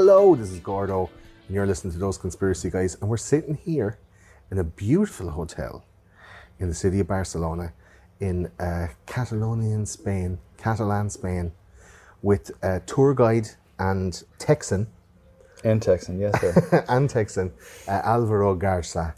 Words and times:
Hello, 0.00 0.36
this 0.36 0.52
is 0.52 0.60
Gordo, 0.60 1.10
and 1.48 1.56
you're 1.56 1.66
listening 1.66 1.92
to 1.92 1.98
Those 1.98 2.18
Conspiracy 2.18 2.70
Guys, 2.70 2.96
and 3.00 3.10
we're 3.10 3.16
sitting 3.16 3.56
here 3.56 3.98
in 4.48 4.58
a 4.58 4.62
beautiful 4.62 5.28
hotel 5.28 5.84
in 6.60 6.68
the 6.68 6.74
city 6.74 7.00
of 7.00 7.08
Barcelona, 7.08 7.72
in 8.20 8.48
uh, 8.60 8.86
Catalonian 9.06 9.84
Spain, 9.86 10.38
Catalan 10.56 11.10
Spain, 11.10 11.50
with 12.22 12.52
a 12.62 12.78
tour 12.86 13.12
guide 13.12 13.48
and 13.80 14.22
Texan, 14.38 14.86
And 15.64 15.82
Texan, 15.82 16.20
yes, 16.20 16.40
sir. 16.40 16.84
and 16.88 17.10
Texan, 17.10 17.52
uh, 17.88 18.00
Alvaro 18.04 18.54
Garza, 18.54 19.16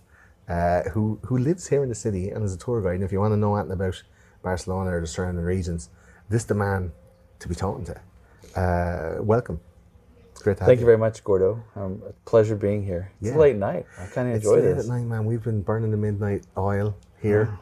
uh, 0.49 0.85
who 0.95 1.19
who 1.27 1.37
lives 1.37 1.69
here 1.69 1.83
in 1.83 1.91
the 1.91 1.95
city 1.95 2.31
and 2.31 2.43
is 2.43 2.55
a 2.55 2.59
tour 2.59 2.81
guide. 2.81 2.95
And 2.95 3.05
if 3.05 3.13
you 3.13 3.21
want 3.21 3.33
to 3.33 3.37
know 3.37 3.55
anything 3.55 3.73
about 3.73 4.03
Barcelona 4.43 4.97
or 4.97 5.03
the 5.03 5.07
surrounding 5.07 5.45
regions, 5.45 5.91
this 6.31 6.45
the 6.45 6.55
man 6.55 6.93
to 7.39 7.49
be 7.49 7.55
talking 7.55 7.85
to. 7.85 8.01
Uh, 8.59 9.23
welcome. 9.23 9.61
Great 10.43 10.57
to 10.59 10.63
have 10.65 10.69
Thank 10.69 10.81
you 10.81 10.87
very 10.87 10.99
much, 10.99 11.23
Gordo. 11.25 11.63
Um, 11.77 12.03
a 12.09 12.13
pleasure 12.29 12.57
being 12.57 12.83
here. 12.85 13.13
It's 13.21 13.31
Yeah. 13.31 13.37
a 13.37 13.39
late 13.39 13.57
night. 13.57 13.87
I 13.99 14.07
kind 14.07 14.29
of 14.29 14.35
enjoy 14.37 14.55
It's 14.57 14.65
late 14.67 14.75
this. 14.77 14.85
at 14.87 14.91
night, 14.91 15.05
man. 15.05 15.25
We've 15.27 15.43
been 15.43 15.63
burning 15.63 15.91
the 15.91 15.97
midnight 15.97 16.47
oil 16.57 16.95
here, 17.21 17.59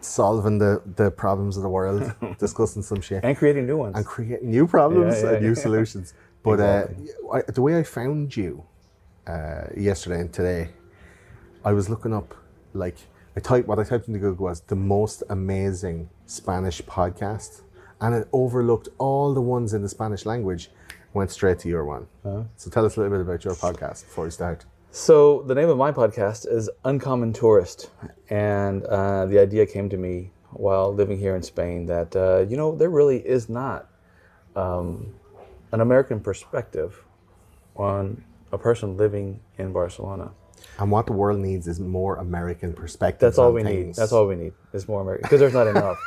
solving 0.00 0.58
the, 0.58 0.82
the 0.96 1.10
problems 1.10 1.56
of 1.56 1.62
the 1.62 1.68
world, 1.68 2.12
discussing 2.38 2.82
some 2.82 3.00
shit, 3.00 3.24
And 3.24 3.36
creating 3.36 3.66
new 3.66 3.76
ones. 3.78 3.96
and 3.96 4.04
creating 4.06 4.50
new 4.50 4.66
problems 4.66 5.16
Yeah, 5.16 5.22
yeah, 5.30 5.36
and 5.36 5.46
new 5.46 5.54
solutions. 5.54 6.14
But 6.42 6.60
uh, 6.60 6.86
I, 7.32 7.42
the 7.42 7.62
way 7.62 7.78
I 7.78 7.82
found 7.82 8.36
you 8.36 8.64
uh, 9.26 9.64
yesterday 9.76 10.20
and 10.20 10.32
today, 10.32 10.70
I 11.64 11.72
was 11.72 11.88
looking 11.90 12.14
up 12.14 12.34
like 12.72 12.96
I 13.36 13.40
typed 13.40 13.68
what 13.68 13.78
I 13.78 13.84
typed 13.84 14.08
into 14.08 14.18
Google 14.20 14.46
was 14.46 14.60
the 14.62 14.76
most 14.76 15.22
amazing 15.30 16.08
Spanish 16.26 16.80
podcast, 16.82 17.62
and 18.00 18.14
it 18.14 18.28
overlooked 18.32 18.88
all 18.98 19.34
the 19.34 19.40
ones 19.42 19.74
in 19.74 19.82
the 19.82 19.88
Spanish 19.88 20.24
language. 20.26 20.70
Went 21.18 21.32
straight 21.32 21.58
to 21.58 21.68
your 21.68 21.84
one. 21.84 22.06
Uh-huh. 22.24 22.44
So 22.54 22.70
tell 22.70 22.86
us 22.86 22.96
a 22.96 23.00
little 23.00 23.10
bit 23.18 23.20
about 23.22 23.44
your 23.44 23.54
podcast 23.54 24.04
before 24.04 24.22
we 24.22 24.30
start. 24.30 24.64
So 24.92 25.42
the 25.42 25.54
name 25.56 25.68
of 25.68 25.76
my 25.76 25.90
podcast 25.90 26.46
is 26.48 26.70
Uncommon 26.84 27.32
Tourist, 27.32 27.90
and 28.30 28.84
uh, 28.84 29.26
the 29.26 29.40
idea 29.40 29.66
came 29.66 29.88
to 29.88 29.96
me 29.96 30.30
while 30.52 30.94
living 30.94 31.18
here 31.18 31.34
in 31.34 31.42
Spain 31.42 31.86
that 31.86 32.14
uh, 32.14 32.46
you 32.48 32.56
know 32.56 32.76
there 32.76 32.88
really 32.88 33.18
is 33.18 33.48
not 33.48 33.88
um, 34.54 35.12
an 35.72 35.80
American 35.80 36.20
perspective 36.20 37.02
on 37.74 38.22
a 38.52 38.58
person 38.58 38.96
living 38.96 39.40
in 39.58 39.72
Barcelona. 39.72 40.30
And 40.78 40.92
what 40.92 41.06
the 41.06 41.14
world 41.14 41.40
needs 41.40 41.66
is 41.66 41.80
more 41.80 42.14
American 42.18 42.72
perspective. 42.72 43.26
That's 43.26 43.38
all 43.38 43.48
on 43.48 43.54
we 43.54 43.64
need. 43.64 43.96
That's 43.96 44.12
all 44.12 44.28
we 44.28 44.36
need. 44.36 44.52
Is 44.72 44.86
more 44.86 45.00
American 45.00 45.22
because 45.22 45.40
there's 45.40 45.52
not 45.52 45.66
enough. 45.66 45.98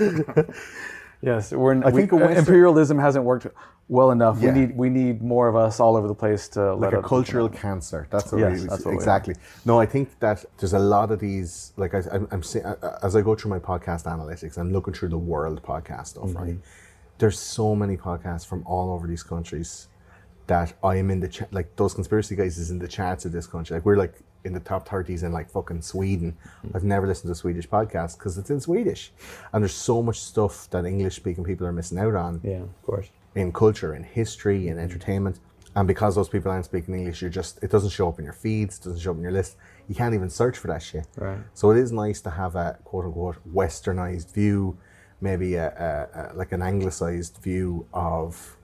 Yes, 1.22 1.52
we're. 1.52 1.84
I 1.84 1.90
think 1.90 2.12
a 2.12 2.16
Western- 2.16 2.38
imperialism 2.38 2.98
hasn't 2.98 3.24
worked 3.24 3.46
well 3.88 4.10
enough. 4.10 4.40
Yeah. 4.40 4.52
We 4.52 4.60
need 4.60 4.76
we 4.76 4.88
need 4.88 5.22
more 5.22 5.48
of 5.48 5.56
us 5.56 5.80
all 5.80 5.96
over 5.96 6.08
the 6.08 6.14
place 6.14 6.48
to 6.50 6.74
Like 6.74 6.94
a 6.94 7.02
cultural 7.02 7.48
cancer. 7.48 8.06
That's 8.10 8.32
what 8.32 8.40
Yes, 8.40 8.62
we 8.62 8.66
that's 8.68 8.84
what 8.84 8.92
we 8.92 8.96
exactly. 8.96 9.34
No, 9.64 9.78
I 9.78 9.86
think 9.86 10.18
that 10.20 10.44
there's 10.58 10.72
a 10.72 10.78
lot 10.78 11.10
of 11.10 11.20
these. 11.20 11.72
Like 11.76 11.94
I, 11.94 12.02
I'm, 12.12 12.26
I'm 12.30 12.42
seeing 12.42 12.64
as 13.02 13.16
I 13.16 13.20
go 13.20 13.34
through 13.34 13.50
my 13.50 13.58
podcast 13.58 14.04
analytics, 14.04 14.56
I'm 14.56 14.72
looking 14.72 14.94
through 14.94 15.10
the 15.10 15.18
world 15.18 15.62
podcast 15.62 16.06
stuff. 16.08 16.24
Mm-hmm. 16.24 16.42
Right, 16.42 16.58
there's 17.18 17.38
so 17.38 17.76
many 17.76 17.96
podcasts 17.96 18.46
from 18.46 18.62
all 18.66 18.92
over 18.92 19.06
these 19.06 19.22
countries 19.22 19.88
that 20.46 20.72
I 20.82 20.96
am 20.96 21.10
in 21.10 21.20
the 21.20 21.46
like 21.50 21.76
those 21.76 21.92
conspiracy 21.92 22.34
guys 22.36 22.56
is 22.56 22.70
in 22.70 22.78
the 22.78 22.88
chats 22.88 23.24
of 23.26 23.32
this 23.32 23.46
country. 23.46 23.76
Like 23.76 23.84
we're 23.84 23.96
like 23.96 24.14
in 24.44 24.52
the 24.52 24.60
top 24.60 24.88
30s 24.88 25.22
in 25.22 25.32
like 25.32 25.50
fucking 25.50 25.82
Sweden. 25.82 26.36
Mm-hmm. 26.64 26.76
I've 26.76 26.84
never 26.84 27.06
listened 27.06 27.28
to 27.28 27.32
a 27.32 27.36
Swedish 27.36 27.68
podcast 27.68 28.18
because 28.18 28.38
it's 28.38 28.50
in 28.50 28.60
Swedish, 28.60 29.12
and 29.52 29.62
there's 29.62 29.74
so 29.74 30.02
much 30.02 30.20
stuff 30.20 30.68
that 30.70 30.84
English 30.84 31.16
speaking 31.16 31.44
people 31.44 31.66
are 31.66 31.72
missing 31.72 31.98
out 31.98 32.14
on. 32.14 32.40
yeah, 32.42 32.62
of 32.62 32.82
course. 32.82 33.08
in 33.34 33.52
culture, 33.52 33.94
in 33.94 34.02
history, 34.02 34.68
in 34.68 34.78
entertainment. 34.78 35.40
And 35.76 35.86
because 35.86 36.16
those 36.16 36.28
people 36.28 36.50
aren't 36.50 36.64
speaking 36.64 36.94
English, 36.94 37.20
you're 37.20 37.30
just 37.30 37.62
it 37.62 37.70
doesn't 37.70 37.90
show 37.90 38.08
up 38.08 38.18
in 38.18 38.24
your 38.24 38.34
feeds, 38.34 38.78
it 38.78 38.84
doesn't 38.84 39.00
show 39.00 39.12
up 39.12 39.16
in 39.18 39.22
your 39.22 39.32
list. 39.32 39.56
You 39.88 39.94
can't 39.94 40.14
even 40.14 40.28
search 40.28 40.58
for 40.58 40.66
that 40.66 40.82
shit. 40.82 41.06
Right. 41.16 41.38
So 41.54 41.70
it 41.70 41.78
is 41.78 41.92
nice 41.92 42.20
to 42.22 42.30
have 42.30 42.56
a 42.56 42.78
quote 42.84 43.04
unquote 43.04 43.36
westernized 43.54 44.34
view, 44.34 44.76
maybe 45.20 45.54
a, 45.54 45.68
a, 45.68 46.32
a 46.32 46.34
like 46.34 46.50
an 46.50 46.62
anglicized 46.62 47.38
view 47.40 47.86
of 47.92 48.56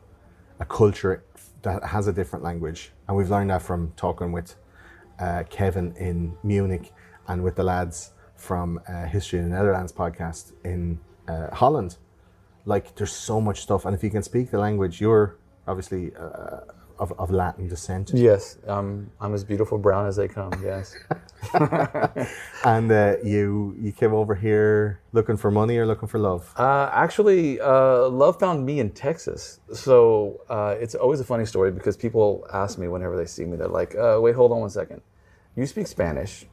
a 0.59 0.65
culture 0.65 1.23
that 1.63 1.85
has 1.85 2.07
a 2.09 2.13
different 2.13 2.45
language. 2.45 2.93
And 3.07 3.17
we've 3.17 3.31
learned 3.31 3.51
that 3.51 3.63
from 3.63 3.93
talking 3.97 4.33
with 4.33 4.57
uh, 5.19 5.45
Kevin 5.51 5.95
in 5.97 6.37
Munich 6.43 6.93
and 7.29 7.43
with 7.43 7.57
the 7.57 7.65
lads 7.65 8.13
from 8.37 8.81
uh, 8.89 9.05
History 9.07 9.39
in 9.39 9.51
the 9.51 9.57
Netherlands 9.57 9.93
podcast 9.93 10.53
in 10.65 11.01
uh, 11.29 11.55
Holland. 11.55 11.97
Like, 12.65 12.95
there's 12.97 13.13
so 13.13 13.41
much 13.41 13.63
stuff. 13.63 13.85
And 13.85 13.95
if 13.95 14.03
you 14.03 14.11
can 14.11 14.23
speak 14.23 14.51
the 14.51 14.59
language, 14.59 15.01
you're 15.01 15.37
obviously 15.67 16.13
uh, 16.15 16.61
of, 16.99 17.13
of 17.19 17.31
Latin 17.31 17.69
descent. 17.69 18.11
Yes, 18.15 18.59
um, 18.67 19.11
I'm 19.21 19.35
as 19.35 19.45
beautiful 19.45 19.79
brown 19.79 20.07
as 20.07 20.17
they 20.17 20.29
come. 20.29 20.53
Yes. 20.63 20.97
And 22.65 22.91
uh, 22.91 23.17
you 23.23 23.77
you 23.81 23.93
came 23.93 24.13
over 24.13 24.35
here 24.35 25.01
looking 25.13 25.37
for 25.37 25.51
money 25.53 25.77
or 25.79 25.87
looking 25.87 26.09
for 26.09 26.19
love? 26.19 26.53
Uh, 26.57 26.91
actually, 26.93 27.61
uh, 27.61 28.09
love 28.09 28.41
found 28.41 28.67
me 28.67 28.81
in 28.81 28.91
Texas. 28.91 29.61
So 29.73 30.41
uh, 30.49 30.75
it's 30.81 30.97
always 30.97 31.21
a 31.21 31.25
funny 31.25 31.47
story 31.47 31.71
because 31.71 31.97
people 31.97 32.45
ask 32.53 32.79
me 32.79 32.89
whenever 32.89 33.17
they 33.17 33.27
see 33.27 33.45
me, 33.45 33.57
they're 33.57 33.69
like, 33.69 33.95
uh, 33.95 34.19
wait, 34.21 34.35
hold 34.35 34.51
on 34.51 34.61
one 34.61 34.71
second. 34.71 35.01
You 35.55 35.65
speak 35.67 35.87
Spanish, 35.87 36.45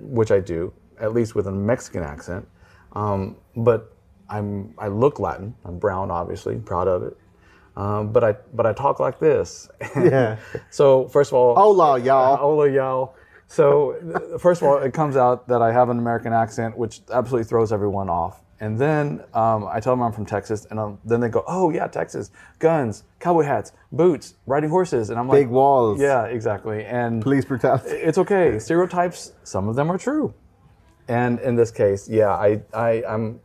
which 0.00 0.30
I 0.32 0.40
do, 0.40 0.72
at 0.98 1.14
least 1.14 1.34
with 1.34 1.46
a 1.46 1.52
Mexican 1.52 2.02
accent. 2.02 2.48
Um, 2.92 3.36
but 3.56 3.94
I'm, 4.28 4.74
I 4.78 4.88
look 4.88 5.20
Latin. 5.20 5.54
I'm 5.64 5.78
brown, 5.78 6.10
obviously, 6.10 6.56
proud 6.56 6.88
of 6.88 7.02
it. 7.04 7.16
Um, 7.76 8.12
but 8.12 8.24
I 8.24 8.32
but 8.54 8.66
I 8.66 8.72
talk 8.72 9.00
like 9.00 9.18
this. 9.18 9.68
Yeah. 9.96 10.36
so 10.70 11.08
first 11.08 11.30
of 11.30 11.34
all, 11.34 11.54
Hola, 11.54 11.98
y'all. 12.00 12.36
Hola, 12.44 12.68
y'all. 12.70 13.14
So, 13.48 13.96
first 14.38 14.62
of 14.62 14.68
all, 14.68 14.78
it 14.78 14.94
comes 14.94 15.16
out 15.16 15.48
that 15.48 15.60
I 15.60 15.72
have 15.72 15.88
an 15.88 15.98
American 15.98 16.32
accent, 16.32 16.78
which 16.78 17.00
absolutely 17.12 17.48
throws 17.48 17.72
everyone 17.72 18.08
off. 18.08 18.42
And 18.60 18.78
then 18.78 19.24
um, 19.34 19.66
I 19.66 19.80
tell 19.80 19.92
them 19.94 20.02
I'm 20.02 20.12
from 20.12 20.24
Texas, 20.24 20.66
and 20.70 20.78
um, 20.78 20.98
then 21.04 21.18
they 21.20 21.28
go, 21.28 21.42
"Oh 21.48 21.70
yeah, 21.70 21.88
Texas, 21.88 22.30
guns, 22.60 23.02
cowboy 23.18 23.42
hats, 23.42 23.72
boots, 23.90 24.34
riding 24.46 24.70
horses," 24.70 25.10
and 25.10 25.18
I'm 25.18 25.26
like, 25.26 25.38
Big 25.40 25.48
walls. 25.48 25.98
Yeah, 26.00 26.26
exactly. 26.26 26.84
And 26.84 27.22
Police 27.22 27.44
brutality. 27.46 27.88
it's 27.90 28.18
okay. 28.18 28.58
Stereotypes, 28.60 29.32
some 29.42 29.68
of 29.68 29.74
them 29.76 29.90
are 29.90 29.98
true. 29.98 30.32
And 31.08 31.40
in 31.40 31.56
this 31.56 31.72
case, 31.72 32.08
yeah, 32.08 32.28
I, 32.28 32.60
I, 32.72 33.02
I'm, 33.08 33.40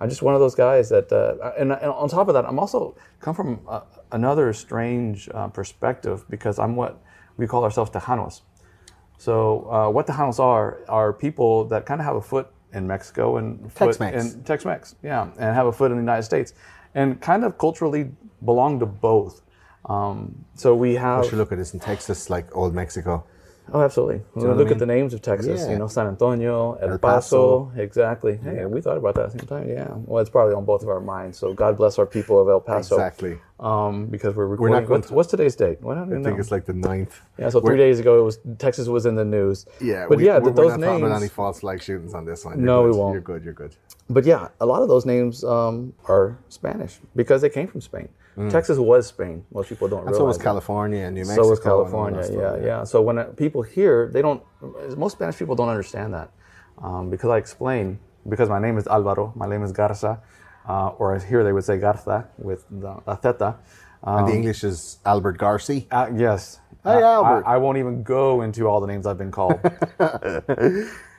I'm 0.00 0.08
just 0.10 0.22
one 0.22 0.34
of 0.34 0.40
those 0.40 0.54
guys 0.54 0.90
that, 0.90 1.10
uh, 1.10 1.52
and, 1.58 1.72
and 1.72 1.90
on 1.90 2.08
top 2.08 2.28
of 2.28 2.34
that, 2.34 2.44
I'm 2.44 2.58
also 2.58 2.96
come 3.20 3.34
from 3.34 3.60
uh, 3.66 3.80
another 4.12 4.52
strange 4.52 5.28
uh, 5.32 5.48
perspective 5.48 6.24
because 6.28 6.58
I'm 6.58 6.76
what 6.76 7.02
we 7.36 7.46
call 7.46 7.64
ourselves 7.64 7.90
Tejanos. 7.90 8.42
So 9.18 9.70
uh, 9.70 9.90
what 9.90 10.06
Tejanos 10.06 10.38
are 10.38 10.80
are 10.88 11.12
people 11.12 11.64
that 11.66 11.86
kind 11.86 12.00
of 12.00 12.04
have 12.04 12.16
a 12.16 12.20
foot 12.20 12.48
in 12.72 12.86
Mexico 12.86 13.38
and 13.38 13.74
Tex-Mex. 13.74 14.34
in 14.34 14.44
Tex-Mex, 14.44 14.96
yeah, 15.02 15.30
and 15.38 15.54
have 15.54 15.66
a 15.66 15.72
foot 15.72 15.90
in 15.90 15.96
the 15.96 16.02
United 16.02 16.24
States, 16.24 16.52
and 16.94 17.20
kind 17.20 17.44
of 17.44 17.56
culturally 17.56 18.10
belong 18.44 18.78
to 18.80 18.86
both. 18.86 19.40
Um, 19.86 20.44
so 20.54 20.74
we 20.74 20.94
have. 20.94 21.24
You 21.24 21.30
should 21.30 21.38
look 21.38 21.52
at 21.52 21.58
this 21.58 21.72
in 21.72 21.80
Texas, 21.80 22.28
like 22.28 22.54
old 22.54 22.74
Mexico. 22.74 23.24
Oh, 23.72 23.80
absolutely. 23.82 24.22
When 24.34 24.44
know 24.44 24.50
we 24.50 24.54
I 24.54 24.58
look 24.58 24.66
mean? 24.68 24.72
at 24.74 24.78
the 24.78 24.86
names 24.86 25.12
of 25.12 25.22
Texas, 25.22 25.62
Yeah. 25.62 25.72
you 25.72 25.78
know, 25.78 25.88
San 25.88 26.06
Antonio, 26.06 26.74
El, 26.80 26.90
El 26.92 26.98
Paso, 26.98 27.64
Paso. 27.66 27.80
exactly. 27.80 28.36
Hey, 28.36 28.64
we 28.64 28.80
thought 28.80 28.96
about 28.96 29.16
that 29.16 29.24
at 29.26 29.32
the 29.32 29.38
same 29.40 29.48
time. 29.48 29.68
Yeah. 29.68 29.88
Well, 30.04 30.20
it's 30.20 30.30
probably 30.30 30.54
on 30.54 30.64
both 30.64 30.82
of 30.82 30.88
our 30.88 31.00
minds. 31.00 31.36
So 31.38 31.52
God 31.52 31.76
bless 31.76 31.98
our 31.98 32.06
people 32.06 32.40
of 32.40 32.48
El 32.48 32.60
Paso. 32.60 32.94
Exactly. 32.94 33.38
um, 33.58 34.06
because 34.06 34.36
we're 34.36 34.44
not 34.44 34.50
recording. 34.50 34.72
going 34.86 34.88
what's, 34.90 35.08
to- 35.08 35.14
what's 35.14 35.30
today's 35.30 35.56
date? 35.56 35.80
What, 35.80 35.96
I 35.98 36.02
I 36.02 36.22
think 36.22 36.38
it's 36.38 36.50
like 36.50 36.66
the 36.66 36.74
ninth. 36.74 37.18
Yeah, 37.38 37.48
so 37.48 37.60
3 37.60 37.68
We're- 37.70 37.78
days 37.78 37.98
ago, 38.00 38.20
it 38.20 38.22
was 38.22 38.38
Texas 38.58 38.86
was 38.86 39.04
in 39.06 39.14
the 39.16 39.24
news. 39.24 39.66
Yeah, 39.80 40.06
but 40.08 40.18
we, 40.18 40.26
yeah, 40.26 40.38
we're, 40.38 40.52
th- 40.52 40.56
we're 40.56 40.76
not 40.76 40.96
about 40.98 41.10
any 41.12 41.20
names. 41.20 41.32
false 41.32 41.60
flag 41.60 41.82
shootings 41.82 42.14
on 42.14 42.24
this 42.24 42.44
one. 42.44 42.58
You're 42.58 42.66
No, 42.66 42.82
we 42.82 42.90
won't. 42.92 43.12
You're 43.14 43.22
good. 43.22 43.42
You're 43.44 43.54
good. 43.54 43.74
But 44.10 44.24
yeah, 44.26 44.48
a 44.60 44.66
lot 44.66 44.82
of 44.82 44.88
those 44.88 45.04
names 45.06 45.42
um, 45.42 45.92
are 46.04 46.38
Spanish 46.50 46.98
because 47.16 47.40
they 47.42 47.48
came 47.48 47.66
from 47.66 47.80
Spain. 47.80 48.08
Texas 48.50 48.78
was 48.78 49.06
Spain. 49.06 49.44
Most 49.52 49.68
people 49.70 49.88
don't 49.88 50.02
Mm. 50.04 50.06
And 50.08 50.14
so 50.14 50.20
realize. 50.20 50.28
was 50.34 50.38
that. 50.38 50.44
California 50.44 51.02
and 51.06 51.14
New 51.14 51.22
Mexico. 51.22 51.42
So 51.42 51.50
was 51.50 51.58
and 51.60 51.68
all 51.68 51.84
that 51.84 51.90
California. 51.90 52.24
stuff, 52.24 52.58
Yeah, 52.60 52.66
yeah. 52.66 52.84
So 52.84 53.00
when 53.02 53.18
uh, 53.18 53.24
people 53.36 53.62
hear, 53.62 54.10
they 54.12 54.20
don't. 54.22 54.42
Most 54.96 55.12
Spanish 55.12 55.36
people 55.38 55.54
don't 55.54 55.68
understand 55.70 56.12
that 56.14 56.30
um, 56.82 57.10
because 57.10 57.30
I 57.30 57.38
explain. 57.38 57.98
Because 58.28 58.48
my 58.48 58.58
name 58.58 58.76
is 58.76 58.86
Alvaro, 58.88 59.32
my 59.36 59.46
name 59.46 59.62
is 59.62 59.70
Garza, 59.72 60.20
uh, 60.68 60.88
or 60.98 61.16
here 61.18 61.44
they 61.44 61.52
would 61.52 61.62
say 61.64 61.78
Garza 61.78 62.28
with 62.38 62.64
the 62.70 62.92
la 63.06 63.14
theta. 63.14 63.54
Um, 64.02 64.18
And 64.18 64.28
the 64.28 64.34
English 64.34 64.64
is 64.64 64.98
Albert 65.06 65.38
Garcia. 65.38 65.82
uh, 65.92 66.08
yes. 66.14 66.58
Hey, 66.84 67.02
I- 67.02 67.14
Albert. 67.18 67.44
I, 67.46 67.54
I 67.54 67.56
won't 67.58 67.78
even 67.78 68.02
go 68.02 68.42
into 68.42 68.66
all 68.68 68.80
the 68.80 68.86
names 68.88 69.06
I've 69.06 69.16
been 69.18 69.30
called. 69.30 69.58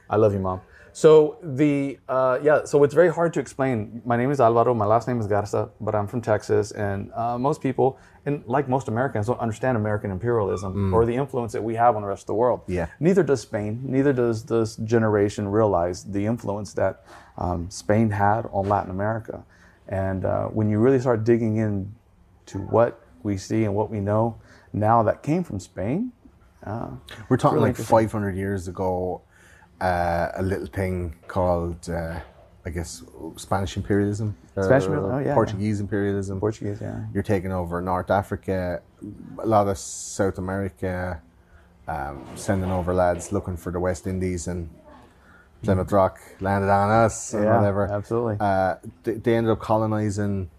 I 0.09 0.15
love 0.15 0.33
you, 0.33 0.39
mom. 0.39 0.61
So 0.97 1.37
the 1.43 1.99
uh, 2.09 2.39
yeah, 2.41 2.63
so 2.65 2.83
it's 2.83 2.95
very 2.95 3.13
hard 3.13 3.31
to 3.35 3.39
explain. 3.39 4.01
My 4.03 4.17
name 4.17 4.31
is 4.31 4.39
Alvaro. 4.39 4.73
My 4.73 4.87
last 4.87 5.07
name 5.07 5.19
is 5.19 5.27
Garza, 5.27 5.69
but 5.79 5.93
I'm 5.93 6.07
from 6.07 6.21
Texas, 6.21 6.71
and 6.71 7.11
uh, 7.13 7.37
most 7.37 7.61
people, 7.61 7.99
and 8.25 8.43
like 8.47 8.67
most 8.67 8.87
Americans, 8.87 9.27
don't 9.27 9.39
understand 9.39 9.77
American 9.77 10.09
imperialism 10.09 10.91
or 10.91 11.05
the 11.05 11.13
influence 11.13 11.51
that 11.51 11.63
we 11.63 11.75
have 11.75 11.95
on 11.95 12.01
the 12.01 12.07
rest 12.07 12.23
of 12.23 12.27
the 12.27 12.33
world. 12.33 12.61
Yeah. 12.65 12.87
Neither 12.99 13.21
does 13.21 13.41
Spain. 13.41 13.79
Neither 13.83 14.11
does 14.11 14.43
this 14.45 14.75
generation 14.77 15.47
realize 15.47 16.03
the 16.03 16.25
influence 16.25 16.73
that 16.73 17.05
um, 17.37 17.69
Spain 17.69 18.09
had 18.09 18.47
on 18.51 18.67
Latin 18.67 18.89
America. 18.89 19.43
And 19.87 20.25
uh, 20.25 20.45
when 20.47 20.67
you 20.67 20.79
really 20.79 20.99
start 20.99 21.23
digging 21.23 21.57
in 21.57 21.93
to 22.47 22.57
what 22.57 23.05
we 23.21 23.37
see 23.37 23.65
and 23.65 23.75
what 23.75 23.91
we 23.91 23.99
know 23.99 24.41
now 24.73 25.03
that 25.03 25.21
came 25.21 25.43
from 25.43 25.59
Spain, 25.59 26.11
We're 27.29 27.37
talking 27.37 27.59
really 27.59 27.69
like 27.69 27.77
500 27.77 28.35
years 28.35 28.67
ago, 28.67 29.21
uh, 29.81 30.29
a 30.35 30.43
little 30.43 30.67
thing 30.67 31.15
called, 31.27 31.89
uh, 31.89 32.19
I 32.65 32.69
guess, 32.69 33.03
Spanish 33.35 33.77
imperialism. 33.77 34.35
Spanish 34.51 34.85
or 34.85 34.95
imperialism, 34.95 35.15
oh, 35.15 35.19
yeah, 35.19 35.33
Portuguese 35.33 35.79
imperialism. 35.79 36.39
Portuguese, 36.39 36.79
yeah. 36.81 37.05
You're 37.13 37.23
taking 37.23 37.51
over 37.51 37.81
North 37.81 38.09
Africa, 38.09 38.81
a 39.39 39.45
lot 39.45 39.67
of 39.67 39.77
South 39.77 40.37
America, 40.37 41.21
um, 41.87 42.25
sending 42.35 42.71
over 42.71 42.93
lads 42.93 43.31
looking 43.31 43.55
for 43.55 43.71
the 43.71 43.79
West 43.79 44.07
Indies 44.07 44.47
and 44.47 44.69
Plymouth 45.63 45.91
Rock 45.91 46.19
landed 46.39 46.69
on 46.69 46.89
us 46.91 47.33
and 47.33 47.43
Yeah, 47.43 47.57
whatever. 47.57 47.91
absolutely. 47.91 48.37
Uh, 48.39 48.75
they, 49.03 49.13
they 49.13 49.35
ended 49.35 49.51
up 49.51 49.59
colonizing, 49.59 50.49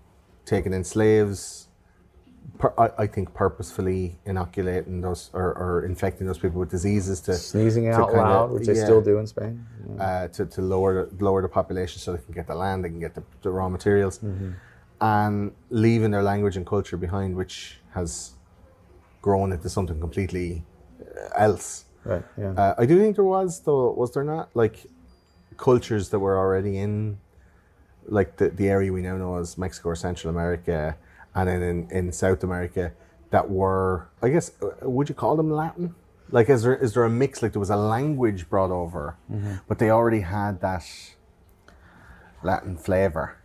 taking 0.45 0.73
in 0.73 0.85
slaves. 0.85 1.68
I, 2.77 2.91
I 2.99 3.07
think 3.07 3.35
purposefully 3.35 4.19
inoculating 4.25 5.01
those 5.01 5.31
or, 5.33 5.55
or 5.55 5.85
infecting 5.85 6.27
those 6.27 6.39
people 6.39 6.59
with 6.61 6.71
diseases 6.71 7.21
to 7.23 7.35
Sneezing 7.35 7.85
to 7.85 7.93
out 7.93 8.13
loud, 8.15 8.51
which 8.51 8.67
they 8.67 8.75
still 8.75 9.01
do 9.01 9.19
in 9.19 9.27
Spain. 9.27 9.65
uh, 10.01 10.29
to, 10.29 10.47
to 10.47 10.61
lower 10.63 11.07
the, 11.07 11.25
lower 11.25 11.41
the 11.43 11.49
population 11.49 12.01
so 12.01 12.13
they 12.13 12.23
can 12.23 12.35
get 12.35 12.47
the 12.47 12.55
land, 12.55 12.85
they 12.85 12.89
can 12.89 13.01
get 13.01 13.15
the, 13.15 13.23
the 13.43 13.51
raw 13.51 13.69
materials, 13.69 14.19
Mm-hmm. 14.19 14.51
and 15.01 15.53
leaving 15.71 16.11
their 16.11 16.23
language 16.23 16.57
and 16.57 16.67
culture 16.67 16.97
behind, 16.97 17.37
which 17.37 17.79
has 17.95 18.33
grown 19.23 19.53
into 19.53 19.69
something 19.69 20.01
completely 20.01 20.65
uh, 21.01 21.29
else. 21.37 21.85
Right. 22.05 22.25
Yeah. 22.37 22.53
Uh, 22.53 22.75
I 22.79 22.87
do 22.87 22.99
think 22.99 23.15
there 23.17 23.25
was, 23.25 23.61
though, 23.61 23.93
was 23.93 24.13
there 24.15 24.25
not 24.25 24.49
like 24.55 24.87
cultures 25.57 26.09
that 26.11 26.19
were 26.19 26.37
already 26.39 26.79
in, 26.79 27.19
like 28.07 28.37
the, 28.39 28.49
the 28.51 28.69
area 28.69 28.93
we 28.93 29.03
now 29.03 29.17
know 29.17 29.37
as 29.37 29.57
Mexico 29.59 29.91
or 29.91 29.97
Central 29.97 30.31
America, 30.31 30.97
and 31.39 31.49
then 31.49 31.63
in, 31.63 31.91
in 31.91 32.13
South 32.13 32.43
America 32.43 32.93
that 33.31 33.51
were, 33.51 34.09
I 34.23 34.31
guess, 34.31 34.51
uh, 34.63 34.89
would 34.89 35.09
you 35.09 35.15
call 35.15 35.37
them 35.37 35.51
Latin? 35.51 35.95
Like, 36.31 36.49
is 36.49 36.63
there 36.63 36.75
is 36.77 36.95
there 36.95 37.05
a 37.05 37.11
mix? 37.11 37.43
Like, 37.43 37.53
there 37.53 37.61
was 37.61 37.71
a 37.71 37.77
language 37.77 38.49
brought 38.51 38.71
over, 38.71 39.17
but 39.69 39.79
they 39.79 39.91
already 39.91 40.21
had 40.21 40.61
that 40.61 40.85
Latin 42.43 42.77
flavor. 42.77 43.37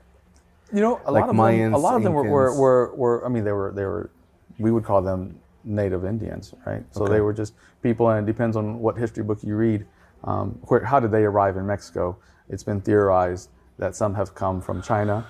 You 0.73 0.81
know, 0.81 1.01
a 1.05 1.11
Like 1.11 1.21
lot 1.21 1.29
of 1.29 1.35
them, 1.35 1.73
a 1.73 1.77
lot 1.77 1.95
of 1.95 2.03
them 2.03 2.13
were, 2.13 2.23
were, 2.23 2.53
were, 2.55 2.95
were, 2.95 3.25
I 3.25 3.29
mean, 3.29 3.43
they 3.43 3.51
were, 3.51 3.71
they 3.71 3.85
were, 3.85 4.09
we 4.57 4.71
would 4.71 4.83
call 4.83 5.01
them 5.01 5.39
native 5.63 6.03
Indians, 6.03 6.53
right? 6.65 6.83
So 6.91 7.03
Okay. 7.03 7.13
they 7.13 7.21
were 7.21 7.33
just 7.33 7.53
people, 7.81 8.09
and 8.09 8.27
it 8.27 8.31
depends 8.31 8.57
on 8.57 8.79
what 8.79 8.97
history 8.97 9.23
book 9.23 9.39
you 9.43 9.55
read. 9.55 9.85
Um, 10.23 10.59
where, 10.63 10.83
how 10.83 10.99
did 10.99 11.11
they 11.11 11.23
arrive 11.25 11.57
in 11.57 11.67
Mexico? 11.67 12.17
It's 12.49 12.63
been 12.63 12.81
theorized 12.81 13.49
that 13.77 13.95
some 13.95 14.15
have 14.15 14.33
come 14.35 14.61
from 14.61 14.81
China. 14.81 15.25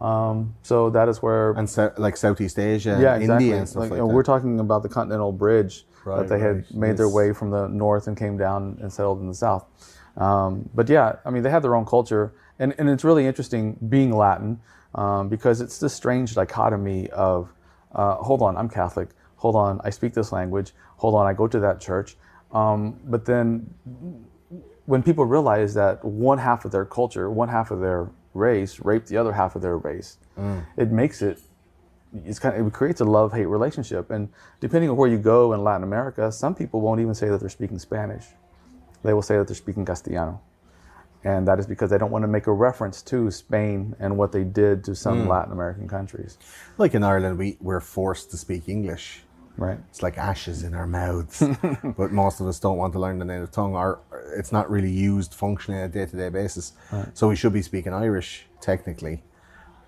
Um, 0.00 0.54
so 0.62 0.90
that 0.90 1.08
is 1.08 1.22
where, 1.22 1.52
And 1.52 1.68
so, 1.68 1.92
like 1.96 2.16
Southeast 2.16 2.58
Asia, 2.58 2.98
yeah, 3.00 3.16
exactly. 3.16 3.46
India, 3.46 3.58
and 3.58 3.68
stuff 3.68 3.90
like, 3.90 3.90
that. 3.90 4.06
We're 4.06 4.22
talking 4.22 4.60
about 4.60 4.82
the 4.82 4.88
Continental 4.88 5.32
Bridge 5.32 5.84
Right, 6.04 6.18
that 6.18 6.28
they 6.28 6.38
had 6.38 6.56
right. 6.56 6.74
made 6.74 6.96
their 6.96 7.08
way 7.08 7.32
from 7.32 7.50
the 7.50 7.68
north 7.68 8.06
and 8.06 8.16
came 8.16 8.38
down 8.38 8.78
and 8.80 8.92
settled 8.92 9.20
in 9.20 9.26
the 9.26 9.34
south. 9.34 9.66
Um, 10.16 10.68
but 10.74 10.88
yeah, 10.88 11.16
I 11.24 11.30
mean, 11.30 11.42
they 11.42 11.50
had 11.50 11.62
their 11.62 11.74
own 11.74 11.84
culture, 11.84 12.32
and, 12.58 12.74
and 12.78 12.88
it's 12.88 13.04
really 13.04 13.26
interesting 13.26 13.76
being 13.88 14.12
Latin 14.16 14.60
um, 14.94 15.28
because 15.28 15.60
it's 15.60 15.78
this 15.78 15.94
strange 15.94 16.34
dichotomy 16.34 17.10
of, 17.10 17.52
uh, 17.92 18.16
hold 18.16 18.42
on, 18.42 18.56
I'm 18.56 18.68
Catholic. 18.68 19.10
Hold 19.36 19.56
on, 19.56 19.80
I 19.84 19.90
speak 19.90 20.14
this 20.14 20.32
language. 20.32 20.72
Hold 20.96 21.14
on, 21.14 21.26
I 21.26 21.32
go 21.32 21.46
to 21.46 21.60
that 21.60 21.80
church. 21.80 22.16
Um, 22.52 22.98
but 23.04 23.24
then 23.24 23.74
when 24.86 25.02
people 25.02 25.24
realize 25.24 25.74
that 25.74 26.04
one 26.04 26.38
half 26.38 26.64
of 26.64 26.72
their 26.72 26.84
culture, 26.84 27.30
one 27.30 27.48
half 27.48 27.70
of 27.70 27.80
their 27.80 28.08
race 28.38 28.80
raped 28.80 29.08
the 29.08 29.16
other 29.16 29.32
half 29.32 29.56
of 29.56 29.62
their 29.62 29.76
race, 29.76 30.18
mm. 30.38 30.64
it 30.76 30.90
makes 30.90 31.20
it 31.22 31.40
it's 32.24 32.38
kind 32.38 32.56
of, 32.56 32.66
it 32.66 32.72
creates 32.72 33.00
a 33.00 33.04
love 33.04 33.32
hate 33.32 33.46
relationship. 33.46 34.10
And 34.10 34.30
depending 34.60 34.90
on 34.90 34.96
where 34.96 35.08
you 35.08 35.18
go 35.18 35.52
in 35.52 35.62
Latin 35.62 35.82
America, 35.82 36.32
some 36.32 36.54
people 36.54 36.80
won't 36.80 37.00
even 37.00 37.14
say 37.14 37.28
that 37.28 37.40
they're 37.40 37.48
speaking 37.48 37.78
Spanish. 37.78 38.24
They 39.02 39.12
will 39.12 39.22
say 39.22 39.36
that 39.36 39.46
they're 39.46 39.56
speaking 39.56 39.84
Castellano. 39.84 40.40
And 41.24 41.46
that 41.48 41.58
is 41.58 41.66
because 41.66 41.90
they 41.90 41.98
don't 41.98 42.10
want 42.10 42.22
to 42.22 42.28
make 42.28 42.46
a 42.46 42.52
reference 42.52 43.02
to 43.02 43.30
Spain 43.30 43.94
and 43.98 44.16
what 44.16 44.32
they 44.32 44.44
did 44.44 44.84
to 44.84 44.94
some 44.94 45.24
mm. 45.24 45.28
Latin 45.28 45.52
American 45.52 45.88
countries. 45.88 46.38
like 46.78 46.94
in 46.94 47.02
Ireland, 47.02 47.38
we 47.38 47.56
we're 47.60 47.80
forced 47.80 48.30
to 48.30 48.36
speak 48.36 48.68
English. 48.68 49.22
Right. 49.58 49.78
It's 49.90 50.02
like 50.04 50.16
ashes 50.16 50.62
in 50.62 50.72
our 50.72 50.86
mouths, 50.86 51.42
but 51.96 52.12
most 52.12 52.40
of 52.40 52.46
us 52.46 52.60
don't 52.60 52.78
want 52.78 52.92
to 52.92 53.00
learn 53.00 53.18
the 53.18 53.24
native 53.24 53.50
tongue, 53.50 53.74
or 53.74 54.00
it's 54.36 54.52
not 54.52 54.70
really 54.70 54.90
used 54.90 55.34
functionally 55.34 55.80
on 55.80 55.86
a 55.86 55.92
day-to-day 55.92 56.28
basis. 56.28 56.72
So 57.12 57.28
we 57.28 57.34
should 57.34 57.52
be 57.52 57.62
speaking 57.62 57.92
Irish 57.92 58.46
technically, 58.60 59.24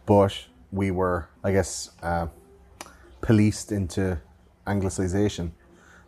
but 0.07 0.37
we 0.73 0.91
were, 0.91 1.29
I 1.45 1.53
guess, 1.53 1.91
uh, 2.03 2.27
policed 3.21 3.71
into 3.71 4.21
Anglicization. 4.67 5.53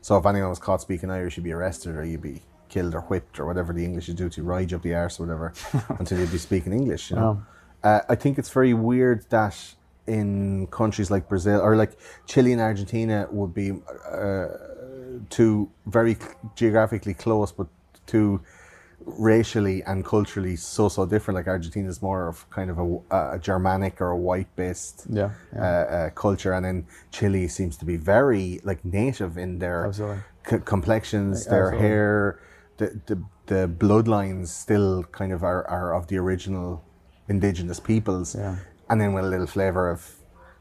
So 0.01 0.17
if 0.17 0.27
anyone 0.27 0.51
was 0.51 0.59
caught 0.59 0.81
speaking 0.81 1.11
Irish, 1.11 1.37
you'd 1.37 1.45
be 1.45 1.53
arrested 1.53 1.95
or 1.97 2.05
you'd 2.05 2.21
be 2.21 2.43
killed 2.69 2.95
or 2.95 3.03
whipped 3.03 3.39
or 3.39 3.47
whatever 3.47 3.73
the 3.73 3.85
English 3.85 4.09
would 4.09 4.17
do 4.17 4.29
to 4.31 4.43
ride 4.43 4.71
you 4.73 4.77
up 4.77 4.83
the 4.83 4.95
arse 4.95 5.21
or 5.21 5.27
whatever, 5.27 5.53
until 6.01 6.19
you'd 6.19 6.33
be 6.33 6.39
speaking 6.39 6.73
English. 6.73 7.11
You 7.11 7.17
know, 7.17 7.43
uh, 7.85 8.01
I 8.09 8.17
think 8.17 8.39
it's 8.39 8.51
very 8.51 8.75
weird 8.75 9.29
that 9.31 9.75
in 10.07 10.67
countries 10.69 11.11
like 11.11 11.29
Brazil 11.29 11.61
or 11.61 11.77
like 11.77 11.99
Chile 12.27 12.53
and 12.53 12.61
Argentina 12.61 13.29
would 13.31 13.55
be 13.55 13.73
uh, 14.11 14.47
two 15.31 15.71
very 15.87 16.17
geographically 16.57 17.15
close, 17.15 17.53
but 17.53 17.69
two 18.07 18.41
racially 19.05 19.83
and 19.85 20.05
culturally 20.05 20.57
so 20.57 20.89
so 20.89 21.07
different. 21.07 21.37
Like 21.37 21.49
Argentina 21.49 21.89
is 21.89 22.01
more 22.03 22.29
of 22.29 22.49
kind 22.51 22.71
of 22.71 22.79
a, 22.79 23.35
a 23.35 23.39
Germanic 23.39 24.01
or 24.01 24.11
a 24.11 24.17
white 24.17 24.55
based 24.57 25.07
Yeah, 25.11 25.31
uh, 25.57 25.61
uh, 25.61 26.11
culture, 26.11 26.53
and 26.53 26.65
then 26.65 26.87
Chile 27.11 27.49
seems 27.49 27.77
to 27.79 27.85
be 27.85 27.97
very 27.97 28.61
like 28.65 28.85
native 28.85 29.39
in 29.39 29.59
their 29.59 29.85
c- 30.49 30.59
complexions, 30.65 31.47
their 31.47 31.67
absolutely. 31.67 31.89
hair, 31.89 32.41
the, 32.79 33.01
the 33.07 33.23
the 33.47 33.69
bloodlines 33.69 34.49
still 34.49 35.05
kind 35.05 35.33
of 35.33 35.43
are, 35.43 35.67
are 35.69 35.95
of 35.95 36.07
the 36.07 36.17
original 36.17 36.83
indigenous 37.29 37.81
peoples, 37.81 38.35
Yeah. 38.35 38.57
And 38.93 39.01
then 39.01 39.15
with 39.15 39.25
a 39.25 39.29
little 39.29 39.47
flavor 39.47 39.89
of 39.91 40.01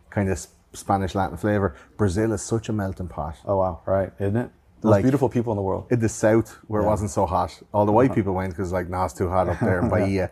kind 0.09 0.29
of 0.31 0.47
Spanish 0.73 1.13
Latin 1.15 1.35
flavor. 1.37 1.75
Brazil 1.97 2.31
is 2.31 2.41
such 2.41 2.69
a 2.69 2.73
melting 2.73 3.09
pot. 3.09 3.35
Oh, 3.45 3.57
wow. 3.57 3.81
Right. 3.85 4.11
Isn't 4.19 4.37
it? 4.37 4.49
The 4.79 4.87
Like- 4.87 4.99
most 4.99 5.03
beautiful 5.03 5.27
people 5.29 5.51
in 5.53 5.57
the 5.57 5.61
world. 5.61 5.85
In 5.91 5.99
the 5.99 6.07
south, 6.09 6.57
where 6.67 6.81
it 6.81 6.85
wasn't 6.85 7.11
so 7.11 7.25
hot, 7.25 7.51
all 7.73 7.85
the 7.85 7.91
white 7.91 8.15
people 8.15 8.33
went 8.33 8.51
because 8.53 8.71
like, 8.71 8.87
nah, 8.89 9.03
it's 9.05 9.13
too 9.13 9.29
hot 9.29 9.49
up 9.49 9.59
there 9.59 9.79
in 9.81 9.89
Bahia. 9.95 10.31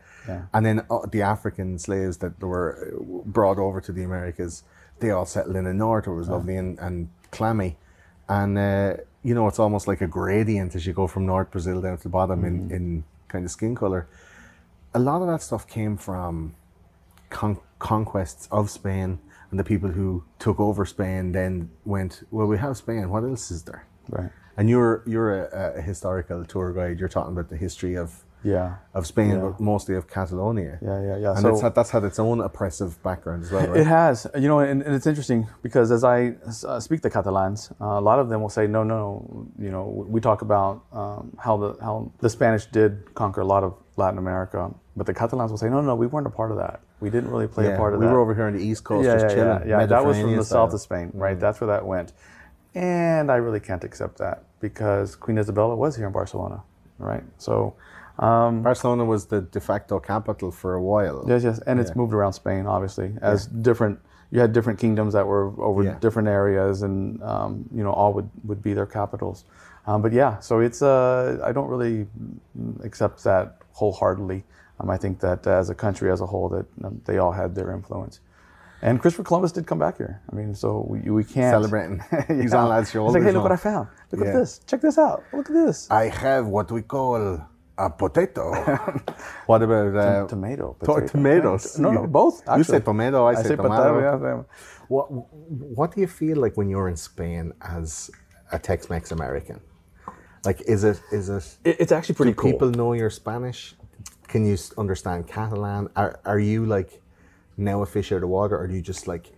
And 0.53 0.65
then 0.65 0.77
uh, 0.89 0.99
the 1.11 1.21
African 1.23 1.77
slaves 1.77 2.17
that 2.17 2.39
were 2.41 2.69
uh, 2.95 3.21
brought 3.25 3.59
over 3.59 3.81
to 3.81 3.91
the 3.91 4.03
Americas, 4.03 4.63
they 5.01 5.11
all 5.11 5.25
settled 5.25 5.55
in 5.57 5.65
the 5.65 5.73
north. 5.73 6.07
Where 6.07 6.15
it 6.15 6.19
was 6.19 6.29
lovely 6.29 6.55
and, 6.55 6.79
and 6.79 7.09
clammy, 7.31 7.77
and 8.29 8.57
uh, 8.57 8.93
you 9.23 9.33
know, 9.35 9.45
it's 9.49 9.59
almost 9.59 9.87
like 9.87 10.01
a 10.01 10.07
gradient 10.07 10.73
as 10.75 10.85
you 10.87 10.93
go 10.93 11.05
from 11.07 11.25
North 11.25 11.51
Brazil 11.51 11.81
down 11.81 11.97
to 11.97 12.03
the 12.03 12.09
bottom 12.09 12.43
in, 12.45 12.71
in 12.71 13.03
kind 13.27 13.43
of 13.45 13.51
skin 13.51 13.75
color. 13.75 14.07
A 14.93 14.99
lot 14.99 15.21
of 15.21 15.27
that 15.27 15.41
stuff 15.41 15.67
came 15.67 15.95
from 15.97 16.55
con- 17.29 17.59
conquests 17.79 18.47
of 18.51 18.69
Spain, 18.69 19.19
and 19.51 19.59
the 19.59 19.63
people 19.63 19.89
who 19.89 20.23
took 20.37 20.59
over 20.59 20.85
Spain 20.85 21.31
then 21.31 21.69
went, 21.85 22.23
well, 22.31 22.47
we 22.47 22.57
have 22.57 22.77
Spain. 22.77 23.09
What 23.09 23.23
else 23.23 23.49
is 23.51 23.63
there? 23.63 23.85
Right. 24.09 24.29
And 24.57 24.69
you're 24.69 25.03
you're 25.07 25.45
a, 25.45 25.77
a 25.77 25.81
historical 25.81 26.43
tour 26.45 26.73
guide. 26.73 26.99
You're 26.99 27.09
talking 27.09 27.31
about 27.31 27.49
the 27.49 27.55
history 27.57 27.95
of 27.95 28.23
Yeah. 28.43 28.75
of 28.93 29.05
Spain, 29.07 29.31
Yeah. 29.31 29.39
but 29.45 29.59
mostly 29.59 29.95
of 29.95 30.05
Catalonia. 30.07 30.77
Yeah, 30.81 31.01
yeah, 31.01 31.17
yeah. 31.17 31.29
And 31.31 31.39
So- 31.41 31.49
it's 31.49 31.61
had, 31.61 31.73
that's 31.75 31.89
had 31.91 32.03
its 32.03 32.19
own 32.19 32.41
oppressive 32.41 33.01
background 33.01 33.43
as 33.43 33.51
well, 33.51 33.67
right? 33.67 33.77
It 33.81 33.87
has, 33.87 34.27
you 34.35 34.47
know, 34.49 34.59
and, 34.59 34.81
and 34.83 34.93
it's 34.97 35.07
interesting 35.07 35.47
because 35.63 35.91
as 35.91 36.03
I 36.03 36.35
uh, 36.67 36.79
speak 36.79 37.01
the 37.01 37.09
Catalans, 37.09 37.71
uh, 37.79 37.85
a 38.01 38.01
lot 38.09 38.19
of 38.19 38.27
them 38.29 38.41
will 38.41 38.49
say, 38.59 38.67
no, 38.67 38.83
no, 38.83 39.47
you 39.57 39.71
know, 39.71 39.83
we 40.13 40.19
talk 40.19 40.41
about 40.41 40.83
um, 40.91 41.31
how 41.45 41.55
the 41.63 41.69
how 41.81 42.11
the 42.19 42.29
Spanish 42.29 42.65
did 42.65 42.91
conquer 43.15 43.41
a 43.41 43.45
lot 43.53 43.63
of 43.63 43.71
Latin 43.95 44.17
America, 44.19 44.59
but 44.97 45.05
the 45.05 45.13
Catalans 45.13 45.51
will 45.51 45.57
say, 45.63 45.69
no, 45.69 45.79
no, 45.81 45.95
we 45.95 46.07
weren't 46.07 46.27
a 46.27 46.35
part 46.41 46.51
of 46.51 46.57
that. 46.57 46.81
We 46.99 47.09
didn't 47.09 47.31
really 47.31 47.47
play 47.47 47.65
yeah, 47.65 47.75
a 47.75 47.77
part 47.77 47.93
of 47.93 47.99
we 47.99 48.05
that. 48.05 48.11
We 48.11 48.15
were 48.15 48.21
over 48.21 48.35
here 48.35 48.45
on 48.45 48.53
the 48.53 48.63
east 48.63 48.83
coast 48.83 49.05
yeah, 49.05 49.13
just 49.13 49.25
yeah, 49.29 49.35
chilling. 49.35 49.69
yeah, 49.69 49.79
yeah. 49.79 49.85
That 49.85 50.05
was 50.05 50.19
from 50.19 50.35
the 50.35 50.43
south 50.43 50.73
of 50.73 50.81
Spain, 50.81 51.11
right? 51.13 51.39
That's 51.39 51.61
where 51.61 51.67
that 51.67 51.85
went, 51.85 52.13
and 52.75 53.31
I 53.31 53.37
really 53.37 53.59
can't 53.59 53.83
accept 53.83 54.17
that 54.17 54.43
because 54.59 55.15
Queen 55.15 55.37
Isabella 55.37 55.75
was 55.75 55.95
here 55.95 56.07
in 56.07 56.13
Barcelona, 56.13 56.63
right? 56.97 57.23
So. 57.37 57.75
Um, 58.19 58.63
Barcelona 58.63 59.05
was 59.05 59.27
the 59.27 59.39
de 59.39 59.61
facto 59.61 59.97
capital 60.01 60.51
for 60.51 60.73
a 60.73 60.81
while. 60.81 61.23
Yes, 61.25 61.41
yes, 61.45 61.59
and 61.59 61.79
it's 61.79 61.95
moved 61.95 62.13
around 62.13 62.33
Spain, 62.33 62.65
obviously, 62.67 63.13
as 63.21 63.47
different. 63.47 63.99
You 64.29 64.41
had 64.41 64.51
different 64.51 64.77
kingdoms 64.77 65.13
that 65.13 65.25
were 65.25 65.53
over 65.61 65.83
Yeah. 65.83 65.95
different 66.01 66.27
areas, 66.27 66.81
and 66.81 67.23
um, 67.23 67.63
you 67.73 67.81
know, 67.81 67.91
all 67.93 68.11
would, 68.11 68.29
would 68.43 68.61
be 68.61 68.73
their 68.73 68.85
capitals. 68.85 69.45
Um, 69.87 70.01
but 70.01 70.11
yeah, 70.11 70.37
so 70.39 70.59
it's. 70.59 70.81
Uh, 70.81 71.39
I 71.45 71.53
don't 71.53 71.69
really 71.69 72.07
accept 72.83 73.23
that 73.23 73.61
wholeheartedly. 73.71 74.43
Um, 74.79 74.89
I 74.89 74.97
think 74.97 75.19
that 75.19 75.45
as 75.47 75.69
a 75.69 75.75
country 75.75 76.11
as 76.11 76.21
a 76.21 76.25
whole, 76.25 76.49
that 76.49 76.65
um, 76.83 77.01
they 77.05 77.17
all 77.17 77.31
had 77.31 77.55
their 77.55 77.71
influence. 77.71 78.19
And 78.81 79.01
Christopher 79.01 79.23
Columbus 79.23 79.51
did 79.51 79.67
come 79.67 79.79
back 79.79 79.97
here. 79.97 80.21
I 80.31 80.35
mean, 80.35 80.55
so 80.55 80.85
we, 80.87 80.99
we 81.11 81.23
can't 81.25 81.51
Celebrating. 81.53 82.01
He's 82.41 82.53
on 82.53 82.69
lads' 82.69 82.91
He's 82.91 83.01
like, 83.01 83.23
hey, 83.23 83.31
look 83.31 83.35
now. 83.35 83.43
what 83.43 83.51
I 83.51 83.57
found. 83.57 83.89
Look 84.11 84.21
Yeah. 84.21 84.29
at 84.31 84.35
this. 84.35 84.59
Check 84.67 84.81
this 84.81 84.97
out. 84.97 85.23
Look 85.33 85.49
at 85.49 85.53
this. 85.53 85.91
I 85.91 86.05
have 86.07 86.47
what 86.47 86.71
we 86.71 86.81
call 86.81 87.15
a 87.77 87.89
potato. 87.89 88.53
what 89.47 89.61
about 89.61 89.95
uh, 89.95 90.27
tomato. 90.27 90.77
to- 90.79 90.85
potato. 90.85 91.07
tomatoes? 91.07 91.77
No, 91.77 91.91
no, 91.91 92.01
You- 92.03 92.07
both. 92.07 92.41
You 92.55 92.63
say 92.63 92.79
tomato, 92.79 93.25
I, 93.25 93.31
I 93.31 93.35
say, 93.35 93.49
say 93.49 93.55
tomato. 93.57 93.93
potato. 93.95 94.19
Yeah, 94.37 94.43
What 94.87 95.07
What 95.11 95.93
do 95.93 95.99
you 96.01 96.07
feel 96.07 96.37
like 96.37 96.55
when 96.55 96.69
you're 96.69 96.87
in 96.87 96.95
Spain 96.97 97.51
as 97.61 98.09
a 98.53 98.59
Tex-Mex 98.59 99.11
American? 99.11 99.59
Like, 100.45 100.61
is 100.61 100.85
it 100.85 101.01
is 101.11 101.27
it? 101.29 101.57
It- 101.65 101.77
it's 101.81 101.91
actually 101.91 102.15
pretty 102.15 102.31
do 102.31 102.41
cool. 102.41 102.51
people 102.53 102.69
know 102.71 102.93
you're 102.93 103.09
Spanish? 103.09 103.75
Can 104.29 104.45
you 104.45 104.57
understand 104.77 105.27
Catalan? 105.27 105.89
Are 105.95 106.19
Are 106.25 106.39
you 106.39 106.65
like 106.65 107.01
now 107.57 107.81
a 107.81 107.85
fish 107.85 108.11
out 108.11 108.23
of 108.23 108.29
water, 108.29 108.57
or 108.57 108.67
do 108.67 108.73
you 108.75 108.81
just 108.81 109.07
like 109.07 109.31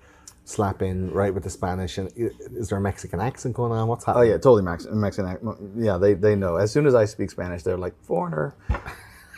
slap 0.44 0.82
in 0.82 1.12
right 1.12 1.34
with 1.34 1.44
the 1.44 1.50
Spanish? 1.50 1.98
And 1.98 2.12
is 2.16 2.70
there 2.70 2.78
a 2.78 2.82
Mexican 2.82 3.20
accent 3.22 3.56
going 3.56 3.72
on? 3.72 3.88
What's 3.88 4.06
happening? 4.06 4.28
Oh 4.28 4.32
yeah, 4.32 4.38
totally 4.38 4.64
Max, 4.64 4.86
Mexican. 4.92 5.32
ac- 5.32 5.58
Yeah, 5.78 5.98
they, 5.98 6.14
they 6.14 6.36
know. 6.36 6.58
As 6.58 6.72
soon 6.72 6.86
as 6.86 6.94
I 6.94 7.06
speak 7.06 7.32
Spanish, 7.32 7.64
they're 7.64 7.78
like 7.78 7.96
foreigner. 8.04 8.54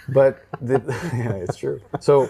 But 0.09 0.43
the, 0.61 0.81
yeah, 1.15 1.33
it's 1.33 1.55
true. 1.55 1.79
So 1.99 2.29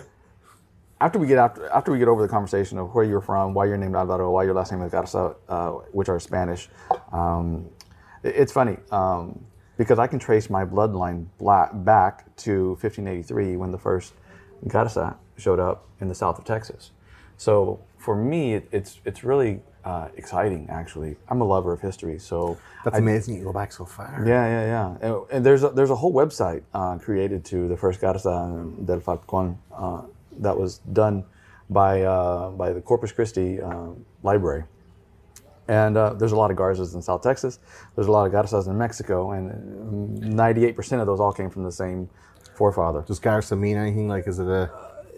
after 1.01 1.18
we 1.18 1.25
get 1.27 1.38
after 1.38 1.68
after 1.70 1.92
we 1.92 2.00
get 2.00 2.08
over 2.10 2.22
the 2.22 2.27
conversation 2.27 2.77
of 2.77 2.94
where 2.94 3.06
you're 3.06 3.22
from, 3.22 3.53
why 3.53 3.65
you're 3.65 3.77
named 3.77 3.96
Alvaro, 3.96 4.32
why 4.32 4.44
your 4.44 4.53
last 4.53 4.72
name 4.72 4.82
is 4.82 4.92
Garza, 4.92 5.36
uh, 5.50 5.70
which 5.94 6.10
are 6.10 6.20
Spanish, 6.20 6.70
um, 7.13 7.70
it- 8.22 8.36
it's 8.36 8.51
funny 8.51 8.77
um, 8.92 9.44
because 9.77 10.00
I 10.00 10.08
can 10.08 10.20
trace 10.20 10.50
my 10.50 10.65
bloodline 10.65 11.27
black, 11.38 11.72
back 11.74 12.36
to 12.38 12.70
1583 12.82 13.58
when 13.58 13.72
the 13.72 13.77
first 13.77 14.13
Garza 14.68 15.18
showed 15.38 15.60
up 15.60 15.86
in 16.00 16.08
the 16.08 16.15
south 16.15 16.38
of 16.38 16.46
Texas. 16.46 16.92
So 17.38 17.80
for 17.98 18.15
me, 18.15 18.56
it's 18.72 19.00
it's 19.06 19.24
really 19.24 19.62
uh, 19.84 20.08
exciting. 20.15 20.68
Actually, 20.70 21.15
I'm 21.30 21.42
a 21.42 21.46
lover 21.46 21.74
of 21.74 21.82
history, 21.82 22.20
so 22.20 22.58
That's 22.84 22.98
amazing. 22.98 23.36
You 23.38 23.44
go 23.44 23.53
back 23.53 23.72
so 23.72 23.86
far. 23.86 24.24
yeah, 24.25 24.46
yeah, 24.48 24.65
yeah. 24.65 25.08
And, 25.08 25.25
and 25.32 25.46
there's 25.46 25.63
a, 25.63 25.70
there's 25.70 25.89
a 25.89 25.96
whole 25.96 26.13
website 26.13 26.63
uh, 26.74 26.98
created 26.98 27.44
to 27.46 27.68
the 27.68 27.77
first 27.77 28.00
Garza 28.00 28.65
del 28.86 29.00
Falcon 29.00 29.58
uh, 29.75 30.03
that 30.39 30.58
was 30.58 30.77
done 30.94 31.25
by 31.70 32.03
uh, 32.03 32.51
by 32.51 32.72
the 32.72 32.82
Corpus 32.82 33.12
Christi 33.12 33.62
uh, 33.62 33.89
Library. 34.22 34.63
And 35.67 35.96
uh, 35.96 36.13
there's 36.13 36.34
a 36.34 36.36
lot 36.36 36.51
of 36.51 36.58
Garzas 36.58 36.93
in 36.93 37.01
South 37.01 37.22
Texas. 37.22 37.60
There's 37.96 38.08
a 38.08 38.12
lot 38.12 38.25
of 38.27 38.34
Garzas 38.34 38.67
in 38.67 38.77
Mexico, 38.77 39.32
and 39.32 40.22
98% 40.22 41.00
of 41.00 41.08
those 41.08 41.20
all 41.20 41.32
came 41.32 41.50
from 41.50 41.63
the 41.63 41.72
same 41.72 42.10
forefather. 42.55 43.01
Does 43.08 43.20
Garza 43.20 43.55
mean 43.55 43.77
anything? 43.77 44.08
Like, 44.08 44.27
is 44.27 44.39
it 44.39 44.48
a 44.48 44.70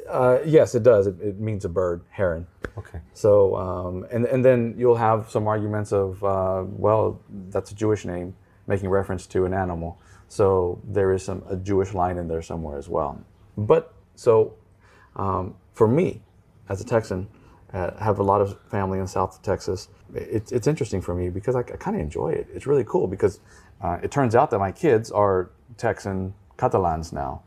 Uh, 0.09 0.37
yes, 0.45 0.75
it 0.75 0.83
does. 0.83 1.07
It, 1.07 1.19
it 1.19 1.39
means 1.39 1.65
a 1.65 1.69
bird, 1.69 2.01
heron. 2.11 2.45
okay? 2.77 3.01
So, 3.13 3.55
um, 3.55 4.05
and, 4.11 4.25
and 4.25 4.45
then 4.45 4.75
you'll 4.77 4.97
have 4.97 5.29
some 5.31 5.47
arguments 5.47 5.91
of, 5.91 6.23
uh, 6.23 6.63
well, 6.67 7.19
that's 7.49 7.71
a 7.71 7.75
Jewish 7.75 8.05
name, 8.05 8.35
making 8.67 8.89
reference 8.89 9.25
to 9.27 9.45
an 9.45 9.53
animal. 9.53 9.99
So 10.27 10.79
there 10.83 11.11
is 11.11 11.23
some 11.23 11.43
a 11.49 11.55
Jewish 11.55 11.93
line 11.93 12.17
in 12.17 12.27
there 12.27 12.41
somewhere 12.41 12.77
as 12.77 12.87
well. 12.87 13.23
But 13.57 13.93
so 14.15 14.53
um, 15.15 15.55
for 15.73 15.87
me, 15.87 16.21
as 16.69 16.81
a 16.81 16.85
Texan, 16.85 17.27
uh, 17.73 17.95
have 17.97 18.19
a 18.19 18.23
lot 18.23 18.41
of 18.41 18.59
family 18.69 18.99
in 18.99 19.07
South 19.07 19.41
Texas. 19.41 19.87
It, 20.13 20.51
it's 20.51 20.67
interesting 20.67 21.01
for 21.01 21.15
me 21.15 21.29
because 21.29 21.55
I, 21.55 21.59
I 21.59 21.77
kind 21.77 21.95
of 21.95 22.01
enjoy 22.01 22.29
it. 22.29 22.47
It's 22.53 22.67
really 22.67 22.83
cool 22.83 23.07
because 23.07 23.39
uh, 23.81 23.97
it 24.03 24.11
turns 24.11 24.35
out 24.35 24.51
that 24.51 24.59
my 24.59 24.71
kids 24.71 25.11
are 25.11 25.49
Texan 25.77 26.33
Catalans 26.57 27.11
now. 27.11 27.41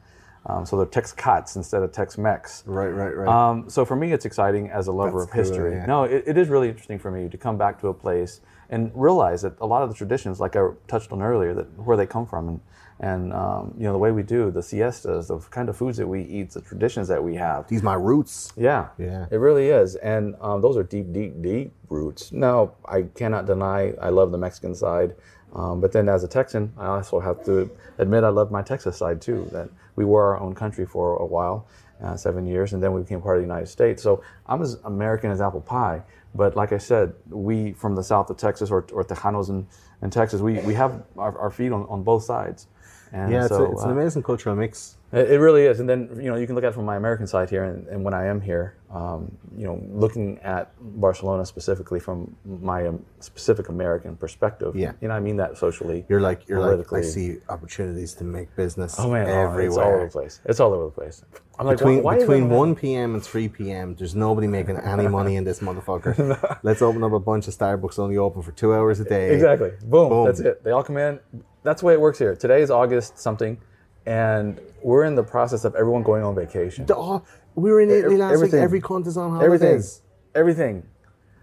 Um, 0.47 0.64
so 0.64 0.76
they're 0.76 0.87
Tex 0.87 1.12
Cats 1.12 1.57
instead 1.57 1.83
of 1.83 1.92
Tex 1.92 2.16
Mex. 2.16 2.62
Right, 2.66 2.88
right, 2.88 3.14
right. 3.14 3.28
Um, 3.28 3.68
so 3.68 3.85
for 3.85 3.97
me, 3.97 4.12
it's 4.12 4.25
exciting 4.25 4.71
as 4.71 4.87
a 4.87 4.92
lover 4.92 5.21
That's 5.21 5.30
of 5.30 5.37
history. 5.37 5.71
cool, 5.71 5.78
yeah. 5.80 5.87
No, 5.87 6.04
it, 6.04 6.25
it 6.26 6.38
is 6.38 6.49
really 6.49 6.68
interesting 6.68 6.99
for 6.99 7.11
me 7.11 7.28
to 7.28 7.37
come 7.37 7.59
back 7.59 7.80
to 7.80 7.88
a 7.88 7.95
place 7.95 8.40
and 8.71 8.90
realize 8.95 9.42
that 9.42 9.54
a 9.61 9.66
lot 9.66 9.83
of 9.83 9.88
the 9.88 9.95
traditions, 9.95 10.40
like 10.40 10.57
I 10.57 10.68
touched 10.87 11.12
on 11.12 11.23
earlier, 11.23 11.54
that 11.54 11.78
where 11.78 11.97
they 11.97 12.07
come 12.07 12.26
from, 12.26 12.49
and 12.49 12.61
and 13.00 13.33
um, 13.33 13.75
you 13.78 13.85
know 13.85 13.92
the 13.92 13.99
way 13.99 14.11
we 14.11 14.23
do 14.23 14.50
the 14.50 14.62
siestas, 14.62 15.28
the 15.28 15.38
kind 15.50 15.68
of 15.68 15.76
foods 15.76 15.99
that 15.99 16.07
we 16.07 16.23
eat, 16.23 16.50
the 16.50 16.61
traditions 16.61 17.09
that 17.09 17.23
we 17.23 17.37
have. 17.37 17.68
These 17.68 17.83
my 17.83 17.95
roots. 17.95 18.52
Yeah, 18.57 18.88
Yeah. 18.99 19.26
it 19.30 19.37
really 19.37 19.68
is, 19.68 19.95
and 19.97 20.35
um, 20.40 20.61
those 20.61 20.76
are 20.76 20.83
deep, 20.83 21.12
deep, 21.12 21.40
deep 21.40 21.73
roots. 21.88 22.33
Now, 22.33 22.73
I 22.87 23.02
cannot 23.02 23.47
deny 23.47 23.95
I 24.00 24.09
love 24.09 24.33
the 24.33 24.38
Mexican 24.38 24.75
side, 24.75 25.14
um, 25.54 25.80
but 25.80 25.92
then 25.92 26.09
as 26.09 26.25
a 26.25 26.28
Texan, 26.28 26.73
I 26.76 26.87
also 26.87 27.21
have 27.21 27.45
to 27.45 27.71
admit 27.99 28.25
I 28.25 28.28
love 28.30 28.50
my 28.50 28.62
Texas 28.62 28.97
side 28.97 29.21
too. 29.21 29.49
That 29.52 29.71
we 29.98 30.04
were 30.04 30.24
our 30.30 30.38
own 30.38 30.54
country 30.54 30.86
for 30.86 31.16
a 31.16 31.26
while, 31.26 31.66
uh, 32.04 32.16
seven 32.16 32.46
years, 32.46 32.72
and 32.72 32.80
then 32.82 32.92
we 32.92 33.00
became 33.02 33.20
part 33.20 33.36
of 33.36 33.42
the 33.42 33.48
United 33.52 33.66
States. 33.66 34.00
So 34.00 34.22
I'm 34.46 34.62
as 34.62 34.74
American 34.84 35.28
as 35.32 35.40
apple 35.40 35.60
pie. 35.60 36.02
But 36.34 36.54
like 36.54 36.72
I 36.72 36.78
said, 36.78 37.14
we 37.28 37.72
from 37.72 37.96
the 37.96 38.04
south 38.12 38.30
of 38.30 38.36
Texas 38.36 38.70
or, 38.70 38.86
or 38.92 39.02
Tejanos 39.02 39.48
in, 39.48 39.66
in 40.02 40.10
Texas, 40.10 40.40
we, 40.40 40.60
we 40.60 40.74
have 40.74 41.02
our, 41.16 41.36
our 41.36 41.50
feet 41.50 41.72
on, 41.72 41.82
on 41.88 42.04
both 42.04 42.22
sides. 42.22 42.68
And 43.12 43.32
Yeah, 43.32 43.46
it's, 43.46 43.50
a, 43.50 43.64
it's 43.72 43.82
an 43.82 43.90
uh, 43.90 43.98
amazing 43.98 44.22
cultural 44.22 44.54
mix. 44.54 44.97
It, 45.12 45.40
really 45.40 45.64
is, 45.64 45.80
and 45.80 45.88
then 45.88 46.10
you 46.16 46.30
know 46.30 46.36
you 46.36 46.46
can 46.46 46.54
look 46.54 46.64
at 46.64 46.68
it 46.68 46.74
from 46.74 46.84
my 46.84 46.96
American 46.96 47.26
side 47.26 47.48
here, 47.48 47.64
and, 47.64 47.86
and 47.88 48.04
when 48.04 48.12
I 48.12 48.26
am 48.26 48.40
here, 48.40 48.76
um, 48.90 49.36
you 49.56 49.64
know, 49.66 49.82
looking 49.90 50.38
at 50.40 50.72
Barcelona 51.00 51.46
specifically 51.46 52.00
from 52.00 52.36
my 52.44 52.86
um, 52.86 53.04
specific 53.20 53.68
American 53.68 54.16
perspective. 54.16 54.76
Yeah. 54.76 54.92
you 55.00 55.08
know, 55.08 55.14
I 55.14 55.20
mean 55.20 55.36
that 55.36 55.56
socially. 55.56 56.04
You're 56.08 56.20
like 56.20 56.48
you're 56.48 56.76
like 56.76 56.92
I 56.92 57.00
see 57.02 57.38
opportunities 57.48 58.14
to 58.14 58.24
make 58.24 58.54
business 58.56 58.96
Oh 58.98 59.10
man, 59.10 59.28
oh, 59.28 59.50
everywhere. 59.50 59.66
it's 59.66 59.76
all 59.76 59.92
over 59.94 60.04
the 60.04 60.10
place. 60.10 60.40
It's 60.44 60.60
all 60.60 60.72
over 60.74 60.84
the 60.86 60.90
place. 60.90 61.24
I'm 61.58 61.66
like, 61.66 61.78
between 61.78 62.02
why, 62.02 62.14
why 62.14 62.18
between 62.20 62.48
1 62.50 62.74
p.m. 62.76 63.14
and 63.14 63.22
3 63.22 63.48
p.m. 63.48 63.94
There's 63.94 64.14
nobody 64.14 64.46
making 64.46 64.76
any 64.76 65.08
money 65.18 65.36
in 65.36 65.44
this 65.44 65.60
motherfucker. 65.60 66.58
Let's 66.62 66.82
open 66.82 67.02
up 67.02 67.12
a 67.12 67.18
bunch 67.18 67.48
of 67.48 67.54
Starbucks 67.56 67.98
only 67.98 68.16
open 68.16 68.42
for 68.42 68.52
two 68.52 68.74
hours 68.74 69.00
a 69.00 69.04
day. 69.04 69.34
Exactly. 69.34 69.70
Boom. 69.84 70.08
Boom. 70.10 70.26
That's 70.26 70.40
it. 70.40 70.62
They 70.62 70.70
all 70.70 70.84
come 70.84 70.98
in. 70.98 71.18
That's 71.64 71.80
the 71.80 71.86
way 71.86 71.94
it 71.94 72.00
works 72.00 72.18
here. 72.18 72.36
Today 72.36 72.62
is 72.62 72.70
August 72.70 73.18
something, 73.18 73.58
and 74.08 74.58
we're 74.82 75.04
in 75.04 75.14
the 75.14 75.22
process 75.22 75.64
of 75.64 75.74
everyone 75.74 76.02
going 76.02 76.24
on 76.24 76.34
vacation. 76.34 76.86
Oh, 76.88 77.22
we 77.54 77.70
were 77.70 77.82
in 77.82 77.90
Italy 77.90 78.16
last 78.16 78.32
everything. 78.32 78.60
week. 78.60 78.64
Every 78.64 78.80
on 78.82 79.42
Everything. 79.42 79.68
holidays. 79.68 80.00
Everything. 80.34 80.82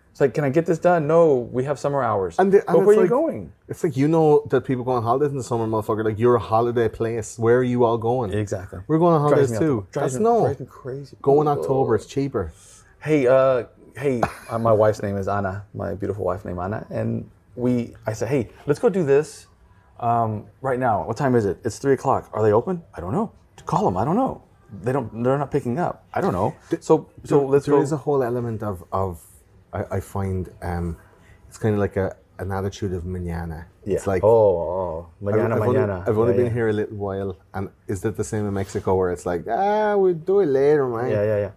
It's 0.10 0.20
like, 0.20 0.34
can 0.34 0.44
I 0.46 0.50
get 0.50 0.66
this 0.66 0.80
done? 0.80 1.06
No, 1.06 1.36
we 1.36 1.66
have 1.66 1.78
summer 1.78 2.02
hours. 2.02 2.40
And, 2.40 2.52
the, 2.52 2.60
and 2.60 2.78
but 2.78 2.86
where 2.86 2.96
are 2.96 3.02
like, 3.02 3.04
you 3.04 3.10
going? 3.10 3.54
It's 3.68 3.84
like 3.84 3.96
you 3.96 4.08
know 4.08 4.48
that 4.50 4.62
people 4.62 4.84
go 4.84 4.92
on 4.92 5.04
holidays 5.04 5.30
in 5.30 5.38
the 5.38 5.44
summer, 5.44 5.68
motherfucker. 5.68 6.04
Like 6.06 6.18
you're 6.18 6.36
a 6.36 6.40
holiday 6.40 6.90
place. 6.90 7.38
Where 7.38 7.60
are 7.60 7.64
you 7.64 7.84
all 7.84 8.00
going? 8.00 8.34
Exactly. 8.34 8.80
We're 8.88 8.98
going 8.98 9.14
on 9.14 9.22
holidays 9.22 9.56
too. 9.60 9.86
That's 9.92 10.16
me- 10.16 10.24
no. 10.24 10.42
drives 10.42 10.72
crazy. 10.72 11.18
Go 11.22 11.42
in 11.42 11.48
October. 11.48 11.96
It's 11.96 12.08
cheaper. 12.08 12.52
Hey, 13.00 13.28
uh, 13.28 13.66
hey, 13.96 14.22
uh, 14.50 14.58
my 14.58 14.72
wife's 14.72 15.04
name 15.04 15.18
is 15.18 15.28
Anna, 15.28 15.66
my 15.76 15.94
beautiful 15.94 16.26
wife 16.26 16.46
named 16.46 16.60
Anna, 16.60 16.88
and 16.90 17.30
we, 17.56 17.94
I 18.08 18.14
said, 18.14 18.30
hey, 18.30 18.50
let's 18.66 18.80
go 18.80 18.90
do 18.90 19.06
this 19.06 19.48
um, 20.00 20.46
right 20.62 20.80
now. 20.80 21.06
What 21.08 21.18
time 21.18 21.36
is 21.36 21.46
it? 21.46 21.58
It's 21.64 21.78
three 21.80 21.94
o'clock. 21.94 22.30
Are 22.34 22.44
they 22.44 22.52
open? 22.54 22.84
I 22.94 23.02
don't 23.02 23.14
know. 23.14 23.32
Call 23.66 23.86
them. 23.86 23.98
I 23.98 24.06
don't 24.06 24.16
know. 24.16 24.42
They 24.84 24.92
don't. 24.92 25.24
They're 25.24 25.38
not 25.38 25.52
picking 25.52 25.80
up. 25.80 26.06
I 26.14 26.22
don't 26.22 26.34
know. 26.34 26.56
So, 26.82 27.08
so 27.24 27.46
let's 27.46 27.66
There 27.66 27.76
go. 27.76 27.82
is 27.82 27.92
a 27.92 27.98
whole 27.98 28.22
element 28.24 28.62
of 28.64 28.84
of 28.92 29.22
I, 29.74 29.98
I 29.98 30.00
find 30.00 30.50
um, 30.62 30.98
it's 31.48 31.58
kind 31.58 31.74
of 31.74 31.80
like 31.80 31.96
a 31.98 32.16
an 32.40 32.52
attitude 32.52 32.92
of 32.94 33.04
mañana. 33.04 33.66
yeah. 33.86 33.96
It's 33.96 34.08
like 34.08 34.22
oh, 34.24 34.28
oh, 34.30 35.10
mañana, 35.24 35.54
I've 35.56 35.62
only, 35.62 35.78
mañana. 35.80 36.08
I've 36.08 36.18
only 36.18 36.34
Yeah, 36.34 36.38
been 36.38 36.46
yeah. 36.48 36.54
here 36.54 36.68
a 36.70 36.74
little 36.74 36.98
while, 36.98 37.38
and 37.54 37.70
is 37.88 38.02
that 38.02 38.18
the 38.18 38.24
same 38.26 38.46
in 38.46 38.54
Mexico 38.54 38.96
where 38.96 39.12
it's 39.12 39.26
like, 39.26 39.46
ah, 39.50 39.96
we'll 39.96 40.14
do 40.16 40.42
it 40.42 40.48
later, 40.48 40.86
man. 40.90 41.10
Yeah, 41.12 41.24
yeah, 41.24 41.38
yeah. 41.38 41.52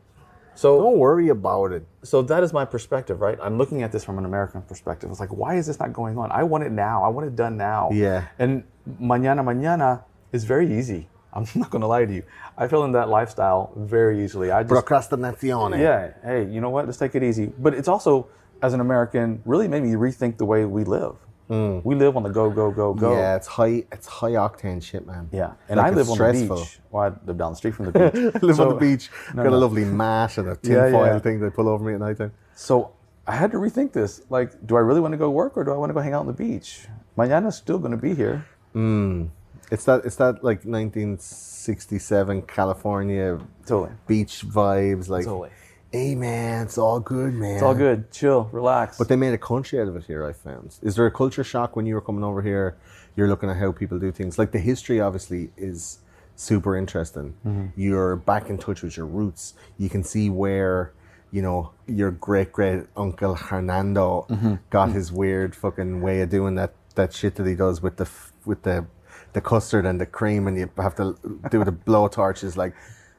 So, 0.58 0.82
Don't 0.82 0.98
worry 0.98 1.28
about 1.28 1.70
it. 1.70 1.86
so 2.02 2.20
that 2.22 2.42
is 2.42 2.52
my 2.52 2.64
perspective, 2.64 3.20
right? 3.20 3.38
I'm 3.40 3.58
looking 3.58 3.84
at 3.84 3.92
this 3.92 4.02
from 4.02 4.18
an 4.18 4.24
American 4.24 4.60
perspective. 4.62 5.08
It's 5.08 5.20
like, 5.20 5.32
why 5.32 5.54
is 5.54 5.68
this 5.68 5.78
not 5.78 5.92
going 5.92 6.18
on? 6.18 6.32
I 6.32 6.42
want 6.42 6.64
it 6.64 6.72
now. 6.72 7.04
I 7.04 7.08
want 7.10 7.28
it 7.28 7.36
done 7.36 7.56
now. 7.56 7.90
Yeah. 7.92 8.26
And 8.40 8.64
mañana, 9.00 9.44
mañana 9.44 10.02
is 10.32 10.42
very 10.42 10.76
easy. 10.76 11.06
I'm 11.32 11.46
not 11.54 11.70
gonna 11.70 11.86
lie 11.86 12.06
to 12.06 12.12
you. 12.12 12.24
I 12.56 12.66
fell 12.66 12.82
in 12.82 12.90
that 12.92 13.08
lifestyle 13.08 13.72
very 13.76 14.24
easily. 14.24 14.50
I 14.50 14.64
just 14.64 14.74
Procrastinazione. 14.74 15.78
yeah, 15.78 16.14
hey, 16.24 16.44
you 16.50 16.60
know 16.60 16.70
what? 16.70 16.86
Let's 16.86 16.98
take 16.98 17.14
it 17.14 17.22
easy. 17.22 17.52
But 17.56 17.74
it's 17.74 17.86
also, 17.86 18.26
as 18.60 18.74
an 18.74 18.80
American, 18.80 19.40
really 19.44 19.68
made 19.68 19.84
me 19.84 19.92
rethink 19.92 20.38
the 20.38 20.44
way 20.44 20.64
we 20.64 20.82
live. 20.82 21.14
Mm. 21.48 21.82
We 21.84 21.94
live 21.94 22.16
on 22.16 22.22
the 22.24 22.28
go, 22.28 22.50
go, 22.50 22.70
go, 22.70 22.92
go. 22.92 23.12
Yeah, 23.16 23.36
it's 23.36 23.46
high. 23.46 23.84
It's 23.90 24.06
high 24.06 24.32
octane 24.32 24.82
shit, 24.82 25.06
man. 25.06 25.28
Yeah, 25.32 25.52
and 25.68 25.78
Like, 25.78 25.92
I 25.92 25.96
live 25.96 26.08
on 26.10 26.14
stressful. 26.16 26.56
the 26.56 26.62
beach. 26.62 26.78
Well, 26.90 27.02
I 27.04 27.26
live 27.26 27.38
down 27.38 27.52
the 27.52 27.56
street 27.56 27.74
from 27.74 27.86
the 27.86 27.92
beach. 27.92 28.34
I 28.42 28.46
live 28.46 28.56
So- 28.56 28.62
on 28.68 28.74
the 28.74 28.80
beach. 28.80 29.10
No, 29.34 29.42
got 29.44 29.50
no. 29.52 29.56
a 29.56 29.58
lovely 29.58 29.84
mat 29.86 30.36
and 30.38 30.48
a 30.50 30.56
tin 30.56 30.72
Yeah, 30.76 30.90
foil 30.90 31.06
yeah. 31.06 31.18
thing 31.20 31.40
they 31.40 31.48
pull 31.50 31.68
over 31.68 31.82
me 31.84 31.94
at 31.94 32.00
night 32.00 32.18
time. 32.18 32.32
So 32.54 32.92
I 33.26 33.34
had 33.34 33.50
to 33.52 33.56
rethink 33.58 33.92
this. 33.92 34.22
Like, 34.28 34.66
do 34.66 34.76
I 34.76 34.80
really 34.80 35.00
want 35.00 35.12
to 35.12 35.18
go 35.18 35.30
work 35.30 35.56
or 35.56 35.64
do 35.64 35.72
I 35.72 35.76
want 35.76 35.90
to 35.90 35.94
go 35.94 36.00
hang 36.00 36.12
out 36.12 36.20
on 36.20 36.26
the 36.26 36.32
beach? 36.34 36.86
Mañana's 37.16 37.56
still 37.56 37.78
going 37.78 37.92
to 37.92 37.96
be 37.96 38.14
here. 38.14 38.44
Mm. 38.74 39.30
It's 39.70 39.84
that. 39.84 40.04
It's 40.04 40.16
that 40.16 40.42
like 40.44 40.64
1967 40.64 42.42
California 42.42 43.38
Totally. 43.66 43.90
beach 44.06 44.44
vibes. 44.46 45.08
Like, 45.08 45.24
Totally. 45.24 45.50
Hey 45.92 46.14
man, 46.14 46.64
it's 46.66 46.78
all 46.78 47.00
good, 47.00 47.35
man. 47.35 47.54
It's 47.54 47.62
all 47.62 47.75
good. 47.75 48.11
Chill. 48.11 48.49
Relax. 48.52 48.99
But 48.99 49.09
they 49.09 49.16
made 49.16 49.33
a 49.35 49.38
country 49.38 49.80
out 49.80 49.88
of 49.88 49.97
it 49.97 50.04
here. 50.04 50.25
I 50.26 50.33
found. 50.33 50.76
Is 50.83 50.97
there 50.97 51.07
a 51.07 51.11
culture 51.11 51.45
shock 51.45 51.76
when 51.76 51.87
you 51.87 51.95
were 51.95 52.00
coming 52.00 52.25
over 52.25 52.42
here? 52.42 52.76
You're 53.16 53.28
looking 53.28 53.50
at 53.50 53.57
how 53.57 53.73
people 53.73 53.99
do 53.99 54.12
things. 54.12 54.38
Like 54.38 54.52
the 54.52 54.59
history, 54.59 55.00
obviously, 55.00 55.50
is 55.57 55.99
super 56.37 56.76
interesting. 56.76 57.35
Mm-hmm. 57.47 57.80
You're 57.80 58.16
back 58.16 58.49
in 58.49 58.59
touch 58.59 58.83
with 58.83 58.97
your 58.97 59.07
roots. 59.07 59.54
You 59.78 59.88
can 59.88 60.04
see 60.04 60.30
where 60.30 60.92
you 61.30 61.42
know 61.42 61.73
your 61.87 62.11
great 62.11 62.52
great 62.52 62.85
uncle 62.97 63.35
Hernando 63.35 64.26
Mm-hmm. 64.30 64.54
got 64.71 64.90
his 64.92 65.12
weird 65.12 65.54
fucking 65.54 66.00
way 66.00 66.21
of 66.23 66.30
doing 66.30 66.54
that 66.54 66.73
that 66.95 67.12
shit 67.12 67.35
that 67.37 67.47
he 67.47 67.54
does 67.54 67.83
with 67.83 67.97
the 67.97 68.09
with 68.45 68.62
the 68.62 68.87
the 69.35 69.40
custard 69.40 69.85
and 69.85 70.00
the 70.00 70.07
cream, 70.07 70.47
and 70.47 70.57
you 70.57 70.71
have 70.76 70.95
to 70.97 71.16
do 71.50 71.64
the 71.64 71.73
blowtorches 71.87 72.57
like. 72.57 72.75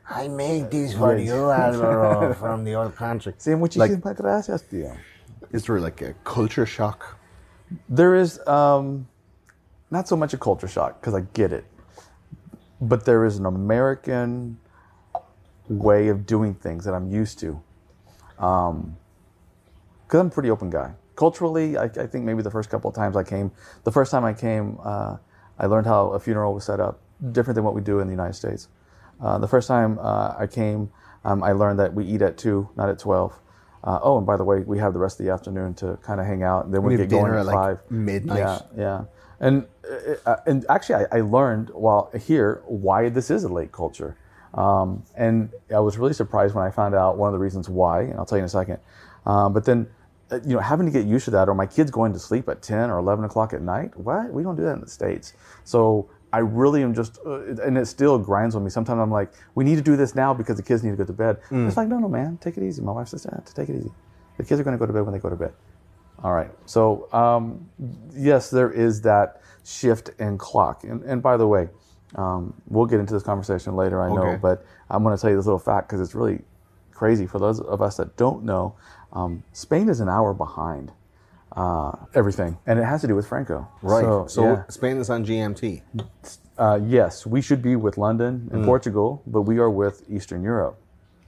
I 0.10 0.28
made 0.28 0.72
these 0.72 0.94
for 0.96 1.16
Yes. 1.16 1.28
you, 1.28 1.52
Alvaro, 1.52 2.34
from 2.34 2.64
the 2.64 2.74
old 2.76 2.96
country. 2.96 3.34
Sí, 3.38 3.52
Like- 3.78 3.92
muchísimas 3.92 4.16
gracias, 4.18 4.64
tío. 4.64 4.96
Is 5.52 5.66
there 5.66 5.80
like 5.80 6.02
a 6.02 6.14
culture 6.24 6.66
shock? 6.66 7.18
There 7.88 8.16
is 8.16 8.40
um, 8.48 9.08
not 9.92 10.08
so 10.08 10.16
much 10.16 10.34
a 10.34 10.38
culture 10.38 10.68
shock 10.68 11.00
because 11.00 11.14
I 11.14 11.22
get 11.34 11.52
it, 11.54 11.66
but 12.82 13.06
there 13.06 13.24
is 13.26 13.38
an 13.38 13.46
American 13.46 14.58
way 15.68 16.08
of 16.10 16.26
doing 16.26 16.56
things 16.56 16.86
that 16.86 16.94
I'm 16.96 17.08
used 17.08 17.38
to. 17.40 17.60
Because 18.36 20.20
I'm 20.22 20.28
a 20.28 20.30
pretty 20.32 20.50
open 20.50 20.70
guy. 20.72 20.94
Culturally, 21.16 21.78
I, 21.78 21.84
I 21.84 22.08
think 22.08 22.26
maybe 22.26 22.42
the 22.42 22.50
first 22.50 22.70
couple 22.70 22.90
of 22.90 22.96
times 22.96 23.16
I 23.16 23.24
came, 23.24 23.52
the 23.84 23.92
first 23.92 24.10
time 24.10 24.24
I 24.26 24.34
came, 24.34 24.80
uh, 24.84 25.18
I 25.60 25.66
learned 25.68 25.86
how 25.86 26.08
a 26.12 26.20
funeral 26.20 26.54
was 26.56 26.64
set 26.64 26.80
up, 26.80 27.00
different 27.32 27.56
than 27.56 27.64
what 27.64 27.76
we 27.76 27.82
do 27.82 28.00
in 28.00 28.08
the 28.08 28.14
United 28.14 28.34
States. 28.34 28.70
Uh, 29.22 29.38
the 29.38 29.48
first 29.48 29.68
time 29.68 30.00
uh, 30.00 30.36
I 30.38 30.48
came, 30.48 30.92
um, 31.26 31.44
I 31.44 31.52
learned 31.52 31.80
that 31.80 31.94
we 31.94 32.06
eat 32.06 32.22
at 32.22 32.38
two, 32.38 32.70
not 32.76 32.90
at 32.90 33.00
twelve. 33.00 33.38
Uh, 33.84 34.00
oh, 34.04 34.18
and 34.18 34.28
by 34.28 34.36
the 34.36 34.44
way, 34.44 34.60
we 34.60 34.78
have 34.78 34.92
the 34.94 35.00
rest 35.00 35.20
of 35.20 35.26
the 35.26 35.32
afternoon 35.32 35.74
to 35.74 35.98
kind 36.04 36.20
of 36.20 36.26
hang 36.26 36.44
out, 36.44 36.66
and 36.66 36.74
then 36.74 36.84
we 36.84 36.96
We 36.96 36.98
get 36.98 37.10
going 37.10 37.26
dinner 37.26 37.40
at 37.40 37.46
like, 37.46 37.56
five 37.56 37.92
midnight. 37.92 38.40
Yeah, 38.40 38.60
yeah. 38.78 39.04
And 39.40 39.68
uh, 40.26 40.36
and 40.46 40.66
actually, 40.70 41.06
I, 41.06 41.20
I 41.20 41.22
learned 41.22 41.70
while 41.70 42.12
here 42.28 42.62
why 42.66 43.08
this 43.08 43.32
is 43.32 43.46
a 43.46 43.48
late 43.48 43.72
culture, 43.72 44.18
um, 44.54 45.04
and 45.16 45.50
I 45.74 45.80
was 45.80 45.98
really 45.98 46.14
surprised 46.14 46.56
when 46.56 46.66
I 46.66 46.72
found 46.72 46.94
out 46.94 47.18
one 47.18 47.30
of 47.30 47.34
the 47.34 47.40
reasons 47.40 47.70
why, 47.70 48.02
and 48.02 48.20
I'll 48.20 48.26
tell 48.26 48.38
you 48.38 48.44
in 48.44 48.48
a 48.48 48.50
second. 48.50 48.80
Um, 49.26 49.54
but 49.54 49.64
then, 49.64 49.88
uh, 50.30 50.40
you 50.44 50.56
know, 50.56 50.60
having 50.60 50.86
to 50.86 50.92
get 50.92 51.06
used 51.06 51.26
to 51.26 51.32
that, 51.32 51.48
or 51.48 51.56
my 51.56 51.66
kids 51.66 51.90
going 51.90 52.12
to 52.12 52.20
sleep 52.20 52.50
at 52.50 52.62
ten 52.62 52.90
or 52.90 52.98
eleven 52.98 53.24
o'clock 53.24 53.54
at 53.54 53.62
night. 53.62 53.96
What? 53.96 54.34
We 54.34 54.44
don't 54.44 54.58
do 54.58 54.64
that 54.64 54.74
in 54.74 54.82
the 54.82 54.90
states. 54.90 55.34
So 55.64 56.10
I 56.32 56.40
really 56.40 56.84
am 56.84 56.94
just, 56.94 57.18
uh, 57.26 57.42
and 57.64 57.78
it 57.78 57.88
still 57.88 58.20
grinds 58.20 58.56
on 58.56 58.64
me. 58.64 58.70
Sometimes 58.70 59.00
I'm 59.00 59.12
like, 59.12 59.32
we 59.56 59.64
need 59.64 59.78
to 59.78 59.82
do 59.82 59.96
this 59.96 60.14
now 60.14 60.34
because 60.34 60.58
the 60.58 60.64
kids 60.64 60.84
need 60.84 60.92
to 60.92 60.96
go 60.98 61.06
to 61.06 61.14
bed. 61.14 61.38
It's 61.50 61.76
like, 61.76 61.88
no, 61.88 61.98
no, 61.98 62.08
man, 62.08 62.38
take 62.38 62.56
it 62.58 62.64
easy. 62.64 62.82
My 62.84 62.92
wife 62.92 63.08
says, 63.08 63.26
"Ah, 63.32 63.40
take 63.56 63.70
it 63.70 63.76
easy. 63.78 63.92
The 64.38 64.44
kids 64.44 64.60
are 64.60 64.64
going 64.64 64.76
to 64.76 64.80
go 64.80 64.86
to 64.86 64.94
bed 64.94 65.02
when 65.04 65.14
they 65.14 65.20
go 65.20 65.30
to 65.30 65.36
bed. 65.36 65.54
All 66.24 66.34
right. 66.34 66.52
So 66.66 67.12
um, 67.14 67.70
yes, 68.14 68.50
there 68.50 68.72
is 68.72 69.02
that 69.02 69.42
shift 69.66 70.12
in 70.20 70.38
clock. 70.38 70.84
And, 70.84 71.02
and 71.04 71.22
by 71.22 71.36
the 71.38 71.48
way, 71.48 71.70
um, 72.16 72.54
we'll 72.68 72.86
get 72.86 73.00
into 73.00 73.14
this 73.14 73.24
conversation 73.24 73.76
later. 73.76 74.02
I 74.02 74.10
know, 74.14 74.24
Okay. 74.30 74.40
but 74.42 74.66
I'm 74.90 75.04
going 75.04 75.16
to 75.16 75.22
tell 75.22 75.30
you 75.30 75.36
this 75.36 75.46
little 75.46 75.60
fact 75.60 75.88
because 75.88 76.02
it's 76.02 76.14
really 76.16 76.42
crazy 76.92 77.26
for 77.26 77.40
those 77.40 77.60
of 77.60 77.82
us 77.82 77.98
that 77.98 78.18
don't 78.18 78.44
know. 78.44 78.76
Um, 79.14 79.44
Spain 79.54 79.90
is 79.90 80.00
an 80.00 80.10
hour 80.10 80.34
behind 80.34 80.92
uh, 81.60 81.92
everything, 82.14 82.58
and 82.68 82.80
it 82.80 82.86
has 82.86 83.02
to 83.02 83.08
do 83.08 83.16
with 83.20 83.28
Franco. 83.28 83.68
Right. 83.82 84.04
So, 84.06 84.28
So, 84.28 84.44
yeah. 84.44 84.64
Spain 84.70 84.98
is 84.98 85.10
on 85.10 85.26
GMT. 85.26 85.82
uh, 86.58 86.80
yes, 86.98 87.26
we 87.26 87.42
should 87.42 87.62
be 87.62 87.76
with 87.76 87.98
London 87.98 88.34
Mm. 88.48 88.54
and 88.54 88.66
Portugal, 88.66 89.22
but 89.28 89.42
we 89.44 89.56
are 89.64 89.70
with 89.70 89.96
Eastern 90.10 90.42
Europe. 90.44 90.76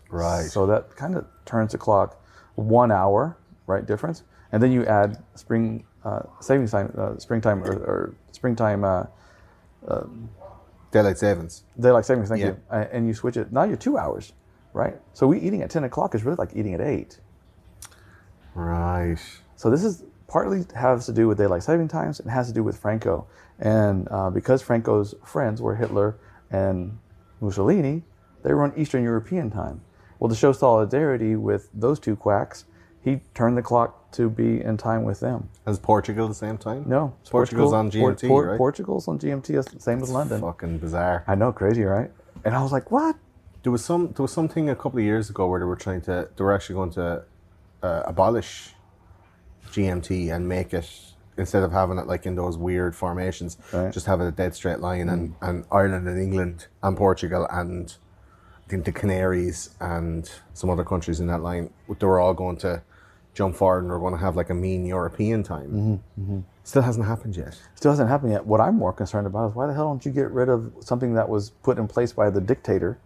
Right. 0.09 0.45
So 0.55 0.65
that 0.71 0.95
kind 0.95 1.15
of 1.15 1.23
turns 1.45 1.71
the 1.73 1.77
clock 1.77 2.09
one 2.55 2.91
hour, 2.91 3.37
right? 3.67 3.85
Difference, 3.85 4.23
and 4.51 4.61
then 4.63 4.71
you 4.71 4.85
add 4.85 5.09
spring 5.35 5.85
uh, 6.03 6.21
savings 6.39 6.71
time, 6.71 6.89
uh, 6.97 7.17
springtime 7.17 7.63
or, 7.63 7.73
or 7.91 8.15
springtime 8.31 8.83
uh, 8.83 9.03
Daylight 10.91 11.17
savings. 11.17 11.63
daylight 11.79 12.05
savings. 12.05 12.27
Thank 12.29 12.41
Yeah. 12.41 12.47
you. 12.49 12.57
Uh, 12.69 12.85
and 12.93 13.07
you 13.07 13.13
switch 13.13 13.37
it. 13.37 13.51
Now 13.51 13.63
you're 13.63 13.77
two 13.87 13.97
hours, 13.97 14.33
right? 14.73 14.95
So 15.13 15.27
we 15.27 15.39
eating 15.39 15.61
at 15.61 15.69
ten 15.69 15.83
o'clock 15.85 16.15
is 16.15 16.23
really 16.25 16.37
like 16.37 16.51
eating 16.55 16.73
at 16.73 16.81
eight. 16.81 17.19
Right. 18.55 19.19
So 19.55 19.69
this 19.69 19.83
is 19.83 20.03
partly 20.31 20.63
has 20.75 21.05
to 21.05 21.11
do 21.11 21.27
with 21.27 21.37
daylight 21.37 21.61
saving 21.61 21.89
times 21.89 22.21
and 22.21 22.31
has 22.31 22.47
to 22.47 22.53
do 22.53 22.63
with 22.63 22.77
Franco. 22.77 23.27
And 23.59 24.07
uh, 24.09 24.29
because 24.29 24.61
Franco's 24.61 25.13
friends 25.25 25.61
were 25.61 25.75
Hitler 25.75 26.15
and 26.49 26.97
Mussolini, 27.41 28.03
they 28.41 28.53
were 28.53 28.63
on 28.63 28.73
Eastern 28.77 29.03
European 29.03 29.51
time. 29.51 29.81
Well, 30.19 30.29
to 30.29 30.35
show 30.35 30.53
solidarity 30.53 31.35
with 31.35 31.69
those 31.73 31.99
two 31.99 32.15
quacks, 32.15 32.63
he 33.03 33.19
turned 33.33 33.57
the 33.57 33.61
clock 33.61 34.11
to 34.13 34.29
be 34.29 34.61
in 34.61 34.77
time 34.77 35.03
with 35.03 35.19
them. 35.19 35.49
Is 35.67 35.79
Portugal 35.79 36.29
the 36.29 36.33
same 36.33 36.57
time? 36.57 36.85
No, 36.87 37.13
Portugal's 37.29 37.71
Portugal- 37.71 37.75
on 37.75 37.91
GMT, 37.91 38.27
Por- 38.29 38.47
right? 38.47 38.57
Portugal's 38.57 39.07
on 39.09 39.19
GMT, 39.19 39.81
same 39.81 40.01
as 40.01 40.09
London. 40.11 40.39
Fucking 40.41 40.77
bizarre. 40.77 41.25
I 41.27 41.35
know, 41.35 41.51
crazy, 41.51 41.83
right? 41.83 42.09
And 42.45 42.55
I 42.55 42.61
was 42.63 42.71
like, 42.71 42.89
what? 42.89 43.17
There 43.63 43.71
was 43.71 43.83
some. 43.83 44.13
There 44.13 44.23
was 44.23 44.31
something 44.31 44.69
a 44.69 44.75
couple 44.75 44.99
of 44.99 45.05
years 45.05 45.29
ago 45.29 45.47
where 45.47 45.59
they 45.59 45.65
were 45.65 45.75
trying 45.75 46.01
to. 46.01 46.29
They 46.35 46.43
were 46.43 46.53
actually 46.53 46.75
going 46.75 46.91
to 46.91 47.23
uh, 47.83 48.03
abolish 48.05 48.75
GMT 49.71 50.33
and 50.33 50.47
make 50.47 50.73
it 50.73 50.89
instead 51.37 51.63
of 51.63 51.71
having 51.71 51.97
it 51.97 52.07
like 52.07 52.25
in 52.25 52.35
those 52.35 52.57
weird 52.57 52.95
formations, 52.95 53.57
Right. 53.71 53.91
Just 53.91 54.05
have 54.05 54.21
it 54.21 54.27
a 54.27 54.31
dead 54.31 54.53
straight 54.53 54.79
line. 54.79 55.09
And, 55.09 55.35
and 55.41 55.65
Ireland 55.71 56.07
and 56.07 56.21
England 56.21 56.67
and 56.83 56.97
Portugal 56.97 57.47
and 57.49 57.95
I 58.65 58.69
think 58.69 58.85
the 58.85 58.91
Canaries 58.91 59.69
and 59.79 60.29
some 60.53 60.69
other 60.69 60.83
countries 60.83 61.19
in 61.19 61.27
that 61.27 61.41
line, 61.41 61.71
they 61.99 62.05
were 62.05 62.19
all 62.19 62.33
going 62.33 62.57
to 62.57 62.81
jump 63.33 63.55
forward 63.55 63.79
and 63.83 63.89
we're 63.89 63.99
going 63.99 64.13
to 64.13 64.19
have 64.19 64.35
like 64.35 64.49
a 64.49 64.53
mean 64.53 64.85
European 64.85 65.41
time. 65.43 66.01
Mm-hmm, 66.19 66.39
Still 66.63 66.81
hasn't 66.81 67.05
happened 67.05 67.35
yet. 67.35 67.57
Still 67.75 67.91
hasn't 67.91 68.09
happened 68.09 68.33
yet. 68.33 68.45
What 68.45 68.61
I'm 68.61 68.75
more 68.75 68.93
concerned 68.93 69.25
about 69.27 69.49
is 69.49 69.55
why 69.55 69.67
the 69.67 69.73
hell 69.73 69.87
don't 69.87 70.05
you 70.05 70.11
get 70.11 70.29
rid 70.31 70.47
of 70.49 70.71
something 70.81 71.13
that 71.15 71.27
was 71.27 71.49
put 71.63 71.77
in 71.77 71.87
place 71.87 72.13
by 72.13 72.29
the 72.29 72.41
dictator? 72.41 72.99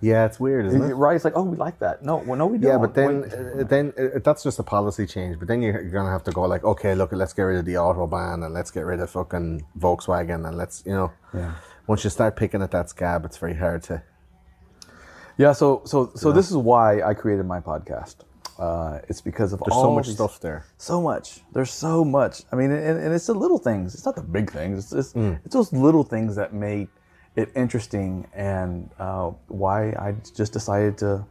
Yeah, 0.00 0.26
it's 0.26 0.38
weird, 0.38 0.66
isn't 0.66 0.82
it? 0.82 0.94
Right? 0.94 1.16
It's 1.16 1.24
like, 1.24 1.32
oh, 1.36 1.42
we 1.42 1.56
like 1.56 1.78
that. 1.78 2.04
No, 2.04 2.16
well, 2.16 2.36
no, 2.36 2.46
we 2.46 2.58
don't. 2.58 2.70
Yeah, 2.70 2.78
but 2.78 2.94
then 2.94 3.24
uh, 3.24 3.64
then 3.64 3.94
uh, 3.98 4.18
that's 4.22 4.42
just 4.42 4.58
a 4.58 4.62
policy 4.62 5.06
change. 5.06 5.38
But 5.38 5.48
then 5.48 5.62
you're, 5.62 5.80
you're 5.80 5.90
gonna 5.90 6.10
have 6.10 6.24
to 6.24 6.32
go 6.32 6.42
like, 6.42 6.64
okay, 6.64 6.94
look, 6.94 7.12
let's 7.12 7.32
get 7.32 7.42
rid 7.44 7.58
of 7.58 7.64
the 7.64 7.74
autobahn 7.74 8.44
and 8.44 8.52
let's 8.52 8.70
get 8.70 8.84
rid 8.84 9.00
of 9.00 9.08
fucking 9.10 9.64
Volkswagen 9.78 10.46
and 10.46 10.56
let's, 10.58 10.82
you 10.84 10.92
know, 10.92 11.12
Yeah. 11.32 11.54
once 11.86 12.04
you 12.04 12.10
start 12.10 12.36
picking 12.36 12.60
at 12.62 12.70
that 12.72 12.90
scab, 12.90 13.24
it's 13.24 13.38
very 13.38 13.54
hard 13.54 13.82
to. 13.84 14.02
Yeah, 15.38 15.52
so 15.52 15.82
so 15.84 16.12
so 16.14 16.32
this 16.32 16.50
is 16.50 16.56
why 16.56 17.02
I 17.02 17.14
created 17.14 17.46
my 17.46 17.60
podcast. 17.60 18.16
Uh, 18.58 19.00
it's 19.08 19.20
because 19.20 19.52
of 19.52 19.60
There's 19.60 19.76
all 19.76 19.82
so 19.82 19.94
much 19.94 20.06
these- 20.06 20.14
stuff 20.16 20.40
there. 20.40 20.64
So 20.78 21.02
much. 21.02 21.40
There's 21.52 21.70
so 21.70 22.04
much. 22.04 22.42
I 22.52 22.56
mean, 22.56 22.70
and, 22.70 22.98
and 22.98 23.14
it's 23.14 23.26
the 23.26 23.34
little 23.34 23.58
things. 23.58 23.94
It's 23.94 24.04
not 24.06 24.16
the 24.16 24.22
big 24.22 24.50
things. 24.50 24.78
It's 24.84 24.92
it's, 24.92 25.12
Mm. 25.14 25.38
it's 25.44 25.54
those 25.54 25.72
little 25.72 26.04
things 26.04 26.36
that 26.36 26.54
made 26.54 26.88
it 27.36 27.50
interesting, 27.54 28.26
and 28.34 28.90
uh, 28.98 29.30
why 29.48 29.90
I 29.90 30.14
just 30.34 30.52
decided 30.52 30.98
to 30.98 31.24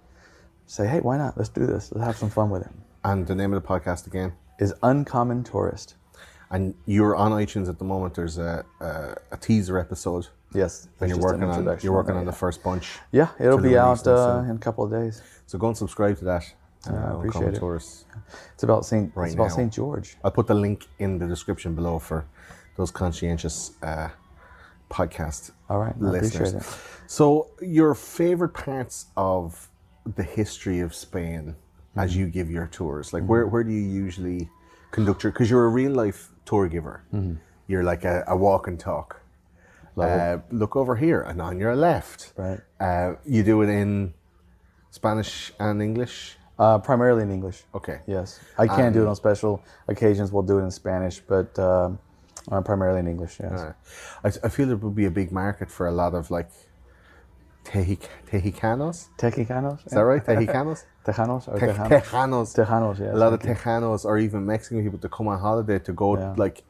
say, 0.68 0.88
hey, 0.88 1.00
why 1.00 1.18
not? 1.18 1.38
Let's 1.38 1.50
do 1.50 1.66
this. 1.66 1.92
Let's 1.92 2.06
have 2.06 2.18
some 2.18 2.30
fun 2.30 2.50
with 2.50 2.62
it. 2.62 2.72
And 3.04 3.28
the 3.28 3.36
name 3.36 3.54
of 3.54 3.62
the 3.62 3.68
podcast 3.68 4.08
again. 4.08 4.34
Is 4.60 4.74
uncommon 4.84 5.44
tourist. 5.44 5.96
And 6.52 6.76
you're 6.86 7.16
on 7.16 7.32
iTunes 7.32 7.68
at 7.68 7.80
the 7.80 7.86
moment. 7.86 8.14
There's 8.14 8.38
a 8.38 8.64
a, 8.80 9.16
a 9.32 9.38
teaser 9.38 9.78
episode, 9.78 10.28
Yes, 10.54 10.88
and 11.02 11.10
you're 11.10 11.18
just 11.18 11.34
an 11.34 11.42
working 11.42 11.68
on 11.68 11.80
you're 11.82 11.94
working 11.94 12.16
on 12.16 12.26
the 12.26 12.32
yeah. 12.32 12.38
first 12.38 12.64
bunch. 12.64 13.00
Yeah, 13.12 13.30
it'll 13.40 13.58
be 13.58 13.78
out 13.78 14.08
uh, 14.08 14.44
in 14.50 14.56
a 14.56 14.60
couple 14.60 14.84
of 14.86 14.92
days. 14.92 15.22
So 15.48 15.58
go 15.58 15.68
and 15.68 15.78
subscribe 15.78 16.18
to 16.20 16.26
that. 16.26 16.44
Uh, 16.90 16.94
I 16.94 17.16
appreciate 17.16 17.56
it. 17.56 17.60
Tourists. 17.60 18.06
It's 18.54 18.64
about 18.64 18.86
Saint. 18.86 19.12
Right 19.16 19.26
it's 19.26 19.36
about 19.36 19.50
now. 19.50 19.56
Saint 19.56 19.74
George. 19.74 20.18
I'll 20.24 20.32
put 20.32 20.48
the 20.48 20.54
link 20.54 20.88
in 21.00 21.18
the 21.18 21.28
description 21.28 21.76
below 21.76 22.00
for 22.00 22.26
those 22.78 22.92
conscientious 22.92 23.72
uh, 23.82 24.10
podcast 24.90 25.52
All 25.70 25.80
right, 25.80 26.00
listeners. 26.00 26.56
So, 27.08 27.48
your 27.62 27.94
favorite 27.96 28.54
parts 28.54 29.08
of 29.18 29.70
the 30.16 30.24
history 30.24 30.80
of 30.82 30.94
Spain 30.94 31.56
as 31.96 32.12
Mm-hmm. 32.12 32.20
you 32.20 32.28
give 32.28 32.52
your 32.52 32.68
tours, 32.68 33.14
like 33.14 33.24
where, 33.24 33.48
where 33.48 33.64
do 33.64 33.72
you 33.72 33.82
usually 33.82 34.50
conduct 34.92 35.24
your? 35.24 35.32
Because 35.32 35.50
you're 35.50 35.66
a 35.66 35.70
real 35.70 35.92
life 35.94 36.30
tour 36.46 36.68
giver. 36.68 37.04
Mm-hmm. 37.14 37.36
You're 37.68 37.84
like 37.84 38.04
a, 38.04 38.24
a 38.28 38.36
walk 38.36 38.68
and 38.68 38.80
talk. 38.80 39.22
Uh, 39.98 40.40
look 40.52 40.76
over 40.76 40.98
here 40.98 41.22
and 41.22 41.42
on 41.42 41.58
your 41.58 41.74
left. 41.74 42.34
Right. 42.36 42.60
Uh, 42.82 43.14
you 43.26 43.44
do 43.44 43.62
it 43.62 43.70
in 43.70 44.14
Spanish 44.92 45.54
and 45.58 45.82
English. 45.82 46.36
Uh, 46.60 46.80
primarily 46.80 47.24
in 47.24 47.32
English. 47.32 47.64
Okay. 47.74 48.02
Yes, 48.08 48.40
I 48.58 48.68
can 48.68 48.92
do 48.94 49.02
it 49.04 49.08
on 49.08 49.16
special 49.16 49.64
occasions. 49.88 50.32
We'll 50.34 50.44
do 50.44 50.60
it 50.60 50.64
in 50.64 50.72
Spanish, 50.72 51.20
but 51.20 51.58
um, 51.60 51.98
uh, 52.52 52.62
primarily 52.62 53.00
in 53.00 53.08
English. 53.08 53.40
Yes. 53.42 53.52
Uh, 53.52 53.74
I, 54.24 54.28
I 54.46 54.50
feel 54.50 54.68
there 54.68 54.78
would 54.78 54.96
be 54.96 55.06
a 55.06 55.12
big 55.12 55.32
market 55.32 55.70
for 55.72 55.88
a 55.88 55.92
lot 55.92 56.14
of 56.14 56.30
like 56.32 56.50
Tejic- 57.64 58.10
Tejicanos. 58.30 59.08
Texicanos? 59.18 59.86
Is 59.88 59.94
that 59.94 60.02
right? 60.04 60.24
Tejicanos? 60.30 60.84
Tejanos 61.06 61.48
or 61.48 61.60
Te- 61.60 61.66
Tejanos? 61.68 62.04
Tejanos. 62.04 62.56
Tejanos, 62.56 63.00
yes. 63.00 63.14
A 63.14 63.18
lot 63.18 63.34
of. 63.34 63.40
Tejanos 63.40 64.06
or 64.06 64.18
even 64.20 64.46
Mexican 64.46 64.84
people 64.84 65.00
to 65.00 65.10
come 65.10 65.28
on 65.28 65.40
holiday 65.40 65.80
to 65.80 65.94
go 65.94 66.18
Yeah. 66.18 66.34
like 66.38 66.64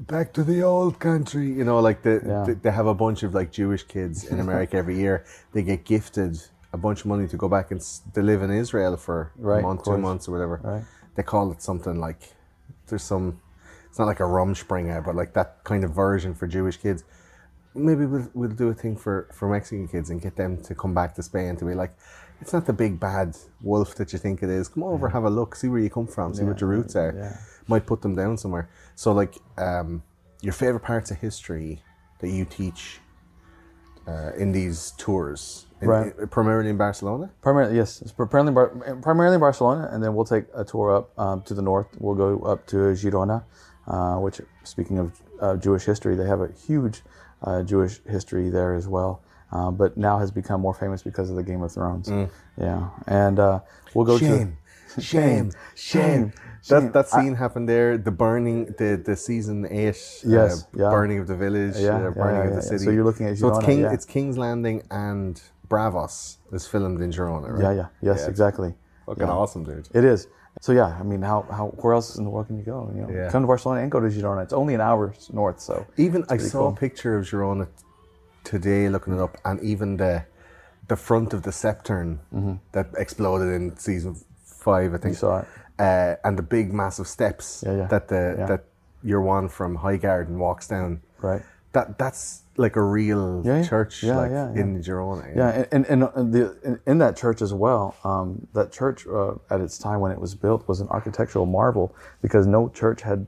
back 0.00 0.32
to 0.34 0.44
the 0.44 0.62
old 0.62 0.98
country. 0.98 1.46
You 1.46 1.64
know, 1.64 1.78
like 1.80 2.02
the, 2.02 2.20
Yeah. 2.26 2.44
the- 2.46 2.54
they 2.54 2.70
have 2.70 2.86
a 2.86 2.94
bunch 2.94 3.22
of 3.22 3.32
like 3.34 3.50
Jewish 3.52 3.84
kids 3.84 4.24
in 4.24 4.38
America 4.40 4.76
every 4.76 4.96
year. 4.98 5.24
They 5.52 5.62
get 5.62 5.84
gifted 5.84 6.36
a 6.72 6.76
bunch 6.76 7.00
of 7.00 7.06
money 7.06 7.26
to 7.28 7.36
go 7.38 7.48
back 7.48 7.70
and 7.70 7.80
s- 7.80 8.02
to 8.14 8.20
live 8.22 8.42
in 8.42 8.50
Israel 8.50 8.96
for 8.98 9.32
Right, 9.36 9.60
a 9.60 9.62
month, 9.62 9.84
two 9.84 9.96
months 9.96 10.28
or 10.28 10.32
whatever. 10.32 10.60
Right. 10.62 10.84
They 11.14 11.22
call 11.22 11.50
it 11.52 11.62
something 11.62 11.98
like 11.98 12.20
there's 12.88 13.02
some. 13.02 13.40
It's 13.98 14.00
not 14.00 14.06
like 14.06 14.20
a 14.20 14.30
Rumspringa, 14.38 15.04
but 15.04 15.16
like 15.16 15.32
that 15.32 15.64
kind 15.64 15.82
of 15.82 15.90
version 15.90 16.32
for 16.32 16.46
Jewish 16.46 16.76
kids. 16.76 17.02
Maybe 17.74 18.06
we'll, 18.06 18.30
we'll 18.32 18.48
do 18.50 18.68
a 18.68 18.72
thing 18.72 18.96
for, 18.96 19.28
for 19.34 19.48
Mexican 19.48 19.88
kids 19.88 20.08
and 20.10 20.22
get 20.22 20.36
them 20.36 20.62
to 20.62 20.74
come 20.76 20.94
back 20.94 21.16
to 21.16 21.22
Spain 21.24 21.56
to 21.56 21.64
be 21.64 21.74
like, 21.74 21.96
it's 22.40 22.52
not 22.52 22.64
the 22.64 22.72
big 22.72 23.00
bad 23.00 23.36
wolf 23.60 23.96
that 23.96 24.12
you 24.12 24.20
think 24.20 24.40
it 24.44 24.50
is. 24.50 24.68
Come 24.68 24.84
over, 24.84 25.08
have 25.08 25.24
a 25.24 25.30
look, 25.30 25.56
see 25.56 25.66
where 25.66 25.80
you 25.80 25.90
come 25.90 26.06
from, 26.06 26.32
see 26.32 26.44
what 26.44 26.60
your 26.60 26.70
roots 26.70 26.94
are. 26.94 27.12
yeah. 27.16 27.38
Might 27.66 27.86
put 27.86 28.00
them 28.02 28.14
down 28.14 28.38
somewhere. 28.38 28.70
So, 28.94 29.10
like, 29.10 29.34
um, 29.56 30.04
your 30.42 30.52
favorite 30.52 30.84
parts 30.84 31.10
of 31.10 31.16
history 31.16 31.82
that 32.20 32.28
you 32.28 32.44
teach 32.44 33.00
uh, 34.06 34.30
in 34.38 34.52
these 34.52 34.92
tours, 34.96 35.66
in, 35.82 35.88
Right. 35.88 36.16
in- 36.16 36.28
primarily 36.28 36.70
in 36.70 36.76
Barcelona. 36.76 37.30
Primarily, 37.42 37.74
yes, 37.76 38.00
it's 38.00 38.12
primarily, 38.12 38.52
primarily 39.02 39.34
in 39.34 39.40
Barcelona, 39.40 39.88
and 39.90 40.04
then 40.04 40.14
we'll 40.14 40.24
take 40.24 40.44
a 40.54 40.64
tour 40.64 40.94
up 40.94 41.18
um, 41.18 41.42
to 41.42 41.52
the 41.54 41.62
north. 41.62 41.88
We'll 41.98 42.14
go 42.14 42.38
up 42.46 42.64
to 42.68 42.76
Girona, 42.76 43.42
uh, 43.42 43.44
which, 44.18 44.40
speaking 44.64 44.98
of 44.98 45.20
uh, 45.40 45.56
Jewish 45.56 45.84
history, 45.84 46.14
they 46.16 46.26
have 46.26 46.40
a 46.40 46.50
huge 46.66 47.02
uh, 47.42 47.62
Jewish 47.62 48.00
history 48.04 48.50
there 48.50 48.74
as 48.74 48.86
well. 48.88 49.22
Uh, 49.50 49.70
but 49.70 49.96
now 49.96 50.18
has 50.18 50.30
become 50.30 50.60
more 50.60 50.74
famous 50.74 51.02
because 51.02 51.30
of 51.30 51.36
the 51.36 51.42
Game 51.42 51.62
of 51.62 51.72
Thrones. 51.72 52.10
Yeah, 52.58 52.90
and 53.06 53.38
uh, 53.38 53.60
we'll 53.94 54.04
go 54.04 54.18
Shame, 54.18 54.58
to 54.94 55.00
shame, 55.00 55.52
shame. 55.74 56.32
shame. 56.32 56.32
That, 56.68 56.92
that 56.92 57.08
scene 57.08 57.34
happened 57.34 57.66
there. 57.66 57.96
The 57.96 58.10
burning, 58.10 58.74
the, 58.76 59.00
the 59.02 59.16
season 59.16 59.64
eight. 59.70 59.96
Yes, 60.26 60.64
uh, 60.64 60.66
yeah. 60.74 60.90
Burning 60.90 61.18
of 61.18 61.26
the 61.28 61.36
village. 61.36 61.76
Yeah, 61.78 61.96
uh, 61.96 62.10
burning 62.10 62.42
yeah, 62.42 62.48
of 62.48 62.50
the 62.50 62.54
yeah. 62.56 62.60
city. 62.60 62.84
So 62.84 62.90
you're 62.90 63.04
looking 63.04 63.26
at 63.26 63.38
So 63.38 63.48
it's, 63.48 63.64
King, 63.64 63.80
yeah. 63.80 63.92
it's 63.94 64.04
King's 64.04 64.36
Landing 64.36 64.82
and 64.90 65.40
Braavos 65.68 66.36
is 66.52 66.66
filmed 66.66 67.00
in 67.00 67.10
Girona, 67.10 67.50
right? 67.52 67.62
Yeah, 67.62 67.72
yeah, 67.72 67.86
yes, 68.02 68.20
Yeah. 68.24 68.28
exactly. 68.28 68.74
Fucking 69.06 69.26
Yeah. 69.26 69.32
awesome, 69.32 69.64
dude. 69.64 69.88
It 69.94 70.04
is. 70.04 70.26
So 70.60 70.72
yeah, 70.72 70.96
I 70.98 71.02
mean, 71.04 71.22
how, 71.22 71.42
how 71.50 71.68
where 71.82 71.94
else 71.94 72.16
in 72.16 72.24
the 72.24 72.30
world 72.30 72.46
can 72.48 72.56
you 72.58 72.64
go? 72.64 72.90
You 72.94 73.02
know, 73.02 73.10
Yeah. 73.10 73.30
come 73.30 73.42
to 73.42 73.46
Barcelona 73.46 73.80
and 73.82 73.90
go 73.90 74.00
to 74.00 74.08
Girona. 74.08 74.42
It's 74.42 74.52
only 74.52 74.74
an 74.74 74.80
hour 74.80 75.14
north, 75.32 75.60
so 75.60 75.86
Even 75.96 76.24
I 76.28 76.36
saw 76.38 76.58
cool. 76.58 76.68
a 76.68 76.72
picture 76.76 77.16
of 77.16 77.24
Girona 77.26 77.68
today, 78.44 78.88
looking 78.88 79.14
it 79.14 79.20
up, 79.20 79.36
and 79.44 79.60
even 79.60 79.96
the 79.96 80.24
the 80.88 80.96
front 80.96 81.34
of 81.34 81.42
the 81.42 81.50
Septern 81.50 82.18
that 82.72 82.86
exploded 82.96 83.48
in 83.54 83.76
season 83.76 84.16
five, 84.44 84.94
I 84.94 84.98
think. 84.98 85.02
Mm-hmm. 85.02 85.08
You 85.08 85.14
saw 85.14 85.38
it. 85.40 85.46
Uh, 85.78 86.16
and 86.24 86.36
the 86.38 86.42
big, 86.42 86.72
massive 86.72 87.06
steps 87.06 87.62
Yeah, 87.66 87.76
yeah. 87.76 87.86
that 87.88 88.08
the 88.08 88.34
Yeah. 88.38 88.46
that 88.46 88.64
your 89.02 89.20
one 89.20 89.48
from 89.48 89.78
Highgarden 89.78 90.38
walks 90.38 90.66
down. 90.66 91.00
right. 91.20 91.42
That 91.72 91.98
that's 91.98 92.42
like 92.58 92.76
a 92.76 92.82
real 92.82 93.42
Yeah, 93.44 93.58
yeah. 93.58 93.68
church, 93.68 94.02
Yeah, 94.02 94.16
like 94.16 94.30
yeah, 94.30 94.52
in 94.52 94.82
Girona. 94.82 95.34
Yeah, 95.34 95.64
and 95.72 95.86
and, 95.86 96.02
and 96.14 96.32
the 96.34 96.58
in, 96.64 96.80
in 96.86 96.98
that 96.98 97.16
church 97.16 97.40
as 97.40 97.54
well. 97.54 97.96
Um, 98.04 98.46
that 98.52 98.72
church 98.72 99.06
uh, 99.06 99.34
at 99.50 99.60
its 99.60 99.78
time 99.78 100.00
when 100.00 100.12
it 100.12 100.20
was 100.20 100.34
built 100.34 100.66
was 100.68 100.80
an 100.80 100.88
architectural 100.88 101.46
marvel 101.46 101.94
because 102.20 102.46
no 102.46 102.68
church 102.68 103.02
had 103.02 103.26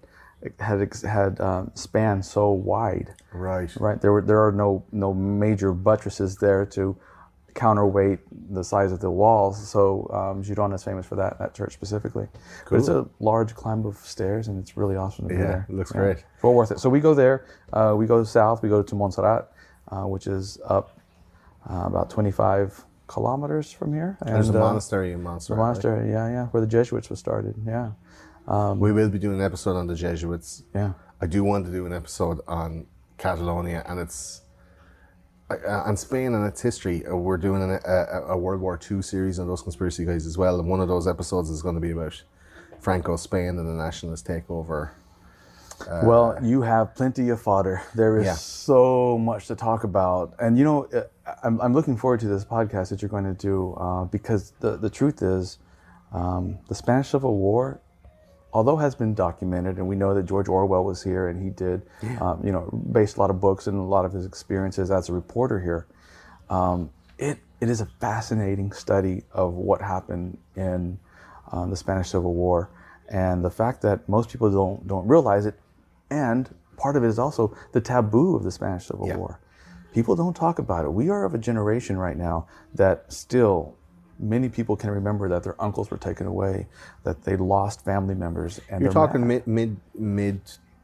had 0.59 0.93
had 1.05 1.40
um, 1.40 1.71
spanned 1.75 2.25
so 2.25 2.51
wide. 2.51 3.14
Right. 3.33 3.71
Right. 3.77 4.01
There 4.01 4.12
were 4.12 4.23
there 4.23 4.45
are 4.45 4.53
no 4.53 4.85
no 4.93 5.14
major 5.14 5.73
buttresses 5.73 6.37
there 6.37 6.66
to 6.66 6.97
counterweight 7.61 8.18
the 8.55 8.64
size 8.64 8.90
of 8.92 9.01
the 9.01 9.11
walls. 9.23 9.55
So 9.75 9.81
um, 10.20 10.37
Girona 10.42 10.75
is 10.75 10.85
famous 10.90 11.07
for 11.11 11.16
that 11.16 11.33
that 11.38 11.53
church 11.59 11.73
specifically. 11.81 12.27
But 12.68 12.77
it's 12.79 12.88
a 12.88 13.07
large 13.31 13.55
climb 13.55 13.85
of 13.90 13.96
stairs, 14.14 14.49
and 14.49 14.59
it's 14.62 14.77
really 14.77 14.96
awesome 14.96 15.23
to 15.29 15.35
be 15.35 15.40
Yeah, 15.40 15.46
there. 15.53 15.66
it 15.68 15.75
looks 15.75 15.92
great. 15.92 16.18
Well 16.42 16.55
worth 16.55 16.70
it. 16.75 16.79
So 16.81 16.88
we 16.96 17.01
go 17.01 17.12
there. 17.14 17.37
Uh, 17.73 17.94
we 18.01 18.07
go 18.07 18.25
south. 18.25 18.62
We 18.62 18.68
go 18.77 18.83
to 18.83 18.94
Montserrat, 18.94 19.42
uh, 19.92 20.05
which 20.14 20.27
is 20.27 20.59
up 20.77 20.87
uh, 21.70 21.85
about 21.92 22.09
25 22.11 22.85
kilometers 23.07 23.70
from 23.79 23.92
here. 23.92 24.16
And, 24.20 24.35
There's 24.37 24.49
a 24.51 24.57
uh, 24.57 24.61
monastery 24.68 25.12
in 25.12 25.23
Montserrat. 25.23 25.57
the 25.57 25.61
right? 25.61 25.66
monastery, 25.68 26.11
yeah, 26.11 26.29
yeah, 26.37 26.46
where 26.53 26.61
the 26.66 26.73
Jesuits 26.77 27.11
was 27.11 27.18
started. 27.18 27.55
Yeah, 27.66 27.90
We 28.87 28.92
will 28.92 29.11
be 29.11 29.18
doing 29.18 29.38
an 29.40 29.44
episode 29.44 29.77
on 29.77 29.87
the 29.87 29.94
Jesuits. 30.07 30.62
yeah. 30.75 30.92
I 31.23 31.27
do 31.27 31.44
want 31.44 31.66
to 31.66 31.73
do 31.73 31.85
an 31.85 31.92
episode 31.92 32.38
on 32.49 32.87
Catalonia 33.18 33.85
and 33.88 34.01
its 34.01 34.40
uh, 35.51 35.85
and 35.87 35.99
Spain 35.99 36.35
and 36.35 36.47
its 36.47 36.61
history. 36.63 37.05
Uh, 37.07 37.17
we're 37.17 37.37
doing 37.37 37.63
an, 37.63 37.79
a, 37.85 38.23
a 38.29 38.37
World 38.37 38.61
War 38.61 38.79
II 38.91 39.03
series 39.03 39.39
on 39.39 39.47
those 39.49 39.63
conspiracy 39.63 40.05
guys 40.05 40.27
as 40.27 40.37
well, 40.39 40.59
and 40.61 40.69
one 40.69 40.81
of 40.81 40.89
those 40.89 41.07
episodes 41.09 41.51
is 41.51 41.63
going 41.63 41.75
to 41.75 41.81
be 41.81 41.91
about 41.91 42.23
Franco 42.81 43.17
Spain 43.17 43.59
and 43.59 43.69
the 43.69 43.73
nationalist 43.73 44.27
takeover. 44.27 44.91
well, 46.03 46.39
you 46.43 46.63
have 46.63 46.95
plenty 46.95 47.31
of 47.31 47.41
fodder. 47.41 47.83
There 47.95 48.19
is 48.19 48.27
Yeah. 48.27 48.35
so 48.35 49.19
much 49.19 49.47
to 49.49 49.55
talk 49.57 49.85
about, 49.85 50.35
and 50.39 50.59
you 50.59 50.65
know, 50.65 50.85
uh, 50.95 51.03
I'm, 51.43 51.61
I'm 51.61 51.73
looking 51.73 51.97
forward 51.97 52.21
to 52.21 52.29
this 52.29 52.45
podcast 52.45 52.91
that 52.91 53.01
you're 53.03 53.09
going 53.09 53.25
to 53.25 53.35
do 53.35 53.75
uh, 53.75 54.05
because 54.05 54.53
the 54.61 54.77
the 54.77 54.91
truth 54.91 55.23
is, 55.23 55.59
um, 56.13 56.59
the 56.69 56.75
Spanish 56.75 57.09
Civil 57.09 57.37
War, 57.37 57.81
although 58.53 58.77
has 58.77 58.95
been 58.95 59.15
documented, 59.15 59.77
and 59.79 59.87
we 59.87 59.97
know 59.97 60.15
that 60.15 60.25
George 60.25 60.49
Orwell 60.49 60.85
was 60.85 61.03
here 61.03 61.29
and 61.29 61.43
he 61.43 61.51
did, 61.51 61.83
um, 62.21 62.41
you 62.45 62.53
know, 62.53 62.69
based 62.93 63.17
a 63.17 63.21
lot 63.21 63.31
of 63.31 63.41
books 63.41 63.67
and 63.67 63.77
a 63.79 63.83
lot 63.83 64.05
of 64.05 64.13
his 64.13 64.27
experiences 64.27 64.91
as 64.91 65.09
a 65.09 65.13
reporter 65.13 65.61
here. 65.61 65.87
Um, 66.49 66.91
it 67.19 67.39
it 67.61 67.69
is 67.69 67.81
a 67.81 67.87
fascinating 68.01 68.73
study 68.73 69.23
of 69.33 69.55
what 69.55 69.81
happened 69.83 70.39
in 70.57 70.99
um, 71.53 71.71
the 71.71 71.77
Spanish 71.77 72.11
Civil 72.11 72.35
War, 72.35 72.71
and 73.09 73.45
the 73.45 73.51
fact 73.51 73.83
that 73.83 74.09
most 74.09 74.31
people 74.31 74.51
don't 74.51 74.87
don't 74.87 75.07
realize 75.07 75.47
it, 75.47 75.55
and 76.11 76.53
part 76.77 76.97
of 76.97 77.05
it 77.05 77.09
is 77.09 77.19
also 77.19 77.55
the 77.73 77.81
taboo 77.81 78.35
of 78.37 78.43
the 78.43 78.51
Spanish 78.51 78.87
Civil 78.87 79.07
Yeah. 79.07 79.17
War. 79.17 79.39
People 79.93 80.15
don't 80.17 80.35
talk 80.35 80.59
about 80.59 80.85
it. 80.85 80.93
We 80.93 81.09
are 81.11 81.25
of 81.25 81.35
a 81.35 81.39
generation 81.39 81.99
right 81.99 82.17
now 82.17 82.47
that 82.75 83.13
still 83.13 83.77
many 84.20 84.48
people 84.48 84.76
can 84.76 84.90
remember 84.90 85.28
that 85.28 85.42
their 85.42 85.61
uncles 85.61 85.90
were 85.90 85.96
taken 85.96 86.26
away, 86.26 86.66
that 87.04 87.22
they 87.22 87.37
lost 87.37 87.85
family 87.85 88.14
members, 88.14 88.61
and 88.68 88.83
You're 88.83 88.92
talking 88.92 89.22
mad. 89.26 89.46
mid 89.46 89.46
mid 89.46 89.76
mid 89.94 90.40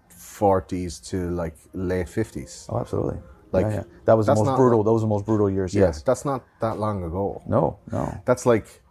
forties 0.09 0.99
to 1.01 1.31
like 1.31 1.57
late 1.73 2.09
fifties. 2.09 2.67
Oh, 2.71 2.79
absolutely. 2.79 3.19
Like, 3.53 3.67
yeah, 3.67 3.75
yeah. 3.75 3.83
that 4.07 4.15
was 4.15 4.27
the 4.27 4.35
most 4.35 4.47
not- 4.47 4.57
brutal. 4.57 4.83
Those 4.83 5.03
were 5.03 5.09
the 5.09 5.15
most 5.15 5.25
brutal 5.27 5.49
years. 5.51 5.75
Yes. 5.75 6.03
that's 6.03 6.25
not 6.25 6.43
that 6.61 6.79
long 6.79 7.05
ago. 7.05 7.43
No. 7.47 7.79
No. 7.93 8.21
That's 8.25 8.45
like 8.47 8.83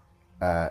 uh, 0.42 0.70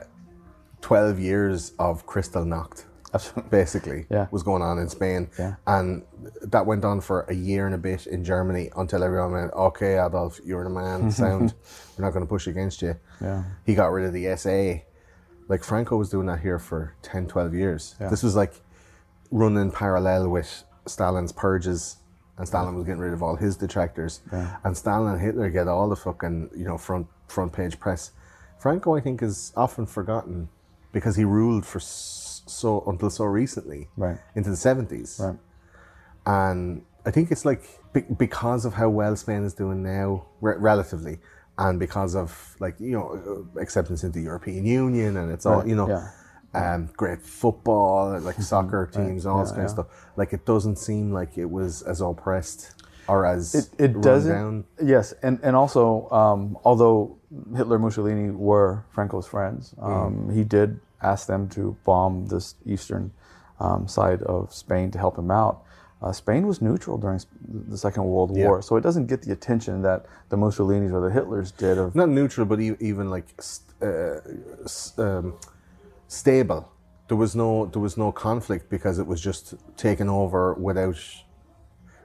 twelve 0.80 1.18
years 1.18 1.72
of 1.78 2.06
Kristallnacht. 2.06 2.84
Basically 3.50 4.06
Yeah. 4.10 4.26
was 4.30 4.42
going 4.42 4.62
on 4.62 4.78
in 4.78 4.88
Spain. 4.88 5.28
Yeah. 5.38 5.54
And 5.66 6.02
that 6.42 6.66
went 6.66 6.84
on 6.84 7.00
for 7.00 7.22
a 7.28 7.34
year 7.34 7.66
and 7.66 7.74
a 7.74 7.78
bit 7.78 8.06
in 8.06 8.24
Germany 8.24 8.70
until 8.76 9.02
everyone 9.02 9.32
went, 9.32 9.52
okay, 9.52 9.98
Adolf, 9.98 10.40
you're 10.44 10.64
the 10.64 10.70
man, 10.70 11.10
sound. 11.22 11.54
We're 11.96 12.04
not 12.04 12.12
going 12.12 12.24
to 12.24 12.28
push 12.28 12.46
against 12.46 12.82
you. 12.82 12.96
Yeah. 13.20 13.44
He 13.64 13.74
got 13.74 13.86
rid 13.92 14.06
of 14.06 14.12
the 14.12 14.36
SA. 14.36 14.82
Like 15.48 15.62
Franco 15.62 15.96
was 15.96 16.08
doing 16.10 16.26
that 16.26 16.40
here 16.40 16.58
for 16.58 16.94
10, 17.02 17.26
12 17.28 17.54
years. 17.54 17.94
Yeah. 18.00 18.08
This 18.08 18.22
was 18.22 18.34
like 18.34 18.54
running 19.30 19.70
parallel 19.70 20.28
with 20.28 20.64
Stalin's 20.86 21.32
purges. 21.32 21.96
And 22.36 22.48
Stalin 22.48 22.74
was 22.74 22.84
getting 22.84 23.00
rid 23.00 23.12
of 23.12 23.22
all 23.22 23.36
his 23.36 23.56
detractors. 23.56 24.20
And 24.64 24.76
Stalin 24.76 25.12
and 25.12 25.20
Hitler 25.20 25.50
get 25.50 25.68
all 25.68 25.88
the 25.88 25.94
fucking, 25.96 26.50
you 26.56 26.64
know, 26.64 26.76
front 26.76 27.06
front 27.28 27.52
page 27.52 27.78
press. 27.78 28.10
Franco, 28.58 28.96
I 28.96 29.00
think, 29.00 29.22
is 29.22 29.52
often 29.56 29.86
forgotten 29.86 30.48
because 30.92 31.14
he 31.16 31.22
ruled 31.24 31.64
for 31.64 31.78
so 32.46 32.82
until 32.86 33.10
so 33.10 33.24
recently, 33.24 33.88
Right. 33.96 34.18
into 34.34 34.50
the 34.50 34.56
seventies, 34.56 35.20
Right. 35.22 35.38
and 36.26 36.82
I 37.06 37.10
think 37.10 37.30
it's 37.30 37.44
like 37.44 37.62
be- 37.92 38.00
because 38.18 38.64
of 38.64 38.74
how 38.74 38.88
well 38.88 39.14
Spain 39.16 39.44
is 39.44 39.54
doing 39.54 39.82
now, 39.82 40.24
re- 40.40 40.56
relatively, 40.58 41.18
and 41.58 41.78
because 41.78 42.14
of 42.16 42.56
like 42.60 42.76
you 42.80 42.92
know 42.92 43.46
uh, 43.56 43.60
acceptance 43.60 44.04
into 44.04 44.18
the 44.18 44.24
European 44.24 44.64
Union, 44.64 45.16
and 45.16 45.30
it's 45.30 45.46
all 45.46 45.58
Right, 45.58 45.66
you 45.68 45.76
know, 45.76 45.88
yeah. 45.88 46.10
um, 46.74 46.88
great 46.96 47.20
football, 47.22 48.18
like 48.20 48.40
soccer 48.40 48.86
teams, 48.86 49.24
and 49.26 49.32
all 49.32 49.40
this 49.40 49.50
yeah, 49.50 49.54
kind 49.56 49.64
of 49.66 49.70
stuff. 49.70 49.86
Like 50.16 50.32
it 50.32 50.44
doesn't 50.46 50.76
seem 50.76 51.12
like 51.12 51.36
it 51.38 51.50
was 51.50 51.82
as 51.82 52.00
oppressed 52.00 52.82
or 53.06 53.26
as 53.26 53.54
It, 53.54 53.68
it 53.78 54.00
doesn't. 54.00 54.32
down. 54.32 54.64
Yes, 54.82 55.12
and 55.22 55.38
and 55.42 55.54
also, 55.54 56.08
um, 56.10 56.56
although 56.64 57.16
Hitler, 57.54 57.78
Mussolini 57.78 58.30
were 58.30 58.84
Franco's 58.90 59.26
friends, 59.26 59.74
Mm. 59.78 59.84
um, 60.06 60.30
he 60.30 60.42
did 60.42 60.80
ask 61.12 61.26
them 61.26 61.48
to 61.50 61.76
bomb 61.84 62.26
this 62.26 62.54
eastern 62.66 63.12
um, 63.60 63.86
side 63.86 64.22
of 64.22 64.52
Spain 64.52 64.90
to 64.92 64.98
help 64.98 65.16
him 65.18 65.30
out. 65.30 65.56
uh, 66.02 66.12
Spain 66.12 66.46
was 66.46 66.60
neutral 66.60 66.96
during 67.04 67.18
the 67.70 67.78
Second 67.78 68.04
World 68.12 68.30
Yeah. 68.36 68.46
War, 68.48 68.60
so 68.62 68.76
it 68.76 68.82
doesn't 68.82 69.06
get 69.12 69.22
the 69.22 69.32
attention 69.32 69.74
that 69.82 70.04
the 70.28 70.36
Mussolinis 70.36 70.92
or 70.96 71.00
the 71.08 71.12
Hitlers 71.18 71.50
did. 71.56 71.78
Of 71.78 71.94
not 71.94 72.08
neutral, 72.20 72.44
but 72.46 72.58
e- 72.60 72.76
even 72.90 73.06
like 73.16 73.26
st- 73.40 73.74
uh, 73.88 74.20
s- 74.64 74.92
um, 74.98 75.26
stable. 76.08 76.62
There 77.08 77.16
was 77.24 77.32
no 77.42 77.66
there 77.72 77.80
was 77.88 77.96
no 77.96 78.08
conflict 78.12 78.64
because 78.76 78.96
it 79.02 79.06
was 79.12 79.20
just 79.30 79.54
taken 79.86 80.08
over 80.22 80.40
without 80.68 80.98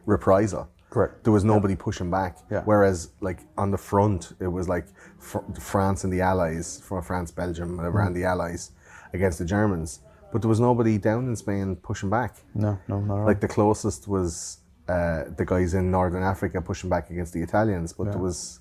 reprisal. 0.06 0.68
Correct. 0.90 1.24
There 1.24 1.34
was 1.34 1.44
nobody 1.44 1.76
pushing 1.76 2.10
back. 2.10 2.38
Yeah. 2.50 2.64
Whereas 2.66 2.98
like 3.22 3.40
on 3.58 3.70
the 3.72 3.78
front, 3.78 4.22
it 4.40 4.48
was 4.58 4.68
like 4.76 4.86
fr- 5.20 5.46
France 5.60 6.04
and 6.04 6.12
the 6.12 6.22
Allies, 6.22 6.80
from 6.88 7.02
France, 7.04 7.32
Belgium, 7.32 7.78
whatever, 7.78 8.00
Mm. 8.00 8.08
and 8.08 8.16
the 8.16 8.24
Allies 8.34 8.72
against 9.14 9.40
the 9.40 9.46
Germans. 9.46 10.02
But 10.32 10.42
there 10.42 10.50
was 10.50 10.60
nobody 10.60 10.98
down 10.98 11.28
in 11.28 11.36
Spain 11.36 11.76
pushing 11.76 12.10
back. 12.10 12.36
no, 12.54 12.78
no, 12.88 13.00
not 13.00 13.16
at 13.16 13.20
all. 13.20 13.26
Like 13.26 13.42
the 13.42 13.48
closest 13.48 14.08
was 14.08 14.60
uh, 14.88 15.24
the 15.38 15.46
guys 15.46 15.74
in 15.74 15.92
Northern 15.92 16.24
Africa 16.24 16.62
pushing 16.62 16.90
back 16.90 17.10
against 17.10 17.34
the 17.34 17.42
Italians, 17.42 17.94
but 17.94 18.12
there 18.12 18.22
was 18.22 18.60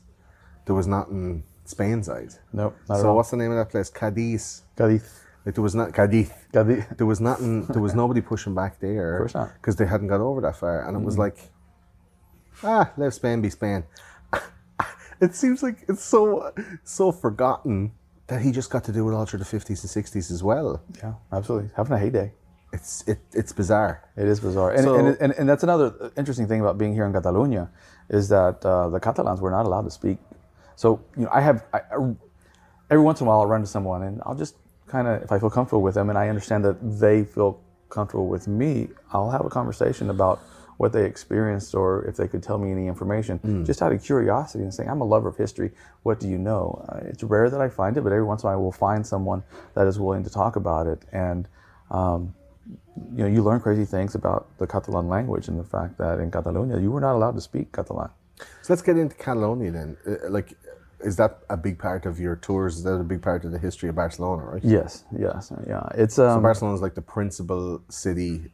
there 0.67 0.75
was 0.75 0.87
not 0.87 1.09
in 1.09 1.43
Spain 1.65 2.03
side. 2.03 2.33
No, 2.53 2.75
not 2.89 2.97
at 2.97 3.01
so 3.03 3.15
what's 3.15 3.31
the 3.31 3.37
name 3.37 3.51
of 3.51 3.57
that 3.59 3.71
place? 3.71 3.91
Cadiz. 3.91 4.63
Cadiz. 4.77 5.25
Like 5.45 5.55
there 5.55 5.63
was 5.63 5.75
not 5.75 5.93
Cadiz. 5.93 6.31
Cadiz. 6.53 6.85
There 6.97 7.07
was 7.07 7.21
nothing. 7.21 7.67
There 7.67 7.83
was 7.83 7.95
nobody 7.95 8.21
pushing 8.21 8.55
back 8.55 8.81
there. 8.81 9.17
Of 9.17 9.21
course 9.21 9.35
not. 9.35 9.55
Because 9.55 9.77
they 9.77 9.87
hadn't 9.87 10.09
got 10.09 10.21
over 10.21 10.41
that 10.41 10.57
far, 10.57 10.87
and 10.87 10.97
it 10.97 11.03
was 11.03 11.19
like, 11.19 11.51
ah, 12.63 12.91
let 12.97 13.13
Spain 13.13 13.41
be 13.41 13.51
Spain. 13.51 13.85
it 15.21 15.35
seems 15.35 15.63
like 15.63 15.85
it's 15.89 16.05
so 16.05 16.53
so 16.85 17.13
forgotten 17.13 17.93
that 18.29 18.41
he 18.43 18.51
just 18.53 18.71
got 18.71 18.85
to 18.85 18.93
do 18.93 19.09
it 19.09 19.15
all 19.15 19.27
through 19.27 19.41
the 19.41 19.45
fifties 19.45 19.83
and 19.83 19.91
sixties 19.91 20.31
as 20.31 20.43
well. 20.43 20.83
Yeah, 21.03 21.15
absolutely. 21.33 21.71
Having 21.77 21.93
a 21.95 21.99
heyday. 21.99 22.33
It's 22.73 23.03
it, 23.09 23.19
it's 23.33 23.53
bizarre. 23.53 24.03
It 24.17 24.27
is 24.29 24.41
bizarre, 24.41 24.73
and, 24.73 24.85
So- 24.85 24.95
and, 24.97 25.17
and, 25.21 25.33
and 25.39 25.49
that's 25.49 25.63
another 25.63 26.13
interesting 26.19 26.47
thing 26.47 26.61
about 26.61 26.77
being 26.79 26.93
here 26.93 27.07
in 27.07 27.13
Catalonia, 27.13 27.71
is 28.11 28.29
that 28.29 28.65
uh, 28.65 28.89
the 28.91 29.01
Catalans 29.01 29.41
were 29.41 29.51
not 29.51 29.65
allowed 29.65 29.83
to 29.85 29.91
speak. 29.91 30.19
So 30.77 31.01
you 31.17 31.25
know, 31.25 31.31
I 31.33 31.41
have 31.41 31.65
I, 31.73 31.79
I- 31.91 32.15
every 32.91 33.03
once 33.05 33.21
in 33.21 33.27
a 33.27 33.29
while 33.31 33.41
I'll 33.41 33.47
run 33.47 33.63
to 33.63 33.67
someone 33.67 34.03
and 34.03 34.21
I'll 34.27 34.35
just 34.35 34.57
kind 34.87 35.07
of, 35.09 35.23
if 35.23 35.33
I 35.33 35.39
feel 35.39 35.51
comfortable 35.51 35.83
with 35.83 35.95
them, 35.95 36.09
and 36.11 36.19
I 36.19 36.29
understand 36.29 36.65
that 36.67 36.77
they 37.01 37.25
feel 37.25 37.61
comfortable 37.91 38.27
with 38.29 38.47
me, 38.49 38.89
I'll 39.13 39.31
have 39.31 39.45
a 39.45 39.51
conversation 39.51 40.11
about 40.11 40.41
what 40.79 40.93
they 40.93 41.05
experienced 41.05 41.75
or 41.75 42.05
if 42.07 42.17
they 42.17 42.27
could 42.27 42.43
tell 42.43 42.57
me 42.57 42.71
any 42.71 42.87
information, 42.87 43.39
just 43.65 43.83
out 43.83 43.93
of 43.93 44.03
curiosity 44.03 44.65
and 44.65 44.73
saying, 44.73 44.89
I'm 44.89 45.01
a 45.01 45.05
lover 45.05 45.29
of 45.29 45.37
history. 45.37 45.73
What 46.05 46.21
do 46.21 46.29
you 46.29 46.39
know? 46.39 46.85
Uh, 46.89 47.01
it's 47.11 47.23
rare 47.23 47.51
that 47.51 47.61
I 47.61 47.69
find 47.69 47.97
it, 47.97 48.03
but 48.03 48.13
every 48.13 48.25
once 48.25 48.43
in 48.43 48.47
a 48.47 48.51
while 48.51 48.59
I 48.59 48.63
will 48.63 48.73
find 48.73 49.07
someone 49.07 49.43
that 49.75 49.87
is 49.87 49.99
willing 49.99 50.25
to 50.25 50.31
talk 50.31 50.57
about 50.57 50.87
it. 50.87 51.03
And 51.13 51.49
um, 51.91 52.35
you 53.17 53.25
know, 53.25 53.27
you 53.27 53.43
learn 53.43 53.61
crazy 53.61 53.85
things 53.85 54.15
about 54.15 54.47
the 54.59 54.67
Catalan 54.67 55.09
language 55.09 55.49
and 55.49 55.59
the 55.59 55.65
fact 55.65 55.99
that 55.99 56.21
in 56.21 56.31
Catalonia 56.31 56.79
you 56.79 56.91
were 56.91 57.01
not 57.01 57.15
allowed 57.15 57.35
to 57.35 57.41
speak 57.41 57.73
Catalan. 57.73 58.11
So 58.63 58.73
let's 58.73 58.83
get 58.83 58.97
into 58.97 59.17
Catalonia 59.17 59.71
then. 59.73 59.97
Uh, 60.07 60.31
like, 60.31 60.55
is 61.01 61.17
that 61.17 61.39
a 61.49 61.57
big 61.57 61.79
part 61.79 62.07
of 62.07 62.19
your 62.21 62.37
tours? 62.37 62.77
Is 62.77 62.85
that 62.85 62.95
a 62.95 63.05
big 63.05 63.23
part 63.23 63.45
of 63.45 63.53
the 63.53 63.59
history 63.59 63.89
of 63.89 63.95
Barcelona? 63.95 64.45
Right. 64.45 64.65
Yes, 64.65 65.05
yes, 65.17 65.53
yeah. 65.67 65.89
It's 65.95 66.19
um, 66.19 66.43
Barcelona 66.43 66.75
is 66.75 66.83
like 66.83 66.95
the 66.95 67.03
principal 67.03 67.83
city 67.89 68.53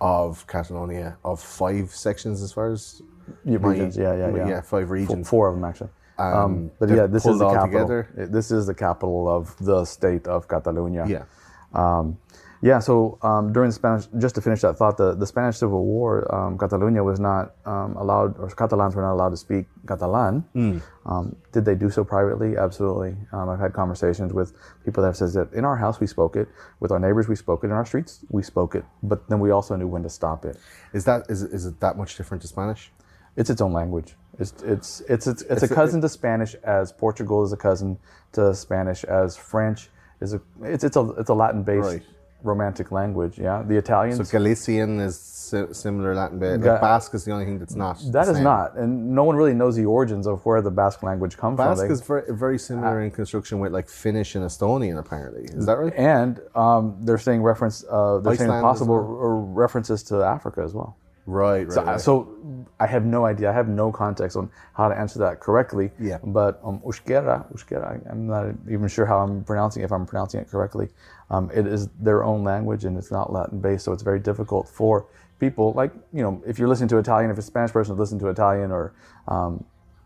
of 0.00 0.46
Catalonia 0.46 1.16
of 1.24 1.40
five 1.40 1.90
sections 1.90 2.42
as 2.42 2.52
far 2.52 2.70
as 2.70 3.00
Yeah, 3.44 3.58
my- 3.58 3.70
regions, 3.70 3.96
yeah, 3.96 4.14
yeah, 4.14 4.34
yeah. 4.36 4.48
yeah, 4.48 4.60
five 4.60 4.90
regions. 4.90 5.28
four 5.28 5.48
of 5.48 5.54
them 5.54 5.64
actually. 5.64 5.90
Um, 6.18 6.70
but 6.78 6.88
yeah, 6.90 7.06
this 7.06 7.26
is 7.26 7.38
the 7.38 7.48
capital. 7.48 7.66
together? 7.66 8.08
This 8.30 8.50
is 8.52 8.66
the 8.66 8.74
capital 8.74 9.28
of 9.28 9.56
the 9.58 9.84
state 9.84 10.28
of 10.28 10.46
Catalonia. 10.46 11.04
Yeah. 11.08 11.24
Um, 11.72 12.18
yeah. 12.64 12.78
So 12.78 13.18
um, 13.20 13.52
during 13.52 13.68
the 13.68 13.74
Spanish, 13.74 14.06
just 14.18 14.34
to 14.36 14.40
finish 14.40 14.62
that 14.62 14.78
thought, 14.78 14.96
the, 14.96 15.14
the 15.14 15.26
Spanish 15.26 15.58
Civil 15.58 15.84
War, 15.84 16.34
um, 16.34 16.56
Catalonia 16.56 17.04
was 17.04 17.20
not 17.20 17.54
um, 17.66 17.94
allowed, 17.96 18.38
or 18.38 18.48
Catalans 18.48 18.94
were 18.96 19.02
not 19.02 19.12
allowed 19.12 19.30
to 19.30 19.36
speak 19.36 19.66
Catalan. 19.86 20.40
Hmm. 20.54 20.78
Um, 21.04 21.36
did 21.52 21.66
they 21.66 21.74
do 21.74 21.90
so 21.90 22.04
privately? 22.04 22.56
Absolutely. 22.56 23.16
Um, 23.32 23.50
I've 23.50 23.60
had 23.60 23.74
conversations 23.74 24.32
with 24.32 24.54
people 24.82 25.02
that 25.02 25.08
have 25.08 25.16
said 25.18 25.32
that 25.32 25.52
in 25.52 25.66
our 25.66 25.76
house 25.76 26.00
we 26.00 26.06
spoke 26.06 26.36
it, 26.36 26.48
with 26.80 26.90
our 26.90 26.98
neighbors 26.98 27.28
we 27.28 27.36
spoke 27.36 27.64
it, 27.64 27.66
in 27.66 27.72
our 27.72 27.84
streets 27.84 28.24
we 28.30 28.42
spoke 28.42 28.74
it, 28.74 28.84
but 29.02 29.28
then 29.28 29.40
we 29.40 29.50
also 29.50 29.76
knew 29.76 29.86
when 29.86 30.02
to 30.02 30.08
stop 30.08 30.46
it. 30.46 30.56
Is 30.94 31.04
that 31.04 31.26
is, 31.28 31.42
is 31.42 31.66
it 31.66 31.80
that 31.80 31.98
much 31.98 32.16
different 32.16 32.40
to 32.42 32.48
Spanish? 32.48 32.90
It's 33.36 33.50
its 33.50 33.60
own 33.60 33.74
language. 33.74 34.14
It's 34.38 34.52
it's 34.62 35.00
it's 35.02 35.26
it's, 35.26 35.42
it's, 35.42 35.62
It's 35.62 35.70
a 35.70 35.74
cousin 35.74 36.00
to 36.00 36.08
Spanish 36.08 36.54
as 36.64 36.92
Portugal 36.92 37.44
is 37.44 37.52
a 37.52 37.58
cousin 37.58 37.98
to 38.32 38.54
Spanish 38.54 39.04
as 39.04 39.36
French 39.36 39.90
is 40.22 40.32
a 40.32 40.40
it's 40.62 40.82
it's 40.82 40.96
a 40.96 41.10
it's 41.18 41.28
a 41.28 41.34
Latin 41.34 41.62
based 41.62 41.88
Right. 41.88 42.02
Romantic 42.44 42.92
language. 42.92 43.38
Yeah, 43.38 43.62
the 43.66 43.76
Italians. 43.76 44.16
So 44.28 44.38
Galician 44.38 45.00
is 45.00 45.18
si- 45.18 45.72
similar 45.72 46.14
Latin 46.14 46.38
bit. 46.38 46.60
Ga- 46.60 46.72
Like 46.72 46.80
Basque 46.80 47.14
is 47.14 47.24
the 47.24 47.32
only 47.32 47.44
thing 47.46 47.58
that's 47.58 47.74
not. 47.74 47.98
that 48.12 48.28
is 48.28 48.34
same. 48.36 48.44
not, 48.44 48.76
and 48.76 49.10
no 49.14 49.24
one 49.24 49.36
really 49.36 49.54
knows 49.54 49.76
the 49.76 49.84
origins 49.86 50.26
of 50.26 50.44
where 50.46 50.60
the 50.62 50.70
Basque 50.70 51.02
language 51.02 51.36
comes 51.36 51.56
Basque 51.56 51.80
from. 51.80 51.88
They- 51.88 51.94
is 51.94 52.00
very, 52.02 52.22
very 52.28 52.58
similar 52.58 53.00
in 53.02 53.10
construction 53.10 53.58
with 53.58 53.72
like 53.72 53.88
Finnish 53.88 54.34
and 54.34 54.44
Estonian. 54.44 54.98
Apparently, 54.98 55.44
is 55.44 55.66
that 55.66 55.78
right? 55.78 55.92
and 55.96 56.40
um, 56.54 56.96
they're 57.00 57.18
saying 57.18 57.42
reference. 57.42 57.84
Uh, 57.84 58.18
they're 58.22 58.32
Iceland 58.34 58.52
as 58.52 58.62
possible 58.62 58.96
well. 58.96 59.18
r- 59.20 59.36
references 59.64 60.02
to 60.04 60.22
Africa 60.22 60.62
as 60.62 60.74
well. 60.74 60.96
Right, 61.26 61.66
right. 61.66 61.72
So, 61.72 61.82
right. 61.84 62.00
so 62.00 62.66
I 62.78 62.86
have 62.86 63.04
no 63.04 63.24
idea. 63.24 63.50
I 63.50 63.54
have 63.54 63.68
no 63.68 63.90
context 63.90 64.36
on 64.36 64.50
how 64.74 64.88
to 64.88 64.98
answer 64.98 65.18
that 65.20 65.40
correctly. 65.40 65.90
Yeah. 65.98 66.18
But 66.22 66.60
um, 66.62 66.80
Euskera, 66.80 67.50
Euskera, 67.52 68.10
I'm 68.10 68.26
not 68.26 68.54
even 68.70 68.88
sure 68.88 69.06
how 69.06 69.20
I'm 69.20 69.42
pronouncing 69.44 69.82
it, 69.82 69.86
if 69.86 69.92
I'm 69.92 70.04
pronouncing 70.04 70.40
it 70.40 70.48
correctly. 70.48 70.88
Um, 71.30 71.50
it 71.54 71.66
is 71.66 71.88
their 72.00 72.24
own 72.24 72.44
language 72.44 72.84
and 72.84 72.98
it's 72.98 73.10
not 73.10 73.32
Latin 73.32 73.60
based, 73.60 73.84
so 73.84 73.92
it's 73.92 74.02
very 74.02 74.20
difficult 74.20 74.68
for 74.68 75.06
people 75.40 75.72
like 75.72 75.92
you 76.12 76.22
know 76.22 76.42
if 76.46 76.58
you're 76.58 76.68
listening 76.68 76.88
to 76.88 76.98
Italian, 76.98 77.30
if 77.30 77.38
a 77.38 77.42
Spanish 77.42 77.72
person 77.72 77.96
listen 77.96 78.18
to 78.18 78.28
Italian 78.28 78.70
or 78.70 78.92
um, 79.28 79.64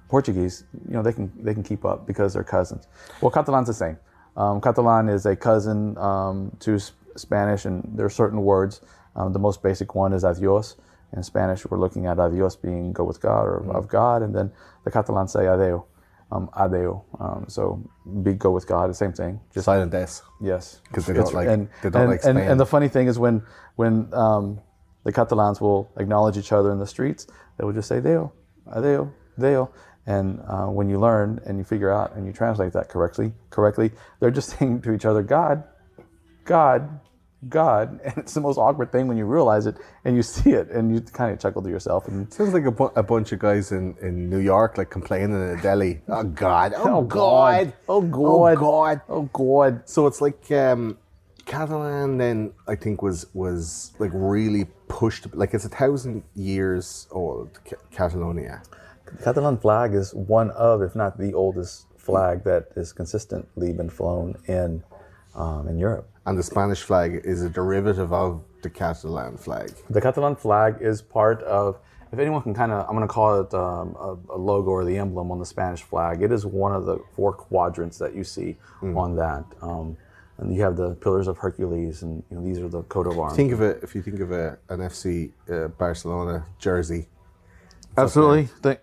Portuguese, 0.09 0.65
you 0.89 0.95
know 0.95 1.03
they 1.03 1.13
can 1.13 1.33
they 1.43 1.55
can 1.55 1.63
keep 1.63 1.85
up 1.85 2.07
because 2.07 2.35
they're 2.35 2.45
cousins. 2.45 2.87
Well, 3.21 3.31
Catalan's 3.31 3.69
the 3.69 3.75
same. 3.75 3.99
Um, 4.37 4.61
Catalan 4.61 5.09
is 5.09 5.27
a 5.27 5.35
cousin 5.35 5.99
um, 5.99 6.53
to 6.61 6.79
Spanish, 7.17 7.65
and 7.65 7.83
there 7.95 8.07
are 8.07 8.11
certain 8.11 8.43
words. 8.43 8.81
Um, 9.17 9.33
the 9.33 9.39
most 9.39 9.63
basic 9.63 9.95
one 9.95 10.13
is 10.13 10.25
adios. 10.25 10.77
In 11.17 11.23
Spanish, 11.23 11.65
we're 11.67 11.79
looking 11.79 12.07
at 12.07 12.19
adios 12.19 12.57
being 12.57 12.93
go 12.93 13.05
with 13.05 13.21
God 13.21 13.45
or 13.47 13.65
of 13.73 13.89
God, 13.89 14.23
and 14.23 14.35
then 14.35 14.53
the 14.85 14.91
Catalans 14.91 15.33
say 15.33 15.47
adeo, 15.47 15.87
um, 16.31 16.51
adeo. 16.55 17.03
Um, 17.19 17.47
so 17.49 17.83
be 18.23 18.35
go 18.35 18.51
with 18.51 18.67
God, 18.67 18.91
the 18.91 18.95
same 18.95 19.13
thing. 19.13 19.41
Just 19.55 19.65
silent 19.65 19.95
S. 19.95 20.23
Yes, 20.41 20.81
'Cause 20.93 21.07
they 21.07 21.15
don't 21.15 21.33
like- 21.33 21.49
and, 21.49 21.69
they 21.83 21.89
don't 21.91 22.03
and, 22.03 22.11
like 22.11 22.25
and, 22.25 22.39
and 22.39 22.61
the 22.61 22.67
funny 22.67 22.89
thing 22.89 23.07
is 23.09 23.19
when 23.19 23.43
when 23.77 24.13
um, 24.13 24.61
the 25.05 25.13
Catalans 25.13 25.61
will 25.63 25.89
acknowledge 25.97 26.37
each 26.37 26.53
other 26.53 26.71
in 26.73 26.79
the 26.79 26.87
streets, 26.87 27.27
they 27.57 27.65
will 27.65 27.73
just 27.73 27.89
say 27.89 28.01
"deo, 28.01 28.31
adeo, 28.71 29.11
deo," 29.39 29.71
and 30.07 30.41
uh, 30.47 30.67
when 30.67 30.91
you 30.91 30.99
learn 30.99 31.41
and 31.47 31.57
you 31.57 31.65
figure 31.65 31.91
out 31.91 32.15
and 32.17 32.27
you 32.27 32.33
translate 32.35 32.75
that 32.75 32.91
correctly, 32.91 33.33
correctly, 33.49 33.93
they're 34.21 34.31
just 34.31 34.51
saying 34.59 34.83
to 34.83 34.93
each 34.93 35.07
other, 35.07 35.23
"God, 35.23 35.65
God." 36.45 37.01
God, 37.49 38.01
and 38.05 38.15
it's 38.19 38.35
the 38.35 38.41
most 38.41 38.59
awkward 38.59 38.91
thing 38.91 39.07
when 39.07 39.17
you 39.17 39.25
realize 39.27 39.67
it 39.67 39.77
and 40.05 40.17
you 40.17 40.23
see 40.23 40.51
it, 40.51 40.71
and 40.71 40.93
you 40.93 41.01
kind 41.01 41.33
of 41.33 41.39
chuckle 41.39 41.63
to 41.63 41.69
yourself. 41.69 42.09
And 42.09 42.27
it 42.27 42.33
Sounds 42.33 42.53
like 42.55 42.65
a, 42.65 42.71
bu- 42.73 42.91
a 42.97 43.03
bunch 43.03 43.31
of 43.33 43.39
guys 43.39 43.71
in, 43.71 43.97
in 44.03 44.29
New 44.29 44.39
York 44.39 44.77
like 44.79 44.91
complaining 44.91 45.31
in 45.33 45.59
a 45.59 45.63
deli. 45.63 46.01
Oh 46.09 46.25
God! 46.25 46.73
Oh, 46.77 46.99
Oh, 46.99 47.03
God! 47.03 47.67
God. 47.67 47.73
Oh, 47.89 47.97
Oh 47.97 48.03
God. 48.03 48.57
God! 48.59 49.01
oh 49.09 49.23
God, 49.33 49.83
So 49.85 50.07
it's 50.07 50.21
like 50.21 50.51
um, 50.51 50.99
Catalan 51.47 52.19
then 52.19 52.53
I 52.67 52.75
think 52.75 53.03
was 53.03 53.27
was 53.35 53.93
like 53.99 54.11
really 54.13 54.65
pushed 54.89 55.35
like 55.35 55.55
it's 55.55 55.65
a 55.65 55.69
thousand 55.69 56.25
years 56.35 57.07
old 57.11 57.59
Ca- 57.65 57.77
Catalonia. 57.93 58.63
The 59.07 59.23
Catalan 59.23 59.57
flag 59.59 59.95
is 59.95 60.13
one 60.15 60.51
of, 60.51 60.83
if 60.83 60.95
not 60.95 61.19
the 61.19 61.33
oldest 61.33 61.87
flag 61.97 62.45
that 62.45 62.67
has 62.75 62.93
consistently 62.93 63.73
been 63.73 63.89
flown 63.89 64.37
in 64.47 64.83
um, 65.35 65.69
in 65.69 65.79
Europe. 65.79 66.09
And 66.29 66.39
the 66.39 66.43
Spanish 66.43 66.83
flag 66.83 67.23
is 67.25 67.41
a 67.41 67.49
derivative 67.49 68.13
of 68.13 68.43
the 68.61 68.69
Catalan 68.69 69.39
flag. 69.39 69.73
The 69.89 70.01
Catalan 70.03 70.37
flag 70.37 70.77
is 70.79 71.01
part 71.01 71.43
of, 71.45 71.79
if 72.13 72.19
anyone 72.19 72.43
can 72.43 72.53
kind 72.53 72.71
of, 72.71 72.87
I'm 72.87 72.95
going 72.95 73.09
to 73.09 73.11
call 73.11 73.41
it 73.41 73.55
um, 73.55 73.97
a, 73.99 74.35
a 74.35 74.37
logo 74.37 74.69
or 74.69 74.85
the 74.85 74.99
emblem 74.99 75.31
on 75.31 75.39
the 75.39 75.47
Spanish 75.47 75.83
flag. 75.83 76.21
It 76.21 76.31
is 76.31 76.45
one 76.45 76.75
of 76.75 76.85
the 76.85 76.99
four 77.17 77.33
quadrants 77.33 77.97
that 77.97 78.15
you 78.15 78.25
see 78.25 78.59
on 78.83 79.17
that. 79.17 79.43
Um, 79.63 79.97
and 80.37 80.55
you 80.55 80.61
have 80.61 80.77
the 80.77 80.97
Pillars 80.97 81.29
of 81.29 81.39
Hercules, 81.39 82.03
and 82.03 82.23
you 82.31 82.37
know, 82.37 82.45
these 82.45 82.59
are 82.59 82.69
the 82.69 82.83
coat 82.83 83.07
of 83.07 83.19
arms. 83.19 83.35
Think 83.35 83.53
of 83.53 83.63
it 83.63 83.81
if 83.83 83.95
you 83.95 84.03
think 84.03 84.21
of 84.21 84.31
a, 84.31 84.59
an 84.69 84.81
FC 84.81 85.33
uh, 85.51 85.69
Barcelona 85.69 86.45
jersey. 86.59 87.09
Absolutely. 87.97 88.45
Think, 88.63 88.81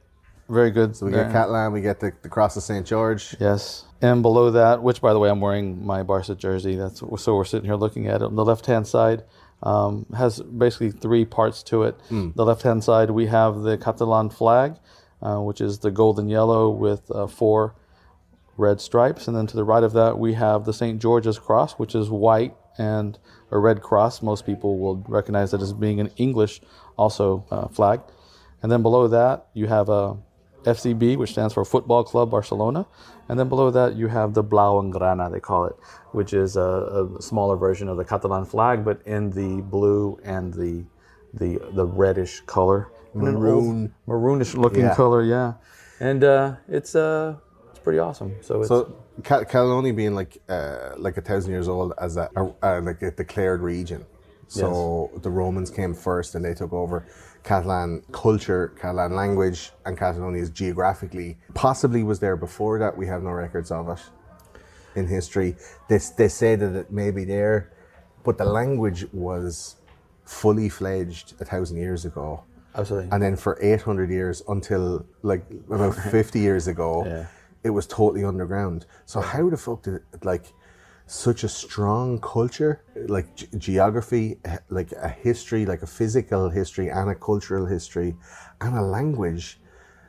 very 0.48 0.72
good. 0.72 0.96
So 0.96 1.06
we 1.06 1.12
get 1.12 1.32
Catalan, 1.32 1.72
we 1.72 1.82
get 1.82 2.00
the, 2.00 2.14
the 2.22 2.30
cross 2.30 2.56
of 2.56 2.64
Saint 2.64 2.86
George. 2.86 3.36
Yes. 3.40 3.86
And 4.02 4.22
below 4.22 4.52
that, 4.52 4.84
which 4.84 5.02
by 5.02 5.14
the 5.14 5.20
way, 5.20 5.30
I'm 5.30 5.42
wearing 5.42 5.86
my 5.86 6.04
Barca 6.04 6.36
jersey. 6.36 6.76
That's 6.76 7.00
so 7.00 7.36
we're 7.36 7.46
sitting 7.46 7.66
here 7.66 7.76
looking 7.76 8.08
at 8.08 8.22
it. 8.22 8.26
On 8.26 8.36
the 8.36 8.46
left 8.46 8.66
hand 8.66 8.86
side 8.86 9.24
um, 9.64 10.06
has 10.16 10.42
basically 10.42 10.92
three 10.92 11.26
parts 11.26 11.64
to 11.64 11.84
it. 11.84 12.00
The 12.36 12.46
left 12.46 12.62
hand 12.62 12.84
side, 12.84 13.10
we 13.10 13.26
have 13.28 13.62
the 13.62 13.78
Catalan 13.78 14.30
flag, 14.30 14.76
uh, 15.22 15.38
which 15.40 15.62
is 15.62 15.80
the 15.80 15.92
golden 15.92 16.30
yellow 16.30 16.70
with 16.70 17.10
uh, 17.12 17.28
four 17.28 17.76
red 18.58 18.80
stripes. 18.80 19.28
And 19.28 19.36
then 19.36 19.48
to 19.48 19.56
the 19.56 19.64
right 19.64 19.84
of 19.84 19.94
that, 19.94 20.18
we 20.18 20.34
have 20.34 20.66
the 20.66 20.74
St. 20.74 21.02
George's 21.02 21.40
cross, 21.40 21.74
which 21.74 21.96
is 21.96 22.10
white 22.10 22.56
and 22.78 23.18
a 23.52 23.58
red 23.58 23.82
cross. 23.82 24.22
Most 24.22 24.46
people 24.46 24.78
will 24.78 25.04
recognize 25.08 25.52
that 25.52 25.62
as 25.62 25.74
being 25.74 26.00
an 26.00 26.12
English 26.18 26.62
also 26.98 27.46
uh, 27.50 27.68
flag. 27.68 28.02
And 28.62 28.72
then 28.72 28.82
below 28.82 29.08
that, 29.08 29.48
you 29.54 29.68
have 29.68 29.90
a 29.90 30.18
FCB, 30.66 31.18
which 31.18 31.32
stands 31.32 31.54
for 31.54 31.64
Football 31.66 32.04
Club 32.04 32.30
Barcelona. 32.32 32.86
And 33.30 33.40
then 33.40 33.50
below 33.50 33.72
that, 33.72 33.96
you 33.96 34.08
have 34.08 34.34
the 34.34 34.44
Blau 34.44 34.80
and 34.80 34.92
Grana, 34.92 35.30
they 35.30 35.40
call 35.40 35.66
it, 35.66 35.76
which 36.12 36.34
is 36.34 36.56
a, 36.58 36.62
a 37.18 37.22
smaller 37.22 37.56
version 37.56 37.88
of 37.88 37.98
the 37.98 38.04
Catalan 38.06 38.46
flag, 38.46 38.84
but 38.86 39.02
in 39.06 39.30
the 39.32 39.62
blue 39.62 40.20
and 40.24 40.54
the 40.54 40.86
the 41.34 41.60
the 41.74 41.86
reddish 41.86 42.42
color, 42.46 42.90
And 43.14 43.28
an 43.28 43.36
old 43.36 43.44
Maroon. 43.44 43.94
maroonish 44.08 44.56
looking 44.56 44.82
Yeah. 44.86 44.96
color, 44.96 45.22
yeah. 45.24 45.54
And 46.00 46.24
uh, 46.24 46.56
it's 46.68 46.96
uh, 46.96 47.36
it's 47.70 47.80
pretty 47.80 48.00
awesome. 48.00 48.36
So 48.42 48.60
it's 48.60 48.68
So 48.70 48.96
Cal- 49.24 49.44
Catalonia 49.46 49.94
being 49.94 50.16
like 50.16 50.38
uh, 50.50 50.92
like 50.98 51.18
a 51.18 51.22
thousand 51.22 51.52
years 51.52 51.68
old 51.68 51.94
as 52.00 52.16
a, 52.18 52.30
a, 52.36 52.44
a 52.64 52.82
like 52.82 53.02
a 53.02 53.12
declared 53.12 53.62
region. 53.62 54.06
So 54.48 55.10
the 55.24 55.30
Romans 55.32 55.70
came 55.72 55.94
first 55.94 56.36
and 56.36 56.46
they 56.46 56.54
took 56.54 56.72
over 56.72 57.06
Catalan 57.46 58.02
culture, 58.12 58.74
Catalan 58.82 59.16
language, 59.16 59.72
and 59.86 59.96
Catalonia 59.98 60.42
is 60.42 60.50
geographically 60.50 61.38
possibly 61.54 62.02
was 62.04 62.20
there 62.20 62.36
before 62.36 62.80
that. 62.80 62.98
We 62.98 63.06
have 63.08 63.22
no 63.24 63.30
records 63.30 63.70
of 63.72 63.88
it 63.90 64.00
in 64.96 65.08
history. 65.08 65.56
They, 65.88 66.00
they 66.18 66.28
say 66.28 66.56
that 66.56 66.76
it 66.76 66.92
may 66.92 67.12
be 67.12 67.24
there, 67.24 67.72
but 68.24 68.38
the 68.40 68.46
language 68.46 69.06
was 69.14 69.76
fully 70.26 70.70
fledged 70.70 71.36
a 71.40 71.46
thousand 71.46 71.78
years 71.78 72.04
ago. 72.06 72.44
absolutely. 72.74 73.10
And 73.12 73.22
then 73.22 73.36
for 73.36 73.60
800 73.62 74.10
years 74.10 74.42
until 74.48 75.06
like 75.22 75.46
about 75.70 75.94
50 75.96 76.40
years 76.40 76.68
ago, 76.68 77.04
Yeah. 77.06 77.26
it 77.64 77.70
was 77.70 77.86
totally 77.86 78.26
underground. 78.26 78.88
So 79.06 79.22
how 79.22 79.50
the 79.52 79.58
fuck 79.58 79.84
did 79.84 79.94
it, 79.96 80.04
like 80.24 80.46
such 81.08 81.44
a 81.44 81.50
strong 81.50 82.20
culture, 82.20 82.82
like 83.08 83.36
ge- 83.36 83.48
geography, 83.58 84.38
eh, 84.46 84.58
like 84.70 84.92
a 84.94 85.10
history, 85.10 85.66
like 85.66 85.82
a 85.84 85.88
physical 85.88 86.50
history 86.50 86.90
and 86.90 87.10
a 87.10 87.16
cultural 87.16 87.66
history 87.66 88.16
and 88.62 88.76
a 88.78 88.82
language 88.82 89.60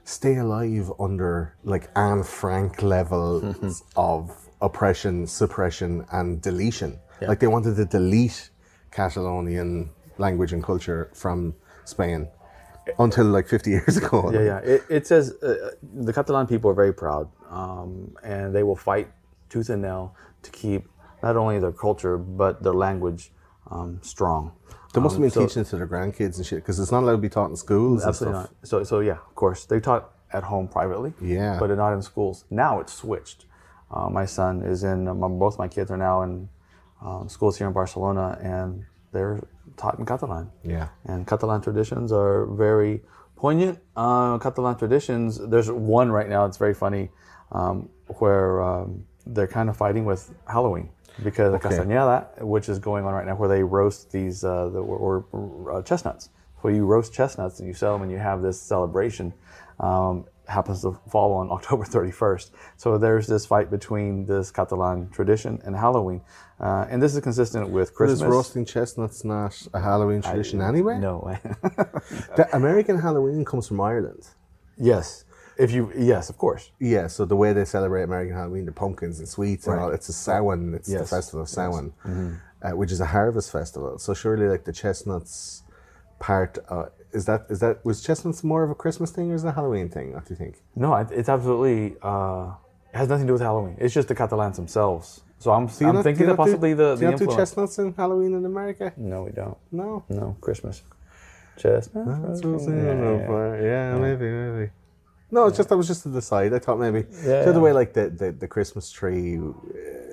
stay 0.04 0.37
alive 0.37 0.90
under 0.98 1.54
like 1.64 1.90
Anne 1.96 2.22
Frank 2.22 2.82
levels 2.82 3.82
of 3.96 4.30
oppression, 4.62 5.26
suppression 5.26 6.06
and 6.12 6.40
deletion. 6.40 6.98
Like 7.20 7.40
they 7.40 7.46
wanted 7.46 7.76
to 7.76 7.85
delete 7.87 8.50
Catalonian 8.90 9.90
language 10.18 10.52
and 10.52 10.62
culture 10.62 11.11
from 11.14 11.54
Spain 11.85 12.28
until 12.98 13.26
like 13.26 13.48
50 13.48 13.70
years 13.70 13.96
ago. 13.96 14.30
Yeah, 14.32 14.42
yeah. 14.42 14.59
It, 14.59 14.82
it 14.88 15.06
says 15.06 15.32
uh, 15.42 15.70
the 15.82 16.12
Catalan 16.12 16.46
people 16.46 16.70
are 16.70 16.74
very 16.74 16.92
proud, 16.94 17.28
um, 17.50 18.14
and 18.22 18.54
they 18.54 18.62
will 18.62 18.76
fight 18.76 19.09
tooth 19.48 19.70
and 19.70 19.82
nail 19.82 20.14
to 20.46 20.50
keep 20.52 20.88
not 21.22 21.37
only 21.37 21.59
their 21.59 21.72
culture 21.72 22.16
but 22.18 22.62
their 22.62 22.74
language 22.74 23.32
um, 23.70 23.98
strong. 24.02 24.52
They 24.94 25.00
must 25.00 25.14
have 25.14 25.18
Um, 25.18 25.22
been 25.22 25.30
so- 25.30 25.40
teaching 25.46 25.62
it 25.62 25.66
to 25.66 25.76
their 25.76 25.87
grandkids 25.88 26.37
and 26.38 26.46
shit 26.46 26.59
because 26.62 26.78
it's 26.80 26.92
not 26.92 27.02
allowed 27.02 27.12
to 27.20 27.26
be 27.28 27.28
taught 27.28 27.50
in 27.50 27.56
schools. 27.56 28.02
and 28.02 28.09
Absolutely 28.09 28.40
stuff. 28.40 28.52
not. 28.62 28.68
So, 28.68 28.85
so 28.85 29.00
yeah, 29.00 29.18
of 29.30 29.35
course, 29.35 29.66
they 29.66 29.80
taught 29.80 30.11
at 30.32 30.44
home 30.44 30.68
privately. 30.68 31.12
Yeah. 31.20 31.59
But 31.61 31.70
not 31.76 31.92
in 31.92 32.02
schools. 32.02 32.44
Now 32.50 32.80
it's 32.80 32.92
switched. 32.92 33.44
Uh, 33.90 34.09
my 34.09 34.24
son 34.24 34.62
is 34.62 34.82
in. 34.85 35.04
My, 35.04 35.28
both 35.28 35.59
my 35.59 35.68
kids 35.68 35.90
are 35.90 35.96
now 35.96 36.22
in 36.22 36.48
um, 37.02 37.28
schools 37.28 37.59
here 37.59 37.66
in 37.66 37.72
Barcelona, 37.72 38.38
and 38.40 38.85
they're 39.12 39.40
taught 39.76 39.98
in 39.98 40.06
Catalan. 40.06 40.50
Yeah. 40.64 40.88
And 41.04 41.26
Catalan 41.26 41.61
traditions 41.61 42.11
are 42.12 42.46
very 42.46 43.02
poignant. 43.37 43.78
Uh, 43.96 44.38
Catalan 44.38 44.76
traditions. 44.76 45.38
There's 45.38 45.70
one 45.70 46.11
right 46.11 46.28
now. 46.28 46.46
It's 46.46 46.56
very 46.56 46.74
funny, 46.74 47.11
um, 47.52 47.88
where 48.18 48.62
um, 48.62 49.04
they're 49.27 49.47
kind 49.47 49.69
of 49.69 49.77
fighting 49.77 50.05
with 50.05 50.33
Halloween 50.47 50.91
because 51.23 51.53
the 51.53 51.69
Castanyada, 51.69 52.43
which 52.43 52.69
is 52.69 52.79
going 52.79 53.05
on 53.05 53.12
right 53.15 53.27
now, 53.27 53.35
where 53.37 53.49
they 53.49 53.62
roast 53.62 54.12
these 54.12 54.45
uh, 54.45 54.69
the, 54.69 54.79
or, 54.79 55.25
or 55.33 55.79
uh, 55.79 55.83
chestnuts. 55.83 56.31
Where 56.61 56.73
you 56.73 56.85
roast 56.85 57.12
chestnuts 57.12 57.61
and 57.61 57.69
you 57.69 57.75
sell 57.75 57.93
them, 57.93 58.03
and 58.03 58.11
you 58.11 58.19
have 58.19 58.43
this 58.43 58.61
celebration. 58.61 59.33
Um, 59.79 60.25
happens 60.49 60.83
to 60.83 60.99
fall 61.11 61.33
on 61.35 61.51
October 61.57 61.85
31st. 61.85 62.51
So 62.77 62.99
there's 62.99 63.27
this 63.27 63.45
fight 63.45 63.71
between 63.71 64.27
this 64.27 64.51
Catalan 64.51 65.11
tradition 65.11 65.61
and 65.65 65.77
Halloween, 65.77 66.23
uh, 66.61 66.87
and 66.89 67.03
this 67.03 67.15
is 67.15 67.21
consistent 67.21 67.69
with 67.71 67.95
Christmas. 67.95 68.21
Is 68.21 68.27
roasting 68.27 68.65
chestnuts 68.65 69.25
not 69.25 69.61
a 69.75 69.81
Halloween 69.81 70.23
tradition 70.23 70.62
anyway? 70.62 70.99
No 70.99 71.19
way. 71.19 71.39
The 72.37 72.49
American 72.55 72.99
Halloween 72.99 73.45
comes 73.45 73.67
from 73.69 73.81
Ireland. 73.81 74.29
Yes. 74.79 75.25
If 75.59 75.73
you 75.73 75.90
yes, 75.97 76.29
of 76.31 76.37
course. 76.38 76.71
Yeah, 76.79 77.07
so 77.07 77.25
the 77.25 77.37
way 77.37 77.53
they 77.53 77.64
celebrate 77.64 78.03
American 78.03 78.35
Halloween, 78.37 78.66
the 78.66 78.73
pumpkins 78.73 79.19
and 79.19 79.29
sweets 79.29 79.66
and 79.66 79.81
all, 79.81 79.90
it's 79.90 80.09
a 80.09 80.12
Samhain, 80.12 80.75
it's 80.75 80.87
the 80.88 80.95
Yes. 80.95 81.03
Mm-hmm. 81.03 81.16
festival 81.16 81.40
of 81.42 81.49
Samhain, 81.49 81.92
uh, 82.62 82.71
which 82.73 82.92
is 82.92 83.01
a 83.01 83.07
harvest 83.07 83.51
festival. 83.51 83.99
So 83.99 84.12
surely 84.14 84.49
like 84.49 84.64
the 84.64 84.73
chestnuts 84.73 85.62
part, 86.19 86.59
uh, 86.69 86.87
is 87.12 87.25
that, 87.27 87.47
is 87.49 87.61
that, 87.61 87.83
was 87.85 88.03
chestnuts 88.03 88.45
more 88.45 88.62
of 88.64 88.71
a 88.71 88.75
Christmas 88.75 89.11
thing 89.11 89.31
or 89.31 89.35
is 89.35 89.45
it 89.45 89.49
a 89.49 89.53
Halloween 89.53 89.88
thing? 89.88 90.12
What 90.12 90.27
do 90.27 90.35
you 90.35 90.37
think? 90.37 90.57
No, 90.75 90.95
it- 90.97 91.11
it's 91.11 91.29
absolutely 91.29 91.97
uh, 92.03 92.53
it 92.92 92.99
has 92.99 93.09
nothing 93.09 93.27
to 93.27 93.31
do 93.31 93.33
with 93.35 93.42
Halloween. 93.42 93.77
It's 93.79 93.95
just 93.95 94.09
the 94.09 94.14
Catalans 94.14 94.57
themselves. 94.57 95.23
So 95.38 95.53
I'm, 95.53 95.69
I'm 95.81 95.95
not- 95.95 96.05
thinking 96.05 96.27
that 96.27 96.37
not 96.37 96.45
do- 96.45 96.51
possibly 96.51 96.75
the, 96.75 96.95
do 96.95 97.01
the 97.01 97.05
you 97.07 97.11
not 97.12 97.19
do 97.21 97.27
chestnuts 97.37 97.79
in 97.79 97.95
Halloween 97.95 98.35
in 98.35 98.45
America? 98.45 98.92
No, 98.99 99.23
we 99.25 99.31
don't. 99.33 99.57
No. 99.73 100.05
No, 100.11 100.37
Christmas. 100.40 100.83
Chestnuts. 101.57 102.21
That's 102.27 102.42
what 102.42 102.51
I 102.51 102.53
was 102.53 102.66
yeah, 102.66 102.75
yeah. 102.75 103.31
uh, 103.31 103.62
yeah, 103.62 103.99
maybe, 103.99 104.27
maybe. 104.31 104.71
No, 105.31 105.47
it's 105.47 105.57
just 105.57 105.69
that 105.71 105.77
was 105.77 105.89
just 105.89 106.03
to 106.05 106.09
the 106.09 106.23
side. 106.23 106.55
I 106.55 106.59
thought 106.61 106.79
maybe 106.79 107.05
Yeah, 107.23 107.43
the 107.43 107.51
other 107.51 107.61
way, 107.61 107.73
like 107.73 107.93
the, 107.93 108.11
the, 108.11 108.31
the 108.33 108.47
Christmas 108.47 108.91
tree 108.91 109.39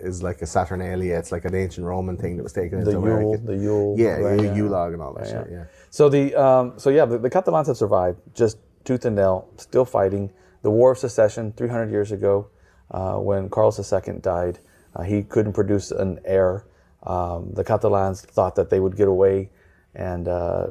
is 0.01 0.23
like 0.23 0.41
a 0.41 0.45
Saturnalia. 0.47 1.17
It's 1.17 1.31
like 1.31 1.45
an 1.45 1.53
ancient 1.55 1.85
Roman 1.85 2.17
thing 2.17 2.35
that 2.37 2.43
was 2.43 2.53
taken 2.53 2.83
The 2.83 2.91
into 2.91 3.05
Yule, 3.07 3.17
America. 3.17 3.43
the 3.45 3.55
Yule. 3.57 3.95
yeah, 3.97 4.17
right, 4.17 4.41
yeah, 4.41 4.55
Yule 4.55 4.71
log 4.71 4.93
and 4.93 5.01
all 5.01 5.13
that 5.13 5.27
Yeah, 5.27 5.43
shit. 5.43 5.51
Yeah. 5.51 5.63
So 5.91 6.09
the 6.09 6.33
um, 6.35 6.73
so 6.77 6.89
yeah, 6.89 7.05
the, 7.05 7.19
the 7.19 7.29
Catalans 7.29 7.67
have 7.67 7.77
survived 7.77 8.19
just 8.33 8.57
tooth 8.85 9.05
and 9.05 9.15
nail, 9.15 9.47
still 9.57 9.85
fighting. 9.85 10.31
The 10.63 10.71
War 10.71 10.91
of 10.93 10.97
Secession, 10.97 11.53
300 11.55 11.91
years 11.91 12.11
ago, 12.11 12.47
uh, 12.91 13.17
when 13.17 13.49
Carlos 13.49 13.77
II 13.93 14.15
died, 14.19 14.59
uh, 14.95 15.03
he 15.03 15.21
couldn't 15.23 15.53
produce 15.53 15.91
an 15.91 16.19
heir. 16.25 16.65
Um, 17.03 17.51
the 17.53 17.63
Catalans 17.63 18.21
thought 18.21 18.55
that 18.55 18.69
they 18.69 18.79
would 18.79 18.95
get 18.95 19.07
away 19.09 19.49
and 19.93 20.27
uh, 20.27 20.67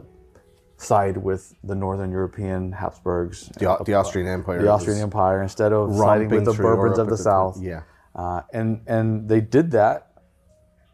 side 0.83 1.17
with 1.17 1.55
the 1.65 1.75
Northern 1.75 2.11
European 2.11 2.73
Habsburgs, 2.73 3.49
The, 3.59 3.77
the 3.85 3.95
Austrian 3.95 4.27
Empire. 4.29 4.61
the 4.63 4.69
Austrian 4.71 5.01
Empire, 5.01 5.43
instead 5.43 5.73
of 5.73 5.95
siding 5.97 6.29
with 6.29 6.45
the 6.45 6.53
Bourbons 6.53 6.79
Europe 6.79 6.91
of 6.91 6.97
the 6.97 7.03
at 7.03 7.09
the 7.19 7.25
time. 7.25 7.53
South. 7.55 7.57
Yeah. 7.63 7.83
Uh, 8.15 8.43
and 8.53 8.81
and 8.87 9.29
they 9.29 9.41
did 9.41 9.71
that, 9.71 9.99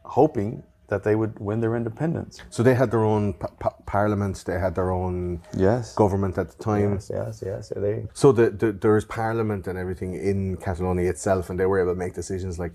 hoping 0.05 0.63
that 0.89 1.03
they 1.03 1.15
would 1.15 1.39
win 1.39 1.61
their 1.61 1.77
independence. 1.77 2.41
So 2.49 2.63
they 2.63 2.75
had 2.75 2.91
their 2.91 3.05
own 3.05 3.35
pa- 3.35 3.49
pa- 3.59 3.75
parliament. 3.85 4.43
They 4.47 4.59
had 4.59 4.75
their 4.75 4.91
own 4.91 5.43
Yes. 5.55 5.95
government 5.95 6.39
at 6.39 6.49
the 6.53 6.63
time. 6.65 6.95
Yes, 6.95 7.11
yes, 7.13 7.43
yes. 7.45 7.73
They 7.77 8.07
So 8.15 8.33
the, 8.33 8.49
the, 8.51 8.73
there's 8.73 9.05
parliament 9.05 9.67
and 9.67 9.79
everything 9.79 10.15
in 10.15 10.57
Catalonia 10.57 11.11
itself, 11.11 11.51
and 11.51 11.61
they 11.61 11.67
were 11.67 11.79
able 11.83 11.93
to 11.93 11.99
make 11.99 12.15
decisions 12.15 12.59
like 12.59 12.73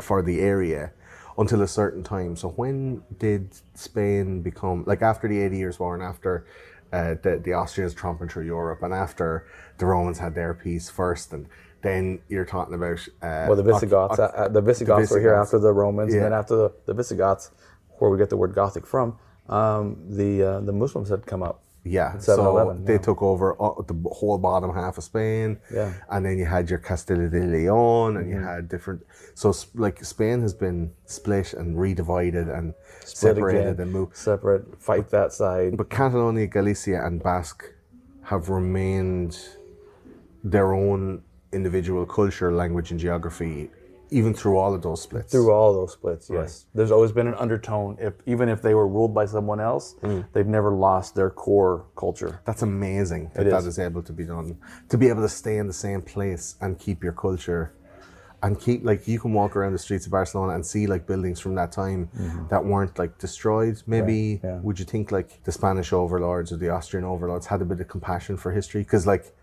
for 0.00 0.22
the 0.22 0.40
area 0.40 0.92
until 1.38 1.62
a 1.62 1.68
certain 1.68 2.02
time. 2.02 2.36
So 2.36 2.48
when 2.50 3.02
did 3.18 3.54
Spain 3.74 4.42
become 4.42 4.84
like 4.86 5.02
after 5.02 5.28
the 5.28 5.40
Eighty 5.40 5.56
Years' 5.56 5.78
War 5.78 5.94
and 5.94 6.02
after 6.02 6.44
uh, 6.92 7.14
the 7.22 7.40
the 7.42 7.54
Austrians 7.54 7.94
tromping 7.94 8.30
through 8.30 8.44
Europe 8.44 8.82
and 8.82 8.92
after 8.92 9.46
the 9.78 9.86
Romans 9.86 10.18
had 10.18 10.34
their 10.34 10.52
peace 10.52 10.90
first, 10.90 11.32
and 11.32 11.46
then 11.82 12.20
you're 12.28 12.44
talking 12.44 12.74
about 12.74 12.98
uh, 13.22 13.46
well, 13.48 13.56
the 13.56 13.62
Visigoths. 13.62 14.18
oc- 14.18 14.34
uh, 14.36 14.48
the 14.48 14.60
Visigoths 14.60 15.10
were 15.10 15.20
here 15.20 15.34
after 15.34 15.58
the 15.58 15.72
Romans, 15.72 16.12
and 16.12 16.24
then 16.24 16.32
after 16.32 16.56
the, 16.56 16.72
the 16.86 16.94
Visigoths, 16.94 17.52
where 17.98 18.10
we 18.10 18.18
get 18.18 18.30
the 18.30 18.36
word 18.36 18.54
Gothic 18.54 18.86
from, 18.86 19.16
um, 19.48 19.96
the 20.08 20.42
uh, 20.42 20.60
the 20.60 20.72
Muslims 20.72 21.08
had 21.08 21.24
come 21.24 21.42
up. 21.42 21.62
Yeah, 21.84 22.18
711, 22.18 22.78
so 22.78 22.84
they 22.84 22.92
yeah. 22.94 22.98
took 22.98 23.22
over 23.22 23.56
the 23.86 23.94
whole 24.10 24.36
bottom 24.36 24.74
half 24.74 24.98
of 24.98 25.04
Spain. 25.04 25.58
Yeah. 25.72 25.86
Mm-hmm. 25.86 26.14
and 26.14 26.26
then 26.26 26.38
you 26.38 26.44
had 26.44 26.68
your 26.68 26.78
Castilla 26.78 27.28
de 27.28 27.40
Leon, 27.40 28.16
and 28.16 28.28
you 28.28 28.38
had 28.38 28.68
different. 28.68 29.06
So 29.34 29.54
like 29.74 30.04
Spain 30.04 30.42
has 30.42 30.52
been 30.52 30.92
split 31.06 31.54
and 31.54 31.76
redivided 31.76 32.54
and 32.56 32.74
Split 33.00 33.16
separated 33.36 33.68
again, 33.68 33.80
and 33.80 33.92
moved. 33.92 34.16
separate, 34.16 34.80
fight 34.80 35.08
that 35.10 35.32
side. 35.32 35.76
But 35.76 35.88
Catalonia, 35.88 36.46
Galicia, 36.46 37.04
and 37.06 37.22
Basque 37.22 37.64
have 38.24 38.50
remained 38.50 39.38
their 40.44 40.74
own 40.74 41.22
individual 41.52 42.04
culture, 42.04 42.52
language, 42.52 42.90
and 42.90 43.00
geography, 43.00 43.70
even 44.10 44.32
through 44.34 44.56
all 44.56 44.74
of 44.74 44.82
those 44.82 45.02
splits. 45.02 45.32
Through 45.32 45.50
all 45.52 45.72
those 45.72 45.92
splits, 45.92 46.28
yes. 46.30 46.66
There's 46.74 46.90
always 46.90 47.12
been 47.12 47.26
an 47.26 47.34
undertone. 47.34 47.96
If 48.00 48.14
even 48.26 48.48
if 48.48 48.62
they 48.62 48.74
were 48.74 48.88
ruled 48.88 49.14
by 49.14 49.26
someone 49.26 49.60
else, 49.60 49.94
Mm. 50.02 50.24
they've 50.32 50.46
never 50.46 50.72
lost 50.72 51.14
their 51.14 51.30
core 51.30 51.84
culture. 51.96 52.40
That's 52.44 52.62
amazing 52.62 53.30
that 53.34 53.46
It 53.46 53.50
that 53.50 53.60
is. 53.60 53.66
is 53.66 53.78
able 53.78 54.02
to 54.02 54.12
be 54.12 54.24
done. 54.24 54.56
To 54.88 54.96
be 54.98 55.08
able 55.08 55.22
to 55.22 55.28
stay 55.28 55.56
in 55.58 55.66
the 55.66 55.72
same 55.72 56.02
place 56.02 56.56
and 56.60 56.78
keep 56.78 57.02
your 57.02 57.12
culture 57.12 57.72
and 58.40 58.58
keep 58.60 58.84
like 58.84 59.08
you 59.08 59.18
can 59.18 59.32
walk 59.32 59.56
around 59.56 59.72
the 59.72 59.78
streets 59.80 60.06
of 60.06 60.12
Barcelona 60.12 60.54
and 60.54 60.64
see 60.64 60.86
like 60.86 61.06
buildings 61.08 61.40
from 61.40 61.56
that 61.56 61.72
time 61.72 62.08
that 62.50 62.64
weren't 62.64 62.96
like 62.98 63.18
destroyed. 63.18 63.82
Maybe 63.86 64.18
Mm-hmm. 64.36 64.46
yeah. 64.46 64.60
would 64.62 64.78
you 64.78 64.84
think 64.84 65.10
like 65.10 65.42
the 65.42 65.50
Spanish 65.52 65.92
overlords 65.92 66.52
or 66.52 66.56
the 66.56 66.68
Austrian 66.70 67.04
overlords 67.04 67.46
had 67.46 67.60
a 67.62 67.64
bit 67.64 67.80
of 67.80 67.88
compassion 67.88 68.36
for 68.36 68.52
history? 68.52 68.82
Because 68.82 69.06
like 69.08 69.34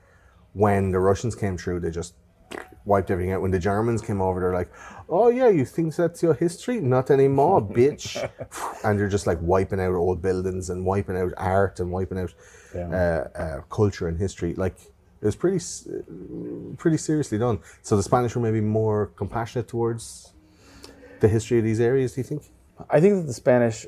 when 0.54 0.92
the 0.92 1.00
Russians 1.00 1.36
came 1.36 1.58
through, 1.58 1.82
they 1.82 1.92
just 1.92 2.14
wiped 2.86 3.12
everything 3.12 3.34
out. 3.34 3.42
When 3.42 3.52
the 3.52 3.60
Germans 3.60 4.02
came 4.02 4.22
over, 4.22 4.40
they're 4.40 4.54
like, 4.54 4.72
"Oh 5.10 5.30
yeah, 5.30 5.50
you 5.50 5.66
think 5.66 5.96
that's 5.96 6.22
your 6.24 6.34
history? 6.34 6.80
Not 6.80 7.12
anymore, 7.12 7.62
bitch!" 7.80 8.30
and 8.84 9.00
they're 9.00 9.10
just 9.10 9.28
like 9.28 9.40
wiping 9.42 9.80
out 9.80 9.94
old 9.94 10.22
buildings 10.22 10.70
and 10.70 10.86
wiping 10.86 11.18
out 11.18 11.34
art 11.38 11.80
and 11.80 11.92
wiping 11.92 12.20
out 12.20 12.34
uh, 12.76 12.78
uh, 13.38 13.62
culture 13.70 14.08
and 14.08 14.18
history. 14.18 14.54
Like 14.56 14.76
it 15.22 15.26
was 15.26 15.36
pretty, 15.36 15.60
pretty 16.78 16.98
seriously 16.98 17.38
done. 17.38 17.60
So 17.82 17.98
the 17.98 18.04
Spanish 18.04 18.36
were 18.36 18.42
maybe 18.42 18.62
more 18.62 19.08
compassionate 19.16 19.68
towards 19.68 20.34
the 21.20 21.28
history 21.28 21.58
of 21.58 21.64
these 21.64 21.80
areas. 21.80 22.14
Do 22.14 22.22
you 22.22 22.26
think? 22.26 22.44
I 22.90 23.00
think 23.00 23.16
that 23.16 23.28
the 23.28 23.34
Spanish, 23.34 23.86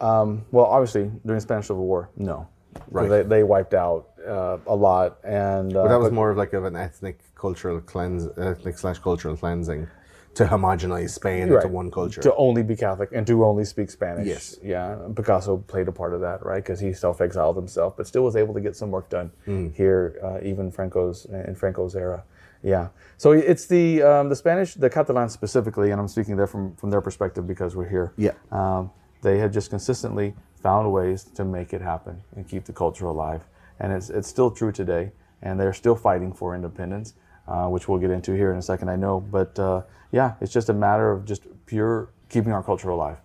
um, 0.00 0.44
well, 0.50 0.66
obviously 0.66 1.04
during 1.24 1.38
the 1.38 1.40
Spanish 1.40 1.66
Civil 1.68 1.86
War, 1.86 2.10
no, 2.16 2.48
Right. 2.90 3.08
They, 3.08 3.22
they 3.22 3.42
wiped 3.42 3.74
out 3.74 4.08
uh, 4.26 4.58
a 4.66 4.74
lot, 4.74 5.18
and 5.24 5.74
uh, 5.76 5.82
But 5.82 5.88
that 5.88 6.00
was 6.00 6.12
more 6.12 6.30
of 6.30 6.36
like 6.36 6.52
of 6.52 6.64
an 6.64 6.76
ethnic 6.76 7.20
cultural 7.36 7.80
cleanse, 7.80 8.28
ethnic 8.38 8.78
slash 8.78 8.98
cultural 8.98 9.36
cleansing, 9.36 9.86
to 10.34 10.44
homogenize 10.44 11.10
Spain 11.10 11.44
into 11.52 11.68
one 11.68 11.90
culture. 11.90 12.20
to 12.20 12.34
only 12.34 12.62
be 12.62 12.76
Catholic 12.76 13.10
and 13.12 13.26
to 13.26 13.44
only 13.44 13.64
speak 13.64 13.90
Spanish. 13.90 14.26
Yes. 14.26 14.58
Yeah. 14.62 14.96
Picasso 15.14 15.56
played 15.58 15.88
a 15.88 15.92
part 15.92 16.12
of 16.12 16.20
that, 16.20 16.44
right? 16.44 16.62
Because 16.62 16.78
he 16.80 16.92
self-exiled 16.92 17.56
himself, 17.56 17.96
but 17.96 18.06
still 18.06 18.22
was 18.22 18.36
able 18.36 18.52
to 18.52 18.60
get 18.60 18.76
some 18.76 18.90
work 18.90 19.08
done 19.08 19.30
Mm. 19.46 19.74
here, 19.74 20.18
uh, 20.22 20.38
even 20.42 20.70
Franco's 20.70 21.24
in 21.26 21.54
Franco's 21.54 21.94
era. 21.96 22.22
Yeah. 22.62 22.88
So 23.16 23.32
it's 23.32 23.66
the 23.66 24.02
um, 24.02 24.28
the 24.28 24.36
Spanish, 24.36 24.74
the 24.74 24.90
Catalans 24.90 25.32
specifically, 25.32 25.90
and 25.90 26.00
I'm 26.00 26.08
speaking 26.08 26.36
there 26.36 26.46
from 26.46 26.74
from 26.76 26.90
their 26.90 27.00
perspective 27.02 27.46
because 27.46 27.76
we're 27.76 27.88
here. 27.88 28.12
Yeah. 28.16 28.32
Um, 28.50 28.90
they 29.22 29.38
have 29.38 29.52
just 29.52 29.70
consistently 29.70 30.34
found 30.62 30.92
ways 30.92 31.22
to 31.24 31.44
make 31.44 31.72
it 31.72 31.80
happen 31.80 32.22
and 32.34 32.46
keep 32.48 32.64
the 32.64 32.72
culture 32.72 33.06
alive, 33.06 33.42
and 33.80 33.92
it's 33.92 34.10
it's 34.10 34.28
still 34.28 34.50
true 34.50 34.72
today. 34.72 35.12
And 35.42 35.60
they're 35.60 35.74
still 35.74 35.94
fighting 35.94 36.32
for 36.32 36.54
independence, 36.54 37.14
uh, 37.48 37.66
which 37.68 37.88
we'll 37.88 37.98
get 37.98 38.10
into 38.10 38.32
here 38.32 38.52
in 38.52 38.58
a 38.58 38.62
second, 38.62 38.88
I 38.88 38.96
know. 38.96 39.20
But 39.20 39.58
uh, 39.58 39.82
yeah, 40.12 40.34
it's 40.40 40.52
just 40.52 40.68
a 40.68 40.72
matter 40.72 41.10
of 41.10 41.24
just 41.24 41.42
pure 41.66 42.10
keeping 42.28 42.52
our 42.52 42.62
culture 42.62 42.90
alive. 42.90 43.18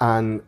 And 0.00 0.42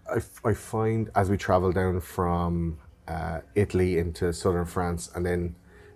I, 0.44 0.54
find 0.54 1.10
as 1.14 1.30
we 1.30 1.36
travel 1.36 1.72
down 1.72 2.00
from 2.00 2.78
uh, 3.06 3.40
Italy 3.54 3.98
into 3.98 4.32
southern 4.32 4.66
France 4.66 5.10
and 5.14 5.24
then 5.24 5.54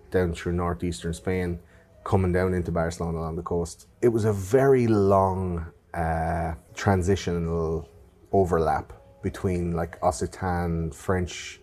down 0.09 0.33
through 0.33 0.53
northeastern 0.53 1.13
Spain, 1.13 1.59
coming 2.03 2.31
down 2.31 2.53
into 2.53 2.71
Barcelona 2.71 3.19
along 3.19 3.35
the 3.35 3.43
coast, 3.43 3.87
it 4.01 4.07
was 4.07 4.25
a 4.25 4.33
very 4.33 4.87
long 4.87 5.65
uh, 5.93 6.53
transitional 6.73 7.89
overlap 8.31 8.93
between 9.21 9.73
like 9.73 9.99
Occitan 10.01 10.93
French, 10.93 11.59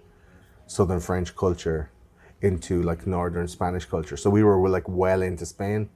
southern 0.67 1.01
French 1.01 1.35
culture 1.35 1.91
into 2.43 2.83
like 2.83 3.07
northern 3.07 3.49
Spanish 3.49 3.85
culture. 3.85 4.17
So 4.17 4.31
we 4.31 4.43
were 4.43 4.69
like 4.69 4.89
well 4.89 5.23
into 5.23 5.45
Spain 5.47 5.89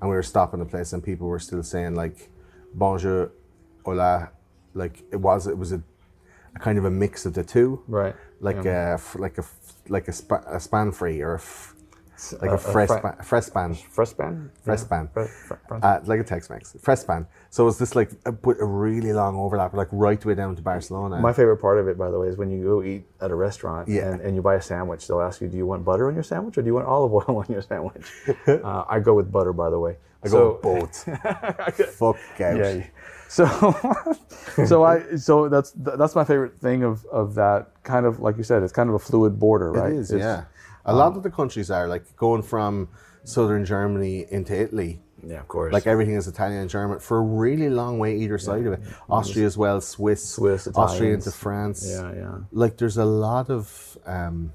and 0.00 0.10
we 0.10 0.16
were 0.16 0.22
stopping 0.22 0.60
the 0.60 0.66
place 0.66 0.92
and 0.92 1.02
people 1.02 1.26
were 1.28 1.38
still 1.38 1.62
saying 1.62 1.94
like 1.94 2.30
bonjour, 2.74 3.32
hola, 3.84 4.30
like 4.74 5.02
it 5.12 5.16
was 5.16 5.46
it 5.46 5.56
was 5.56 5.72
a, 5.72 5.82
a 6.56 6.58
kind 6.58 6.78
of 6.78 6.84
a 6.84 6.90
mix 6.90 7.26
of 7.26 7.34
the 7.34 7.44
two, 7.44 7.82
Right. 7.86 8.14
Like 8.40 8.56
a 8.66 9.00
like 9.16 9.38
a, 9.38 9.44
like 9.88 10.08
a, 10.08 10.12
spa, 10.12 10.42
a 10.46 10.60
span 10.60 10.92
free 10.92 11.20
or 11.20 11.34
a 11.34 11.38
f- 11.38 11.73
like 12.40 12.50
a- 12.50 12.52
a, 12.52 12.54
a 12.54 12.58
fresh 12.58 12.88
fre- 12.88 13.40
span, 13.40 13.80
fresh 13.90 14.10
Frespan? 14.84 15.08
uh, 15.82 16.00
like 16.04 16.20
a 16.20 16.24
Tex-Mex, 16.24 16.76
fresh 16.80 17.00
span. 17.00 17.26
So 17.50 17.66
it's 17.68 17.78
this 17.78 17.94
like 17.94 18.10
a, 18.24 18.32
but 18.32 18.56
a 18.60 18.64
really 18.64 19.12
long 19.12 19.36
overlap, 19.36 19.74
like 19.74 19.88
right 19.92 20.20
the 20.20 20.28
way 20.28 20.34
down 20.34 20.54
to 20.56 20.62
Barcelona. 20.62 21.18
My 21.20 21.32
favorite 21.32 21.58
part 21.58 21.78
of 21.78 21.88
it, 21.88 21.96
by 21.98 22.10
the 22.10 22.18
way, 22.18 22.28
is 22.28 22.36
when 22.36 22.50
you 22.50 22.62
go 22.62 22.82
eat 22.82 23.04
at 23.20 23.30
a 23.30 23.34
restaurant 23.34 23.88
Yeah. 23.88 24.10
and, 24.10 24.20
and 24.20 24.36
you 24.36 24.42
buy 24.42 24.54
a 24.56 24.62
sandwich. 24.62 25.06
They'll 25.06 25.20
ask 25.20 25.40
you, 25.40 25.48
"Do 25.48 25.56
you 25.56 25.66
want 25.66 25.84
butter 25.84 26.08
on 26.08 26.14
your 26.14 26.22
sandwich 26.24 26.56
or 26.58 26.62
do 26.62 26.66
you 26.66 26.74
want 26.74 26.86
olive 26.86 27.12
oil 27.12 27.36
on 27.42 27.46
your 27.48 27.62
sandwich?" 27.62 28.06
uh, 28.46 28.84
I 28.88 29.00
go 29.00 29.14
with 29.14 29.30
butter, 29.32 29.52
by 29.52 29.70
the 29.70 29.78
way. 29.78 29.96
I 30.24 30.28
go 30.28 30.52
with 30.52 30.62
both. 30.62 31.04
Fuck 31.96 32.40
out. 32.40 32.56
Yeah. 32.56 32.84
So, 33.28 33.46
so 34.66 34.84
I 34.84 35.16
so 35.16 35.48
that's 35.48 35.72
that's 35.76 36.14
my 36.14 36.24
favorite 36.24 36.60
thing 36.60 36.82
of 36.84 37.04
of 37.06 37.34
that 37.34 37.72
kind 37.82 38.06
of 38.06 38.20
like 38.20 38.36
you 38.36 38.44
said, 38.44 38.62
it's 38.62 38.72
kind 38.72 38.88
of 38.88 38.94
a 38.94 38.98
fluid 38.98 39.38
border, 39.40 39.72
right? 39.72 39.92
It 39.92 39.98
is, 39.98 40.12
It's- 40.12 40.24
yeah. 40.24 40.44
A 40.86 40.94
lot 40.94 41.16
of 41.16 41.22
the 41.22 41.30
countries 41.30 41.70
are 41.70 41.88
like 41.88 42.04
going 42.16 42.42
from 42.42 42.88
southern 43.24 43.64
Germany 43.64 44.26
into 44.30 44.54
Italy. 44.58 45.00
Yeah, 45.26 45.40
of 45.40 45.48
course. 45.48 45.72
Like 45.72 45.86
everything 45.86 46.14
is 46.16 46.28
Italian 46.28 46.60
and 46.60 46.68
German 46.70 46.98
for 46.98 47.16
a 47.18 47.22
really 47.22 47.70
long 47.70 47.98
way 47.98 48.18
either 48.18 48.36
side 48.36 48.66
of 48.66 48.74
it. 48.74 48.80
Austria 49.08 49.46
as 49.46 49.56
well, 49.56 49.80
Swiss, 49.80 50.22
Swiss, 50.28 50.68
Austria 50.68 51.12
Italians. 51.12 51.26
into 51.26 51.38
France. 51.38 51.86
Yeah, 51.88 52.12
yeah. 52.14 52.38
Like 52.52 52.76
there's 52.76 52.98
a 52.98 53.06
lot 53.06 53.48
of 53.48 53.96
um, 54.04 54.52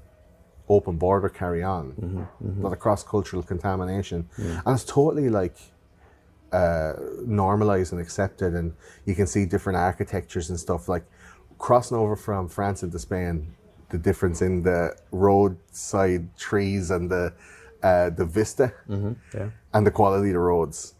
open 0.68 0.96
border 0.96 1.28
carry 1.28 1.64
on, 1.64 1.92
Mm-hmm, 2.40 2.60
a 2.60 2.62
lot 2.62 2.72
of 2.72 2.78
cross 2.78 3.02
cultural 3.02 3.42
contamination, 3.42 4.28
and 4.36 4.62
it's 4.68 4.84
totally 4.84 5.28
like 5.28 5.56
uh, 6.52 6.92
normalized 7.26 7.92
and 7.92 8.00
accepted. 8.00 8.54
And 8.54 8.74
you 9.04 9.16
can 9.16 9.26
see 9.26 9.46
different 9.46 9.76
architectures 9.78 10.50
and 10.50 10.60
stuff 10.60 10.88
like 10.88 11.04
crossing 11.58 11.96
over 11.96 12.14
from 12.14 12.48
France 12.48 12.84
into 12.84 12.98
Spain. 13.00 13.54
The 13.90 13.98
difference 13.98 14.40
in 14.42 14.62
the 14.62 14.94
roadside 15.10 16.36
trees 16.36 16.90
and 16.90 17.10
the 17.10 17.32
uh, 17.82 18.10
the 18.10 18.24
vista 18.26 18.72
Mm-hmm, 18.88 19.12
yeah. 19.36 19.48
and 19.72 19.86
the 19.86 19.90
quality 19.90 20.28
of 20.28 20.34
the 20.34 20.38
roads 20.40 20.94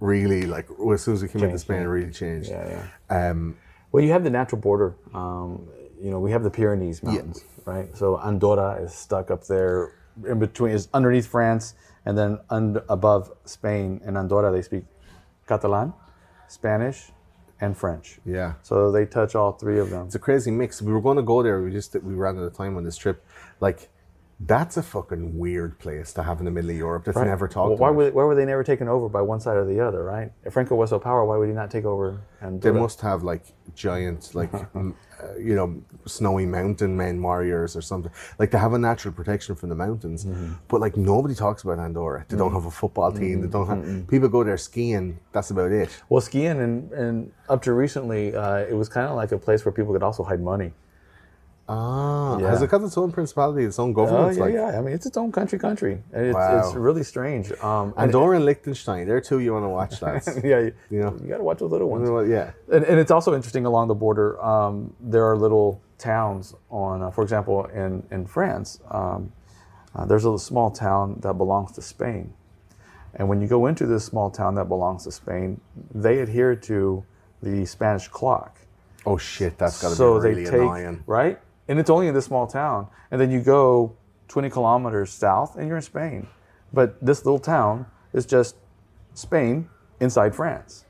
really 0.00 0.42
like 0.46 0.66
as 0.92 1.02
soon 1.02 1.14
as 1.14 1.22
we 1.22 1.28
came 1.28 1.44
into 1.44 1.58
Spain, 1.58 1.82
it 1.82 1.86
really 1.86 2.10
changed. 2.12 2.48
Yeah, 2.50 2.86
yeah. 3.10 3.30
Um, 3.30 3.56
Well, 3.92 4.02
you 4.02 4.10
have 4.12 4.24
the 4.24 4.30
natural 4.30 4.60
border. 4.60 4.94
Um, 5.14 5.68
you 6.02 6.10
know, 6.10 6.18
we 6.18 6.32
have 6.32 6.42
the 6.42 6.50
Pyrenees 6.50 7.02
Mountains, 7.02 7.44
right? 7.66 7.94
So 7.96 8.18
Andorra 8.18 8.82
is 8.82 8.92
stuck 8.92 9.30
up 9.30 9.44
there 9.46 9.92
in 10.26 10.38
between, 10.38 10.72
is 10.72 10.88
underneath 10.92 11.26
France, 11.26 11.74
and 12.06 12.16
then 12.18 12.38
under, 12.50 12.82
above 12.88 13.30
Spain. 13.44 14.00
In 14.06 14.16
Andorra, 14.16 14.50
they 14.50 14.62
speak 14.62 14.84
Catalan, 15.46 15.92
Spanish, 16.48 17.12
and 17.62 17.78
French. 17.78 18.18
yeah. 18.26 18.54
So 18.62 18.90
they 18.90 19.06
touch 19.06 19.34
all 19.34 19.52
three 19.52 19.78
of 19.78 19.88
them. 19.88 20.06
It's 20.06 20.16
a 20.16 20.18
crazy 20.18 20.50
mix. 20.50 20.82
We 20.82 20.92
were 20.92 21.00
going 21.00 21.16
to 21.16 21.22
go 21.22 21.42
there. 21.42 21.62
We 21.62 21.70
just 21.70 21.94
we 22.02 22.14
ran 22.14 22.36
out 22.36 22.42
of 22.42 22.56
time 22.56 22.76
on 22.76 22.84
this 22.84 22.96
trip. 22.96 23.24
Like, 23.60 23.88
that's 24.40 24.76
a 24.76 24.82
fucking 24.82 25.38
weird 25.38 25.78
place 25.78 26.12
to 26.14 26.22
have 26.24 26.40
in 26.40 26.44
the 26.46 26.50
middle 26.50 26.70
of 26.70 26.76
Europe. 26.76 27.04
That's 27.04 27.16
never 27.16 27.46
talked 27.46 27.68
Well, 27.68 27.76
why 27.78 27.88
about. 27.90 27.96
were 27.96 28.10
why 28.10 28.24
were 28.24 28.34
they 28.34 28.44
never 28.44 28.64
taken 28.64 28.88
over 28.88 29.08
by 29.08 29.22
one 29.22 29.38
side 29.38 29.56
or 29.56 29.64
the 29.64 29.78
other, 29.80 30.02
right? 30.02 30.32
If 30.44 30.52
Franco 30.54 30.74
was 30.74 30.90
so 30.90 30.98
powerful, 30.98 31.28
why 31.28 31.36
would 31.36 31.48
he 31.48 31.54
not 31.54 31.70
take 31.70 31.84
over? 31.84 32.20
And 32.40 32.60
they 32.60 32.72
must 32.72 33.00
have 33.02 33.22
like 33.22 33.44
giant, 33.76 34.34
like 34.34 34.52
m- 34.74 34.96
uh, 35.22 35.36
you 35.38 35.54
know, 35.54 35.80
snowy 36.06 36.44
mountain 36.46 36.96
men 36.96 37.22
warriors 37.22 37.76
or 37.76 37.82
something. 37.82 38.10
Like 38.40 38.50
they 38.50 38.58
have 38.58 38.72
a 38.72 38.78
natural 38.78 39.14
protection 39.14 39.54
from 39.54 39.68
the 39.68 39.76
mountains, 39.76 40.24
Mm-hmm. 40.24 40.54
but 40.66 40.80
like 40.80 40.96
nobody 40.96 41.36
talks 41.36 41.62
about 41.62 41.78
Andorra. 41.78 42.24
They 42.28 42.36
don't 42.36 42.52
have 42.52 42.66
a 42.66 42.70
football 42.72 43.12
team. 43.12 43.42
They 43.42 43.48
don't 43.48 43.68
have 43.68 44.08
people 44.08 44.28
go 44.28 44.42
there 44.42 44.56
skiing. 44.58 45.20
That's 45.30 45.50
about 45.52 45.70
it. 45.70 45.88
Well, 46.08 46.20
skiing 46.20 46.58
and, 46.60 46.90
and 46.92 47.32
up 47.48 47.62
to 47.62 47.72
recently, 47.74 48.34
uh, 48.34 48.56
it 48.72 48.74
was 48.74 48.88
kind 48.88 49.06
of 49.06 49.14
like 49.14 49.30
a 49.30 49.38
place 49.38 49.64
where 49.64 49.70
people 49.72 49.92
could 49.92 50.02
also 50.02 50.24
hide 50.24 50.40
money. 50.42 50.72
Ah, 51.68 52.21
Yeah. 52.40 52.50
has 52.50 52.62
it 52.62 52.70
got 52.70 52.82
its 52.82 52.96
own 52.96 53.12
principality, 53.12 53.64
its 53.64 53.78
own 53.78 53.90
Oh 53.90 53.92
government? 53.92 54.36
yeah, 54.36 54.42
like 54.44 54.54
yeah. 54.54 54.78
I 54.78 54.80
mean, 54.80 54.94
it's 54.94 55.06
its 55.06 55.16
own 55.16 55.30
country, 55.32 55.58
country, 55.58 56.02
and 56.12 56.26
it's, 56.26 56.34
Wow. 56.34 56.58
it's 56.60 56.74
really 56.74 57.02
strange. 57.02 57.52
Um, 57.62 57.92
and 57.96 58.04
Andorra 58.06 58.36
and 58.36 58.44
Liechtenstein, 58.44 59.06
they're 59.06 59.20
two 59.20 59.40
you 59.40 59.52
want 59.52 59.64
to 59.64 59.68
watch, 59.68 60.00
lads. 60.02 60.28
yeah, 60.44 60.58
you, 60.60 60.72
You 60.90 61.00
know. 61.00 61.16
you 61.22 61.28
got 61.28 61.38
to 61.38 61.42
watch 61.44 61.58
those 61.58 61.70
little 61.70 61.88
ones. 61.88 62.08
Yeah. 62.28 62.50
And, 62.72 62.84
and 62.84 62.98
it's 62.98 63.10
also 63.10 63.34
interesting 63.34 63.66
along 63.66 63.88
the 63.88 63.94
border. 63.94 64.40
Um, 64.42 64.94
there 65.00 65.24
are 65.30 65.36
little 65.36 65.80
towns 65.98 66.54
on, 66.70 67.02
uh, 67.02 67.10
for 67.10 67.22
example, 67.22 67.66
in 67.66 68.02
in 68.10 68.26
France, 68.26 68.80
um, 68.90 69.32
uh, 69.94 70.04
there's 70.06 70.24
a 70.24 70.38
small 70.38 70.70
town 70.70 71.18
that 71.20 71.34
belongs 71.34 71.72
to 71.72 71.82
Spain, 71.82 72.32
and 73.14 73.28
when 73.28 73.40
you 73.42 73.46
go 73.46 73.66
into 73.66 73.86
this 73.86 74.04
small 74.04 74.30
town 74.30 74.54
that 74.56 74.66
belongs 74.68 75.04
to 75.04 75.12
Spain, 75.12 75.60
they 75.94 76.18
adhere 76.20 76.56
to 76.56 77.04
the 77.42 77.64
Spanish 77.66 78.08
clock. 78.08 78.58
Oh 79.04 79.18
shit, 79.18 79.58
that's 79.58 79.82
got 79.82 79.90
to 79.90 79.94
so 79.96 80.20
be 80.20 80.28
really 80.28 80.44
they 80.44 80.50
take 80.50 80.60
annoying. 80.60 81.02
right, 81.06 81.38
and 81.68 81.78
it's 81.78 81.90
only 81.90 82.08
in 82.08 82.14
this 82.14 82.24
small 82.26 82.46
town, 82.46 82.88
and 83.10 83.20
then 83.20 83.30
you 83.30 83.40
go 83.40 83.96
20 84.28 84.50
kilometers 84.50 85.10
south, 85.10 85.56
and 85.56 85.66
you're 85.68 85.76
in 85.76 85.82
Spain. 85.82 86.26
But 86.72 87.04
this 87.04 87.24
little 87.24 87.38
town 87.38 87.86
is 88.12 88.24
just 88.26 88.56
Spain 89.14 89.68
inside 90.00 90.34
France. 90.34 90.84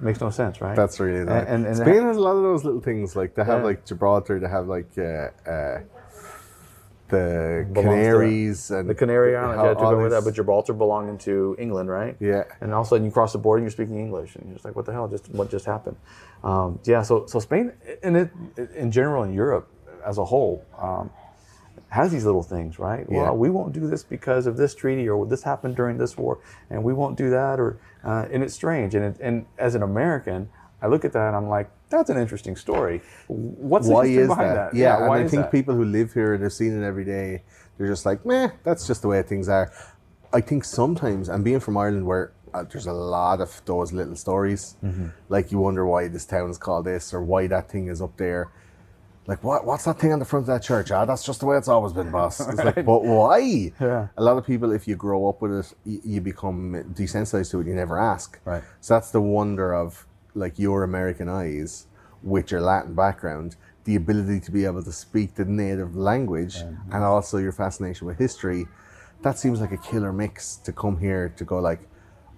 Makes 0.00 0.20
no 0.20 0.30
sense, 0.30 0.60
right? 0.60 0.74
That's 0.76 0.98
really 1.00 1.20
annoying. 1.20 1.38
And, 1.40 1.48
and, 1.48 1.66
and 1.66 1.76
Spain 1.76 2.02
has 2.02 2.16
a 2.16 2.20
lot 2.20 2.36
of 2.36 2.42
those 2.42 2.64
little 2.64 2.80
things. 2.80 3.14
Like 3.16 3.34
they 3.34 3.44
have 3.44 3.60
Yeah. 3.60 3.64
like 3.64 3.86
Gibraltar, 3.86 4.38
they 4.40 4.48
have 4.48 4.66
like 4.66 4.90
uh, 4.98 5.28
uh, 5.48 5.80
the 7.08 7.66
Belongs 7.72 7.86
to- 7.86 7.92
Canaries 8.02 8.70
and 8.70 8.88
the 8.88 8.94
Canary 8.94 9.36
Islands. 9.36 9.62
Yeah, 9.62 9.68
took 9.70 9.82
all 9.82 9.92
over 9.92 10.08
that, 10.08 10.24
but 10.24 10.34
Gibraltar 10.34 10.72
belonging 10.72 11.18
to 11.18 11.56
England, 11.58 11.88
right? 11.88 12.16
Yeah. 12.20 12.44
And 12.60 12.72
all 12.72 12.80
of 12.82 12.86
a 12.86 12.90
sudden, 12.90 13.04
you 13.04 13.10
cross 13.10 13.32
the 13.32 13.38
border 13.38 13.58
and 13.58 13.64
you're 13.64 13.70
speaking 13.70 13.98
English, 13.98 14.36
and 14.36 14.46
you're 14.46 14.54
just 14.54 14.64
like, 14.64 14.76
"What 14.76 14.86
the 14.86 14.92
hell? 14.92 15.08
Just 15.08 15.28
what 15.30 15.50
just 15.50 15.66
happened?" 15.66 15.96
Um, 16.42 16.78
yeah. 16.84 17.02
So, 17.02 17.26
so 17.26 17.38
Spain, 17.38 17.72
and 18.02 18.16
it 18.16 18.30
in 18.74 18.90
general 18.90 19.22
in 19.22 19.32
Europe 19.32 19.68
as 20.04 20.18
a 20.18 20.24
whole, 20.24 20.64
um, 20.80 21.10
has 21.88 22.10
these 22.10 22.24
little 22.24 22.42
things, 22.42 22.78
right? 22.78 23.06
Yeah. 23.10 23.22
Well, 23.24 23.36
we 23.36 23.50
won't 23.50 23.72
do 23.72 23.86
this 23.86 24.02
because 24.02 24.46
of 24.46 24.56
this 24.56 24.74
treaty, 24.74 25.08
or 25.08 25.26
this 25.26 25.42
happened 25.42 25.76
during 25.76 25.98
this 25.98 26.16
war, 26.16 26.38
and 26.70 26.82
we 26.82 26.92
won't 26.92 27.16
do 27.16 27.30
that, 27.30 27.60
or 27.60 27.78
uh, 28.04 28.26
and 28.30 28.42
it's 28.42 28.54
strange. 28.54 28.94
And 28.94 29.04
it, 29.04 29.16
and 29.20 29.46
as 29.58 29.74
an 29.74 29.82
American, 29.82 30.48
I 30.82 30.88
look 30.88 31.04
at 31.04 31.12
that 31.12 31.28
and 31.28 31.36
I'm 31.36 31.48
like, 31.48 31.70
that's 31.88 32.10
an 32.10 32.18
interesting 32.18 32.56
story. 32.56 33.00
What's 33.28 33.86
the 33.86 33.94
why 33.94 34.06
history 34.06 34.22
is 34.22 34.28
behind 34.28 34.50
that? 34.56 34.72
that? 34.72 34.78
Yeah, 34.78 34.96
and 34.98 35.08
why 35.08 35.20
I 35.20 35.28
think 35.28 35.42
that? 35.44 35.52
people 35.52 35.74
who 35.74 35.84
live 35.84 36.12
here 36.12 36.34
and 36.34 36.42
have 36.42 36.52
seen 36.52 36.80
it 36.80 36.86
every 36.86 37.04
day, 37.04 37.42
they're 37.78 37.86
just 37.86 38.06
like, 38.06 38.24
meh, 38.26 38.48
that's 38.64 38.86
just 38.86 39.02
the 39.02 39.08
way 39.08 39.22
things 39.22 39.48
are. 39.48 39.72
I 40.32 40.40
think 40.40 40.64
sometimes, 40.64 41.28
and 41.28 41.44
being 41.44 41.60
from 41.60 41.76
Ireland, 41.76 42.06
where 42.06 42.32
uh, 42.52 42.64
there's 42.64 42.86
a 42.86 42.92
lot 42.92 43.40
of 43.40 43.62
those 43.66 43.92
little 43.92 44.16
stories, 44.16 44.76
like 45.28 45.52
you 45.52 45.58
wonder 45.58 45.86
why 45.86 46.08
this 46.08 46.24
town 46.24 46.50
is 46.50 46.58
called 46.58 46.84
this 46.86 47.12
or 47.14 47.22
why 47.22 47.46
that 47.46 47.70
thing 47.70 47.88
is 47.88 48.00
up 48.02 48.16
there. 48.16 48.50
Like 49.28 49.42
what? 49.42 49.64
What's 49.66 49.84
that 49.84 49.98
thing 49.98 50.12
on 50.12 50.20
the 50.20 50.24
front 50.24 50.44
of 50.44 50.46
that 50.46 50.62
church? 50.62 50.90
Ah, 50.92 51.04
that's 51.04 51.24
just 51.24 51.40
the 51.40 51.46
way 51.46 51.56
it's 51.56 51.66
always 51.66 51.92
been, 51.92 52.10
boss. 52.12 52.38
It's 52.40 52.62
like, 52.62 52.74
but 52.86 53.02
why? 53.04 53.72
Yeah. 53.80 54.08
A 54.16 54.22
lot 54.22 54.38
of 54.38 54.46
people, 54.46 54.70
if 54.70 54.86
you 54.86 54.94
grow 54.94 55.28
up 55.28 55.42
with 55.42 55.52
it, 55.52 55.74
y- 55.84 55.98
you 56.04 56.20
become 56.20 56.74
desensitized 56.94 57.50
to 57.50 57.60
it. 57.60 57.66
You 57.66 57.74
never 57.74 57.98
ask. 57.98 58.38
Right. 58.44 58.62
So 58.80 58.94
that's 58.94 59.10
the 59.10 59.20
wonder 59.20 59.74
of 59.74 60.06
like 60.36 60.58
your 60.58 60.84
American 60.84 61.28
eyes 61.28 61.86
with 62.22 62.50
your 62.50 62.60
Latin 62.60 62.94
background, 62.94 63.56
the 63.84 63.96
ability 63.96 64.40
to 64.40 64.50
be 64.50 64.64
able 64.64 64.82
to 64.82 64.92
speak 64.92 65.34
the 65.34 65.44
native 65.44 65.96
language, 65.96 66.56
and 66.92 67.02
also 67.04 67.38
your 67.38 67.52
fascination 67.52 68.06
with 68.06 68.18
history. 68.18 68.66
That 69.22 69.38
seems 69.38 69.60
like 69.60 69.72
a 69.72 69.76
killer 69.78 70.12
mix 70.12 70.56
to 70.56 70.72
come 70.72 70.98
here 70.98 71.28
to 71.36 71.44
go 71.44 71.58
like, 71.58 71.80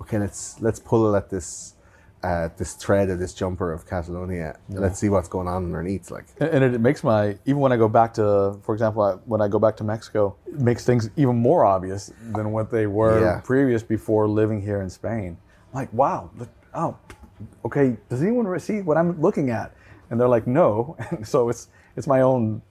okay, 0.01 0.19
let's 0.19 0.61
let's 0.61 0.79
pull 0.81 1.15
at 1.17 1.29
this. 1.31 1.75
Uh, 2.21 2.49
this 2.57 2.75
thread 2.75 3.11
of 3.11 3.21
this 3.21 3.33
jumper 3.33 3.73
of 3.73 3.87
Catalonia. 3.87 4.59
Let's 4.69 4.99
see 4.99 5.09
what's 5.09 5.29
going 5.29 5.47
on 5.47 5.67
underneath. 5.67 6.11
Like, 6.11 6.27
And 6.41 6.65
and 6.65 6.75
it 6.75 6.81
makes 6.81 7.05
my 7.05 7.39
even 7.45 7.61
when 7.61 7.71
I 7.71 7.77
go 7.77 7.89
back 7.89 8.13
to, 8.15 8.59
for 8.65 8.75
example, 8.75 9.03
I- 9.03 9.19
when 9.25 9.41
I 9.41 9.47
go 9.47 9.61
back 9.61 9.77
to 9.77 9.85
Mexico, 9.85 10.35
it 10.53 10.59
makes 10.61 10.85
things 10.85 11.11
even 11.15 11.37
more 11.37 11.65
obvious 11.65 12.11
than 12.35 12.51
what 12.51 12.73
they 12.73 12.89
were 12.89 13.21
Yeah. 13.21 13.41
previous 13.45 13.85
before 13.85 14.27
living 14.27 14.61
here 14.61 14.81
in 14.83 14.91
Spain. 14.91 15.37
Like, 15.73 15.93
wow, 15.93 16.31
look, 16.37 16.49
oh, 16.75 16.97
okay. 17.65 17.97
Does 18.09 18.23
anyone 18.23 18.59
see 18.59 18.81
what 18.81 18.97
I'm 18.97 19.21
looking 19.21 19.51
at? 19.51 19.75
And 20.11 20.21
they're 20.21 20.29
like, 20.29 20.47
no. 20.47 20.97
And 21.11 21.27
so 21.27 21.49
it's 21.49 21.69
it's 21.97 22.07
my 22.07 22.21
own 22.21 22.63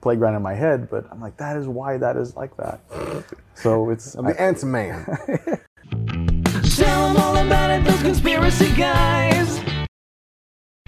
playground 0.00 0.34
in 0.34 0.42
my 0.42 0.54
head, 0.54 0.88
but 0.90 1.04
I'm 1.10 1.20
like, 1.20 1.36
that 1.36 1.56
is 1.56 1.66
why 1.66 1.98
that 1.98 2.16
is 2.16 2.36
like 2.36 2.56
that. 2.56 2.80
So 3.54 3.90
it's 3.90 4.14
I'm 4.14 4.26
the 4.26 4.40
answer 4.40 4.66
man. 4.66 5.04
Tell 6.76 7.08
'em 7.08 7.16
all 7.16 7.36
about 7.36 7.70
it, 7.70 7.84
those 7.84 8.00
conspiracy 8.02 8.72
guys. 8.74 9.60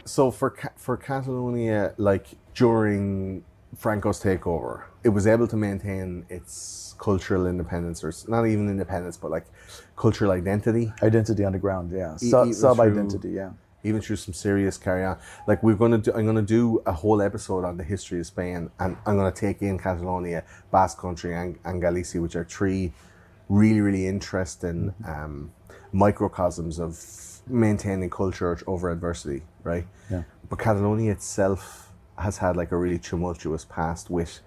So 0.04 0.30
for 0.30 0.54
for 0.76 0.96
Catalonia, 0.96 1.94
like 1.96 2.26
during 2.54 3.44
Franco's 3.76 4.22
takeover, 4.22 4.84
it 5.04 5.08
was 5.10 5.26
able 5.26 5.46
to 5.48 5.56
maintain 5.56 6.24
its 6.28 6.94
cultural 6.98 7.46
independence, 7.46 8.04
or 8.04 8.12
not 8.28 8.46
even 8.46 8.68
independence, 8.68 9.16
but 9.16 9.30
like 9.30 9.46
cultural 9.96 10.30
identity, 10.30 10.92
identity 11.02 11.44
underground, 11.44 11.90
yeah, 11.90 12.14
E- 12.16 12.30
Su- 12.30 12.40
even 12.42 12.54
sub 12.54 12.76
through- 12.76 12.90
identity, 12.92 13.30
yeah. 13.30 13.50
even 13.82 14.00
through 14.00 14.16
some 14.16 14.32
serious 14.34 14.78
carry 14.78 15.04
on. 15.04 15.18
Like 15.48 15.62
we're 15.62 15.74
gonna 15.74 15.98
do, 15.98 16.12
I'm 16.14 16.24
gonna 16.26 16.42
do 16.42 16.80
a 16.86 16.92
whole 16.92 17.20
episode 17.20 17.64
on 17.64 17.76
the 17.76 17.84
history 17.84 18.20
of 18.20 18.26
Spain, 18.26 18.70
and 18.78 18.96
I'm 19.06 19.16
gonna 19.16 19.32
take 19.32 19.62
in 19.62 19.78
Catalonia, 19.78 20.44
Basque 20.70 20.98
Country, 20.98 21.34
and, 21.34 21.58
and 21.64 21.80
Galicia, 21.80 22.20
which 22.20 22.36
are 22.36 22.44
three 22.44 22.92
really 23.48 23.80
really 23.80 24.06
interesting 24.06 24.94
um, 25.06 25.50
microcosms 25.92 26.78
of 26.78 26.98
maintaining 27.48 28.08
culture 28.08 28.56
over 28.68 28.90
adversity, 28.90 29.42
right? 29.64 29.86
Yeah. 30.10 30.22
But 30.48 30.58
Catalonia 30.60 31.10
itself 31.12 31.90
has 32.16 32.38
had 32.38 32.56
like 32.56 32.70
a 32.72 32.76
really 32.76 32.98
tumultuous 32.98 33.64
past 33.64 34.08
with 34.10 34.40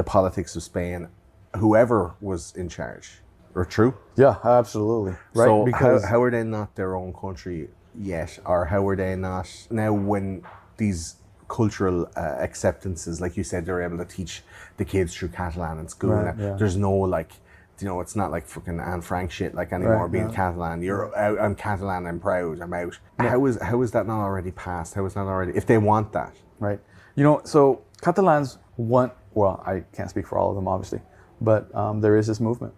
the 0.00 0.04
politics 0.04 0.56
of 0.56 0.62
Spain, 0.62 1.08
whoever 1.56 2.14
was 2.22 2.56
in 2.56 2.70
charge. 2.70 3.20
Or 3.54 3.66
true? 3.66 3.92
Yeah, 4.16 4.36
absolutely. 4.42 5.14
Right. 5.34 5.44
So 5.44 5.64
because 5.64 6.02
how, 6.04 6.10
how 6.12 6.22
are 6.22 6.30
they 6.30 6.42
not 6.42 6.74
their 6.74 6.96
own 6.96 7.12
country 7.12 7.68
yet, 7.94 8.38
or 8.46 8.64
how 8.64 8.88
are 8.88 8.96
they 8.96 9.14
not 9.14 9.46
now 9.70 9.92
when 9.92 10.42
these 10.78 11.16
cultural 11.48 12.08
uh, 12.16 12.20
acceptances, 12.46 13.20
like 13.20 13.36
you 13.36 13.44
said, 13.44 13.66
they're 13.66 13.82
able 13.82 13.98
to 13.98 14.06
teach 14.06 14.42
the 14.78 14.86
kids 14.86 15.14
through 15.14 15.28
Catalan 15.28 15.78
in 15.80 15.88
school. 15.88 16.12
Right, 16.12 16.34
now. 16.34 16.44
yeah. 16.44 16.56
There's 16.56 16.76
no 16.76 16.94
like, 16.94 17.32
you 17.80 17.86
know, 17.86 18.00
it's 18.00 18.16
not 18.16 18.30
like 18.30 18.46
fucking 18.46 18.80
Anne 18.80 19.02
Frank 19.02 19.30
shit 19.32 19.54
like 19.54 19.70
anymore. 19.72 20.04
Right, 20.04 20.12
being 20.12 20.30
yeah. 20.30 20.36
Catalan, 20.36 20.80
you're 20.82 21.14
out. 21.14 21.38
I'm 21.38 21.54
Catalan. 21.54 22.06
I'm 22.06 22.20
proud. 22.20 22.60
I'm 22.62 22.72
out. 22.72 22.98
How 23.18 23.44
is 23.44 23.60
how 23.60 23.82
is 23.82 23.90
that 23.90 24.06
not 24.06 24.20
already 24.22 24.52
passed? 24.52 24.94
How 24.94 25.04
is 25.04 25.12
that 25.12 25.26
already? 25.26 25.52
If 25.54 25.66
they 25.66 25.76
want 25.76 26.14
that, 26.14 26.34
Right. 26.58 26.80
You 27.16 27.24
know, 27.24 27.40
so 27.44 27.82
Catalans 28.00 28.58
want, 28.76 29.12
well, 29.34 29.62
I 29.66 29.84
can't 29.94 30.10
speak 30.10 30.26
for 30.26 30.38
all 30.38 30.50
of 30.50 30.56
them, 30.56 30.68
obviously, 30.68 31.00
but 31.40 31.72
um, 31.74 32.00
there 32.00 32.16
is 32.16 32.26
this 32.26 32.40
movement 32.40 32.74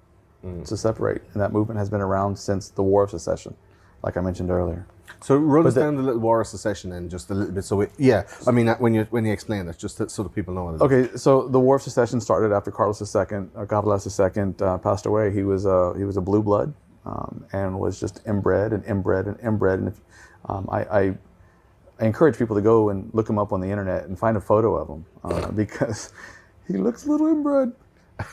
to 0.66 0.76
separate. 0.76 1.22
And 1.32 1.42
that 1.42 1.53
movement 1.53 1.78
has 1.78 1.88
been 1.88 2.00
around 2.00 2.36
since 2.38 2.68
the 2.70 2.82
War 2.82 3.05
of 3.05 3.11
Secession, 3.11 3.55
like 4.03 4.16
I 4.16 4.20
mentioned 4.20 4.50
earlier. 4.50 4.86
so 5.20 5.36
run 5.36 5.66
us 5.66 5.74
down 5.74 5.96
the 5.96 6.03
little 6.03 6.20
war 6.20 6.40
of 6.40 6.46
secession 6.46 6.90
then 6.90 7.09
just 7.09 7.30
a 7.30 7.34
little 7.34 7.55
bit. 7.55 7.64
So 7.64 7.76
we, 7.76 7.86
yeah, 7.98 8.24
I 8.46 8.50
mean 8.50 8.68
uh, 8.68 8.76
when 8.76 8.94
you 8.94 9.07
when 9.11 9.24
you 9.24 9.32
explain 9.32 9.68
it, 9.68 9.78
just 9.78 10.11
so 10.11 10.22
that 10.22 10.34
people 10.34 10.55
know 10.55 10.64
what 10.64 10.72
it 10.72 10.76
is. 10.76 10.82
Okay, 10.82 11.16
so 11.16 11.46
the 11.48 11.61
War 11.61 11.76
of 11.76 11.82
Secession 11.82 12.20
started 12.20 12.53
after 12.53 12.70
Carlos 12.70 13.00
II, 13.00 13.46
or 13.55 13.66
Carlos 13.66 14.20
II 14.20 14.55
uh, 14.61 14.78
passed 14.78 15.07
away. 15.07 15.32
He 15.32 15.42
was 15.44 15.64
a 15.64 15.94
he 15.96 16.05
was 16.05 16.16
a 16.16 16.20
blue 16.20 16.42
blood, 16.42 16.74
um, 17.05 17.44
and 17.53 17.78
was 17.78 18.00
just 18.00 18.20
inbred 18.26 18.72
and 18.72 18.84
inbred 18.84 19.26
and 19.26 19.38
inbred. 19.40 19.78
And 19.78 19.88
if, 19.88 20.00
um, 20.48 20.68
I, 20.72 20.80
I 20.84 21.14
I 22.00 22.07
encourage 22.07 22.36
people 22.36 22.57
to 22.57 22.62
go 22.62 22.88
and 22.88 23.09
look 23.12 23.28
him 23.28 23.38
up 23.38 23.53
on 23.53 23.61
the 23.61 23.70
internet 23.70 24.05
and 24.05 24.18
find 24.18 24.36
a 24.36 24.40
photo 24.40 24.74
of 24.74 24.88
him 24.88 25.07
uh, 25.22 25.50
because 25.62 26.12
he 26.72 26.78
looks 26.78 27.06
a 27.06 27.10
little 27.10 27.28
inbred. 27.28 27.72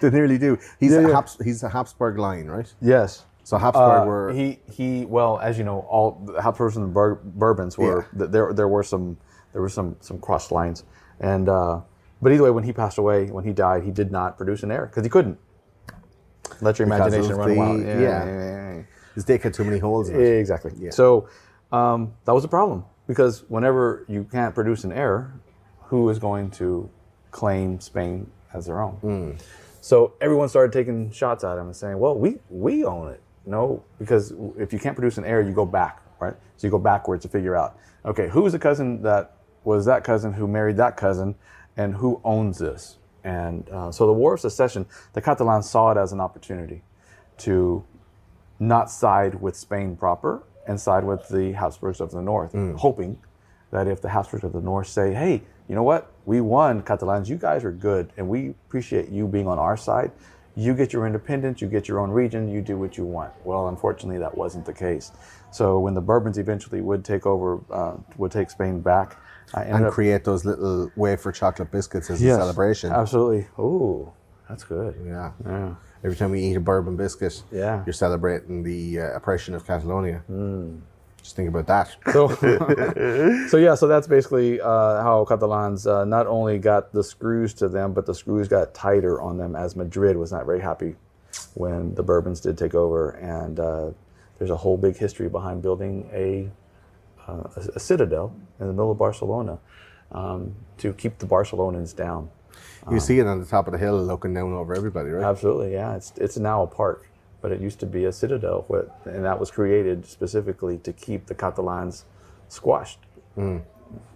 They 0.00 0.10
nearly 0.10 0.38
do. 0.38 0.58
He's 0.78 0.92
Yeah, 0.92 0.98
a 0.98 1.02
yeah. 1.08 1.14
Habs, 1.14 1.42
he's 1.42 1.62
a 1.62 1.68
Habsburg 1.68 2.18
line, 2.18 2.46
right? 2.46 2.72
Yes. 2.80 3.24
So 3.44 3.56
Habsburg 3.56 4.02
Uh, 4.02 4.04
were 4.06 4.32
he 4.32 4.58
he 4.70 5.06
well 5.06 5.38
as 5.40 5.56
you 5.58 5.64
know 5.64 5.80
all 5.88 6.22
the 6.26 6.40
Habsburgs 6.42 6.76
and 6.76 6.84
the 6.84 6.92
Bur- 6.92 7.20
Bourbons 7.24 7.78
were 7.78 8.06
Yeah. 8.12 8.18
th- 8.18 8.30
there 8.30 8.52
there 8.52 8.68
were 8.68 8.82
some 8.82 9.16
there 9.52 9.62
were 9.62 9.70
some 9.70 9.96
some 10.00 10.18
crossed 10.18 10.52
lines 10.52 10.84
and 11.20 11.48
uh, 11.48 11.80
but 12.22 12.32
either 12.32 12.44
way 12.44 12.50
when 12.50 12.64
he 12.64 12.72
passed 12.72 12.98
away 12.98 13.26
when 13.30 13.44
he 13.44 13.52
died 13.52 13.82
he 13.82 13.90
did 13.90 14.12
not 14.12 14.36
produce 14.36 14.62
an 14.62 14.70
heir 14.70 14.86
because 14.86 15.04
he 15.04 15.10
couldn't 15.10 15.38
let 16.60 16.78
your 16.78 16.86
Because 16.86 17.00
imagination 17.00 17.36
run 17.36 17.48
the- 17.48 17.54
wild 17.56 17.80
yeah. 17.80 18.00
yeah. 18.00 18.82
his 19.14 19.24
dick 19.24 19.42
had 19.42 19.54
too 19.54 19.64
many 19.64 19.78
holes 19.78 20.10
in 20.10 20.20
it. 20.20 20.38
exactly 20.38 20.90
so 20.90 21.28
um, 21.72 22.12
that 22.26 22.34
was 22.34 22.44
a 22.44 22.48
problem 22.48 22.84
because 23.06 23.44
whenever 23.48 24.04
you 24.06 24.24
can't 24.24 24.54
produce 24.54 24.84
an 24.84 24.92
heir 24.92 25.32
who 25.88 26.08
is 26.10 26.18
going 26.18 26.50
to 26.50 26.88
claim 27.30 27.80
Spain 27.80 28.30
as 28.52 28.66
their 28.66 28.80
own 28.80 28.92
Hmm. 29.00 29.30
so 29.80 30.12
everyone 30.20 30.48
started 30.48 30.72
taking 30.72 31.10
shots 31.10 31.44
at 31.44 31.56
him 31.58 31.66
and 31.66 31.76
saying, 31.76 31.98
"Well, 31.98 32.16
we 32.18 32.38
we 32.50 32.84
own 32.84 33.08
it." 33.12 33.20
No, 33.46 33.82
because 33.98 34.32
if 34.58 34.72
you 34.72 34.78
can't 34.78 34.94
produce 34.96 35.16
an 35.18 35.24
heir, 35.24 35.40
you 35.40 35.52
go 35.52 35.64
back, 35.64 36.02
right? 36.20 36.34
So 36.56 36.66
you 36.66 36.70
go 36.70 36.78
backwards 36.78 37.22
to 37.22 37.28
figure 37.28 37.56
out, 37.56 37.76
okay, 38.04 38.28
who's 38.28 38.52
the 38.52 38.58
cousin 38.58 39.02
that 39.02 39.32
was 39.64 39.86
that 39.86 40.04
cousin 40.04 40.32
who 40.34 40.46
married 40.46 40.76
that 40.76 40.96
cousin, 40.96 41.34
and 41.76 41.94
who 41.94 42.20
owns 42.24 42.58
this? 42.58 42.98
And 43.24 43.68
uh, 43.70 43.90
so 43.92 44.06
the 44.06 44.12
War 44.12 44.34
of 44.34 44.40
Secession, 44.40 44.86
the 45.12 45.20
Catalans 45.22 45.68
saw 45.68 45.90
it 45.90 45.96
as 45.98 46.12
an 46.12 46.20
opportunity 46.20 46.82
to 47.38 47.84
not 48.58 48.90
side 48.90 49.40
with 49.40 49.56
Spain 49.56 49.96
proper 49.96 50.42
and 50.66 50.78
side 50.80 51.04
with 51.04 51.28
the 51.28 51.52
Habsburgs 51.52 52.00
of 52.00 52.10
the 52.10 52.20
North, 52.22 52.52
hoping 52.76 53.18
that 53.70 53.86
if 53.88 54.00
the 54.02 54.08
Habsburgs 54.10 54.44
of 54.44 54.52
the 54.52 54.60
North 54.60 54.86
say, 54.86 55.14
hey, 55.14 55.42
you 55.68 55.74
know 55.74 55.82
what, 55.82 56.10
we 56.30 56.40
won, 56.40 56.80
Catalans, 56.82 57.28
you 57.28 57.34
guys 57.36 57.64
are 57.64 57.72
good, 57.72 58.12
and 58.16 58.28
we 58.28 58.50
appreciate 58.50 59.08
you 59.08 59.26
being 59.26 59.48
on 59.48 59.58
our 59.58 59.76
side. 59.76 60.12
You 60.54 60.74
get 60.74 60.92
your 60.92 61.04
independence, 61.04 61.60
you 61.60 61.66
get 61.66 61.88
your 61.88 61.98
own 61.98 62.12
region, 62.12 62.48
you 62.48 62.62
do 62.62 62.76
what 62.78 62.96
you 62.96 63.04
want. 63.04 63.32
Well, 63.44 63.66
unfortunately, 63.66 64.18
that 64.18 64.36
wasn't 64.38 64.64
the 64.64 64.72
case. 64.72 65.10
So 65.50 65.80
when 65.80 65.94
the 65.94 66.00
Bourbons 66.00 66.38
eventually 66.38 66.82
would 66.82 67.04
take 67.04 67.26
over, 67.26 67.58
uh, 67.72 67.96
would 68.16 68.30
take 68.30 68.48
Spain 68.48 68.78
back, 68.80 69.16
and 69.56 69.86
up 69.86 69.92
create 69.92 70.22
those 70.22 70.44
little 70.44 70.92
wafer 70.94 71.32
chocolate 71.32 71.72
biscuits 71.72 72.08
as 72.10 72.22
Yes, 72.22 72.36
a 72.36 72.42
celebration. 72.42 72.92
Absolutely. 72.92 73.48
Ooh, 73.58 74.12
that's 74.48 74.62
good. 74.62 74.94
Yeah. 75.04 75.32
Yeah. 75.44 75.74
Every 76.04 76.16
time 76.16 76.30
we 76.30 76.42
eat 76.44 76.56
a 76.56 76.60
bourbon 76.60 76.94
biscuit, 76.96 77.42
Yeah. 77.50 77.82
You're 77.84 77.92
celebrating 77.92 78.62
the 78.62 79.00
uh, 79.00 79.16
oppression 79.16 79.56
of 79.56 79.66
Catalonia. 79.66 80.22
Just 81.22 81.36
think 81.36 81.48
about 81.48 81.66
that. 81.66 81.96
So, 82.12 82.28
so 83.48 83.56
yeah, 83.56 83.74
so 83.74 83.86
that's 83.86 84.06
basically 84.06 84.60
uh, 84.60 85.02
how 85.02 85.24
Catalans 85.28 85.86
uh, 85.86 86.04
not 86.04 86.26
only 86.26 86.58
got 86.58 86.92
the 86.92 87.04
screws 87.04 87.54
to 87.54 87.68
them, 87.68 87.92
but 87.92 88.06
the 88.06 88.14
screws 88.14 88.48
got 88.48 88.74
tighter 88.74 89.20
on 89.20 89.36
them 89.36 89.54
as 89.54 89.76
Madrid 89.76 90.16
was 90.16 90.32
not 90.32 90.46
very 90.46 90.60
happy 90.60 90.96
when 91.54 91.94
the 91.94 92.02
Bourbons 92.02 92.40
did 92.40 92.56
take 92.58 92.74
over. 92.74 93.10
And 93.10 93.60
uh, 93.60 93.90
there's 94.38 94.50
a 94.50 94.56
whole 94.56 94.76
big 94.76 94.96
history 94.96 95.28
behind 95.28 95.62
building 95.62 96.08
a, 96.12 96.50
uh, 97.28 97.44
a, 97.56 97.60
a 97.76 97.80
citadel 97.80 98.34
in 98.58 98.66
the 98.66 98.72
middle 98.72 98.90
of 98.90 98.98
Barcelona 98.98 99.58
um, 100.12 100.54
to 100.78 100.92
keep 100.92 101.18
the 101.18 101.26
Barcelonans 101.26 101.94
down. 101.94 102.30
You 102.90 102.98
see 102.98 103.18
it 103.18 103.26
on 103.26 103.38
the 103.38 103.46
top 103.46 103.66
of 103.66 103.72
the 103.72 103.78
hill 103.78 104.02
looking 104.02 104.34
down 104.34 104.52
over 104.52 104.74
everybody, 104.74 105.10
right? 105.10 105.24
Absolutely, 105.24 105.72
yeah. 105.72 105.96
It's 105.96 106.12
it's 106.16 106.38
now 106.38 106.62
a 106.62 106.66
park, 106.66 107.09
but 107.40 107.52
it 107.52 107.60
used 107.60 107.80
to 107.80 107.86
be 107.86 108.04
a 108.04 108.12
citadel, 108.12 108.64
with, 108.68 108.88
and 109.04 109.24
that 109.24 109.38
was 109.40 109.50
created 109.50 110.06
specifically 110.06 110.78
to 110.78 110.92
keep 110.92 111.26
the 111.26 111.34
Catalans 111.34 112.04
squashed. 112.48 112.98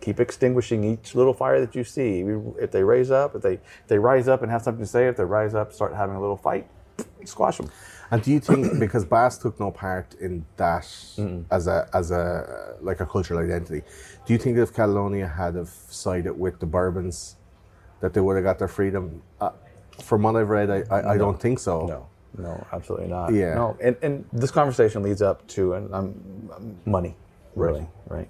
Keep 0.00 0.20
extinguishing 0.20 0.84
each 0.84 1.14
little 1.14 1.34
fire 1.34 1.60
that 1.60 1.74
you 1.74 1.84
see. 1.84 2.20
If 2.60 2.70
they 2.70 2.84
raise 2.84 3.10
up, 3.10 3.34
if 3.34 3.42
they 3.42 3.54
if 3.54 3.88
they 3.88 3.98
rise 3.98 4.28
up 4.28 4.42
and 4.42 4.50
have 4.50 4.62
something 4.62 4.84
to 4.84 4.90
say, 4.90 5.08
if 5.08 5.16
they 5.16 5.24
rise 5.24 5.54
up, 5.54 5.72
start 5.72 5.94
having 5.94 6.14
a 6.16 6.20
little 6.20 6.36
fight, 6.36 6.68
squash 7.24 7.56
them. 7.56 7.70
And 8.10 8.22
do 8.22 8.30
you 8.30 8.40
think 8.40 8.78
because 8.86 9.04
Basque 9.04 9.42
took 9.42 9.58
no 9.58 9.70
part 9.72 10.14
in 10.20 10.44
that 10.56 10.86
as 11.50 11.66
a 11.66 11.88
as 11.92 12.10
a 12.10 12.76
like 12.80 13.00
a 13.00 13.06
cultural 13.06 13.40
identity, 13.40 13.82
do 14.26 14.32
you 14.32 14.38
think 14.38 14.58
if 14.58 14.72
Catalonia 14.72 15.26
had 15.26 15.56
have 15.56 15.70
sided 15.88 16.38
with 16.38 16.60
the 16.60 16.66
Bourbons, 16.66 17.36
that 18.00 18.12
they 18.14 18.20
would 18.20 18.36
have 18.36 18.44
got 18.44 18.58
their 18.58 18.68
freedom? 18.68 19.22
Uh, 19.40 19.50
from 20.02 20.22
what 20.22 20.36
I've 20.36 20.50
read, 20.50 20.70
I, 20.70 20.82
I, 20.90 21.12
I 21.14 21.18
don't 21.18 21.40
think 21.40 21.58
so. 21.58 21.86
No, 21.86 22.06
no, 22.38 22.66
absolutely 22.72 23.08
not. 23.08 23.32
Yeah. 23.32 23.54
No, 23.54 23.76
and, 23.82 23.96
and 24.02 24.24
this 24.32 24.50
conversation 24.50 25.02
leads 25.02 25.22
up 25.22 25.46
to 25.48 25.74
and 25.74 25.94
um, 25.94 26.78
money, 26.84 27.16
really, 27.54 27.86
right? 28.08 28.28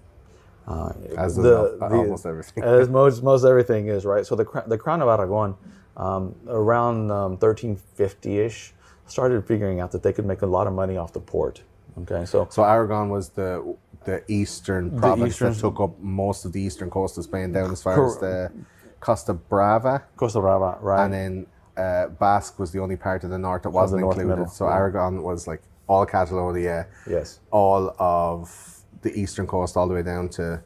Uh, 0.66 0.92
As 1.18 1.36
the, 1.36 1.78
al- 1.82 1.92
almost 1.94 2.24
everything. 2.26 2.64
As 2.64 2.88
most 2.88 3.22
most 3.22 3.44
everything 3.44 3.88
is, 3.88 4.04
right? 4.04 4.24
So 4.26 4.34
the 4.34 4.46
the 4.66 4.78
crown 4.78 5.02
of 5.02 5.08
Aragon, 5.08 5.56
um, 5.96 6.34
around 6.48 7.10
um, 7.10 7.36
1350ish, 7.38 8.72
started 9.06 9.46
figuring 9.46 9.80
out 9.80 9.92
that 9.92 10.02
they 10.02 10.12
could 10.12 10.24
make 10.26 10.42
a 10.42 10.46
lot 10.46 10.66
of 10.66 10.72
money 10.72 10.96
off 10.96 11.12
the 11.12 11.20
port. 11.20 11.62
Okay, 12.02 12.24
so 12.24 12.48
So 12.50 12.64
Aragon 12.64 13.08
was 13.08 13.30
the 13.30 13.76
the 14.04 14.22
eastern 14.28 14.98
province 14.98 15.34
eastern- 15.34 15.52
that 15.52 15.58
took 15.60 15.80
up 15.80 15.98
most 16.00 16.44
of 16.44 16.52
the 16.52 16.60
eastern 16.60 16.90
coast 16.90 17.16
of 17.18 17.24
Spain 17.24 17.52
down 17.52 17.70
as 17.70 17.82
far 17.82 18.06
as 18.06 18.18
the 18.18 18.52
Costa 19.00 19.32
Brava, 19.34 20.02
Costa 20.16 20.40
Brava, 20.40 20.78
right? 20.80 21.04
and 21.04 21.12
then 21.12 21.46
uh, 21.76 22.08
Basque 22.08 22.58
was 22.58 22.72
the 22.72 22.78
only 22.78 22.96
part 22.96 23.24
of 23.24 23.30
the 23.30 23.38
north 23.38 23.62
that 23.62 23.70
wasn't 23.70 24.02
included. 24.02 24.28
middle, 24.28 24.46
so 24.46 24.66
yeah. 24.66 24.74
Aragon 24.74 25.22
was 25.22 25.46
like 25.46 25.62
all 25.86 26.06
Catalonia, 26.06 26.86
yes. 27.08 27.40
all 27.50 27.94
of 27.98 28.82
the 29.02 29.12
eastern 29.18 29.46
coast, 29.46 29.76
all 29.76 29.86
the 29.86 29.94
way 29.94 30.02
down 30.02 30.28
to 30.30 30.62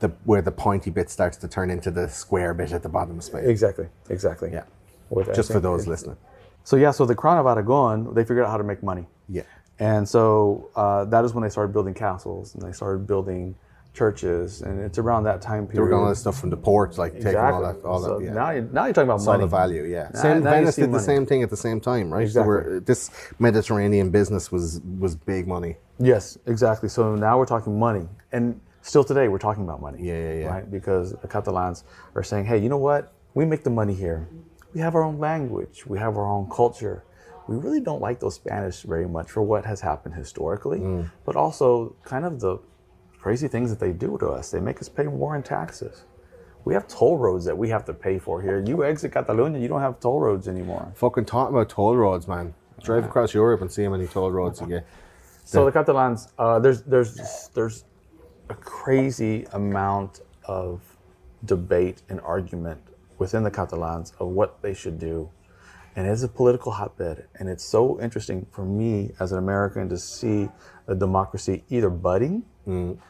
the 0.00 0.08
where 0.24 0.42
the 0.42 0.52
pointy 0.52 0.90
bit 0.90 1.10
starts 1.10 1.36
to 1.38 1.48
turn 1.48 1.70
into 1.70 1.90
the 1.90 2.08
square 2.08 2.54
bit 2.54 2.72
at 2.72 2.82
the 2.82 2.88
bottom 2.88 3.18
of 3.18 3.24
Spain. 3.24 3.44
Exactly, 3.44 3.88
exactly. 4.10 4.50
Yeah. 4.52 4.64
With- 5.10 5.34
Just 5.34 5.52
for 5.52 5.60
those 5.60 5.86
listening. 5.86 6.16
So 6.64 6.76
yeah, 6.76 6.90
so 6.90 7.06
the 7.06 7.14
crown 7.14 7.38
of 7.38 7.46
Aragon, 7.46 8.12
they 8.14 8.22
figured 8.22 8.44
out 8.44 8.50
how 8.50 8.58
to 8.58 8.64
make 8.64 8.82
money. 8.82 9.06
Yeah. 9.28 9.42
And 9.78 10.06
so 10.08 10.70
uh, 10.76 11.04
that 11.06 11.24
is 11.24 11.32
when 11.32 11.42
they 11.42 11.48
started 11.48 11.72
building 11.72 11.94
castles 11.94 12.54
and 12.54 12.62
they 12.62 12.72
started 12.72 13.06
building 13.06 13.54
churches, 13.98 14.62
and 14.62 14.74
it's 14.86 14.98
around 14.98 15.22
that 15.24 15.40
time 15.42 15.66
period. 15.66 15.76
They 15.76 15.80
were 15.82 15.88
getting 15.88 16.02
all 16.04 16.08
that 16.08 16.16
stuff 16.24 16.38
from 16.40 16.50
the 16.50 16.56
ports, 16.56 16.94
like 17.02 17.12
taking 17.14 17.36
all 17.36 17.62
that, 17.62 17.76
all 17.84 18.00
so 18.02 18.18
that. 18.18 18.24
Yeah. 18.24 18.32
now, 18.40 18.50
you, 18.56 18.62
now 18.72 18.84
you're 18.86 18.94
talking 18.94 19.10
about 19.10 19.22
money. 19.24 19.40
the 19.42 19.46
value, 19.60 19.82
yeah. 19.84 20.10
Now- 20.14 20.22
Same 20.22 20.42
now 20.44 20.50
Venice 20.50 20.76
did 20.76 20.92
the 20.92 21.00
same 21.12 21.24
thing 21.26 21.42
at 21.42 21.50
the 21.50 21.56
same 21.66 21.80
time, 21.90 22.06
right? 22.14 22.20
So 22.28 22.40
Exactly. 22.40 22.48
we're, 22.48 22.80
this 22.80 23.10
Mediterranean 23.38 24.10
business 24.10 24.44
was 24.52 24.80
was 25.04 25.12
big 25.16 25.46
money. 25.56 25.72
Yes, 26.12 26.38
exactly. 26.46 26.88
So 26.88 27.02
now 27.16 27.34
we're 27.38 27.52
talking 27.54 27.74
money, 27.88 28.06
and 28.32 28.44
still 28.82 29.04
today 29.04 29.26
we're 29.32 29.44
talking 29.48 29.64
about 29.68 29.80
money. 29.88 29.98
Yeah, 30.08 30.14
yeah, 30.26 30.34
yeah. 30.42 30.48
Right, 30.54 30.66
because 30.78 31.06
the 31.24 31.28
Catalans 31.34 31.78
are 32.14 32.22
saying, 32.30 32.44
"Hey, 32.50 32.58
you 32.64 32.68
know 32.68 32.82
what? 32.90 33.02
We 33.34 33.44
make 33.52 33.62
the 33.68 33.74
money 33.82 33.94
here. 33.94 34.20
We 34.74 34.80
have 34.86 34.94
our 34.94 35.04
own 35.08 35.18
language. 35.18 35.76
We 35.92 35.98
have 35.98 36.16
our 36.20 36.26
own 36.36 36.46
culture. 36.60 36.96
We 37.50 37.56
really 37.64 37.80
don't 37.88 38.02
like 38.08 38.20
those 38.20 38.34
Spanish 38.42 38.82
very 38.94 39.08
much 39.16 39.28
for 39.34 39.42
what 39.42 39.64
has 39.72 39.80
happened 39.90 40.14
historically, 40.14 40.80
Mm. 40.80 41.10
but 41.26 41.34
also 41.44 41.66
kind 42.12 42.24
of 42.28 42.32
the 42.44 42.58
crazy 43.20 43.48
things 43.48 43.70
that 43.70 43.80
they 43.80 43.92
do 43.92 44.16
to 44.18 44.28
us. 44.28 44.50
They 44.50 44.60
make 44.60 44.80
us 44.80 44.88
pay 44.88 45.04
more 45.04 45.36
in 45.36 45.42
taxes." 45.42 46.04
We 46.64 46.74
have 46.74 46.86
toll 46.86 47.16
roads 47.16 47.44
that 47.46 47.56
we 47.56 47.70
have 47.70 47.84
to 47.86 47.94
pay 47.94 48.18
for 48.18 48.42
here. 48.42 48.60
You 48.60 48.84
exit 48.84 49.12
Catalonia, 49.12 49.58
you 49.60 49.68
don't 49.68 49.80
have 49.80 50.00
toll 50.00 50.20
roads 50.20 50.48
anymore. 50.48 50.92
Fucking 50.96 51.24
talking 51.24 51.54
about 51.54 51.70
toll 51.70 51.96
roads, 51.96 52.28
man. 52.28 52.52
Drive 52.82 53.04
across 53.06 53.32
Europe 53.32 53.62
and 53.62 53.72
see 53.72 53.84
how 53.84 53.90
many 53.90 54.06
toll 54.06 54.30
roads 54.30 54.60
you 54.60 54.66
get. 54.66 54.86
So 55.44 55.64
the 55.64 55.72
Catalans, 55.72 56.28
uh, 56.38 56.58
there's 56.58 56.82
there's 56.82 57.48
there's 57.54 57.84
a 58.50 58.54
crazy 58.54 59.46
amount 59.52 60.20
of 60.44 60.82
debate 61.46 62.02
and 62.10 62.20
argument 62.20 62.82
within 63.18 63.42
the 63.44 63.50
Catalans 63.50 64.12
of 64.20 64.28
what 64.28 64.60
they 64.60 64.74
should 64.74 64.98
do, 64.98 65.30
and 65.96 66.06
it's 66.06 66.22
a 66.22 66.28
political 66.28 66.72
hotbed. 66.72 67.26
And 67.36 67.48
it's 67.48 67.64
so 67.64 67.98
interesting 68.00 68.46
for 68.50 68.64
me 68.64 69.12
as 69.20 69.32
an 69.32 69.38
American 69.38 69.88
to 69.88 69.96
see 69.96 70.50
a 70.86 70.94
democracy 70.94 71.64
either 71.70 71.88
budding, 71.88 72.44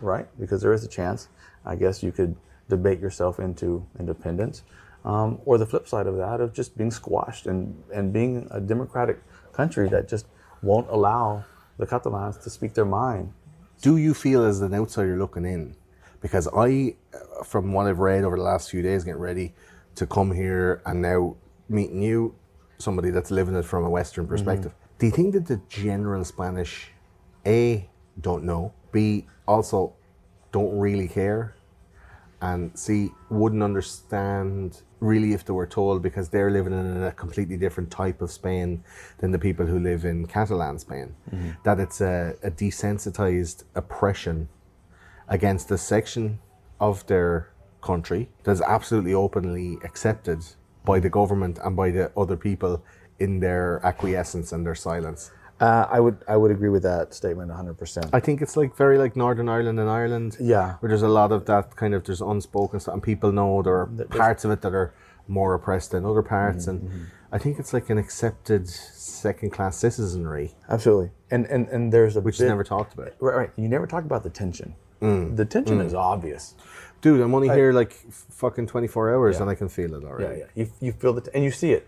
right? 0.00 0.26
Because 0.38 0.62
there 0.62 0.72
is 0.72 0.84
a 0.84 0.88
chance. 0.88 1.28
I 1.64 1.76
guess 1.76 2.02
you 2.02 2.12
could 2.12 2.36
debate 2.68 3.00
yourself 3.00 3.40
into 3.40 3.84
independence, 3.98 4.62
um, 5.04 5.40
or 5.44 5.58
the 5.58 5.66
flip 5.66 5.88
side 5.88 6.06
of 6.06 6.16
that 6.16 6.40
of 6.40 6.52
just 6.52 6.76
being 6.76 6.90
squashed 6.90 7.46
and 7.46 7.82
and 7.94 8.12
being 8.12 8.46
a 8.50 8.60
democratic 8.60 9.22
country 9.52 9.88
that 9.88 10.08
just 10.08 10.26
won't 10.62 10.88
allow 10.90 11.44
the 11.78 11.86
Catalans 11.86 12.38
to 12.38 12.50
speak 12.50 12.74
their 12.74 12.84
mind. 12.84 13.32
Do 13.80 13.96
you 13.96 14.14
feel 14.14 14.44
as 14.44 14.60
an 14.60 14.74
outsider 14.74 15.16
looking 15.16 15.44
in? 15.44 15.76
Because 16.20 16.48
I, 16.54 16.96
from 17.44 17.72
what 17.72 17.86
I've 17.86 18.00
read 18.00 18.24
over 18.24 18.36
the 18.36 18.42
last 18.42 18.70
few 18.70 18.82
days, 18.82 19.04
getting 19.04 19.20
ready 19.20 19.54
to 19.94 20.06
come 20.06 20.32
here 20.32 20.82
and 20.84 21.00
now 21.00 21.36
meeting 21.68 22.02
you, 22.02 22.34
somebody 22.78 23.10
that's 23.10 23.30
living 23.30 23.54
it 23.54 23.64
from 23.64 23.84
a 23.84 23.90
Western 23.90 24.26
perspective. 24.26 24.72
Do 24.98 25.06
you 25.06 25.12
think 25.12 25.34
that 25.34 25.46
the 25.46 25.60
general 25.68 26.24
Spanish, 26.24 26.90
A, 27.46 27.88
don't 28.20 28.42
know, 28.42 28.72
B, 28.90 29.26
also 29.48 29.94
don't 30.52 30.78
really 30.78 31.08
care, 31.08 31.54
and 32.40 32.78
see 32.78 33.10
wouldn't 33.30 33.62
understand 33.62 34.82
really 35.00 35.32
if 35.32 35.44
they 35.44 35.52
were 35.52 35.66
told 35.66 36.02
because 36.02 36.28
they're 36.28 36.50
living 36.50 36.72
in 36.72 37.02
a 37.02 37.12
completely 37.12 37.56
different 37.56 37.90
type 37.90 38.20
of 38.20 38.30
Spain 38.30 38.82
than 39.18 39.30
the 39.32 39.38
people 39.38 39.66
who 39.66 39.78
live 39.78 40.04
in 40.04 40.26
Catalan 40.26 40.78
Spain. 40.78 41.14
Mm-hmm. 41.32 41.50
That 41.64 41.80
it's 41.80 42.00
a, 42.00 42.36
a 42.42 42.50
desensitized 42.50 43.64
oppression 43.74 44.48
against 45.28 45.70
a 45.70 45.78
section 45.78 46.38
of 46.80 47.06
their 47.06 47.50
country 47.80 48.28
that's 48.44 48.60
absolutely 48.60 49.14
openly 49.14 49.78
accepted 49.84 50.44
by 50.84 51.00
the 51.00 51.10
government 51.10 51.58
and 51.64 51.76
by 51.76 51.90
the 51.90 52.10
other 52.16 52.36
people 52.36 52.82
in 53.18 53.40
their 53.40 53.80
acquiescence 53.84 54.52
and 54.52 54.66
their 54.66 54.74
silence. 54.74 55.30
Uh, 55.60 55.86
I 55.90 55.98
would 56.00 56.18
I 56.28 56.36
would 56.36 56.50
agree 56.52 56.68
with 56.68 56.84
that 56.84 57.14
statement 57.14 57.50
100%. 57.50 58.10
I 58.12 58.20
think 58.20 58.40
it's 58.42 58.56
like 58.56 58.76
very 58.76 58.96
like 58.98 59.16
Northern 59.16 59.48
Ireland 59.48 59.80
and 59.80 59.90
Ireland. 59.90 60.36
Yeah. 60.40 60.74
Where 60.80 60.88
there's 60.88 61.02
a 61.02 61.08
lot 61.08 61.32
of 61.32 61.46
that 61.46 61.74
kind 61.76 61.94
of 61.94 62.04
there's 62.04 62.20
unspoken 62.20 62.78
stuff 62.80 62.94
and 62.94 63.02
people 63.02 63.32
know 63.32 63.62
there 63.62 63.74
are 63.74 63.86
parts 64.08 64.44
of 64.44 64.50
it 64.52 64.60
that 64.62 64.72
are 64.74 64.94
more 65.26 65.54
oppressed 65.54 65.90
than 65.90 66.04
other 66.06 66.22
parts 66.22 66.66
Mm-hmm, 66.66 66.86
and 66.86 67.06
I 67.32 67.38
think 67.38 67.58
it's 67.58 67.72
like 67.74 67.90
an 67.90 67.98
accepted 67.98 68.66
second 68.68 69.50
class 69.50 69.76
citizenry, 69.76 70.54
Absolutely. 70.68 71.10
And 71.30 71.44
and 71.46 71.68
and 71.68 71.92
there's 71.92 72.16
a 72.16 72.20
which 72.20 72.36
is 72.40 72.46
never 72.48 72.64
talked 72.64 72.94
about. 72.94 73.12
right, 73.20 73.36
right. 73.36 73.50
You 73.56 73.68
never 73.68 73.86
talk 73.86 74.04
about 74.04 74.22
the 74.22 74.30
tension. 74.30 74.74
The 75.00 75.44
tension 75.44 75.80
is 75.80 75.92
obvious. 75.94 76.54
Dude, 77.00 77.20
I'm 77.20 77.34
only 77.34 77.48
here 77.48 77.72
like 77.72 77.92
fucking 78.42 78.66
24 78.66 79.14
hours 79.14 79.36
Yeah. 79.36 79.42
and 79.42 79.50
I 79.50 79.54
can 79.54 79.68
feel 79.68 79.94
it 79.94 80.02
already. 80.04 80.40
Yeah, 80.40 80.46
yeah. 80.56 80.64
You, 80.64 80.70
you 80.80 80.92
feel 80.92 81.16
it, 81.18 81.28
and 81.34 81.44
you 81.44 81.50
see 81.52 81.72
it. 81.72 81.86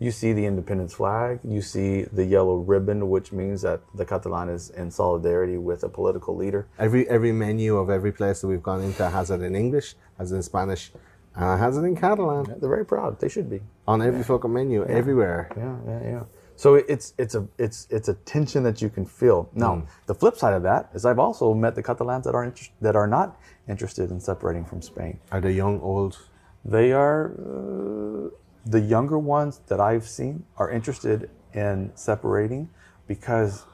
You 0.00 0.10
see 0.10 0.32
the 0.32 0.46
independence 0.46 0.94
flag. 0.94 1.40
You 1.44 1.60
see 1.60 2.04
the 2.04 2.24
yellow 2.24 2.56
ribbon, 2.56 3.10
which 3.10 3.32
means 3.32 3.60
that 3.62 3.80
the 3.94 4.06
Catalan 4.06 4.48
is 4.48 4.70
in 4.70 4.90
solidarity 4.90 5.58
with 5.58 5.84
a 5.84 5.90
political 5.90 6.34
leader. 6.34 6.66
Every 6.78 7.06
every 7.16 7.32
menu 7.32 7.76
of 7.76 7.90
every 7.90 8.10
place 8.10 8.40
that 8.40 8.48
we've 8.48 8.62
gone 8.62 8.82
into 8.82 9.08
has 9.10 9.30
it 9.30 9.42
in 9.42 9.54
English, 9.54 9.94
has 10.18 10.32
it 10.32 10.36
in 10.36 10.42
Spanish, 10.42 10.90
and 11.36 11.44
it 11.54 11.58
has 11.62 11.76
it 11.76 11.82
in 11.82 11.94
Catalan 11.96 12.44
They're 12.60 12.74
very 12.78 12.86
proud. 12.86 13.20
They 13.20 13.28
should 13.28 13.50
be. 13.50 13.60
on 13.86 14.00
every 14.00 14.22
fucking 14.22 14.52
menu, 14.52 14.84
everywhere. 14.86 15.50
Yeah, 15.56 15.76
yeah, 15.86 16.02
yeah. 16.12 16.24
So 16.56 16.68
it's 16.76 17.12
it's 17.18 17.34
a 17.34 17.46
it's 17.58 17.86
it's 17.90 18.08
a 18.08 18.14
tension 18.34 18.62
that 18.64 18.80
you 18.82 18.88
can 18.96 19.04
feel. 19.04 19.50
Now, 19.54 19.72
the 20.06 20.14
flip 20.14 20.36
side 20.36 20.54
of 20.54 20.62
that 20.62 20.82
is 20.94 21.04
I've 21.04 21.18
also 21.18 21.52
met 21.54 21.74
the 21.74 21.82
Catalans 21.82 22.24
that 22.24 22.34
are 22.34 22.44
inter- 22.44 22.72
that 22.80 22.96
are 22.96 23.06
not 23.06 23.28
interested 23.68 24.10
in 24.10 24.18
separating 24.20 24.64
from 24.64 24.80
Spain. 24.80 25.20
Are 25.30 25.40
they 25.42 25.52
young, 25.52 25.78
old? 25.80 26.18
They 26.64 26.92
are 26.92 27.32
uh, 27.32 28.28
the 28.64 28.80
younger 28.80 29.18
ones 29.18 29.60
that 29.68 29.80
I've 29.80 30.06
seen 30.06 30.44
are 30.56 30.70
interested 30.70 31.30
in 31.54 31.92
separating 31.94 32.68
because 33.06 33.64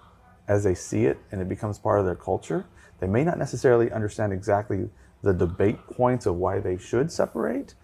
as 0.49 0.65
they 0.65 0.75
see 0.75 1.07
it 1.07 1.19
and 1.33 1.41
it 1.41 1.49
becomes 1.49 1.79
part 1.79 1.99
of 1.99 2.07
their 2.07 2.15
culture, 2.15 2.67
they 3.01 3.07
may 3.07 3.25
not 3.25 3.39
necessarily 3.39 3.91
understand 3.91 4.33
exactly 4.33 4.89
the 5.23 5.33
debate 5.33 5.79
points 5.89 6.27
of 6.27 6.37
why 6.37 6.61
they 6.61 6.79
should 6.79 7.11
separate, 7.11 7.75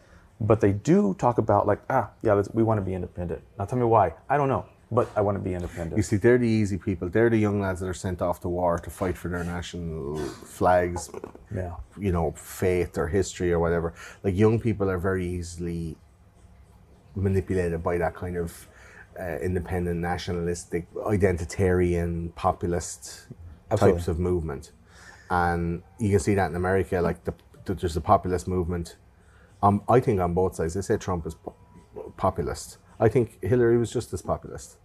but 0.40 0.60
they 0.60 0.72
do 0.72 1.14
talk 1.14 1.38
about 1.38 1.66
like, 1.66 1.80
ah, 1.90 2.10
yeah, 2.22 2.40
we 2.52 2.62
want 2.62 2.78
to 2.78 2.84
be 2.84 2.94
independent. 2.94 3.42
Now 3.58 3.64
tell 3.64 3.78
me 3.78 3.84
why. 3.84 4.14
I 4.28 4.36
don't 4.36 4.48
know, 4.48 4.64
but 4.90 5.08
I 5.16 5.20
want 5.22 5.36
to 5.36 5.42
be 5.42 5.54
independent. 5.54 5.96
You 5.96 6.02
see, 6.02 6.16
they're 6.16 6.38
the 6.38 6.48
easy 6.48 6.78
people. 6.78 7.08
They're 7.08 7.30
the 7.30 7.38
young 7.38 7.60
lads 7.60 7.80
that 7.80 7.88
are 7.88 7.94
sent 7.94 8.22
off 8.22 8.40
to 8.40 8.48
war 8.48 8.78
to 8.78 8.90
fight 8.90 9.18
for 9.18 9.28
their 9.28 9.44
national 9.44 10.18
flags, 10.18 11.10
yeah. 11.54 11.74
you 11.98 12.12
know, 12.12 12.32
faith 12.36 12.96
or 12.96 13.08
history 13.08 13.52
or 13.52 13.58
whatever. 13.58 13.92
Like 14.22 14.36
young 14.36 14.60
people 14.60 14.88
are 14.88 14.98
very 14.98 15.26
easily 15.26 15.96
manipulated 17.14 17.82
by 17.82 17.98
that 17.98 18.14
kind 18.14 18.36
of 18.36 18.68
uh, 19.18 19.38
independent, 19.38 20.00
nationalistic, 20.00 20.92
identitarian, 20.94 22.34
populist 22.34 23.26
Absolutely. 23.70 23.98
types 23.98 24.08
of 24.08 24.18
movement. 24.18 24.72
And 25.30 25.82
you 25.98 26.10
can 26.10 26.20
see 26.20 26.34
that 26.34 26.50
in 26.50 26.56
America, 26.56 27.00
like 27.00 27.24
the, 27.24 27.34
the, 27.64 27.74
there's 27.74 27.96
a 27.96 28.00
populist 28.00 28.46
movement. 28.48 28.96
Um, 29.62 29.82
I 29.88 30.00
think 30.00 30.20
on 30.20 30.34
both 30.34 30.56
sides, 30.56 30.74
they 30.74 30.80
say 30.80 30.96
Trump 30.96 31.26
is 31.26 31.36
populist. 32.16 32.78
I 32.98 33.08
think 33.08 33.42
Hillary 33.42 33.78
was 33.78 33.92
just 33.92 34.12
as 34.12 34.22
populist. 34.22 34.76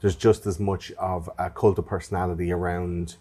There's 0.00 0.16
just 0.16 0.46
as 0.46 0.58
much 0.58 0.92
of 0.92 1.28
a 1.38 1.50
cult 1.50 1.78
of 1.78 1.86
personality 1.86 2.52
around 2.52 3.16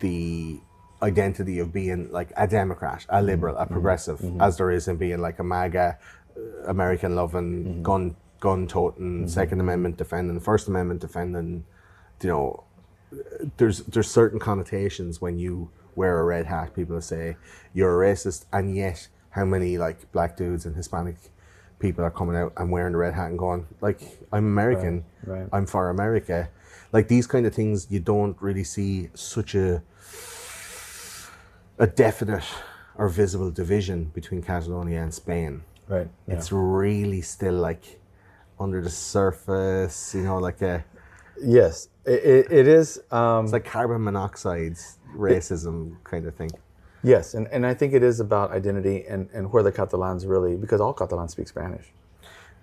the 0.00 0.60
identity 1.02 1.58
of 1.58 1.72
being 1.72 2.10
like 2.12 2.32
a 2.36 2.46
Democrat, 2.46 3.06
a 3.08 3.22
liberal, 3.22 3.56
a 3.56 3.66
progressive, 3.66 4.22
as 4.40 4.58
there 4.58 4.70
is 4.70 4.86
in 4.86 4.96
being 4.96 5.20
like 5.20 5.38
a 5.38 5.44
MAGA, 5.44 5.98
American 6.66 7.14
loving, 7.14 7.64
mm-hmm. 7.64 7.82
gun 7.82 8.16
gun 8.40 8.66
toting, 8.66 9.20
mm-hmm. 9.20 9.26
Second 9.26 9.60
Amendment 9.60 9.96
defending, 9.96 10.40
First 10.40 10.68
Amendment 10.68 11.00
defending. 11.00 11.64
You 12.22 12.28
know, 12.28 12.64
there's 13.56 13.80
there's 13.80 14.10
certain 14.10 14.38
connotations 14.38 15.20
when 15.20 15.38
you 15.38 15.70
wear 15.94 16.20
a 16.20 16.24
red 16.24 16.46
hat. 16.46 16.74
People 16.74 17.00
say 17.00 17.36
you're 17.74 18.02
a 18.02 18.12
racist, 18.12 18.46
and 18.52 18.74
yet 18.74 19.08
how 19.30 19.44
many 19.44 19.78
like 19.78 20.10
black 20.12 20.36
dudes 20.36 20.66
and 20.66 20.76
Hispanic 20.76 21.16
people 21.78 22.04
are 22.04 22.10
coming 22.10 22.36
out 22.36 22.52
and 22.56 22.70
wearing 22.70 22.92
the 22.92 22.98
red 22.98 23.14
hat 23.14 23.30
and 23.30 23.38
going 23.38 23.66
like, 23.80 24.00
"I'm 24.32 24.44
American. 24.44 25.04
right. 25.24 25.48
I'm 25.52 25.66
for 25.66 25.88
America." 25.88 26.50
Like 26.92 27.08
these 27.08 27.26
kind 27.26 27.46
of 27.46 27.54
things, 27.54 27.86
you 27.90 28.00
don't 28.00 28.36
really 28.40 28.64
see 28.64 29.10
such 29.14 29.54
a 29.54 29.82
a 31.78 31.86
definite 31.86 32.44
or 32.96 33.08
visible 33.08 33.50
division 33.50 34.04
between 34.14 34.42
Catalonia 34.42 35.02
and 35.02 35.14
Spain. 35.14 35.62
Right. 35.90 36.08
Yeah. 36.26 36.34
It's 36.36 36.50
really 36.52 37.20
still 37.20 37.54
like 37.68 37.84
under 38.58 38.80
the 38.80 38.90
surface, 38.90 40.14
you 40.14 40.22
know, 40.22 40.38
like 40.38 40.62
a 40.62 40.84
yes, 41.42 41.88
it, 42.06 42.20
it, 42.34 42.52
it 42.60 42.66
is. 42.68 43.00
Um, 43.10 43.44
it's 43.44 43.52
like 43.52 43.64
carbon 43.64 44.02
monoxide 44.04 44.76
racism 45.16 45.96
kind 46.04 46.26
of 46.26 46.34
thing. 46.34 46.50
yes, 47.02 47.34
and, 47.34 47.48
and 47.48 47.66
I 47.66 47.74
think 47.74 47.92
it 47.94 48.02
is 48.02 48.20
about 48.20 48.52
identity 48.52 49.04
and, 49.08 49.28
and 49.32 49.50
where 49.52 49.62
the 49.62 49.72
Catalans 49.72 50.26
really, 50.26 50.54
because 50.56 50.80
all 50.80 50.92
Catalans 50.94 51.32
speak 51.32 51.48
Spanish, 51.48 51.86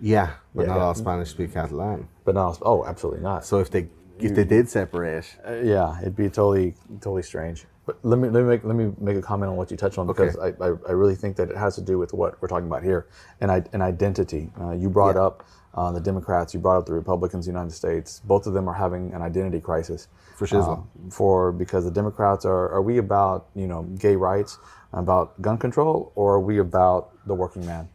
Yeah, 0.00 0.30
but 0.54 0.62
Yeah, 0.62 0.68
not 0.68 0.76
yeah. 0.78 0.84
all 0.84 0.94
Spanish 0.94 1.30
speak 1.30 1.52
Catalan. 1.52 2.08
but 2.24 2.34
not. 2.34 2.58
Oh, 2.62 2.84
absolutely 2.86 3.22
not. 3.22 3.44
So 3.44 3.58
if 3.60 3.70
they 3.70 3.88
if 4.20 4.34
they 4.34 4.44
did 4.44 4.68
separate, 4.68 5.26
Uh, 5.46 5.52
yeah, 5.74 6.00
it'd 6.00 6.16
be 6.16 6.28
totally 6.28 6.74
totally 7.00 7.22
strange. 7.22 7.66
But 7.88 7.98
let 8.02 8.18
me 8.18 8.28
let 8.28 8.42
me 8.42 8.48
make 8.50 8.64
let 8.64 8.76
me 8.76 8.92
make 8.98 9.16
a 9.16 9.22
comment 9.22 9.48
on 9.48 9.56
what 9.56 9.70
you 9.70 9.76
touched 9.78 9.96
on 9.96 10.06
because 10.06 10.36
I, 10.36 10.48
I, 10.60 10.66
I 10.88 10.92
really 10.92 11.14
think 11.14 11.36
that 11.36 11.48
it 11.48 11.56
has 11.56 11.74
to 11.76 11.80
do 11.80 11.98
with 11.98 12.12
what 12.12 12.36
we're 12.42 12.48
talking 12.48 12.66
about 12.66 12.82
here 12.82 13.06
and 13.40 13.50
I, 13.50 13.64
and 13.72 13.80
identity. 13.80 14.52
Uh, 14.60 14.72
you 14.72 14.90
brought 14.90 15.16
Yeah. 15.16 15.22
up 15.22 15.46
uh, 15.74 15.90
the 15.90 16.00
Democrats, 16.00 16.52
you 16.52 16.60
brought 16.60 16.76
up 16.76 16.84
the 16.84 16.92
Republicans 16.92 17.46
the 17.46 17.50
United 17.50 17.72
States. 17.72 18.20
Both 18.20 18.46
of 18.46 18.52
them 18.52 18.68
are 18.68 18.74
having 18.74 19.14
an 19.14 19.22
identity 19.22 19.58
crisis. 19.58 20.08
For 20.36 20.46
shizzle. 20.46 20.80
Uh, 20.80 21.10
for 21.10 21.50
because 21.50 21.86
the 21.86 21.90
Democrats 21.90 22.44
are 22.44 22.68
are 22.68 22.82
we 22.82 22.98
about 22.98 23.46
you 23.54 23.66
know 23.66 23.84
gay 23.98 24.16
rights, 24.16 24.58
about 24.92 25.40
gun 25.40 25.56
control, 25.56 26.12
or 26.14 26.34
are 26.34 26.40
we 26.40 26.58
about 26.58 27.08
the 27.26 27.32
working 27.32 27.64
man? 27.64 27.88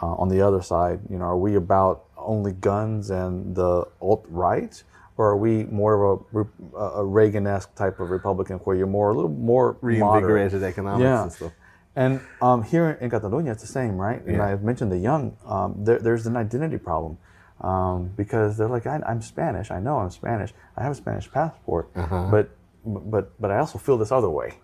Uh, 0.00 0.14
on 0.22 0.28
the 0.28 0.40
other 0.40 0.62
side, 0.62 1.00
you 1.10 1.18
know, 1.18 1.24
are 1.24 1.36
we 1.38 1.56
about 1.56 2.04
only 2.16 2.52
guns 2.52 3.10
and 3.10 3.56
the 3.56 3.84
alt 4.00 4.24
right, 4.28 4.84
or 5.16 5.30
are 5.30 5.36
we 5.36 5.64
more 5.64 5.94
of 6.34 6.46
a, 6.74 6.78
a 6.78 7.04
Reagan-esque 7.04 7.74
type 7.74 8.00
of 8.00 8.10
Republican, 8.10 8.58
where 8.58 8.76
you're 8.76 8.86
more 8.86 9.10
a 9.10 9.14
little 9.14 9.30
more 9.30 9.76
reinvigorated 9.80 10.52
moderate? 10.52 10.62
economics 10.62 11.02
Yeah. 11.02 11.22
and 11.22 11.32
stuff. 11.32 11.52
And 11.94 12.20
um, 12.42 12.62
here 12.62 12.90
in 13.00 13.08
Catalonia, 13.08 13.52
it's 13.52 13.62
the 13.62 13.68
same, 13.68 13.96
right? 13.96 14.22
Yeah. 14.26 14.32
And 14.34 14.42
I've 14.42 14.62
mentioned 14.62 14.92
the 14.92 14.98
young. 14.98 15.36
Um, 15.46 15.76
there, 15.78 15.98
there's 15.98 16.26
an 16.26 16.36
identity 16.36 16.76
problem 16.76 17.16
um, 17.62 18.08
because 18.16 18.58
they're 18.58 18.68
like, 18.68 18.86
I, 18.86 19.00
I'm 19.06 19.22
Spanish. 19.22 19.70
I 19.70 19.80
know 19.80 19.96
I'm 19.98 20.10
Spanish. 20.10 20.52
I 20.76 20.82
have 20.82 20.92
a 20.92 20.96
Spanish 20.96 21.30
passport, 21.30 21.88
Uh-huh. 21.96 22.28
but 22.30 22.50
but 22.84 23.32
but 23.40 23.50
I 23.50 23.58
also 23.58 23.78
feel 23.78 23.96
this 23.96 24.12
other 24.12 24.28
way, 24.30 24.58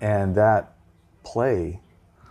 and 0.00 0.34
that 0.34 0.74
play 1.22 1.80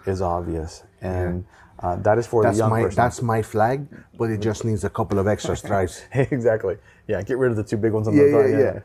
is 0.06 0.22
obvious, 0.22 0.84
and 1.02 1.46
uh, 1.82 1.96
that 1.98 2.18
is 2.18 2.28
for 2.28 2.44
That's 2.44 2.58
the 2.58 2.64
young 2.64 2.70
my 2.70 2.84
person. 2.84 2.96
that's 3.02 3.22
my 3.22 3.42
flag, 3.42 3.88
but 4.18 4.30
it 4.30 4.42
just 4.42 4.66
needs 4.66 4.84
a 4.84 4.90
couple 4.90 5.18
of 5.20 5.28
extra 5.28 5.56
stripes. 5.64 6.02
exactly. 6.14 6.78
Yeah, 7.08 7.22
get 7.22 7.38
rid 7.38 7.52
of 7.52 7.58
the 7.58 7.64
two 7.64 7.78
big 7.78 7.94
ones 7.94 8.08
on 8.08 8.14
Yeah, 8.16 8.24
the 8.24 8.32
front. 8.32 8.52
yeah, 8.52 8.60
yeah. 8.60 8.80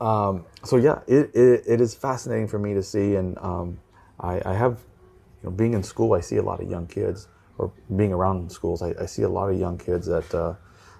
Um, 0.00 0.44
so 0.64 0.76
yeah, 0.76 1.00
it, 1.06 1.30
it, 1.34 1.62
it 1.66 1.80
is 1.80 1.94
fascinating 1.94 2.48
for 2.48 2.58
me 2.58 2.74
to 2.74 2.82
see, 2.82 3.14
and 3.16 3.38
um, 3.38 3.78
I, 4.20 4.42
I 4.44 4.54
have, 4.54 4.80
you 5.42 5.48
know, 5.48 5.50
being 5.50 5.72
in 5.74 5.82
school, 5.82 6.12
I 6.12 6.20
see 6.20 6.36
a 6.36 6.42
lot 6.42 6.60
of 6.60 6.68
young 6.70 6.86
kids, 6.86 7.28
or 7.58 7.72
being 7.96 8.12
around 8.12 8.50
schools, 8.52 8.82
I, 8.82 8.92
I 9.00 9.06
see 9.06 9.22
a 9.22 9.28
lot 9.28 9.48
of 9.48 9.58
young 9.58 9.78
kids 9.78 10.06
that 10.06 10.34
uh, 10.34 10.54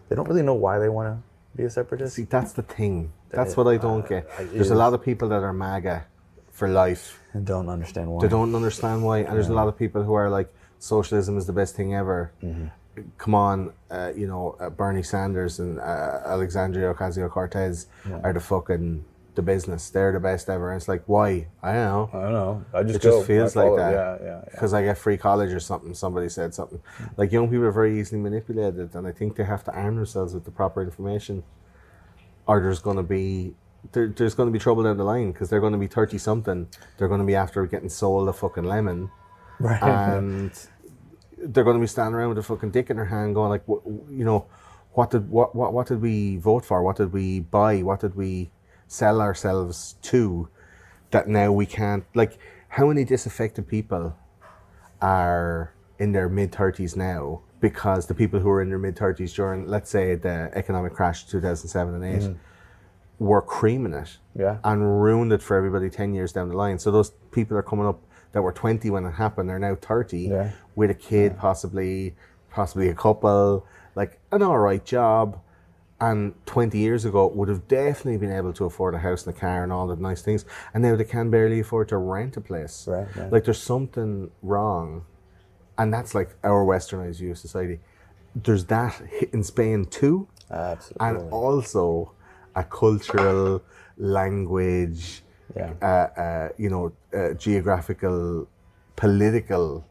they 0.09 0.17
don't 0.17 0.29
really 0.29 0.43
know 0.43 0.55
why 0.55 0.79
they 0.79 0.89
want 0.89 1.09
to 1.15 1.23
be 1.57 1.65
a 1.65 1.71
separatist. 1.71 2.17
See, 2.17 2.23
that's 2.25 2.53
the 2.53 2.63
thing. 2.63 3.13
That's 3.31 3.55
what 3.57 3.67
I 3.67 3.77
don't 3.77 4.09
get. 4.09 4.27
I- 4.39 4.45
There's 4.45 4.71
a 4.71 4.75
lot 4.75 4.95
of 4.95 5.03
people 5.03 5.29
that 5.29 5.43
are 5.43 5.53
MAGA 5.53 6.07
for 6.53 6.69
life. 6.69 7.21
and 7.35 7.45
don't 7.45 7.69
understand 7.69 8.11
why. 8.11 8.23
They 8.23 8.29
don't 8.29 8.55
understand 8.55 9.05
why, 9.05 9.19
and 9.19 9.35
there's 9.37 9.49
a 9.51 9.59
lot 9.61 9.69
of 9.69 9.77
people 9.77 10.03
who 10.05 10.15
are 10.15 10.31
like, 10.31 10.49
socialism 10.79 11.37
is 11.39 11.47
the 11.47 11.53
best 11.53 11.75
thing 11.75 11.95
ever. 11.95 12.33
Mm-hmm. 12.43 12.67
Come 13.19 13.35
on, 13.35 13.73
uh, 13.91 14.13
you 14.17 14.27
know, 14.27 14.57
uh, 14.59 14.71
Bernie 14.71 15.03
Sanders 15.03 15.59
and 15.59 15.79
uh, 15.79 16.21
Alexandria 16.25 16.95
Ocasio 16.95 17.29
Cortez 17.31 17.89
are 18.25 18.33
the 18.33 18.41
fucking 18.41 19.05
the 19.37 19.43
business. 19.43 19.91
They're 19.91 20.13
the 20.13 20.21
best 20.21 20.49
ever. 20.49 20.73
And 20.73 20.81
it's 20.81 20.89
like, 20.89 21.05
why? 21.07 21.47
I 21.63 21.75
don't 21.75 21.85
know. 21.85 22.11
I 22.13 22.23
don't 22.23 22.33
know. 22.33 22.65
I 22.75 22.83
just 22.83 22.97
It 22.97 23.03
just 23.03 23.27
feels 23.27 23.55
like 23.55 23.77
that. 23.77 23.93
Yeah, 23.93 24.17
yeah, 24.21 24.27
yeah. 24.27 24.41
Because 24.51 24.75
I 24.75 24.83
get 24.83 24.99
free 24.99 25.17
college 25.19 25.53
or 25.53 25.61
something. 25.61 25.95
Somebody 25.95 26.29
said 26.29 26.55
something. 26.55 26.81
Like 27.17 27.31
young 27.31 27.49
people 27.49 27.67
are 27.67 27.71
very 27.71 28.01
easily 28.01 28.21
manipulated, 28.21 28.95
and 28.95 29.07
I 29.07 29.13
think 29.13 29.37
they 29.37 29.45
have 29.45 29.63
to 29.65 29.73
arm 29.73 29.97
themselves 29.97 30.35
with 30.35 30.45
the 30.45 30.51
proper 30.51 30.83
information, 30.83 31.45
or 32.47 32.61
there's 32.61 32.81
going 32.81 32.97
to 32.97 33.03
be 33.03 33.55
there, 33.93 34.09
there's 34.09 34.35
going 34.35 34.49
to 34.49 34.53
be 34.53 34.59
trouble 34.59 34.83
down 34.83 34.97
the 34.97 35.05
line 35.05 35.33
because 35.33 35.51
they're 35.51 35.61
going 35.61 35.75
to 35.75 35.79
be 35.79 35.87
thirty 35.87 36.19
something. 36.19 36.69
They're 36.97 37.09
going 37.09 37.21
to 37.21 37.27
be 37.27 37.37
after 37.37 37.65
getting 37.67 37.91
sold 37.91 38.29
a 38.29 38.33
fucking 38.33 38.65
lemon, 38.65 39.11
Right. 39.59 39.83
and 39.83 40.53
they're 41.39 41.65
going 41.65 41.77
to 41.77 41.81
be 41.81 41.87
standing 41.87 42.15
around 42.15 42.31
with 42.31 42.39
a 42.39 42.43
fucking 42.43 42.71
dick 42.71 42.91
in 42.91 42.97
their 42.97 43.07
hand, 43.07 43.35
going 43.35 43.51
like, 43.51 43.65
"Wh- 43.67 43.87
you 44.11 44.25
know, 44.25 44.47
what 44.93 45.11
did 45.11 45.29
what, 45.31 45.55
what 45.55 45.73
what 45.73 45.87
did 45.87 46.01
we 46.01 46.37
vote 46.37 46.65
for? 46.65 46.83
What 46.83 46.97
did 46.97 47.13
we 47.13 47.41
buy? 47.41 47.83
What 47.83 48.01
did 48.01 48.15
we 48.15 48.51
sell 48.87 49.21
ourselves 49.21 49.97
to? 50.03 50.49
That 51.11 51.29
now 51.29 51.53
we 51.53 51.67
can't 51.67 52.05
like. 52.15 52.39
How 52.69 52.87
many 52.87 53.05
disaffected 53.05 53.69
people 53.69 54.17
are 55.01 55.73
in 55.99 56.13
their 56.13 56.29
mid 56.29 56.55
thirties 56.55 56.97
now 56.97 57.43
because 57.61 58.07
the 58.07 58.15
people 58.15 58.41
who 58.41 58.49
were 58.49 58.61
in 58.63 58.69
their 58.69 58.79
mid 58.79 58.97
thirties 58.99 59.33
during, 59.33 59.67
let's 59.67 59.91
say, 59.91 60.15
the 60.15 60.51
economic 60.55 60.93
crash 60.93 61.27
two 61.27 61.41
thousand 61.41 61.69
seven 61.69 61.95
and 61.95 62.05
8 62.05 62.21
mm-hmm. 62.31 63.25
were 63.25 63.41
creaming 63.43 63.95
it 63.95 64.19
Yeah. 64.39 64.59
and 64.65 65.03
ruined 65.03 65.33
it 65.33 65.43
for 65.43 65.57
everybody 65.57 65.89
10 65.89 66.13
years 66.15 66.33
down 66.33 66.49
the 66.49 66.57
line. 66.57 66.79
So 66.79 66.91
those 66.91 67.11
people 67.31 67.57
are 67.57 67.63
coming 67.63 67.87
up 67.87 68.03
that 68.33 68.43
were 68.43 68.53
20 68.53 68.91
when 68.91 69.05
it 69.05 69.13
happened 69.13 69.51
are 69.51 69.59
now 69.59 69.75
30 69.75 70.19
Yeah. 70.29 70.51
with 70.75 70.91
a 70.91 70.95
kid, 70.95 71.37
possibly, 71.39 72.15
possibly 72.51 72.89
a 72.89 72.95
couple, 72.95 73.67
like 73.95 74.19
an 74.33 74.43
all 74.43 74.59
right 74.59 74.85
job. 74.85 75.41
And 75.99 76.35
20 76.45 76.77
years 76.79 77.07
ago 77.07 77.27
would 77.29 77.49
have 77.49 77.67
definitely 77.69 78.19
been 78.19 78.31
able 78.37 78.53
to 78.53 78.67
afford 78.67 78.95
a 78.95 78.99
house 78.99 79.27
and 79.27 79.35
a 79.35 79.39
car 79.39 79.63
and 79.63 79.73
all 79.73 79.87
the 79.87 79.97
nice 79.97 80.21
things. 80.21 80.45
And 80.75 80.83
now 80.83 80.95
they 80.95 81.05
can 81.05 81.31
barely 81.31 81.61
afford 81.61 81.89
to 81.89 81.97
rent 81.97 82.37
a 82.37 82.43
place. 82.43 82.87
Right, 82.87 83.07
right. 83.17 83.33
Like 83.33 83.45
there's 83.45 83.63
something 83.63 84.31
wrong. 84.43 85.07
And 85.79 85.93
that's 85.95 86.15
like 86.15 86.37
our 86.45 86.67
westernized 86.67 87.17
view 87.19 87.31
of 87.31 87.39
society. 87.39 87.81
There's 88.35 88.67
that 88.67 89.01
in 89.33 89.43
Spain 89.43 89.87
too 89.87 90.29
Absolutely. 90.51 91.07
and 91.09 91.33
also 91.33 92.13
a 92.55 92.65
cultural 92.65 93.63
language, 93.97 95.23
Yeah. 95.57 95.73
uh, 95.83 96.21
uh, 96.21 96.49
you 96.59 96.69
know, 96.71 96.93
uh, 97.15 97.33
geographical, 97.35 98.47
political 98.95 99.85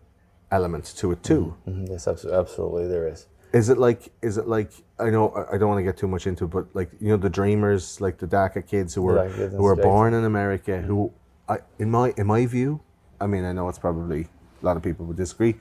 elements 0.52 0.94
to 0.94 1.12
it 1.12 1.24
too. 1.24 1.56
Mhm, 1.68 1.90
Yes, 1.90 2.08
absolutely, 2.08 2.88
there 2.88 3.08
is. 3.08 3.28
Is 3.54 3.70
it 3.70 3.78
like? 3.78 4.12
Is 4.22 4.38
it 4.38 4.48
like? 4.48 4.72
I 5.00 5.10
know 5.10 5.32
I- 5.52 5.58
don't 5.58 5.70
want 5.70 5.80
to 5.80 5.84
get 5.84 5.98
too 5.98 6.08
much 6.08 6.28
into 6.28 6.44
it, 6.46 6.52
but 6.52 6.66
like 6.74 6.90
you 7.00 7.10
know, 7.10 7.18
the 7.18 7.30
dreamers, 7.30 8.02
like 8.02 8.18
the 8.18 8.28
DACA 8.28 8.62
kids 8.68 8.94
who 8.96 9.02
were 9.02 9.28
who 9.30 9.64
were 9.64 9.76
born 9.78 10.14
in 10.14 10.24
America, 10.26 10.82
who, 10.82 11.12
I, 11.48 11.60
in 11.80 11.90
my 11.90 12.14
in 12.18 12.28
my 12.28 12.46
view, 12.46 12.82
I 13.22 13.28
mean, 13.28 13.46
I 13.46 13.54
know 13.54 13.70
it's 13.70 13.80
probably 13.80 14.28
a 14.62 14.66
lot 14.66 14.76
of 14.78 14.84
people 14.84 15.06
would 15.06 15.18
disagree. 15.18 15.56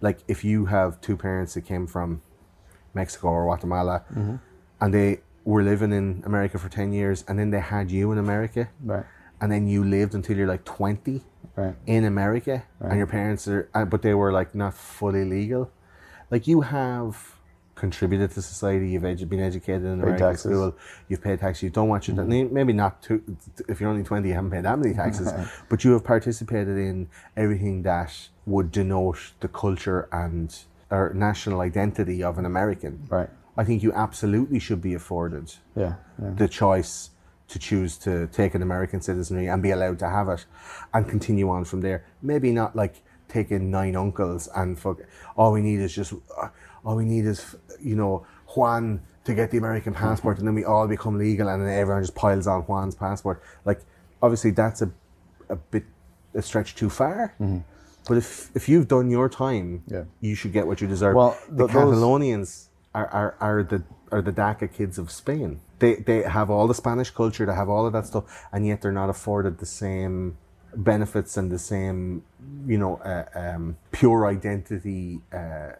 Like 0.00 0.18
if 0.28 0.44
you 0.44 0.66
have 0.66 1.00
two 1.00 1.16
parents 1.16 1.54
that 1.54 1.64
came 1.64 1.86
from 1.86 2.20
Mexico 2.94 3.28
or 3.28 3.44
Guatemala, 3.44 4.02
Mm-hmm. 4.12 4.36
and 4.80 4.92
they 4.94 5.20
were 5.44 5.62
living 5.62 5.92
in 5.92 6.22
America 6.26 6.58
for 6.58 6.68
ten 6.68 6.92
years, 6.92 7.24
and 7.28 7.38
then 7.38 7.50
they 7.50 7.60
had 7.60 7.90
you 7.92 8.10
in 8.12 8.18
America, 8.18 8.68
Right. 8.82 9.04
And 9.40 9.50
then 9.52 9.66
you 9.66 9.84
lived 9.84 10.14
until 10.14 10.36
you're 10.36 10.46
like 10.48 10.64
twenty 10.64 11.22
Right. 11.56 11.74
in 11.86 12.04
America, 12.04 12.62
and 12.80 12.96
your 12.96 13.06
parents 13.08 13.46
are, 13.48 13.68
uh, 13.74 13.84
but 13.84 14.02
they 14.02 14.14
were 14.14 14.32
like 14.32 14.54
not 14.54 14.72
fully 14.72 15.24
legal. 15.24 15.70
Like 16.30 16.46
you 16.46 16.60
have 16.62 17.34
contributed 17.74 18.30
to 18.30 18.40
society. 18.42 18.90
You've 18.90 19.02
edu- 19.02 19.28
been 19.28 19.40
educated 19.40 19.84
in 19.84 19.92
American 20.00 20.18
taxes. 20.18 20.46
Mm-hmm. 20.52 20.54
school. 20.54 20.76
You've 21.08 21.20
paid 21.22 21.40
taxes. 21.40 21.62
You 21.64 21.70
don't 21.70 21.88
want 21.88 22.06
you've 22.06 22.16
done. 22.16 22.28
Maybe 22.52 22.72
not 22.72 23.02
to, 23.04 23.22
if 23.68 23.80
you're 23.80 23.90
only 23.90 24.04
twenty, 24.04 24.28
you 24.28 24.34
haven't 24.34 24.52
paid 24.52 24.64
that 24.64 24.78
many 24.78 24.94
taxes. 24.94 25.32
but 25.68 25.82
you 25.84 25.92
have 25.92 26.04
participated 26.04 26.78
in 26.78 27.08
everything 27.36 27.82
that 27.82 28.12
would 28.46 28.70
denote 28.70 29.32
the 29.40 29.48
culture 29.48 30.08
and 30.12 30.56
or 30.90 31.12
national 31.14 31.60
identity 31.60 32.22
of 32.22 32.38
an 32.38 32.46
American. 32.46 33.06
Right. 33.08 33.28
I 33.56 33.64
think 33.64 33.82
you 33.82 33.92
absolutely 33.92 34.58
should 34.60 34.80
be 34.80 34.94
afforded 34.94 35.52
Yeah. 35.76 35.94
yeah. 36.22 36.30
the 36.36 36.48
choice 36.48 37.10
to 37.50 37.58
choose 37.58 37.96
to 37.98 38.26
take 38.28 38.54
an 38.54 38.62
American 38.62 39.00
citizenry 39.00 39.46
and 39.48 39.62
be 39.62 39.70
allowed 39.70 39.98
to 39.98 40.08
have 40.08 40.28
it 40.28 40.44
and 40.94 41.08
continue 41.08 41.48
on 41.50 41.64
from 41.64 41.80
there. 41.80 42.04
Maybe 42.22 42.52
not 42.52 42.74
like 42.76 43.02
taking 43.28 43.70
nine 43.70 43.94
uncles 43.96 44.48
and 44.56 44.78
fuck. 44.78 44.98
All 45.36 45.52
we 45.52 45.60
need 45.60 45.80
is 45.80 45.94
just, 45.94 46.12
uh, 46.40 46.48
all 46.84 46.96
we 46.96 47.04
need 47.04 47.26
is, 47.26 47.56
you 47.80 47.96
know, 47.96 48.26
Juan 48.54 49.00
to 49.24 49.34
get 49.34 49.50
the 49.50 49.58
American 49.58 49.92
passport 49.94 50.38
and 50.38 50.46
then 50.46 50.54
we 50.54 50.64
all 50.64 50.86
become 50.88 51.18
legal 51.18 51.48
and 51.48 51.62
then 51.62 51.70
everyone 51.78 52.02
just 52.02 52.14
piles 52.14 52.46
on 52.46 52.62
Juan's 52.62 52.94
passport. 52.94 53.42
Like, 53.64 53.80
obviously 54.22 54.50
that's 54.52 54.80
a, 54.82 54.90
a 55.48 55.56
bit, 55.56 55.84
a 56.34 56.42
stretch 56.42 56.74
too 56.74 56.88
far. 56.90 57.34
But 58.08 58.16
if, 58.16 58.50
if 58.56 58.68
you've 58.68 58.88
done 58.88 59.10
your 59.10 59.28
time, 59.28 59.82
Yeah. 59.88 60.04
you 60.20 60.34
should 60.34 60.52
get 60.52 60.66
what 60.66 60.80
you 60.80 60.86
deserve. 60.88 61.14
Well, 61.16 61.36
the 61.48 61.66
th- 61.66 61.74
those- 61.76 61.94
Catalonians 61.96 62.66
are, 62.94 63.06
are, 63.08 63.34
are 63.40 63.62
the 63.62 63.82
are 64.10 64.22
the 64.22 64.32
DACA 64.32 64.72
kids 64.72 64.98
of 64.98 65.08
Spain. 65.12 65.60
They 65.80 65.96
they 65.96 66.22
have 66.22 66.50
all 66.50 66.66
the 66.68 66.74
Spanish 66.74 67.10
culture, 67.10 67.44
they 67.46 67.54
have 67.54 67.68
all 67.68 67.86
of 67.86 67.92
that 67.94 68.06
stuff, 68.06 68.24
and 68.52 68.66
yet 68.66 68.80
they're 68.82 68.92
not 68.92 69.10
afforded 69.10 69.58
the 69.58 69.66
same 69.66 70.36
benefits 70.76 71.36
and 71.36 71.50
the 71.50 71.58
same, 71.58 72.22
you 72.66 72.78
know, 72.78 72.96
uh, 72.98 73.24
um, 73.34 73.76
pure 73.90 74.26
identity 74.26 75.20
uh, 75.32 75.72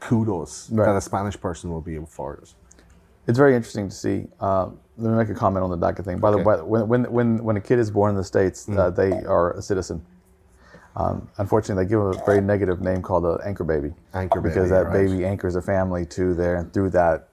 kudos 0.00 0.70
Right. 0.70 0.86
that 0.86 0.96
a 0.96 1.00
Spanish 1.00 1.40
person 1.40 1.70
will 1.70 1.80
be 1.80 1.96
afforded. 1.96 2.48
It's 3.26 3.38
very 3.38 3.54
interesting 3.54 3.88
to 3.88 3.94
see. 3.94 4.26
Uh, 4.40 4.70
let 4.96 5.10
me 5.12 5.16
make 5.16 5.28
a 5.28 5.34
comment 5.34 5.62
on 5.62 5.70
the 5.70 5.78
DACA 5.78 6.04
thing. 6.04 6.18
By 6.18 6.30
the 6.30 6.38
way, 6.38 6.56
when, 6.62 6.88
when, 6.88 7.04
when, 7.12 7.44
when 7.44 7.56
a 7.56 7.60
kid 7.60 7.78
is 7.78 7.90
born 7.90 8.10
in 8.10 8.16
the 8.16 8.24
States, 8.24 8.68
uh, 8.68 8.90
they 8.90 9.12
are 9.24 9.52
a 9.52 9.62
citizen. 9.62 10.04
Um, 10.96 11.28
unfortunately, 11.38 11.84
they 11.84 11.88
give 11.88 12.00
a 12.00 12.12
very 12.24 12.40
negative 12.40 12.80
name 12.80 13.02
called 13.02 13.24
an 13.24 13.38
anchor 13.44 13.64
baby. 13.64 13.92
Anchor 14.14 14.40
Because 14.40 14.70
that 14.70 14.86
right. 14.86 15.06
baby 15.06 15.24
anchors 15.24 15.54
a 15.56 15.62
family 15.62 16.04
to 16.06 16.34
there. 16.34 16.56
And 16.56 16.72
through 16.72 16.90
that 16.90 17.27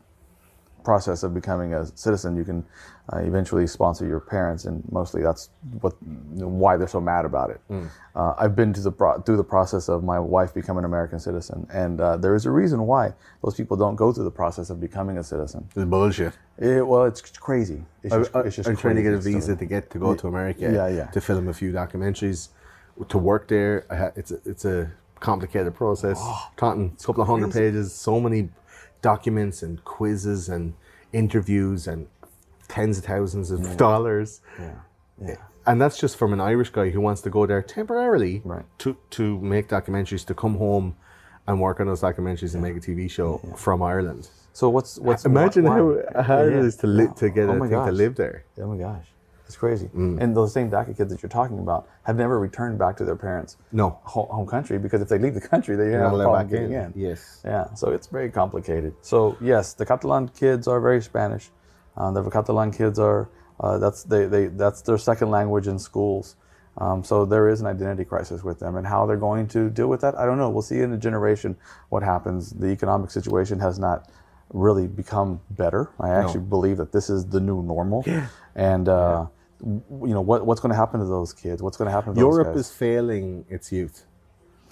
process 0.85 1.23
of 1.23 1.33
becoming 1.33 1.73
a 1.73 1.85
citizen, 1.97 2.37
you 2.37 2.43
can 2.43 2.63
uh, 3.11 3.17
eventually 3.17 3.67
sponsor 3.67 4.05
your 4.07 4.19
parents. 4.19 4.65
And 4.65 4.83
mostly 4.91 5.21
that's 5.21 5.49
what 5.81 5.93
why 6.63 6.77
they're 6.77 6.87
so 6.87 7.01
mad 7.01 7.25
about 7.25 7.49
it. 7.49 7.61
Hmm. 7.67 7.85
Uh, 8.15 8.33
I've 8.37 8.55
been 8.55 8.71
to 8.73 8.81
the 8.81 8.91
pro- 8.91 9.19
through 9.21 9.37
the 9.37 9.43
process 9.43 9.89
of 9.89 10.03
my 10.03 10.19
wife 10.19 10.53
becoming 10.53 10.79
an 10.79 10.85
American 10.85 11.19
citizen. 11.19 11.67
And 11.73 11.99
uh, 11.99 12.17
there 12.17 12.35
is 12.35 12.45
a 12.45 12.51
reason 12.51 12.79
why 12.87 13.13
those 13.43 13.55
people 13.55 13.75
don't 13.75 13.95
go 13.95 14.13
through 14.13 14.23
the 14.23 14.37
process 14.43 14.69
of 14.69 14.79
becoming 14.79 15.17
a 15.17 15.23
citizen. 15.23 15.67
It's 15.75 15.85
bullshit. 15.85 16.33
It, 16.57 16.87
well, 16.87 17.03
it's 17.05 17.21
crazy. 17.21 17.83
It's 18.03 18.13
I, 18.13 18.17
just, 18.19 18.35
I, 18.35 18.39
it's 18.41 18.55
just 18.55 18.69
I'm 18.69 18.77
trying 18.77 18.95
to 18.95 19.03
get 19.03 19.13
a 19.13 19.19
visa 19.19 19.55
to 19.55 19.65
get 19.65 19.89
to 19.89 19.99
go 19.99 20.15
to 20.15 20.27
America. 20.27 20.61
Yeah, 20.61 20.87
yeah. 20.87 21.07
To 21.07 21.19
film 21.19 21.49
a 21.49 21.53
few 21.53 21.71
documentaries, 21.73 22.49
to 23.09 23.17
work 23.17 23.47
there. 23.47 23.85
I 23.89 23.95
ha- 23.95 24.11
it's 24.15 24.31
a, 24.31 24.39
it's 24.45 24.65
a 24.65 24.91
complicated 25.19 25.73
process. 25.75 26.19
Oh, 26.27 26.49
a 26.61 27.03
couple 27.05 27.21
of 27.21 27.27
hundred 27.27 27.51
pages, 27.51 27.93
so 27.93 28.19
many 28.19 28.49
documents 29.15 29.57
and 29.65 29.73
quizzes 29.85 30.49
and 30.55 30.73
interviews 31.13 31.81
and 31.91 32.07
tens 32.67 32.97
of 32.99 33.03
thousands 33.05 33.51
of 33.51 33.59
dollars. 33.77 34.41
Yeah. 34.59 35.35
And 35.67 35.79
that's 35.81 35.97
just 36.03 36.17
from 36.17 36.31
an 36.33 36.41
Irish 36.53 36.71
guy 36.77 36.87
who 36.89 37.01
wants 37.07 37.21
to 37.25 37.29
go 37.37 37.45
there 37.45 37.61
temporarily 37.77 38.41
Right. 38.43 38.65
to, 38.83 38.89
to 39.17 39.23
make 39.53 39.65
documentaries, 39.77 40.25
to 40.31 40.33
come 40.43 40.55
home 40.57 40.87
and 41.47 41.61
work 41.61 41.79
on 41.81 41.85
those 41.87 42.01
documentaries 42.01 42.53
and 42.55 42.61
make 42.67 42.75
a 42.81 42.83
TV 42.87 43.09
show 43.17 43.29
from 43.55 43.77
Ireland. 43.93 44.23
So 44.53 44.69
what's 44.75 44.97
what's 45.07 45.23
Imagine 45.25 45.63
why- 45.65 45.77
how 46.15 46.23
hard 46.29 46.51
Yeah. 46.51 46.59
it 46.59 46.65
is 46.69 46.75
to, 46.77 46.87
li- 46.87 47.13
to 47.21 47.29
get 47.29 47.45
Oh 47.49 47.55
a 47.63 47.67
thing 47.69 47.85
to 47.91 47.95
live 48.03 48.13
there. 48.23 48.37
Oh 48.61 48.67
my 48.73 48.77
gosh, 48.87 49.07
it's 49.45 49.57
crazy. 49.57 49.87
Mm. 49.95 50.21
And 50.21 50.35
those 50.35 50.53
same 50.53 50.71
DACA 50.71 50.97
kids 50.97 51.11
that 51.11 51.21
you're 51.21 51.29
talking 51.29 51.59
about 51.59 51.87
have 52.03 52.15
never 52.15 52.39
returned 52.39 52.79
back 52.79 52.97
to 52.97 53.05
their 53.05 53.15
parents' 53.15 53.57
No. 53.71 53.99
home, 54.03 54.47
country 54.47 54.77
because 54.77 55.01
if 55.01 55.07
they 55.09 55.19
leave 55.19 55.33
the 55.33 55.41
country, 55.41 55.75
they 55.75 55.91
have 55.91 56.13
a 56.13 56.17
problem 56.17 56.41
back 56.41 56.49
getting 56.49 56.73
in. 56.73 56.81
in. 56.85 56.93
Yes. 56.95 57.41
Yeah, 57.45 57.73
so 57.73 57.91
it's 57.91 58.07
very 58.07 58.29
complicated. 58.29 58.93
So 59.01 59.37
yes, 59.39 59.73
the 59.73 59.85
Catalan 59.85 60.29
kids 60.29 60.67
are 60.67 60.79
very 60.79 61.01
Spanish. 61.01 61.51
Uh, 61.97 62.11
the 62.11 62.29
Catalan 62.29 62.71
kids 62.71 62.99
are 62.99 63.29
uh, 63.59 63.77
that's 63.77 64.03
they, 64.03 64.25
they 64.25 64.47
that's 64.47 64.81
their 64.81 64.97
second 64.97 65.31
language 65.31 65.67
in 65.67 65.79
schools. 65.79 66.35
Um, 66.77 67.03
so 67.05 67.23
there 67.23 67.47
is 67.47 67.61
an 67.61 67.67
identity 67.67 68.03
crisis 68.03 68.43
with 68.43 68.59
them, 68.59 68.75
and 68.75 68.85
how 68.85 69.05
they're 69.05 69.15
going 69.15 69.47
to 69.49 69.69
deal 69.69 69.87
with 69.87 70.01
that, 70.01 70.15
I 70.15 70.25
don't 70.25 70.37
know. 70.37 70.49
We'll 70.49 70.61
see 70.61 70.79
in 70.81 70.91
a 70.91 70.97
generation 70.97 71.55
what 71.87 72.03
happens. 72.03 72.49
The 72.51 72.67
economic 72.67 73.11
situation 73.11 73.59
has 73.59 73.79
not 73.79 74.09
really 74.53 74.85
become 74.85 75.39
better. 75.51 75.89
I 76.01 76.09
actually 76.09 76.41
believe 76.41 76.77
that 76.77 76.91
this 76.91 77.09
is 77.09 77.25
the 77.27 77.39
new 77.39 77.63
normal, 77.63 78.03
and 78.55 78.89
uh, 78.89 78.91
w- 78.93 79.29
you 79.63 80.13
know 80.13 80.21
what 80.21 80.45
what's 80.45 80.59
going 80.61 80.71
to 80.71 80.75
happen 80.75 80.99
to 80.99 81.05
those 81.05 81.33
kids? 81.33 81.61
What's 81.61 81.77
going 81.77 81.87
to 81.87 81.91
happen 81.91 82.13
to 82.13 82.19
those 82.19 82.37
Europe 82.37 82.55
is 82.55 82.69
failing 82.71 83.45
its 83.49 83.71
youth. 83.71 84.05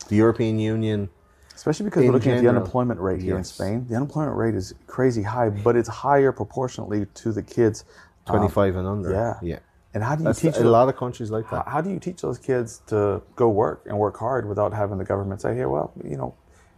The 0.10 0.16
European 0.18 0.60
Union, 0.60 1.10
Especially 1.56 1.86
because 1.86 2.06
we're 2.06 2.12
looking 2.12 2.32
at 2.34 2.42
the 2.42 2.50
unemployment 2.50 3.00
rate 3.00 3.22
here 3.22 3.38
in. 3.38 3.44
Spain. 3.44 3.86
The 3.88 3.96
unemployment 3.96 4.36
rate 4.36 4.56
is 4.56 4.74
crazy 4.88 5.22
high, 5.24 5.50
but 5.50 5.76
it's 5.76 5.88
higher 5.90 6.32
proportionately 6.32 7.06
to 7.06 7.32
the 7.32 7.42
kids. 7.44 7.86
um, 8.28 8.38
25 8.38 8.76
and 8.76 8.88
under. 8.88 9.12
yeah. 9.12 9.34
Yeah. 9.42 9.60
And 9.94 10.04
how 10.04 10.16
do 10.16 10.24
you 10.24 10.26
That's 10.30 10.42
teach 10.42 10.56
a 10.56 10.60
them- 10.60 10.68
lot 10.72 10.90
of 10.90 10.96
countries 10.98 11.30
like 11.30 11.50
that. 11.52 11.68
how 11.68 11.80
do 11.80 11.90
you 11.92 12.00
teach 12.00 12.22
those 12.22 12.40
kids 12.40 12.82
to 12.88 13.22
go 13.36 13.48
work 13.50 13.84
and 13.86 13.98
work 14.00 14.18
hard 14.18 14.48
without 14.50 14.74
having 14.74 14.98
the 14.98 15.06
government 15.06 15.40
say, 15.42 15.54
"Hey, 15.56 15.66
well, 15.66 15.92
you 16.04 16.18
know, 16.18 16.34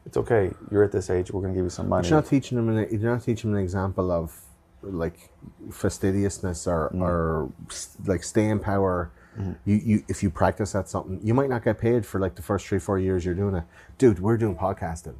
it's 0.05 0.17
okay. 0.17 0.51
You're 0.69 0.83
at 0.83 0.91
this 0.91 1.09
age. 1.09 1.31
We're 1.31 1.41
going 1.41 1.53
to 1.53 1.57
give 1.57 1.65
you 1.65 1.69
some 1.69 1.87
money." 1.87 2.07
You're 2.09 2.17
not 2.17 2.25
teaching 2.27 2.57
them. 2.57 2.67
An, 2.69 2.87
you're 2.91 3.11
not 3.13 3.23
teaching 3.23 3.51
them 3.51 3.57
an 3.57 3.63
example 3.63 4.11
of 4.11 4.37
like 4.85 5.29
fastidiousness 5.71 6.67
or, 6.67 6.89
Mm. 6.93 7.01
or 7.01 7.49
like 8.05 8.23
stay 8.23 8.49
in 8.49 8.59
power. 8.59 9.11
Mm-hmm. 9.37 9.51
You, 9.65 9.75
you 9.83 10.03
if 10.07 10.23
you 10.23 10.29
practice 10.29 10.75
at 10.75 10.87
something, 10.87 11.19
you 11.21 11.33
might 11.33 11.49
not 11.49 11.63
get 11.63 11.77
paid 11.77 12.05
for 12.05 12.19
like 12.19 12.35
the 12.35 12.41
first 12.41 12.65
three 12.67 12.79
four 12.79 12.97
years 12.99 13.25
you're 13.25 13.35
doing 13.35 13.55
it. 13.55 13.63
Dude, 13.97 14.19
we're 14.19 14.37
doing 14.37 14.55
podcasting. 14.55 15.15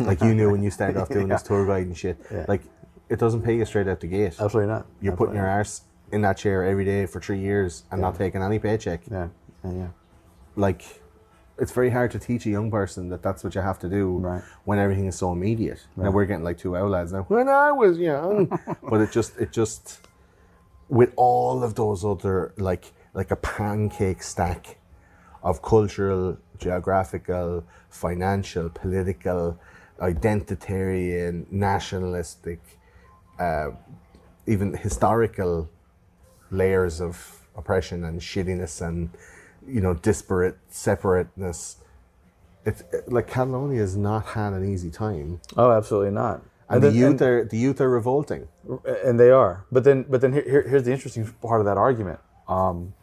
Like 0.00 0.20
you 0.20 0.34
knew 0.34 0.50
when 0.50 0.62
you 0.62 0.70
started 0.70 0.96
off 0.96 1.08
doing 1.16 1.28
this 1.28 1.42
tour 1.42 1.66
guide 1.66 1.86
and 1.86 1.96
shit. 1.96 2.18
Like 2.48 2.62
it 3.08 3.18
doesn't 3.18 3.42
pay 3.42 3.56
you 3.56 3.64
straight 3.64 3.86
out 3.86 4.00
the 4.00 4.08
gate. 4.08 4.34
Absolutely 4.40 4.66
not. 4.66 4.86
You're 5.00 5.16
putting 5.16 5.36
your 5.36 5.46
arse 5.46 5.82
in 6.10 6.22
that 6.22 6.36
chair 6.38 6.64
every 6.64 6.84
day 6.84 7.06
for 7.06 7.20
three 7.20 7.38
years 7.38 7.84
and 7.90 8.00
not 8.00 8.16
taking 8.16 8.42
any 8.42 8.58
paycheck. 8.58 9.02
Yeah. 9.10 9.28
Yeah. 9.64 9.72
yeah. 9.72 9.88
like 10.56 11.01
it's 11.58 11.72
very 11.72 11.90
hard 11.90 12.10
to 12.12 12.18
teach 12.18 12.46
a 12.46 12.50
young 12.50 12.70
person 12.70 13.08
that 13.10 13.22
that's 13.22 13.44
what 13.44 13.54
you 13.54 13.60
have 13.60 13.78
to 13.80 13.88
do 13.88 14.18
Right. 14.18 14.42
when 14.64 14.78
everything 14.78 15.06
is 15.06 15.16
so 15.16 15.32
immediate. 15.32 15.80
Now 15.96 16.10
we're 16.10 16.24
getting 16.24 16.44
like 16.44 16.58
two 16.58 16.76
old 16.76 16.90
lads 16.90 17.12
now. 17.12 17.22
When 17.28 17.48
I 17.48 17.72
was 17.72 17.98
young, 17.98 18.46
but 18.82 19.00
it 19.00 19.12
just 19.12 19.36
it 19.38 19.52
just 19.52 20.00
with 20.88 21.12
all 21.16 21.62
of 21.62 21.74
those 21.74 22.04
other 22.04 22.52
like 22.56 22.92
like 23.14 23.30
a 23.30 23.36
pancake 23.36 24.22
stack 24.22 24.78
of 25.42 25.60
cultural, 25.62 26.38
geographical, 26.58 27.64
financial, 27.90 28.70
political, 28.70 29.58
identitarian, 30.00 31.50
nationalistic, 31.50 32.60
uh, 33.38 33.70
even 34.46 34.74
historical 34.74 35.68
layers 36.50 37.00
of 37.00 37.40
oppression 37.56 38.04
and 38.04 38.20
shittiness 38.20 38.80
and 38.86 39.10
you 39.66 39.80
know 39.80 39.94
disparate 39.94 40.56
separateness 40.68 41.76
it's 42.64 42.82
like 43.08 43.26
catalonia 43.28 43.80
has 43.80 43.96
not 43.96 44.24
had 44.26 44.52
an 44.52 44.64
easy 44.64 44.90
time 44.90 45.40
Oh, 45.56 45.70
absolutely 45.72 46.10
not. 46.12 46.42
and, 46.68 46.82
the 46.82 46.88
then- 46.90 46.96
youth 46.98 47.22
are 47.22 47.44
the 47.44 47.56
youth 47.56 47.80
are 47.80 47.90
revolting 47.90 48.48
and 49.04 49.18
they 49.18 49.30
are. 49.30 49.64
But 49.72 49.82
then, 49.84 50.04
but 50.08 50.20
then 50.20 50.32
here, 50.32 50.44
here- 50.48 50.62
here's 50.68 50.84
the 50.84 50.92
interesting 50.92 51.26
part 51.42 51.60
of 51.60 51.66
that 51.66 51.76
argument. 51.76 52.20
Um, 52.48 52.94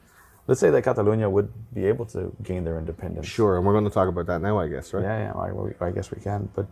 let's 0.47 0.59
say 0.61 0.69
that 0.69 0.81
Catalonia 0.83 1.29
would 1.29 1.51
be 1.73 1.85
able 1.85 2.05
to 2.07 2.33
gain 2.41 2.63
their 2.63 2.77
independence. 2.79 3.27
sure 3.27 3.57
and 3.57 3.65
we're 3.65 3.73
going 3.73 3.83
to 3.83 3.89
talk 3.91 4.07
about 4.07 4.25
that 4.27 4.41
now 4.41 4.57
i 4.57 4.67
guess 4.67 4.93
right 4.93 5.03
Yeah, 5.03 5.33
yeah. 5.33 5.73
I, 5.81 5.87
I 5.87 5.91
guess 5.91 6.09
we 6.11 6.21
can. 6.21 6.49
But 6.55 6.67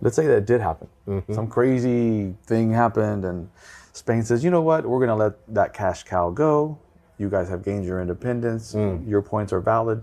let's 0.00 0.14
say 0.16 0.26
that 0.28 0.36
it 0.38 0.46
did 0.46 0.60
happen. 0.60 0.88
Some 1.32 1.48
crazy 1.48 2.34
thing 2.46 2.70
happened, 2.72 3.24
and 3.24 3.50
Spain 3.92 4.22
says, 4.22 4.42
"You 4.44 4.50
know 4.50 4.62
what? 4.62 4.86
We're 4.86 4.98
going 5.04 5.14
to 5.16 5.22
let 5.24 5.34
that 5.54 5.72
cash 5.74 6.04
cow 6.04 6.30
go. 6.30 6.78
You 7.18 7.28
guys 7.28 7.48
have 7.48 7.62
gained 7.64 7.84
your 7.84 8.00
independence. 8.00 8.74
Mm. 8.74 9.08
Your 9.08 9.22
points 9.22 9.52
are 9.52 9.60
valid. 9.60 10.02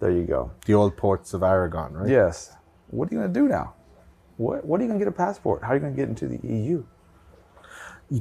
There 0.00 0.10
you 0.10 0.24
go." 0.24 0.50
the 0.66 0.74
old 0.74 0.96
ports 0.96 1.34
of 1.34 1.42
aragon 1.42 1.94
right 1.94 2.08
Yes. 2.08 2.54
What 2.88 3.10
are 3.10 3.14
you 3.14 3.20
going 3.20 3.32
to 3.32 3.40
do 3.40 3.48
now? 3.48 3.74
What 4.36 4.64
What 4.64 4.80
are 4.80 4.84
you 4.84 4.88
going 4.88 4.98
to 4.98 5.04
get 5.04 5.08
a 5.08 5.16
passport? 5.16 5.62
How 5.62 5.70
are 5.70 5.74
you 5.74 5.80
going 5.80 5.94
to 5.94 5.96
get 5.96 6.08
into 6.08 6.28
the 6.28 6.40
EU? 6.46 6.84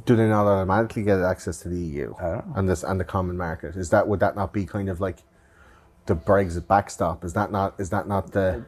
do 0.06 0.16
they 0.16 0.28
not 0.28 0.46
automatically 0.46 1.04
get 1.04 1.20
access 1.20 1.60
to 1.60 1.70
the 1.70 1.78
eu 1.78 2.14
I 2.20 2.24
don't 2.24 2.48
know. 2.48 2.54
and 2.56 2.70
this 2.70 2.84
and 2.84 3.00
the 3.00 3.04
common 3.04 3.38
market 3.38 3.76
is 3.76 3.90
that 3.90 4.08
would 4.08 4.20
that 4.22 4.36
not 4.36 4.54
be 4.54 4.66
kind 4.66 4.90
of 4.90 5.02
like 5.02 5.20
the 6.06 6.16
brexit 6.16 6.68
backstop 6.68 7.24
is 7.24 7.34
that 7.34 7.52
not 7.52 7.76
is 7.80 7.90
that 7.90 8.08
not 8.08 8.32
the 8.32 8.66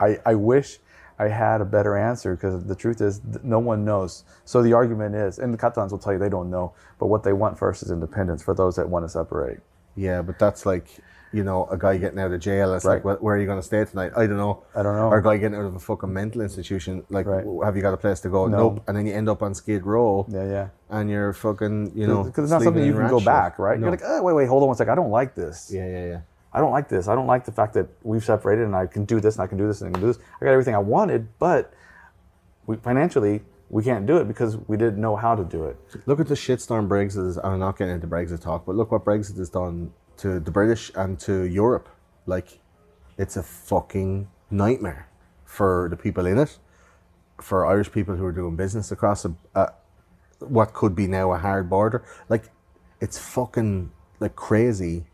I, 0.00 0.18
I 0.24 0.34
wish 0.34 0.78
I 1.18 1.28
had 1.28 1.60
a 1.60 1.64
better 1.64 1.96
answer 1.96 2.34
because 2.36 2.64
the 2.64 2.74
truth 2.76 3.00
is 3.00 3.18
th- 3.20 3.42
no 3.42 3.58
one 3.58 3.84
knows. 3.84 4.24
So 4.44 4.62
the 4.62 4.72
argument 4.72 5.14
is, 5.14 5.38
and 5.38 5.52
the 5.52 5.58
Catalans 5.58 5.90
will 5.92 5.98
tell 5.98 6.12
you 6.12 6.18
they 6.18 6.28
don't 6.28 6.50
know, 6.50 6.72
but 6.98 7.06
what 7.06 7.24
they 7.24 7.32
want 7.32 7.58
first 7.58 7.82
is 7.82 7.90
independence 7.90 8.42
for 8.42 8.54
those 8.54 8.76
that 8.76 8.88
want 8.88 9.04
to 9.04 9.08
separate. 9.08 9.58
Yeah, 9.96 10.22
but 10.22 10.38
that's 10.38 10.64
like, 10.64 10.86
you 11.32 11.42
know, 11.42 11.66
a 11.66 11.76
guy 11.76 11.96
getting 11.98 12.20
out 12.20 12.30
of 12.32 12.40
jail. 12.40 12.72
It's 12.72 12.84
like, 12.84 13.04
Right. 13.04 13.16
"Wh- 13.18 13.22
where 13.22 13.34
are 13.34 13.38
you 13.38 13.46
going 13.46 13.58
to 13.58 13.62
stay 13.66 13.84
tonight? 13.84 14.12
I 14.16 14.26
don't 14.28 14.36
know. 14.36 14.62
I 14.76 14.82
don't 14.84 14.94
know. 14.96 15.08
Or 15.08 15.18
a 15.18 15.22
guy 15.22 15.36
getting 15.38 15.58
out 15.58 15.64
of 15.66 15.74
a 15.74 15.78
fucking 15.80 16.10
mental 16.12 16.40
institution. 16.40 17.02
Like, 17.10 17.26
Right. 17.26 17.44
have 17.64 17.74
you 17.76 17.82
got 17.82 17.92
a 17.94 17.98
place 17.98 18.20
to 18.20 18.28
go? 18.28 18.46
No. 18.46 18.56
Nope. 18.56 18.84
And 18.86 18.96
then 18.96 19.04
you 19.04 19.12
end 19.12 19.28
up 19.28 19.42
on 19.42 19.54
Skid 19.54 19.84
Row. 19.84 20.24
Yeah, 20.28 20.44
yeah. 20.44 20.68
And 20.88 21.10
you're 21.10 21.32
fucking, 21.32 21.92
you 21.96 22.06
know, 22.06 22.22
Because 22.22 22.44
it's 22.44 22.52
not 22.52 22.62
something 22.62 22.84
you 22.84 22.94
can 22.94 23.08
go 23.08 23.20
back, 23.20 23.58
right? 23.58 23.78
No. 23.78 23.86
You're 23.86 23.90
like, 23.90 24.04
oh, 24.06 24.22
wait, 24.22 24.34
wait, 24.34 24.48
hold 24.48 24.62
on 24.62 24.68
one 24.68 24.76
second. 24.76 24.92
I 24.92 24.94
don't 24.94 25.10
like 25.10 25.34
this. 25.34 25.70
yeah, 25.70 25.84
yeah, 25.86 26.06
yeah. 26.06 26.20
I 26.52 26.60
don't 26.60 26.70
like 26.70 26.88
this. 26.88 27.08
I 27.08 27.14
don't 27.14 27.26
like 27.26 27.44
the 27.44 27.52
fact 27.52 27.74
that 27.74 27.88
we've 28.02 28.24
separated 28.24 28.64
and 28.64 28.74
I 28.74 28.86
can 28.86 29.04
do 29.04 29.20
this 29.20 29.36
and 29.36 29.42
I 29.42 29.46
can 29.46 29.58
do 29.58 29.66
this 29.66 29.80
and 29.80 29.88
I 29.88 29.92
can 29.92 30.00
do 30.00 30.06
this. 30.06 30.18
I 30.40 30.44
got 30.44 30.52
everything 30.52 30.74
I 30.74 30.78
wanted, 30.78 31.28
but 31.38 31.72
we, 32.66 32.76
financially, 32.76 33.42
we 33.70 33.82
can't 33.82 34.06
do 34.06 34.16
it 34.16 34.26
because 34.26 34.56
we 34.66 34.76
didn't 34.76 35.00
know 35.00 35.16
how 35.16 35.34
to 35.34 35.44
do 35.44 35.64
it. 35.64 35.76
Look 36.06 36.20
at 36.20 36.26
the 36.26 36.34
shitstorm 36.34 36.88
Brexit 36.88 37.26
is. 37.26 37.38
I'm 37.38 37.58
not 37.58 37.76
getting 37.76 37.94
into 37.94 38.06
Brexit 38.06 38.40
talk, 38.40 38.64
but 38.64 38.74
look 38.74 38.90
what 38.90 39.04
Brexit 39.04 39.36
has 39.38 39.50
done 39.50 39.92
to 40.18 40.40
the 40.40 40.50
British 40.50 40.90
and 40.94 41.18
to 41.20 41.42
Europe. 41.42 41.88
Like, 42.26 42.58
it's 43.18 43.36
a 43.36 43.42
fucking 43.42 44.28
nightmare 44.50 45.08
for 45.44 45.88
the 45.90 45.96
people 45.96 46.26
in 46.26 46.38
it, 46.38 46.58
for 47.40 47.66
Irish 47.66 47.92
people 47.92 48.16
who 48.16 48.24
are 48.24 48.32
doing 48.32 48.56
business 48.56 48.90
across 48.90 49.24
a, 49.24 49.34
a 49.54 49.58
uh, 49.58 49.70
what 50.40 50.72
could 50.72 50.94
be 50.94 51.06
now 51.06 51.32
a 51.32 51.38
hard 51.38 51.68
border. 51.68 52.04
Like, 52.28 52.44
it's 53.00 53.18
fucking 53.18 53.90
like 54.20 54.36
crazy. 54.36 55.04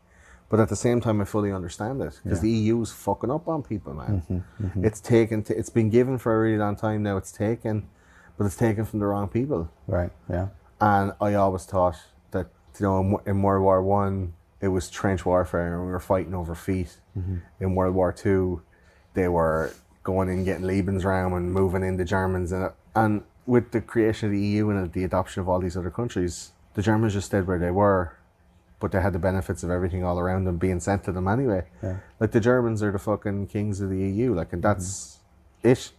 But 0.55 0.61
at 0.61 0.69
the 0.69 0.77
same 0.77 1.01
time, 1.01 1.21
I 1.21 1.25
fully 1.25 1.51
understand 1.51 2.01
it 2.01 2.21
because 2.23 2.41
the 2.41 2.49
EU 2.49 2.81
is 2.81 2.93
fucking 2.93 3.29
up 3.29 3.49
on 3.49 3.65
people, 3.65 3.93
man. 3.93 4.23
Mm-hmm, 4.31 4.67
mm-hmm. 4.67 4.85
It's 4.85 5.01
taken. 5.01 5.43
T- 5.43 5.53
it's 5.53 5.69
been 5.69 5.91
given 5.91 6.17
for 6.17 6.33
a 6.33 6.41
really 6.41 6.59
long 6.59 6.77
time 6.77 7.03
now. 7.03 7.17
It's 7.17 7.33
taken, 7.33 7.89
but 8.39 8.45
it's 8.45 8.55
taken 8.55 8.85
from 8.85 9.01
the 9.01 9.07
wrong 9.07 9.27
people. 9.27 9.69
Right. 9.89 10.13
Yeah. 10.31 10.51
And 10.81 11.11
I 11.21 11.35
always 11.35 11.65
thought 11.65 11.97
that 12.31 12.47
you 12.79 12.87
know 12.87 13.01
in, 13.01 13.31
in 13.31 13.43
World 13.43 13.65
War 13.65 13.83
One 13.83 14.35
it 14.61 14.69
was 14.69 14.89
trench 14.89 15.27
warfare 15.27 15.75
and 15.75 15.87
we 15.87 15.91
were 15.91 15.99
fighting 15.99 16.37
over 16.37 16.55
feet. 16.55 16.99
Mm-hmm. 17.19 17.39
In 17.59 17.75
World 17.75 17.97
War 17.97 18.13
Two, 18.13 18.63
they 19.15 19.27
were 19.27 19.75
going 20.05 20.29
in, 20.29 20.45
getting 20.45 20.67
Lebensraum 20.67 21.37
and 21.37 21.53
moving 21.53 21.83
in 21.83 21.97
the 21.97 22.05
Germans. 22.05 22.53
And, 22.53 22.71
and 22.95 23.25
with 23.45 23.73
the 23.73 23.81
creation 23.81 24.29
of 24.29 24.33
the 24.33 24.41
EU 24.41 24.71
and 24.71 24.93
the 24.93 25.03
adoption 25.03 25.41
of 25.41 25.49
all 25.49 25.59
these 25.59 25.77
other 25.77 25.91
countries, 25.91 26.53
the 26.75 26.83
Germans 26.83 27.15
just 27.15 27.27
stayed 27.27 27.49
where 27.49 27.59
they 27.59 27.73
were, 27.73 28.17
but 28.81 28.93
they 28.93 29.01
had 29.01 29.13
the 29.13 29.19
benefits 29.19 29.63
of 29.63 29.71
everything 29.71 30.05
all 30.05 30.19
around 30.19 30.45
them 30.45 30.59
being 30.59 30.81
sent 30.81 31.05
to 31.05 31.13
them 31.13 31.27
anyway. 31.29 31.65
Yeah. 31.83 31.99
Like 32.21 32.33
the 32.33 32.41
Germans 32.41 32.83
are 32.83 32.93
the 32.93 32.99
fucking 32.99 33.47
kings 33.47 33.81
of 33.81 33.91
the 33.91 33.97
EU, 33.99 34.35
like, 34.35 34.53
and 34.53 34.63
that's 34.63 35.19
it. 35.63 35.93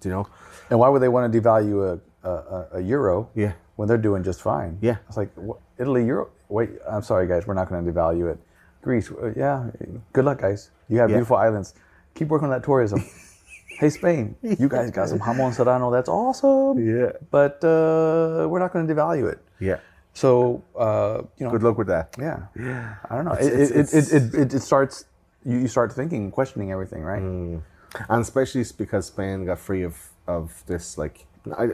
Do 0.00 0.08
you 0.08 0.14
know? 0.14 0.26
And 0.70 0.78
why 0.78 0.88
would 0.88 1.00
they 1.02 1.08
want 1.08 1.32
to 1.32 1.40
devalue 1.40 2.00
a, 2.24 2.28
a, 2.28 2.66
a- 2.74 2.80
euro 2.80 3.28
Yeah. 3.34 3.52
when 3.76 3.88
they're 3.88 3.98
doing 3.98 4.22
just 4.22 4.40
fine? 4.42 4.78
Yeah. 4.80 4.96
It's 5.08 5.16
like, 5.16 5.30
wh- 5.36 5.58
Italy, 5.80 6.04
euro. 6.04 6.28
Wait, 6.48 6.70
I'm 6.88 7.02
sorry, 7.02 7.26
guys. 7.28 7.46
We're 7.46 7.54
not 7.54 7.68
going 7.68 7.84
to 7.84 7.92
devalue 7.92 8.30
it. 8.32 8.38
Greece, 8.82 9.10
uh, 9.10 9.32
yeah. 9.36 9.70
Good 10.12 10.24
luck, 10.24 10.40
guys. 10.40 10.70
You 10.88 10.98
have 10.98 11.10
Yeah. 11.10 11.16
beautiful 11.16 11.36
islands. 11.36 11.74
Keep 12.14 12.28
working 12.28 12.46
on 12.46 12.50
that 12.50 12.64
tourism. 12.64 13.04
hey, 13.78 13.90
Spain, 13.90 14.36
you 14.42 14.68
guys 14.68 14.90
got 14.90 15.08
some 15.10 15.18
jamon 15.20 15.54
serrano. 15.54 15.90
That's 15.90 16.08
awesome. 16.08 16.78
Yeah. 16.84 17.12
But 17.30 17.62
uh, 17.64 18.48
we're 18.48 18.58
not 18.58 18.72
going 18.72 18.86
to 18.86 18.94
devalue 18.94 19.30
it. 19.32 19.38
Yeah. 19.60 19.78
So, 20.12 20.62
uh, 20.76 21.22
you 21.38 21.46
know, 21.46 21.52
Good 21.52 21.62
luck 21.62 21.78
with 21.78 21.86
that. 21.86 22.16
yeah. 22.18 22.46
Yeah. 22.58 22.94
I 23.08 23.16
don't 23.16 23.24
know. 23.26 23.32
It's- 23.32 23.70
it, 23.70 23.76
it's- 23.76 24.12
it, 24.12 24.16
it, 24.16 24.34
it, 24.34 24.40
it, 24.40 24.54
it 24.54 24.60
starts, 24.60 25.04
you, 25.44 25.58
you 25.58 25.68
start 25.68 25.92
thinking, 25.92 26.30
questioning 26.30 26.72
everything, 26.72 27.02
right? 27.02 27.22
Mm. 27.22 27.62
and 28.08 28.20
especially 28.22 28.64
because 28.76 29.06
Spain 29.06 29.44
got 29.46 29.58
free 29.58 29.82
of 29.82 29.96
of 30.28 30.62
this 30.66 30.96
like 30.96 31.26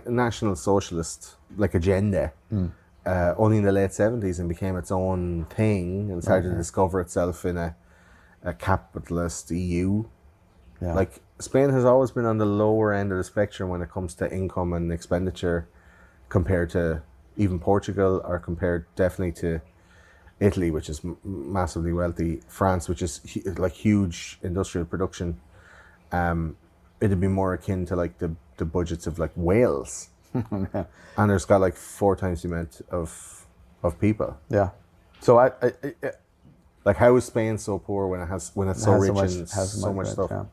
national 0.06 0.56
socialist 0.56 1.34
like 1.58 1.74
agenda 1.74 2.32
uh, 3.04 3.34
only 3.36 3.58
in 3.58 3.64
the 3.64 3.72
late 3.72 3.92
seventies 3.92 4.38
and 4.38 4.48
became 4.48 4.76
its 4.78 4.90
own 4.90 5.44
thing 5.50 6.10
and 6.10 6.22
started 6.22 6.48
to 6.48 6.54
discover 6.56 7.00
itself 7.02 7.44
in 7.44 7.56
a 7.58 7.76
a 8.42 8.54
capitalist 8.54 9.50
EU. 9.50 10.04
Yeah. 10.80 10.94
Like 10.94 11.20
Spain 11.38 11.68
has 11.70 11.84
always 11.84 12.12
been 12.12 12.24
on 12.24 12.38
the 12.38 12.46
lower 12.46 12.94
end 12.94 13.12
of 13.12 13.18
the 13.18 13.24
spectrum 13.24 13.68
when 13.68 13.82
it 13.82 13.90
comes 13.90 14.14
to 14.14 14.32
income 14.32 14.72
and 14.72 14.90
expenditure 14.92 15.68
compared 16.30 16.70
to 16.70 17.02
even 17.36 17.58
Portugal 17.58 18.20
are 18.24 18.38
compared 18.38 18.86
definitely 18.96 19.32
to 19.40 19.60
Italy, 20.40 20.70
which 20.70 20.88
is 20.88 21.00
m- 21.04 21.16
massively 21.24 21.92
wealthy, 21.92 22.40
France, 22.48 22.88
which 22.88 23.02
is 23.02 23.20
hu- 23.32 23.52
like 23.54 23.72
huge 23.72 24.38
industrial 24.42 24.86
production. 24.86 25.40
Um, 26.12 26.56
it'd 27.00 27.20
be 27.20 27.28
more 27.28 27.54
akin 27.54 27.86
to 27.86 27.96
like 27.96 28.18
the, 28.18 28.34
the 28.56 28.64
budgets 28.64 29.06
of 29.06 29.18
like 29.18 29.32
Wales, 29.36 30.08
and 30.34 31.30
there's 31.30 31.44
got 31.44 31.60
like 31.60 31.74
four 31.76 32.16
times 32.16 32.42
the 32.42 32.48
amount 32.48 32.80
of 32.90 33.46
of 33.82 33.98
people. 34.00 34.36
yeah. 34.48 34.70
So 35.20 35.38
I, 35.38 35.46
I, 35.62 35.72
I 36.02 36.10
Like, 36.84 36.96
how 36.98 37.16
is 37.16 37.24
Spain 37.24 37.58
so 37.58 37.78
poor 37.78 38.06
when 38.06 38.20
it 38.20 38.26
has 38.26 38.52
when 38.54 38.68
it's 38.68 38.82
so 38.82 38.92
has 38.92 39.00
rich 39.00 39.08
so 39.08 39.14
much, 39.14 39.30
and 39.32 39.40
has 39.50 39.80
so 39.80 39.92
much 39.92 40.06
rich, 40.06 40.12
stuff? 40.12 40.30
Yeah. 40.30 40.44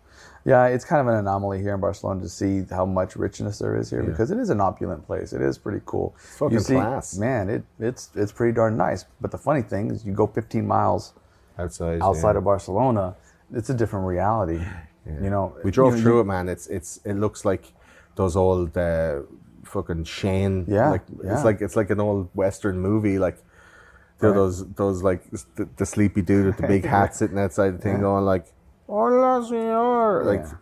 Yeah, 0.46 0.66
it's 0.66 0.86
kind 0.86 1.02
of 1.02 1.08
an 1.08 1.20
anomaly 1.20 1.62
here 1.62 1.74
in 1.74 1.80
Barcelona 1.80 2.22
to 2.22 2.30
see 2.30 2.64
how 2.70 2.86
much 2.86 3.16
richness 3.16 3.60
there 3.60 3.78
is 3.78 3.90
here 3.90 4.04
because 4.04 4.32
it 4.32 4.38
is 4.38 4.50
an 4.50 4.60
opulent 4.60 5.06
place. 5.06 5.34
It 5.34 5.42
is 5.42 5.58
pretty 5.58 5.82
cool. 5.86 6.16
fucking 6.18 6.58
you 6.58 6.64
see, 6.64 6.74
class. 6.74 7.18
man. 7.18 7.50
It 7.50 7.64
it's 7.80 8.10
it's 8.16 8.32
pretty 8.32 8.54
darn 8.54 8.78
nice. 8.78 9.06
But 9.22 9.32
the 9.32 9.38
funny 9.38 9.62
thing 9.62 9.92
is, 9.92 10.06
you 10.06 10.14
go 10.14 10.28
15 10.28 10.66
miles 10.68 11.14
Outside, 11.58 12.02
outside 12.02 12.32
yeah. 12.32 12.38
of 12.40 12.44
Barcelona, 12.46 13.16
it's 13.54 13.70
a 13.70 13.74
different 13.74 14.06
reality. 14.06 14.64
You 15.06 15.30
know, 15.30 15.54
We 15.66 15.72
drove 15.72 15.92
you 15.92 15.98
know, 15.98 16.02
through 16.02 16.20
it, 16.22 16.24
man. 16.24 16.48
It's 16.48 16.66
it's 16.68 17.02
it 17.04 17.16
looks 17.16 17.44
like 17.44 17.74
those 18.16 18.38
old 18.38 18.78
uh, 18.78 19.24
fucking 19.66 20.06
Shane. 20.06 20.64
Yeah, 20.66 20.92
like 20.92 21.02
yeah. 21.22 21.34
it's 21.34 21.44
like 21.44 21.60
it's 21.60 21.76
like 21.76 21.90
an 21.90 22.00
old 22.00 22.30
western 22.34 22.80
movie. 22.80 23.20
Like 23.20 23.38
know, 24.24 24.34
those 24.34 24.66
those 24.74 25.04
like 25.04 25.30
the, 25.56 25.68
the 25.78 25.86
sleepy 25.86 26.22
dude 26.22 26.46
with 26.46 26.58
the 26.58 26.68
big 26.68 26.86
hat 26.94 27.16
sitting 27.16 27.38
outside 27.38 27.72
the 27.72 27.78
thing, 27.80 28.00
going 28.00 28.26
like, 28.26 28.46
"Hola, 28.88 29.42
señor." 29.42 30.26
Like 30.26 30.42
Yeah. 30.46 30.54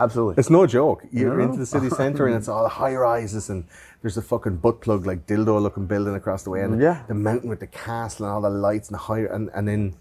Absolutely. 0.00 0.40
it's 0.40 0.50
no 0.50 0.66
joke. 0.66 1.04
You're 1.12 1.30
No, 1.30 1.36
no. 1.36 1.44
into 1.44 1.58
the 1.58 1.66
city 1.66 1.88
center 1.88 2.26
and 2.26 2.34
it's 2.34 2.48
all 2.48 2.66
high 2.68 2.96
rises 2.96 3.48
and 3.48 3.64
there's 4.02 4.16
a 4.16 4.22
fucking 4.22 4.56
butt 4.56 4.80
plug 4.80 5.06
like 5.06 5.26
dildo 5.26 5.62
looking 5.62 5.86
building 5.86 6.14
across 6.16 6.42
the 6.42 6.50
way 6.50 6.62
and 6.62 6.80
Yeah. 6.80 7.02
the 7.06 7.14
mountain 7.14 7.48
with 7.48 7.60
the 7.60 7.68
castle 7.68 8.26
and 8.26 8.34
all 8.34 8.40
the 8.40 8.50
lights 8.50 8.88
and 8.88 8.94
the 8.94 8.98
high 8.98 9.20
and 9.20 9.50
and 9.54 9.68
then 9.68 9.94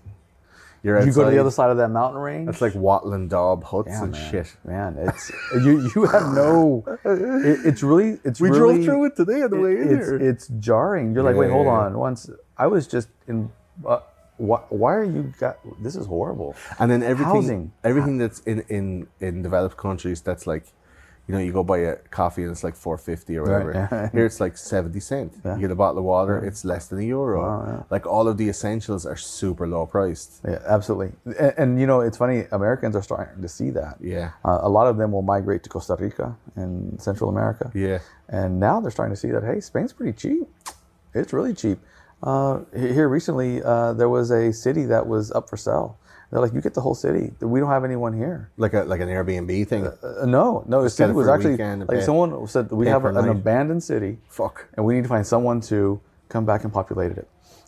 you're 0.81 0.97
outside. 0.97 1.07
you 1.07 1.13
go 1.13 1.23
to 1.23 1.29
the 1.31 1.37
other 1.39 1.51
side 1.51 1.69
of 1.69 1.77
that 1.77 1.89
mountain 1.89 2.19
range. 2.19 2.49
It's 2.49 2.59
like 2.59 2.73
Wattle 2.75 3.13
and 3.13 3.29
Daub 3.29 3.63
huts 3.63 3.87
Yeah, 3.87 4.03
and 4.03 4.11
man. 4.11 4.31
shit. 4.31 4.57
Man, 4.65 4.97
it's 4.97 5.31
you. 5.63 5.89
You 5.95 6.05
have 6.07 6.33
no. 6.33 6.83
It, 7.05 7.65
it's 7.65 7.81
really. 7.83 8.19
It's 8.25 8.41
We 8.41 8.49
really, 8.49 8.83
drove 8.83 8.83
through 8.83 9.05
it 9.05 9.15
today 9.15 9.43
on 9.43 9.49
the 9.51 9.59
way 9.61 9.77
in 9.77 9.97
it's, 9.97 10.09
here. 10.09 10.17
It's 10.17 10.47
jarring. 10.59 11.13
You're 11.13 11.23
like, 11.23 11.37
wait, 11.37 11.51
hold 11.51 11.67
on. 11.67 11.97
Once 11.97 12.29
I 12.57 12.67
was 12.67 12.85
just 12.85 13.07
in. 13.29 13.49
Uh, 13.85 13.99
why, 14.37 14.59
why 14.69 14.93
are 14.95 15.03
you 15.03 15.33
got? 15.39 15.57
This 15.81 15.95
is 15.95 16.05
horrible. 16.05 16.55
and 16.79 16.89
then 16.91 17.03
everything 17.03 17.35
Housing. 17.35 17.71
everything 17.83 18.17
that's 18.17 18.39
in, 18.41 18.61
in 18.69 19.07
in 19.19 19.41
developed 19.41 19.77
countries 19.77 20.21
that's 20.21 20.47
like 20.47 20.65
you 21.27 21.33
know 21.33 21.39
you 21.39 21.53
go 21.53 21.63
buy 21.63 21.77
a 21.77 21.95
coffee 22.11 22.41
and 22.43 22.51
it's 22.51 22.65
like 22.65 22.75
450 22.75 23.37
or 23.37 23.43
whatever 23.43 23.71
yeah. 23.73 24.09
here 24.11 24.25
it's 24.25 24.41
like 24.41 24.57
70 24.57 24.99
cent 24.99 25.31
you 25.45 25.57
get 25.61 25.71
a 25.71 25.75
bottle 25.75 25.99
of 25.99 26.03
water 26.03 26.43
it's 26.43 26.65
less 26.65 26.87
than 26.89 26.99
a 26.99 27.03
euro 27.03 27.85
like 27.89 28.05
all 28.05 28.27
of 28.27 28.35
the 28.37 28.49
essentials 28.49 29.05
are 29.05 29.15
super 29.15 29.65
low 29.65 29.85
priced 29.85 30.41
Yeah, 30.43 30.59
absolutely. 30.67 31.13
And, 31.39 31.53
and 31.57 31.79
you 31.79 31.87
know, 31.87 32.01
it's 32.01 32.17
funny. 32.17 32.45
Americans 32.51 32.95
are 32.97 33.01
starting 33.01 33.41
to 33.41 33.47
see 33.47 33.69
that. 33.71 33.95
Yeah. 34.01 34.31
Uh, 34.43 34.59
a 34.61 34.69
lot 34.69 34.87
of 34.87 34.97
them 34.97 35.11
will 35.13 35.21
migrate 35.21 35.63
to 35.63 35.69
Costa 35.69 35.95
Rica 35.97 36.35
and 36.55 37.01
Central 37.01 37.29
America. 37.29 37.71
Yeah. 37.73 37.99
And 38.27 38.59
now 38.59 38.81
they're 38.81 38.91
starting 38.91 39.15
to 39.15 39.19
see 39.19 39.31
that 39.31 39.43
hey, 39.43 39.61
Spain's 39.61 39.93
pretty 39.93 40.13
cheap. 40.13 40.43
It's 41.13 41.31
really 41.31 41.53
cheap. 41.53 41.79
Uh, 42.23 42.61
here 42.73 43.09
recently, 43.09 43.61
uh, 43.61 43.93
there 43.93 44.07
was 44.07 44.31
a 44.31 44.53
city 44.53 44.85
that 44.85 45.05
was 45.05 45.31
up 45.31 45.49
for 45.49 45.57
sale. 45.57 45.97
They're 46.31 46.41
like, 46.41 46.53
you 46.53 46.61
get 46.61 46.73
the 46.73 46.81
whole 46.81 46.95
city. 46.95 47.31
We 47.41 47.59
don't 47.59 47.69
have 47.69 47.83
anyone 47.83 48.13
here. 48.13 48.49
like 48.57 48.73
a 48.73 48.85
like 48.85 49.01
an 49.01 49.09
Airbnb 49.09 49.67
thing 49.67 49.85
Uh, 49.85 50.25
no, 50.25 50.63
no. 50.67 50.81
The 50.81 50.89
city 50.89 51.11
it 51.11 51.13
was 51.13 51.27
actually 51.27 51.57
like 51.57 52.01
someone 52.01 52.47
said 52.47 52.71
we 52.71 52.87
have 52.87 53.05
an 53.05 53.15
night. 53.15 53.29
abandoned 53.29 53.83
city, 53.83 54.17
fuck 54.29 54.67
and 54.73 54.85
we 54.85 54.95
need 54.95 55.03
to 55.03 55.09
find 55.09 55.27
someone 55.27 55.61
to 55.61 56.01
come 56.29 56.45
back 56.45 56.63
and 56.63 56.73
populate 56.73 57.11
it, 57.11 57.27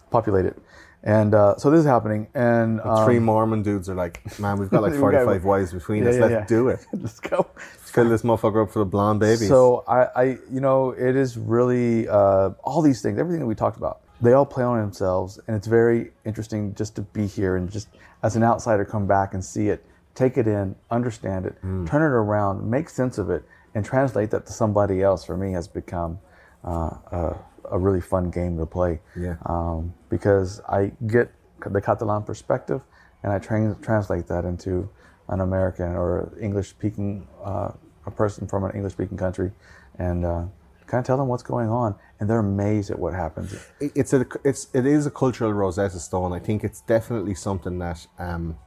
populate 0.09 0.45
it. 0.45 0.57
And 1.03 1.35
uh, 1.35 1.57
so 1.57 1.69
this 1.69 1.81
is 1.81 1.85
happening. 1.85 2.27
And 2.33 2.81
um, 2.81 3.05
three 3.05 3.19
Mormon 3.19 3.61
dudes 3.61 3.87
are 3.89 3.93
like 3.93 4.39
man 4.39 4.57
we've 4.57 4.71
got 4.71 4.81
like 4.87 4.95
45 4.95 5.43
wives 5.43 5.71
between 5.71 6.03
yeah, 6.03 6.09
us 6.09 6.15
yeah, 6.15 6.21
let's 6.21 6.31
yeah. 6.31 6.45
do 6.47 6.69
it 6.69 6.79
let's 6.93 7.19
go. 7.19 7.45
Let's 7.55 7.91
fill 7.91 8.09
this 8.09 8.23
motherfucker 8.23 8.63
up 8.63 8.71
for 8.71 8.79
the 8.79 8.85
blonde 8.85 9.19
babies 9.19 9.47
So 9.47 9.83
I, 9.87 9.99
I, 10.15 10.23
you 10.51 10.59
know, 10.59 10.89
it 10.89 11.15
is 11.15 11.37
really 11.37 12.07
uh, 12.07 12.49
all 12.63 12.81
these 12.81 13.03
things, 13.03 13.19
everything 13.19 13.41
that 13.41 13.45
we 13.45 13.55
talked 13.55 13.77
about. 13.77 14.01
They 14.25 14.33
all 14.33 14.45
play 14.45 14.63
on 14.63 14.79
themselves, 14.79 15.39
and 15.47 15.55
it's 15.55 15.67
very 15.67 16.11
interesting 16.25 16.73
just 16.73 16.95
to 16.95 17.03
be 17.03 17.27
here 17.27 17.57
and 17.57 17.69
just 17.69 17.89
as 18.23 18.35
an 18.35 18.43
outsider 18.43 18.83
come 18.83 19.05
back 19.05 19.35
and 19.35 19.45
see 19.45 19.69
it, 19.69 19.85
take 20.15 20.35
it 20.37 20.47
in, 20.47 20.75
understand 20.89 21.45
it, 21.45 21.61
Mm. 21.61 21.85
turn 21.85 22.01
it 22.01 22.05
around, 22.05 22.67
make 22.67 22.89
sense 22.89 23.19
of 23.19 23.29
it, 23.29 23.43
and 23.75 23.85
translate 23.85 24.31
that 24.31 24.47
to 24.47 24.51
somebody 24.51 25.03
else. 25.03 25.23
For 25.23 25.37
me, 25.37 25.51
has 25.51 25.67
become 25.67 26.17
uh, 26.63 26.89
a, 27.11 27.35
a 27.71 27.77
really 27.77 28.01
fun 28.01 28.31
game 28.31 28.57
to 28.57 28.65
play. 28.65 28.99
Yeah. 29.15 29.35
Um, 29.45 29.93
because 30.09 30.59
I 30.67 30.91
get 31.05 31.29
the 31.63 31.79
Catalan 31.79 32.23
perspective, 32.23 32.81
and 33.21 33.31
I 33.31 33.37
tra- 33.37 33.77
translate 33.83 34.25
that 34.27 34.43
into 34.43 34.89
an 35.29 35.39
American 35.41 35.93
or 35.95 36.33
English 36.41 36.69
speaking 36.69 37.27
uh, 37.43 37.71
a 38.07 38.11
person 38.11 38.47
from 38.47 38.63
an 38.63 38.71
English 38.71 38.93
speaking 38.93 39.17
country, 39.17 39.51
and 39.99 40.25
uh, 40.25 40.45
kind 40.87 40.99
of 40.99 41.05
tell 41.05 41.17
them 41.17 41.27
what's 41.27 41.43
going 41.43 41.69
on, 41.69 41.95
and 42.19 42.29
they're 42.29 42.39
amazed 42.39 42.91
at 42.91 42.99
what 42.99 43.13
happens. 43.13 43.55
it's 43.79 44.13
a 44.13 44.25
it's 44.43 44.67
it 44.73 44.85
is 44.85 45.05
a 45.05 45.11
cultural 45.11 45.51
Rosetta 45.53 45.99
Stone. 45.99 46.33
I 46.33 46.39
think 46.39 46.63
it's 46.63 46.81
definitely 46.81 47.35
something 47.35 47.79
that 47.79 48.05
um, 48.19 48.57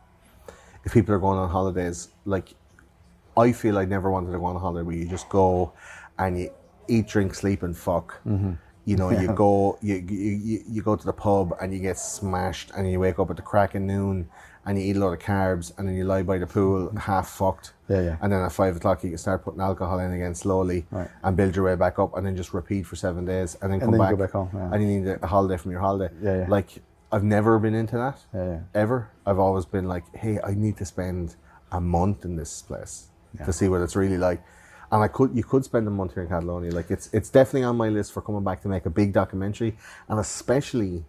if 0.84 0.92
people 0.92 1.14
are 1.14 1.18
going 1.18 1.38
on 1.38 1.48
holidays, 1.48 2.08
like 2.24 2.54
I 3.36 3.52
feel 3.52 3.78
I 3.78 3.84
never 3.84 4.10
wanted 4.10 4.32
to 4.32 4.38
go 4.38 4.46
on 4.46 4.56
a 4.56 4.58
holiday 4.58 4.84
where 4.84 4.96
you 4.96 5.06
just 5.08 5.28
go 5.28 5.72
and 6.18 6.38
you 6.38 6.50
eat, 6.88 7.06
drink, 7.06 7.34
sleep, 7.34 7.62
and 7.62 7.76
fuck. 7.76 8.20
You 8.84 8.96
know, 8.96 9.10
you 9.10 9.28
go 9.34 9.78
you 9.82 9.96
you 9.96 10.64
you 10.66 10.82
go 10.82 10.96
to 10.96 11.04
the 11.04 11.12
pub 11.12 11.54
and 11.60 11.72
you 11.72 11.78
get 11.78 11.98
smashed, 11.98 12.70
and 12.76 12.90
you 12.90 12.98
wake 12.98 13.18
up 13.18 13.30
at 13.30 13.36
the 13.36 13.42
crack 13.42 13.74
of 13.74 13.82
noon 13.82 14.28
and 14.68 14.78
you 14.78 14.84
eat 14.84 14.96
a 14.96 15.00
lot 15.00 15.14
of 15.14 15.18
carbs, 15.18 15.72
and 15.78 15.88
then 15.88 15.96
you 15.96 16.04
lie 16.04 16.22
by 16.22 16.36
the 16.36 16.46
pool 16.46 16.88
mm-hmm. 16.88 16.98
half 16.98 17.30
fucked. 17.30 17.72
Yeah, 17.88 18.02
yeah. 18.02 18.16
And 18.20 18.30
then 18.30 18.42
at 18.42 18.52
five 18.52 18.76
o'clock 18.76 19.02
you 19.02 19.08
can 19.08 19.18
start 19.18 19.42
putting 19.42 19.62
alcohol 19.62 19.98
in 19.98 20.12
again 20.12 20.34
slowly 20.34 20.84
Right. 20.90 21.08
and 21.22 21.36
build 21.36 21.56
your 21.56 21.64
way 21.64 21.74
back 21.74 21.98
up, 21.98 22.14
and 22.16 22.26
then 22.26 22.36
just 22.36 22.52
repeat 22.52 22.84
for 22.86 22.94
seven 22.94 23.24
days, 23.24 23.56
and 23.62 23.72
then 23.72 23.80
come 23.80 23.92
then 23.92 24.00
you 24.00 24.06
back, 24.06 24.10
go 24.10 24.16
back 24.24 24.32
home, 24.32 24.50
yeah. 24.52 24.70
and 24.72 24.82
you 24.82 25.00
need 25.00 25.18
a 25.22 25.26
holiday 25.26 25.56
from 25.56 25.70
your 25.70 25.80
holiday. 25.80 26.14
Yeah, 26.22 26.36
yeah. 26.40 26.46
Like 26.48 26.68
I've 27.10 27.24
never 27.24 27.58
been 27.58 27.74
into 27.74 27.96
that. 27.96 28.18
Yeah, 28.34 28.46
yeah. 28.46 28.60
Ever. 28.74 29.10
I've 29.24 29.38
always 29.38 29.64
been 29.64 29.88
like, 29.88 30.04
hey, 30.14 30.38
I 30.44 30.52
need 30.52 30.76
to 30.76 30.84
spend 30.84 31.36
a 31.72 31.80
month 31.80 32.26
in 32.26 32.36
this 32.36 32.62
place 32.62 33.08
to 33.44 33.52
see 33.52 33.68
what 33.68 33.80
it's 33.80 33.96
really 33.96 34.18
like. 34.18 34.42
And 34.90 35.02
I 35.02 35.08
could, 35.08 35.36
you 35.36 35.44
could 35.44 35.64
spend 35.64 35.86
a 35.86 35.90
month 35.90 36.14
here 36.14 36.22
in 36.22 36.28
Catalonia. 36.28 36.72
Like 36.72 36.90
it's, 36.90 37.10
it's 37.12 37.30
definitely 37.30 37.64
on 37.64 37.76
my 37.76 37.88
list 37.88 38.12
for 38.12 38.22
coming 38.22 38.42
back 38.42 38.62
to 38.62 38.68
make 38.68 38.86
a 38.86 38.90
big 38.90 39.12
documentary, 39.12 39.76
and 40.08 40.18
especially 40.18 41.04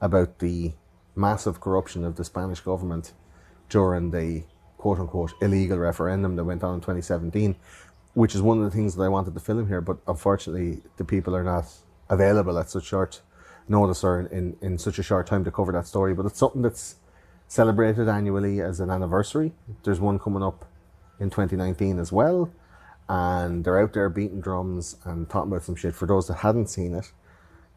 about 0.00 0.38
the 0.38 0.72
massive 1.14 1.60
corruption 1.60 2.04
of 2.04 2.16
the 2.16 2.24
Spanish 2.24 2.60
government 2.60 3.12
during 3.68 4.10
the 4.10 4.44
quote 4.78 4.98
unquote 4.98 5.32
illegal 5.40 5.78
referendum 5.78 6.36
that 6.36 6.44
went 6.44 6.64
on 6.64 6.74
in 6.74 6.80
2017, 6.80 7.56
which 8.14 8.34
is 8.34 8.42
one 8.42 8.58
of 8.58 8.64
the 8.64 8.70
things 8.70 8.96
that 8.96 9.02
I 9.02 9.08
wanted 9.08 9.34
to 9.34 9.40
film 9.40 9.68
here. 9.68 9.80
But 9.80 9.98
unfortunately, 10.06 10.82
the 10.96 11.04
people 11.04 11.36
are 11.36 11.44
not 11.44 11.66
available 12.08 12.58
at 12.58 12.70
such 12.70 12.84
short 12.84 13.20
notice 13.68 14.02
or 14.02 14.20
in, 14.20 14.56
in, 14.60 14.78
such 14.78 14.98
a 14.98 15.02
short 15.02 15.26
time 15.26 15.44
to 15.44 15.50
cover 15.50 15.72
that 15.72 15.86
story. 15.86 16.14
But 16.14 16.26
it's 16.26 16.38
something 16.38 16.62
that's 16.62 16.96
celebrated 17.46 18.08
annually 18.08 18.60
as 18.60 18.80
an 18.80 18.90
anniversary. 18.90 19.52
There's 19.84 20.00
one 20.00 20.18
coming 20.18 20.42
up 20.42 20.64
in 21.20 21.30
2019 21.30 21.98
as 21.98 22.10
well. 22.10 22.50
And 23.08 23.64
they're 23.64 23.80
out 23.80 23.92
there 23.92 24.08
beating 24.08 24.40
drums 24.40 24.96
and 25.04 25.28
talking 25.28 25.50
about 25.50 25.64
some 25.64 25.74
shit. 25.74 25.94
For 25.94 26.06
those 26.06 26.28
that 26.28 26.34
hadn't 26.34 26.68
seen 26.68 26.94
it, 26.94 27.12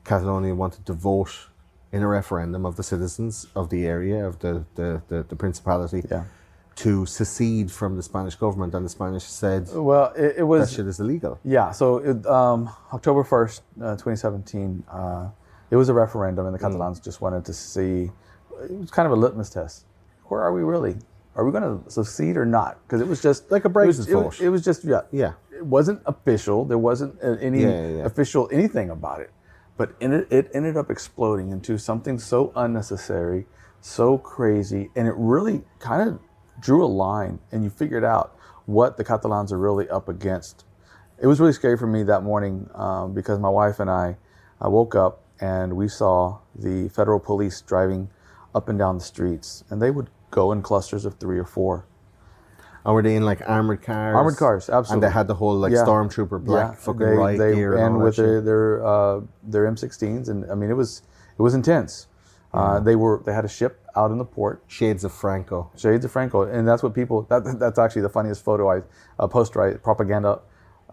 Catalonia 0.03 0.53
wanted 0.53 0.85
to 0.85 0.93
vote 0.93 1.47
in 1.93 2.01
a 2.01 2.07
referendum 2.07 2.65
of 2.65 2.75
the 2.75 2.83
citizens 2.83 3.47
of 3.55 3.69
the 3.69 3.85
area, 3.85 4.25
of 4.27 4.39
the, 4.39 4.65
the, 4.75 5.01
the, 5.09 5.23
the 5.29 5.35
Principality, 5.35 6.01
Yeah. 6.09 6.23
to 6.77 7.05
secede 7.05 7.71
from 7.71 7.95
the 7.95 8.01
Spanish 8.03 8.35
government. 8.35 8.73
And 8.73 8.83
the 8.83 8.89
Spanish 8.89 9.23
said 9.23 9.69
Well, 9.73 10.11
it, 10.17 10.25
it 10.25 10.37
that 10.37 10.45
was 10.47 10.73
shit 10.73 10.87
is 10.87 10.99
illegal. 10.99 11.39
Yeah, 11.45 11.71
so 11.71 11.97
it, 11.99 12.25
um, 12.25 12.69
October 12.91 13.23
1st, 13.23 13.61
uh, 13.81 13.91
2017, 13.95 14.83
uh, 14.91 15.29
it 15.69 15.75
was 15.75 15.87
a 15.89 15.93
referendum, 15.93 16.47
and 16.47 16.53
the 16.55 16.59
Catalans 16.59 16.99
just 16.99 17.21
wanted 17.21 17.45
to 17.45 17.53
see, 17.53 18.09
it 18.63 18.71
was 18.71 18.89
kind 18.91 19.05
of 19.05 19.11
a 19.11 19.15
litmus 19.15 19.51
test. 19.51 19.85
Where 20.25 20.41
are 20.41 20.51
we 20.51 20.63
really? 20.63 20.95
Are 21.35 21.45
we 21.45 21.51
going 21.51 21.63
to 21.83 21.91
secede 21.91 22.37
or 22.37 22.45
not? 22.45 22.79
Because 22.87 23.01
it 23.01 23.07
was 23.07 23.21
just 23.21 23.51
Like 23.51 23.65
a 23.65 23.69
Brexit 23.69 24.07
it, 24.09 24.15
was- 24.15 24.41
it 24.41 24.49
was 24.49 24.63
just, 24.63 24.83
yeah. 24.83 25.01
Yeah. 25.11 25.33
It 25.55 25.65
wasn't 25.65 26.01
official. 26.07 26.65
There 26.65 26.79
wasn't 26.79 27.15
any 27.23 27.61
Yeah, 27.61 27.69
yeah, 27.69 27.87
yeah. 27.97 28.05
official 28.05 28.49
anything 28.51 28.89
about 28.89 29.19
it. 29.21 29.31
But 29.75 29.95
it, 29.99 30.27
it 30.31 30.51
ended 30.53 30.77
up 30.77 30.91
exploding 30.91 31.49
into 31.49 31.77
something 31.77 32.19
so 32.19 32.51
unnecessary, 32.55 33.45
so 33.81 34.17
crazy, 34.17 34.89
and 34.95 35.07
it 35.07 35.15
really 35.17 35.63
kind 35.79 36.07
of 36.07 36.19
drew 36.59 36.85
a 36.85 36.87
line, 36.87 37.39
and 37.51 37.63
you 37.63 37.69
figured 37.69 38.03
out 38.03 38.37
what 38.65 38.97
the 38.97 39.03
Catalans 39.03 39.51
are 39.51 39.57
really 39.57 39.89
up 39.89 40.07
against. 40.07 40.65
It 41.21 41.27
was 41.27 41.39
really 41.39 41.53
scary 41.53 41.77
for 41.77 41.87
me 41.87 42.03
that 42.03 42.23
morning 42.23 42.69
um, 42.73 43.13
because 43.13 43.39
my 43.39 43.49
wife 43.49 43.79
and 43.79 43.89
I, 43.89 44.17
I 44.61 44.67
woke 44.67 44.95
up 44.95 45.21
and 45.39 45.75
we 45.75 45.87
saw 45.87 46.39
the 46.55 46.89
federal 46.89 47.19
police 47.19 47.61
driving 47.61 48.09
up 48.55 48.69
and 48.69 48.77
down 48.77 48.97
the 48.97 49.03
streets, 49.03 49.63
and 49.69 49.81
they 49.81 49.91
would 49.91 50.09
go 50.31 50.51
in 50.51 50.61
clusters 50.61 51.05
of 51.05 51.15
three 51.15 51.37
or 51.37 51.45
four. 51.45 51.85
And 52.85 52.93
were 52.93 53.01
they 53.01 53.15
in 53.15 53.23
like 53.23 53.41
armored 53.47 53.81
cars? 53.81 54.15
Armored 54.15 54.35
cars, 54.37 54.69
absolutely. 54.69 54.93
And 54.93 55.03
they 55.03 55.13
had 55.17 55.27
the 55.27 55.35
whole 55.35 55.55
like 55.55 55.71
Yeah. 55.71 55.85
stormtrooper 55.85 56.43
black 56.43 56.77
fucking 56.77 56.99
they, 56.99 57.15
riot 57.15 57.37
they, 57.39 57.55
gear 57.55 57.75
and, 57.75 57.95
and 57.95 58.03
with 58.03 58.17
their 58.17 58.41
their 58.41 58.85
uh, 58.85 59.21
their 59.43 59.65
M16s, 59.71 60.27
and 60.29 60.49
I 60.51 60.55
mean 60.55 60.69
it 60.69 60.75
was 60.75 61.01
it 61.37 61.41
was 61.41 61.53
intense. 61.53 62.07
Uh, 62.53 62.79
they 62.79 62.95
were 62.95 63.21
they 63.25 63.33
had 63.33 63.45
a 63.45 63.49
ship 63.49 63.83
out 63.95 64.11
in 64.11 64.17
the 64.19 64.25
port, 64.25 64.63
Shades 64.67 65.03
of 65.03 65.11
Franco. 65.11 65.71
Shades 65.75 66.05
of 66.05 66.11
Franco, 66.11 66.43
and 66.43 66.67
that's 66.67 66.83
what 66.83 66.93
people. 66.93 67.23
That, 67.23 67.57
that's 67.57 67.79
actually 67.79 68.03
the 68.03 68.09
funniest 68.09 68.43
photo 68.45 68.69
I 68.71 68.81
uh, 69.17 69.27
poster 69.27 69.59
I 69.63 69.73
propaganda 69.77 70.39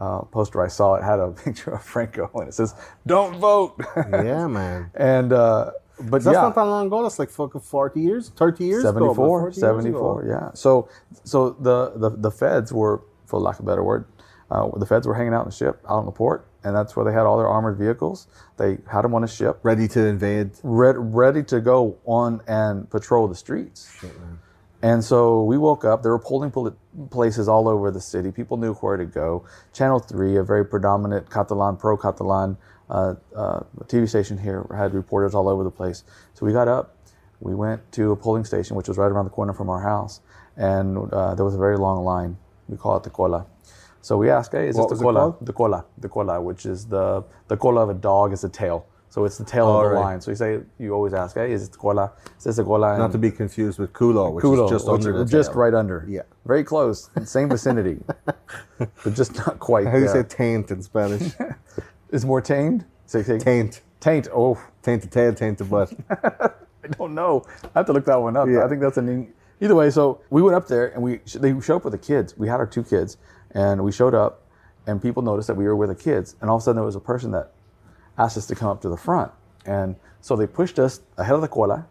uh, 0.00 0.22
poster 0.22 0.62
I 0.64 0.68
saw. 0.68 0.94
It 0.94 1.02
had 1.02 1.18
a 1.18 1.30
picture 1.44 1.72
of 1.72 1.82
Franco, 1.82 2.30
and 2.34 2.48
it 2.48 2.54
says 2.54 2.74
"Don't 3.06 3.36
vote." 3.38 3.74
yeah, 3.96 4.46
man. 4.46 4.90
and 4.94 5.32
uh, 5.34 5.72
but 6.02 6.22
That's 6.22 6.34
yeah, 6.34 6.42
not 6.42 6.54
that 6.54 6.62
long 6.62 6.86
ago. 6.86 7.02
That's 7.02 7.18
like 7.18 7.30
fucking 7.30 7.60
40 7.60 8.00
years, 8.00 8.28
30 8.30 8.64
years 8.64 8.82
ago. 8.84 8.90
about 9.10 9.14
74, 9.54 10.22
years 10.24 10.32
ago. 10.32 10.40
yeah. 10.46 10.50
So, 10.54 10.88
so 11.24 11.50
the, 11.50 11.92
the, 11.96 12.10
the 12.10 12.30
feds 12.30 12.72
were, 12.72 13.02
for 13.26 13.40
lack 13.40 13.58
of 13.58 13.66
a 13.66 13.68
better 13.68 13.82
word, 13.84 14.04
uh, 14.50 14.68
the 14.76 14.86
feds 14.86 15.06
were 15.06 15.14
hanging 15.14 15.34
out 15.34 15.42
in 15.42 15.48
the 15.50 15.54
ship, 15.54 15.80
out 15.88 16.00
in 16.00 16.06
the 16.06 16.12
port, 16.12 16.46
and 16.64 16.74
that's 16.74 16.96
where 16.96 17.04
they 17.04 17.12
had 17.12 17.22
all 17.22 17.38
their 17.38 17.48
armored 17.48 17.76
vehicles. 17.78 18.26
They 18.56 18.78
had 18.90 19.02
them 19.02 19.14
on 19.14 19.22
a 19.24 19.28
ship, 19.28 19.60
Ready 19.62 19.86
to 19.88 20.06
invade. 20.06 20.50
red, 20.62 20.96
ready 20.98 21.42
to 21.44 21.60
go 21.60 21.96
on 22.04 22.40
and 22.48 22.90
patrol 22.90 23.28
the 23.28 23.34
streets. 23.36 23.88
And 24.82 25.04
so 25.04 25.44
we 25.44 25.58
woke 25.58 25.84
up. 25.84 26.02
They 26.02 26.08
were 26.08 26.18
polling 26.18 26.50
poli- 26.50 26.72
places 27.08 27.48
all 27.48 27.68
over 27.68 27.90
the 27.90 28.00
city. 28.00 28.30
People 28.30 28.56
knew 28.56 28.74
where 28.74 28.96
to 28.96 29.06
go. 29.06 29.44
Channel 29.72 30.00
3, 30.00 30.36
a 30.36 30.42
very 30.42 30.64
predominant 30.64 31.30
Catalan, 31.30 31.76
pro 31.76 31.96
Catalan 31.96 32.56
uh, 32.88 33.14
uh, 33.34 33.60
TV 33.84 34.08
station 34.08 34.36
here, 34.38 34.66
had 34.76 34.94
reporters 34.94 35.34
all 35.34 35.48
over 35.48 35.64
the 35.64 35.70
place. 35.70 36.04
So 36.34 36.46
we 36.46 36.52
got 36.52 36.68
up. 36.68 36.96
We 37.40 37.54
went 37.54 37.90
to 37.92 38.12
a 38.12 38.16
polling 38.16 38.44
station, 38.44 38.76
which 38.76 38.88
was 38.88 38.98
right 38.98 39.10
around 39.10 39.24
the 39.24 39.30
corner 39.30 39.52
from 39.54 39.70
our 39.70 39.80
house. 39.80 40.20
And 40.56 41.10
uh, 41.12 41.34
there 41.34 41.44
was 41.44 41.54
a 41.54 41.58
very 41.58 41.78
long 41.78 42.04
line. 42.04 42.36
We 42.68 42.76
call 42.76 42.96
it 42.96 43.02
the 43.02 43.10
cola. 43.10 43.46
So 44.02 44.16
we 44.16 44.30
asked, 44.30 44.52
hey, 44.52 44.68
is 44.68 44.76
What 44.76 44.90
this 44.90 44.98
the 44.98 45.04
cola? 45.04 45.36
The 45.40 45.52
cola. 45.52 45.84
The 45.98 46.08
cola, 46.08 46.40
which 46.40 46.66
is 46.66 46.86
the, 46.86 47.24
the 47.48 47.56
cola 47.56 47.82
of 47.82 47.90
a 47.90 47.94
dog 47.94 48.32
is 48.32 48.42
the 48.42 48.48
tail. 48.48 48.86
So 49.10 49.24
it's 49.24 49.38
the 49.38 49.44
tail 49.44 49.66
Oh, 49.66 49.78
of 49.78 49.84
the 49.84 49.90
right. 49.96 50.00
line. 50.00 50.20
So 50.20 50.30
you 50.30 50.36
say, 50.36 50.60
you 50.78 50.94
always 50.94 51.12
ask, 51.12 51.34
hey, 51.34 51.52
is 51.52 51.64
it 51.66 51.72
the 51.72 51.78
cola? 51.78 52.12
Is 52.38 52.44
this 52.44 52.56
the 52.56 52.64
cola? 52.64 52.96
Not 52.96 53.10
to 53.12 53.18
be 53.18 53.30
confused 53.32 53.78
with 53.80 53.92
Kulo, 53.92 54.30
which 54.32 54.44
Kulo, 54.44 54.66
is 54.66 54.70
just 54.70 54.86
which 54.86 54.94
under 55.04 55.12
the 55.12 55.24
is 55.24 55.30
just 55.30 55.52
right 55.54 55.74
under. 55.74 56.06
Yeah. 56.08 56.22
Very 56.46 56.62
close. 56.62 57.10
Same 57.24 57.48
vicinity. 57.48 57.98
but 58.78 59.14
just 59.14 59.36
not 59.36 59.58
quite 59.58 59.86
How 59.86 59.94
do 59.94 59.98
you 60.00 60.06
uh, 60.08 60.12
say 60.12 60.22
taint 60.22 60.70
in 60.70 60.82
Spanish? 60.82 61.32
Is 62.10 62.24
more 62.24 62.40
tamed? 62.40 62.84
Say, 63.06 63.22
say 63.22 63.38
taint. 63.38 63.82
taint. 64.00 64.28
Oh, 64.34 64.60
Taint 64.82 65.02
the 65.02 65.08
tail, 65.08 65.32
taint 65.34 65.58
the 65.58 65.64
butt. 65.64 65.92
I 66.10 66.88
don't 66.98 67.14
know. 67.14 67.44
I 67.74 67.78
have 67.80 67.86
to 67.86 67.92
look 67.92 68.04
that 68.06 68.16
one 68.20 68.36
up. 68.36 68.48
Yeah. 68.48 68.64
I 68.64 68.68
think 68.68 68.80
that's 68.80 68.96
an. 68.96 69.06
neat. 69.06 69.28
Either 69.60 69.74
way, 69.74 69.90
so 69.90 70.20
we 70.30 70.40
went 70.42 70.56
up 70.56 70.66
there 70.68 70.86
and 70.88 71.02
we 71.02 71.18
they 71.38 71.58
showed 71.60 71.76
up 71.76 71.84
with 71.84 71.92
the 71.92 71.98
kids. 71.98 72.36
We 72.38 72.48
had 72.48 72.58
our 72.60 72.66
two 72.66 72.82
kids, 72.82 73.18
and 73.52 73.84
we 73.84 73.92
showed 73.92 74.14
up, 74.14 74.46
and 74.86 75.00
people 75.02 75.22
noticed 75.22 75.48
that 75.48 75.54
we 75.56 75.64
were 75.66 75.76
with 75.76 75.90
the 75.90 75.94
kids. 75.94 76.34
And 76.40 76.48
all 76.48 76.56
of 76.56 76.62
a 76.62 76.64
sudden, 76.64 76.76
there 76.76 76.84
was 76.86 76.96
a 76.96 77.00
person 77.00 77.30
that 77.32 77.52
asked 78.18 78.36
us 78.36 78.46
to 78.46 78.54
come 78.54 78.68
up 78.68 78.80
to 78.82 78.88
the 78.88 78.96
front, 78.96 79.32
and 79.66 79.96
so 80.20 80.36
they 80.36 80.46
pushed 80.46 80.78
us 80.78 81.00
ahead 81.16 81.34
of 81.34 81.40
the 81.40 81.48
cola, 81.48 81.86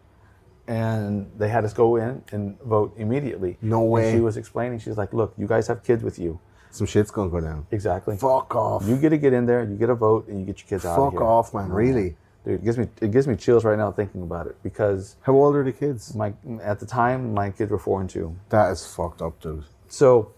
and 0.66 1.30
they 1.36 1.48
had 1.48 1.64
us 1.64 1.72
go 1.72 1.96
in 1.96 2.22
and 2.32 2.60
vote 2.60 2.94
immediately. 2.96 3.58
No 3.60 3.82
And 3.82 3.90
way. 3.90 4.12
she 4.12 4.20
was 4.20 4.36
explaining. 4.36 4.78
She's 4.78 4.96
like, 4.96 5.12
"Look, 5.12 5.32
you 5.36 5.46
guys 5.46 5.66
have 5.66 5.82
kids 5.82 6.02
with 6.04 6.18
you. 6.18 6.38
Some 6.70 6.86
shit's 6.86 7.10
gonna 7.10 7.30
go 7.30 7.40
down. 7.40 7.66
Exactly. 7.72 8.16
Fuck 8.16 8.54
off. 8.54 8.86
You 8.86 8.96
get 8.96 9.08
to 9.10 9.18
get 9.18 9.32
in 9.32 9.46
there, 9.46 9.64
you 9.64 9.76
get 9.76 9.90
a 9.90 9.94
vote, 9.94 10.28
and 10.28 10.38
you 10.38 10.46
get 10.46 10.60
your 10.60 10.68
kids 10.68 10.84
out 10.86 10.96
of 10.98 11.12
Fuck 11.12 11.20
off, 11.20 11.52
man. 11.54 11.70
Really? 11.72 12.16
Dude, 12.44 12.54
it 12.54 12.64
gives 12.64 12.78
me 12.78 12.88
it 13.00 13.10
gives 13.10 13.26
me 13.26 13.34
chills 13.36 13.64
right 13.64 13.76
now 13.76 13.90
thinking 13.90 14.22
about 14.22 14.46
it 14.46 14.56
because 14.62 15.16
How 15.22 15.32
old 15.34 15.56
are 15.56 15.64
the 15.64 15.72
kids? 15.72 16.14
my 16.14 16.32
at 16.62 16.78
the 16.78 16.86
time 16.86 17.34
my 17.34 17.50
kids 17.50 17.70
were 17.72 17.78
four 17.78 18.00
and 18.00 18.08
two. 18.08 18.36
That 18.50 18.70
is 18.70 18.86
fucked 18.86 19.20
up, 19.20 19.40
dude. 19.40 19.64
So 19.88 20.30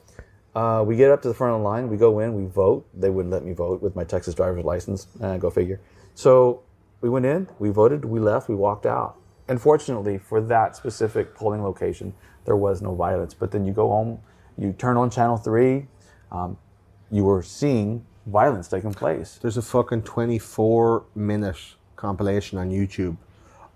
uh, 0.54 0.84
we 0.86 0.96
get 0.96 1.10
up 1.10 1.22
to 1.22 1.28
the 1.28 1.34
front 1.34 1.54
of 1.54 1.60
the 1.60 1.64
line, 1.64 1.88
we 1.88 1.96
go 1.96 2.18
in, 2.18 2.34
we 2.34 2.44
vote. 2.44 2.86
They 2.94 3.10
wouldn't 3.10 3.32
let 3.32 3.44
me 3.44 3.52
vote 3.52 3.80
with 3.80 3.96
my 3.96 4.04
Texas 4.04 4.34
driver's 4.34 4.64
license. 4.64 5.06
Uh, 5.20 5.38
go 5.38 5.50
figure. 5.50 5.80
So 6.14 6.62
we 7.00 7.08
went 7.08 7.24
in, 7.24 7.48
we 7.58 7.70
voted, 7.70 8.04
we 8.04 8.20
left, 8.20 8.48
we 8.48 8.54
walked 8.54 8.86
out. 8.86 9.16
And 9.48 9.60
fortunately 9.60 10.18
for 10.18 10.40
that 10.42 10.76
specific 10.76 11.34
polling 11.34 11.62
location, 11.62 12.14
there 12.44 12.56
was 12.56 12.82
no 12.82 12.94
violence. 12.94 13.34
But 13.34 13.50
then 13.50 13.64
you 13.64 13.72
go 13.72 13.88
home, 13.88 14.20
you 14.58 14.72
turn 14.72 14.96
on 14.96 15.10
channel 15.10 15.36
three, 15.36 15.86
um, 16.30 16.58
you 17.10 17.24
were 17.24 17.42
seeing 17.42 18.04
violence 18.26 18.68
taking 18.68 18.92
place. 18.92 19.38
There's 19.40 19.56
a 19.56 19.62
fucking 19.62 20.02
24 20.02 21.04
minute 21.14 21.56
compilation 21.96 22.58
on 22.58 22.70
YouTube 22.70 23.16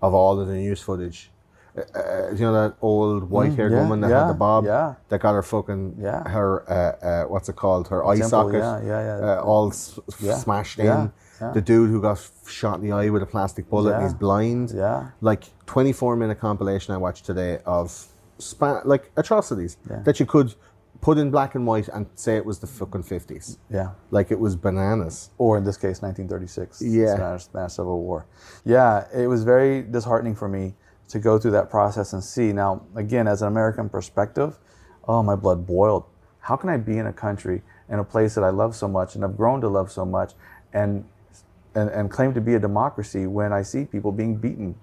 of 0.01 0.13
all 0.13 0.39
of 0.39 0.47
the 0.47 0.53
news 0.53 0.81
footage. 0.81 1.31
Uh, 1.77 2.31
you 2.31 2.39
know 2.39 2.53
that 2.53 2.75
old 2.81 3.29
white 3.29 3.53
haired 3.53 3.71
Mm, 3.71 3.75
yeah, 3.75 3.81
woman 3.81 4.01
that 4.01 4.09
yeah, 4.09 4.19
had 4.21 4.29
the 4.29 4.33
bob? 4.33 4.65
yeah. 4.65 4.95
That 5.09 5.19
got 5.21 5.33
her 5.33 5.43
fucking, 5.43 5.97
Yeah. 5.99 6.27
her, 6.27 6.63
uh, 6.69 7.05
uh, 7.05 7.23
what's 7.25 7.49
it 7.49 7.55
called? 7.55 7.87
Her 7.89 8.03
eye 8.05 8.13
Temple, 8.15 8.29
socket 8.29 8.55
yeah, 8.61 8.81
yeah, 8.81 9.19
yeah. 9.19 9.33
Uh, 9.39 9.41
all 9.43 9.69
s- 9.69 9.99
smashed 10.41 10.79
in. 10.79 11.11
The 11.53 11.61
dude 11.61 11.91
who 11.91 12.01
got 12.01 12.19
shot 12.47 12.79
in 12.79 12.81
the 12.81 12.91
eye 12.93 13.09
with 13.09 13.21
a 13.21 13.27
plastic 13.27 13.69
bullet 13.69 13.93
and 13.93 14.03
he's 14.03 14.13
blind. 14.13 14.71
yeah. 14.71 15.09
Like 15.21 15.43
24 15.67 16.15
minute 16.15 16.39
compilation 16.39 16.95
I 16.95 16.97
watched 16.97 17.25
today 17.25 17.59
of 17.65 18.07
spa- 18.39 18.81
like 18.85 19.11
atrocities 19.17 19.77
that 20.05 20.19
you 20.19 20.25
could 20.25 20.55
put 20.99 21.19
in 21.19 21.29
black 21.29 21.53
and 21.53 21.67
white 21.67 21.87
and 21.89 22.07
say 22.15 22.37
it 22.37 22.45
was 22.45 22.57
the 22.57 22.65
fucking 22.65 23.03
50s. 23.03 23.57
Yeah. 23.69 23.89
Like 24.09 24.31
it 24.31 24.39
was 24.39 24.55
bananas. 24.55 25.29
or 25.37 25.55
in 25.59 25.63
this 25.63 25.77
case, 25.77 26.01
1936, 26.01 26.81
Yeah. 26.81 27.13
Spanish, 27.13 27.43
Spanish 27.43 27.73
Civil 27.73 28.01
War. 28.01 28.25
Yeah, 28.65 29.05
it 29.13 29.27
was 29.27 29.43
very 29.43 29.83
disheartening 29.83 30.33
for 30.33 30.47
me 30.47 30.73
to 31.09 31.19
go 31.19 31.39
through 31.39 31.51
that 31.51 31.69
process 31.69 32.13
and 32.13 32.23
see. 32.23 32.51
Now, 32.53 32.83
again, 32.95 33.27
as 33.27 33.41
an 33.41 33.47
American 33.47 33.89
perspective, 33.89 34.57
oh, 35.07 35.23
my 35.23 35.35
blood 35.35 35.65
boiled. 35.65 36.05
How 36.39 36.55
can 36.55 36.69
I 36.69 36.77
be 36.77 36.97
in 36.97 37.07
a 37.07 37.13
country, 37.13 37.61
in 37.89 37.99
a 37.99 38.03
place 38.03 38.35
that 38.35 38.43
I 38.43 38.49
love 38.49 38.75
so 38.75 38.87
much 38.87 39.15
and 39.15 39.23
have 39.23 39.35
grown 39.35 39.61
to 39.61 39.67
love 39.67 39.91
so 39.91 40.05
much, 40.05 40.33
and 40.73 41.05
and, 41.75 41.89
and 41.91 42.09
claim 42.09 42.33
to 42.33 42.41
be 42.41 42.55
a 42.55 42.59
democracy 42.59 43.27
when 43.27 43.53
I 43.53 43.61
see 43.61 43.85
people 43.85 44.11
being 44.11 44.35
beaten, 44.35 44.75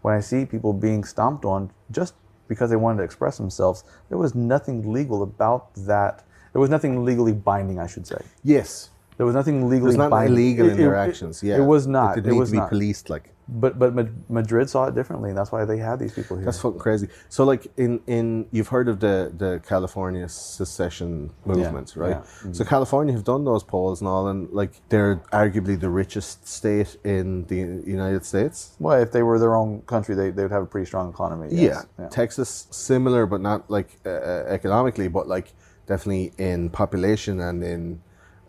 when 0.00 0.14
I 0.14 0.20
see 0.20 0.46
people 0.46 0.72
being 0.72 1.04
stomped 1.04 1.44
on 1.44 1.70
just 1.90 2.14
because 2.48 2.70
they 2.70 2.76
wanted 2.76 2.98
to 2.98 3.04
express 3.04 3.36
themselves? 3.36 3.84
There 4.08 4.16
was 4.16 4.34
nothing 4.34 4.92
legal 4.92 5.22
about 5.22 5.74
that. 5.74 6.24
There 6.52 6.60
was 6.60 6.70
nothing 6.70 7.04
legally 7.04 7.34
binding, 7.34 7.78
I 7.78 7.86
should 7.86 8.06
say. 8.06 8.16
Yes. 8.42 8.88
There 9.18 9.26
was 9.26 9.34
nothing 9.34 9.68
legally 9.68 9.90
There's 9.90 9.98
not 9.98 10.10
binding. 10.10 10.32
illegal 10.34 10.66
It- 10.68 10.72
in 10.72 10.76
their 10.78 10.94
it- 10.94 11.08
actions. 11.08 11.42
Yeah, 11.42 11.58
it 11.60 11.66
was 11.74 11.86
not. 11.86 12.16
It, 12.18 12.26
It, 12.26 12.30
need 12.32 12.38
was 12.38 12.48
to 12.50 12.52
be 12.52 12.58
not. 12.60 12.70
policed. 12.70 13.10
Like 13.10 13.26
But 13.64 13.72
but 13.78 13.90
Madrid 14.38 14.66
saw 14.70 14.82
it 14.90 14.94
differently, 14.94 15.28
and 15.30 15.36
that's 15.38 15.50
why 15.54 15.64
they 15.70 15.78
had 15.78 15.96
these 15.98 16.12
people 16.18 16.36
here. 16.36 16.44
that's 16.46 16.60
fucking 16.64 16.78
crazy. 16.86 17.08
So 17.28 17.40
like 17.52 17.62
in 17.84 17.92
in 18.06 18.26
you've 18.56 18.68
heard 18.76 18.88
of 18.92 18.96
the 19.00 19.16
the 19.42 19.52
California 19.72 20.26
secession 20.28 21.30
movement, 21.50 21.88
right? 21.96 22.10
yeah. 22.10 22.20
Mm-hmm. 22.20 22.52
So 22.58 22.64
California 22.74 23.12
have 23.16 23.24
done 23.24 23.42
those 23.50 23.64
polls 23.64 24.00
and 24.00 24.08
all, 24.12 24.24
and 24.28 24.40
like 24.60 24.72
they're 24.90 25.16
arguably 25.32 25.76
the 25.86 25.92
richest 26.02 26.46
state 26.46 26.90
in 27.04 27.26
the 27.50 27.60
United 27.98 28.22
States. 28.32 28.56
well, 28.84 29.00
if 29.06 29.10
they 29.12 29.22
were 29.28 29.38
their 29.44 29.56
own 29.62 29.70
country, 29.94 30.14
they 30.20 30.28
they 30.30 30.42
would 30.44 30.52
have 30.58 30.62
a 30.68 30.70
pretty 30.74 30.86
strong 30.92 31.06
economy. 31.10 31.46
yes. 31.50 31.86
Yeah. 31.98 32.08
Texas 32.20 32.50
similar, 32.70 33.22
but 33.32 33.40
not 33.40 33.60
like 33.76 33.88
uh, 34.06 34.10
uh, 34.10 34.44
economically, 34.56 35.08
but 35.08 35.24
like 35.26 35.48
definitely 35.90 36.26
in 36.50 36.68
population 36.70 37.34
and 37.40 37.64
in 37.74 37.82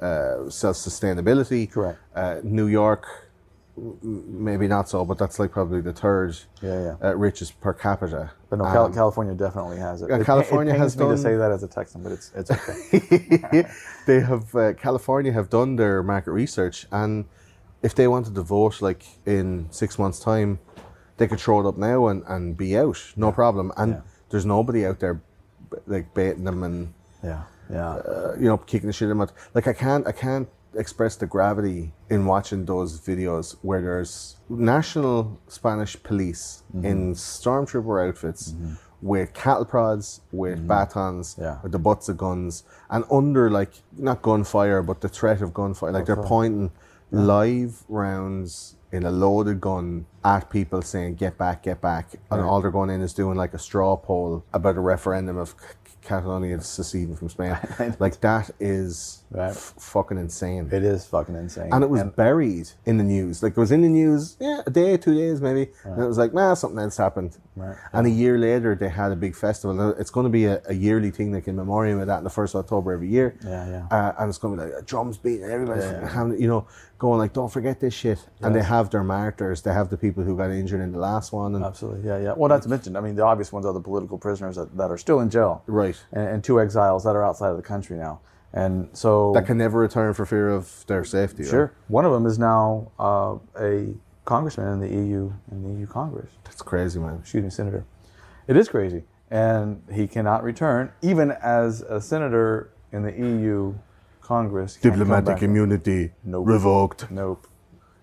uh, 0.01 0.49
self 0.49 0.75
sustainability. 0.77 1.69
Correct. 1.71 1.99
Uh, 2.15 2.37
New 2.43 2.67
York 2.67 3.05
maybe 4.03 4.67
not 4.67 4.89
so, 4.89 5.05
but 5.05 5.17
that's 5.17 5.39
like 5.39 5.51
probably 5.51 5.79
the 5.79 5.93
third 5.93 6.37
Yeah, 6.61 6.95
yeah. 7.01 7.09
Uh, 7.09 7.15
richest 7.15 7.59
per 7.61 7.71
capita. 7.73 8.31
But 8.49 8.59
no, 8.59 8.65
Cal- 8.65 8.85
Um, 8.87 8.93
California 8.93 9.33
definitely 9.33 9.77
has 9.77 10.01
it. 10.01 10.09
yeah, 10.09 10.17
It- 10.17 10.25
California 10.25 10.73
it, 10.73 10.77
pains 10.77 10.95
has 10.95 10.97
me 11.01 11.07
to 11.15 11.17
say 11.17 11.35
that 11.37 11.49
as 11.51 11.63
a 11.63 11.67
Texan, 11.67 12.03
but 12.03 12.11
it's 12.11 12.31
it's 12.35 12.51
okay. 12.51 13.65
they 14.05 14.19
have 14.19 14.53
uh, 14.53 14.73
California 14.73 15.31
have 15.31 15.49
done 15.49 15.77
their 15.77 16.03
market 16.03 16.31
research, 16.31 16.87
and 16.91 17.25
if 17.81 17.95
they 17.95 18.07
wanted 18.07 18.35
to 18.35 18.41
vote 18.41 18.81
like 18.81 19.05
in 19.25 19.67
six 19.71 19.97
months' 19.97 20.19
time, 20.19 20.59
they 21.17 21.27
could 21.27 21.39
throw 21.39 21.61
it 21.61 21.65
up 21.65 21.77
now 21.77 22.07
and, 22.07 22.23
and 22.27 22.57
be 22.57 22.77
out, 22.77 22.99
no 23.15 23.31
problem. 23.31 23.71
And 23.77 23.93
Yeah. 23.93 24.01
there's 24.29 24.45
nobody 24.45 24.85
out 24.85 24.99
there 24.99 25.21
like 25.87 26.13
baiting 26.13 26.43
them 26.43 26.63
and 26.63 26.93
yeah, 27.23 27.43
yeah. 27.69 27.89
uh, 27.95 28.35
you 28.39 28.45
know 28.45 28.57
kicking 28.57 28.87
the 28.87 28.93
shit 28.93 29.07
out 29.09 29.11
of 29.11 29.17
them. 29.27 29.29
Like 29.53 29.67
I 29.67 29.73
can't 29.73 30.07
I 30.07 30.11
can't 30.11 30.47
express 30.75 31.15
the 31.15 31.25
gravity 31.25 31.93
in 32.09 32.25
watching 32.25 32.65
those 32.65 32.99
videos 33.01 33.55
where 33.63 33.81
there's 33.81 34.37
national 34.49 35.39
Spanish 35.47 36.01
police 36.03 36.63
Mm-hmm. 36.75 36.85
in 36.85 37.13
stormtrooper 37.15 38.07
outfits. 38.07 38.53
With 39.01 39.33
cattle 39.33 39.63
prods, 39.65 40.19
with 40.31 40.67
batons, 40.67 41.33
Mm-hmm. 41.33 41.41
Yeah. 41.41 41.57
with 41.63 41.71
the 41.71 41.79
butts 41.79 42.09
of 42.09 42.17
guns, 42.17 42.63
and 42.89 43.05
under 43.09 43.49
like 43.49 43.71
not 43.97 44.21
gunfire, 44.21 44.81
but 44.83 44.99
the 45.01 45.07
threat 45.07 45.41
of 45.41 45.53
gunfire. 45.53 45.91
Like 45.93 46.05
they're 46.05 46.17
pointing 46.17 46.71
live 47.09 47.83
rounds 47.87 48.75
in 48.91 49.03
a 49.05 49.11
loaded 49.11 49.61
gun 49.61 50.05
at 50.25 50.49
people 50.49 50.81
saying 50.81 51.15
"get 51.15 51.37
back, 51.37 51.63
get 51.63 51.79
back," 51.79 52.07
and 52.29 52.41
all 52.41 52.61
they're 52.61 52.71
going 52.71 52.89
in 52.89 53.01
is 53.01 53.13
doing 53.13 53.37
like 53.37 53.53
a 53.53 53.59
straw 53.59 53.95
poll 53.95 54.43
about 54.53 54.75
a 54.75 54.81
referendum 54.81 55.37
of 55.37 55.55
Catalonia 56.13 56.59
seceding 56.61 57.15
from 57.15 57.29
Spain. 57.29 57.55
like 57.99 58.19
that 58.21 58.49
is 58.59 59.23
Right. 59.31 59.51
f- 59.51 59.75
fucking 59.77 60.17
insane. 60.17 60.67
It 60.71 60.83
is 60.83 61.05
fucking 61.05 61.35
insane. 61.35 61.69
and 61.71 61.83
it 61.83 61.89
was 61.91 62.01
buried 62.03 62.67
in 62.87 62.97
the 62.97 63.03
news. 63.03 63.43
Like 63.43 63.51
it 63.51 63.59
was 63.59 63.71
in 63.71 63.81
the 63.81 63.89
news, 63.89 64.35
yeah, 64.39 64.63
a 64.65 64.71
day, 64.71 64.97
two 64.97 65.13
days 65.13 65.39
maybe, 65.39 65.69
and 65.83 66.01
it 66.01 66.07
was 66.07 66.17
like, 66.17 66.33
nah, 66.33 66.55
something 66.55 66.79
else 66.79 66.97
happened. 66.97 67.37
Right. 67.55 67.77
And 67.93 68.07
a 68.07 68.09
year 68.09 68.39
later, 68.39 68.73
they 68.73 68.89
had 68.89 69.11
a 69.11 69.15
big 69.15 69.35
festival. 69.35 69.91
It's 69.99 70.09
going 70.09 70.23
to 70.23 70.29
be 70.31 70.45
a, 70.45 70.61
a 70.67 70.73
yearly 70.73 71.11
thing, 71.11 71.31
like 71.31 71.47
in 71.47 71.55
memoriam 71.57 71.99
of 71.99 72.07
that, 72.07 72.17
on 72.19 72.23
the 72.23 72.29
first 72.31 72.55
of 72.55 72.59
October 72.63 72.91
every 72.93 73.09
year. 73.09 73.35
Yeah, 73.43 73.67
yeah. 73.69 73.87
Uh, 73.95 74.13
and 74.17 74.29
it's 74.29 74.39
going 74.39 74.57
to 74.57 74.65
be 74.65 74.71
like 74.73 74.85
drums 74.87 75.17
beating, 75.19 75.43
everybody's 75.43 75.83
Yeah, 75.83 75.99
yeah. 76.01 76.09
having, 76.09 76.41
you 76.41 76.47
know, 76.47 76.65
going 76.99 77.17
like, 77.17 77.33
don't 77.33 77.51
forget 77.51 77.79
this 77.79 77.93
shit. 77.93 78.19
And 78.41 78.53
they 78.53 78.61
have 78.61 78.89
their 78.91 79.03
martyrs. 79.03 79.61
They 79.61 79.73
have 79.73 79.89
the 79.89 79.97
people 79.97 80.23
who 80.23 80.37
got 80.37 80.51
injured 80.51 80.81
in 80.81 80.91
the 80.91 80.99
last 80.99 81.31
one. 81.31 81.55
And 81.55 81.63
Absolutely, 81.63 82.07
yeah, 82.07 82.19
yeah. 82.19 82.33
Well, 82.35 82.49
not 82.49 82.61
to 82.63 82.69
mention, 82.69 82.95
I 82.97 83.01
mean, 83.01 83.15
the 83.15 83.23
obvious 83.23 83.51
ones 83.51 83.65
are 83.65 83.73
the 83.73 83.79
political 83.79 84.17
prisoners 84.17 84.57
that, 84.57 84.75
that 84.77 84.91
are 84.91 84.97
still 84.97 85.21
in 85.21 85.29
jail, 85.29 85.63
Right. 85.65 85.95
And, 86.11 86.27
and 86.27 86.43
two 86.43 86.59
exiles 86.61 87.05
that 87.05 87.15
are 87.15 87.23
outside 87.23 87.49
of 87.49 87.57
the 87.57 87.63
country 87.63 87.97
now, 87.97 88.19
and 88.53 88.89
so 88.93 89.31
that 89.33 89.45
can 89.45 89.57
never 89.57 89.79
return 89.79 90.13
for 90.13 90.25
fear 90.25 90.49
of 90.49 90.85
their 90.87 91.05
safety. 91.05 91.43
right? 91.43 91.49
sure. 91.49 91.73
One 91.87 92.03
of 92.05 92.11
them 92.11 92.25
is 92.25 92.37
now 92.37 92.91
uh, 92.99 93.37
a 93.59 93.93
congressman 94.25 94.73
in 94.73 94.79
the 94.81 94.89
EU 94.89 95.31
in 95.51 95.63
the 95.63 95.79
EU 95.79 95.87
Congress. 95.87 96.29
That's 96.43 96.61
crazy, 96.61 96.99
man. 96.99 97.19
Excuse 97.21 97.43
me, 97.43 97.49
senator. 97.49 97.85
It 98.47 98.57
is 98.57 98.67
crazy, 98.67 99.03
and 99.31 99.81
he 99.93 100.05
cannot 100.05 100.43
return, 100.43 100.91
even 101.01 101.31
as 101.31 101.81
a 101.81 102.01
senator 102.01 102.71
in 102.91 103.03
the 103.03 103.13
EU 103.13 103.75
Congress. 104.33 104.73
can't 104.73 104.83
come 104.83 104.91
Diplomatic 104.99 105.25
back. 105.25 105.41
immunity 105.43 106.11
Nope. 106.23 106.47
revoked. 106.47 107.09
Nope. 107.09 107.47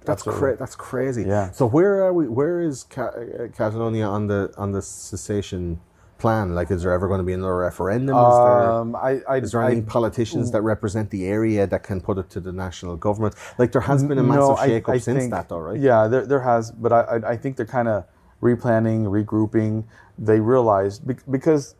That's 0.04 0.22
cra- 0.24 0.56
That's 0.56 0.74
crazy. 0.76 1.22
Yeah. 1.22 1.50
So 1.52 1.66
where 1.66 2.02
are 2.04 2.12
we? 2.12 2.26
Where 2.28 2.60
is 2.60 2.84
Ca- 2.84 3.14
uh, 3.22 3.48
Catalonia 3.56 4.06
on 4.06 4.26
the 4.26 4.52
on 4.58 4.72
the 4.72 4.82
cessation 4.82 5.80
plan? 6.18 6.54
Like, 6.54 6.70
is 6.72 6.82
there 6.82 6.92
ever 6.92 7.06
going 7.08 7.18
to 7.18 7.24
be 7.24 7.32
another 7.32 7.56
referendum? 7.56 8.16
Is 8.16 8.36
there, 8.38 8.70
Um, 8.72 8.96
I, 8.96 9.20
I, 9.28 9.36
is 9.38 9.52
there 9.52 9.62
I- 9.62 9.70
any 9.72 9.82
politicians 9.82 10.50
that 10.52 10.62
represent 10.62 11.10
the 11.10 11.26
area 11.26 11.64
that 11.66 11.82
can 11.84 12.00
put 12.00 12.18
it 12.18 12.28
to 12.30 12.40
the 12.40 12.52
national 12.52 12.96
government? 12.96 13.34
Like, 13.58 13.70
there 13.72 13.82
has 13.92 14.02
been 14.02 14.18
a 14.18 14.22
massive 14.22 14.58
I- 14.58 14.66
shake-up 14.66 14.98
since 15.00 15.18
think- 15.20 15.30
that, 15.32 15.48
though, 15.48 15.58
right? 15.68 15.78
Yeah, 15.78 16.08
there, 16.08 16.24
there 16.26 16.40
has, 16.40 16.70
but 16.72 16.92
I, 16.92 17.00
I, 17.14 17.16
I 17.32 17.36
think 17.36 17.56
they're 17.56 17.66
kind 17.78 17.86
of 17.88 18.04
replanning, 18.42 19.00
regrouping. 19.16 19.84
They 20.18 20.40
realized 20.40 21.06
bec- 21.06 21.22
because, 21.30 21.74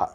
uh, 0.00 0.06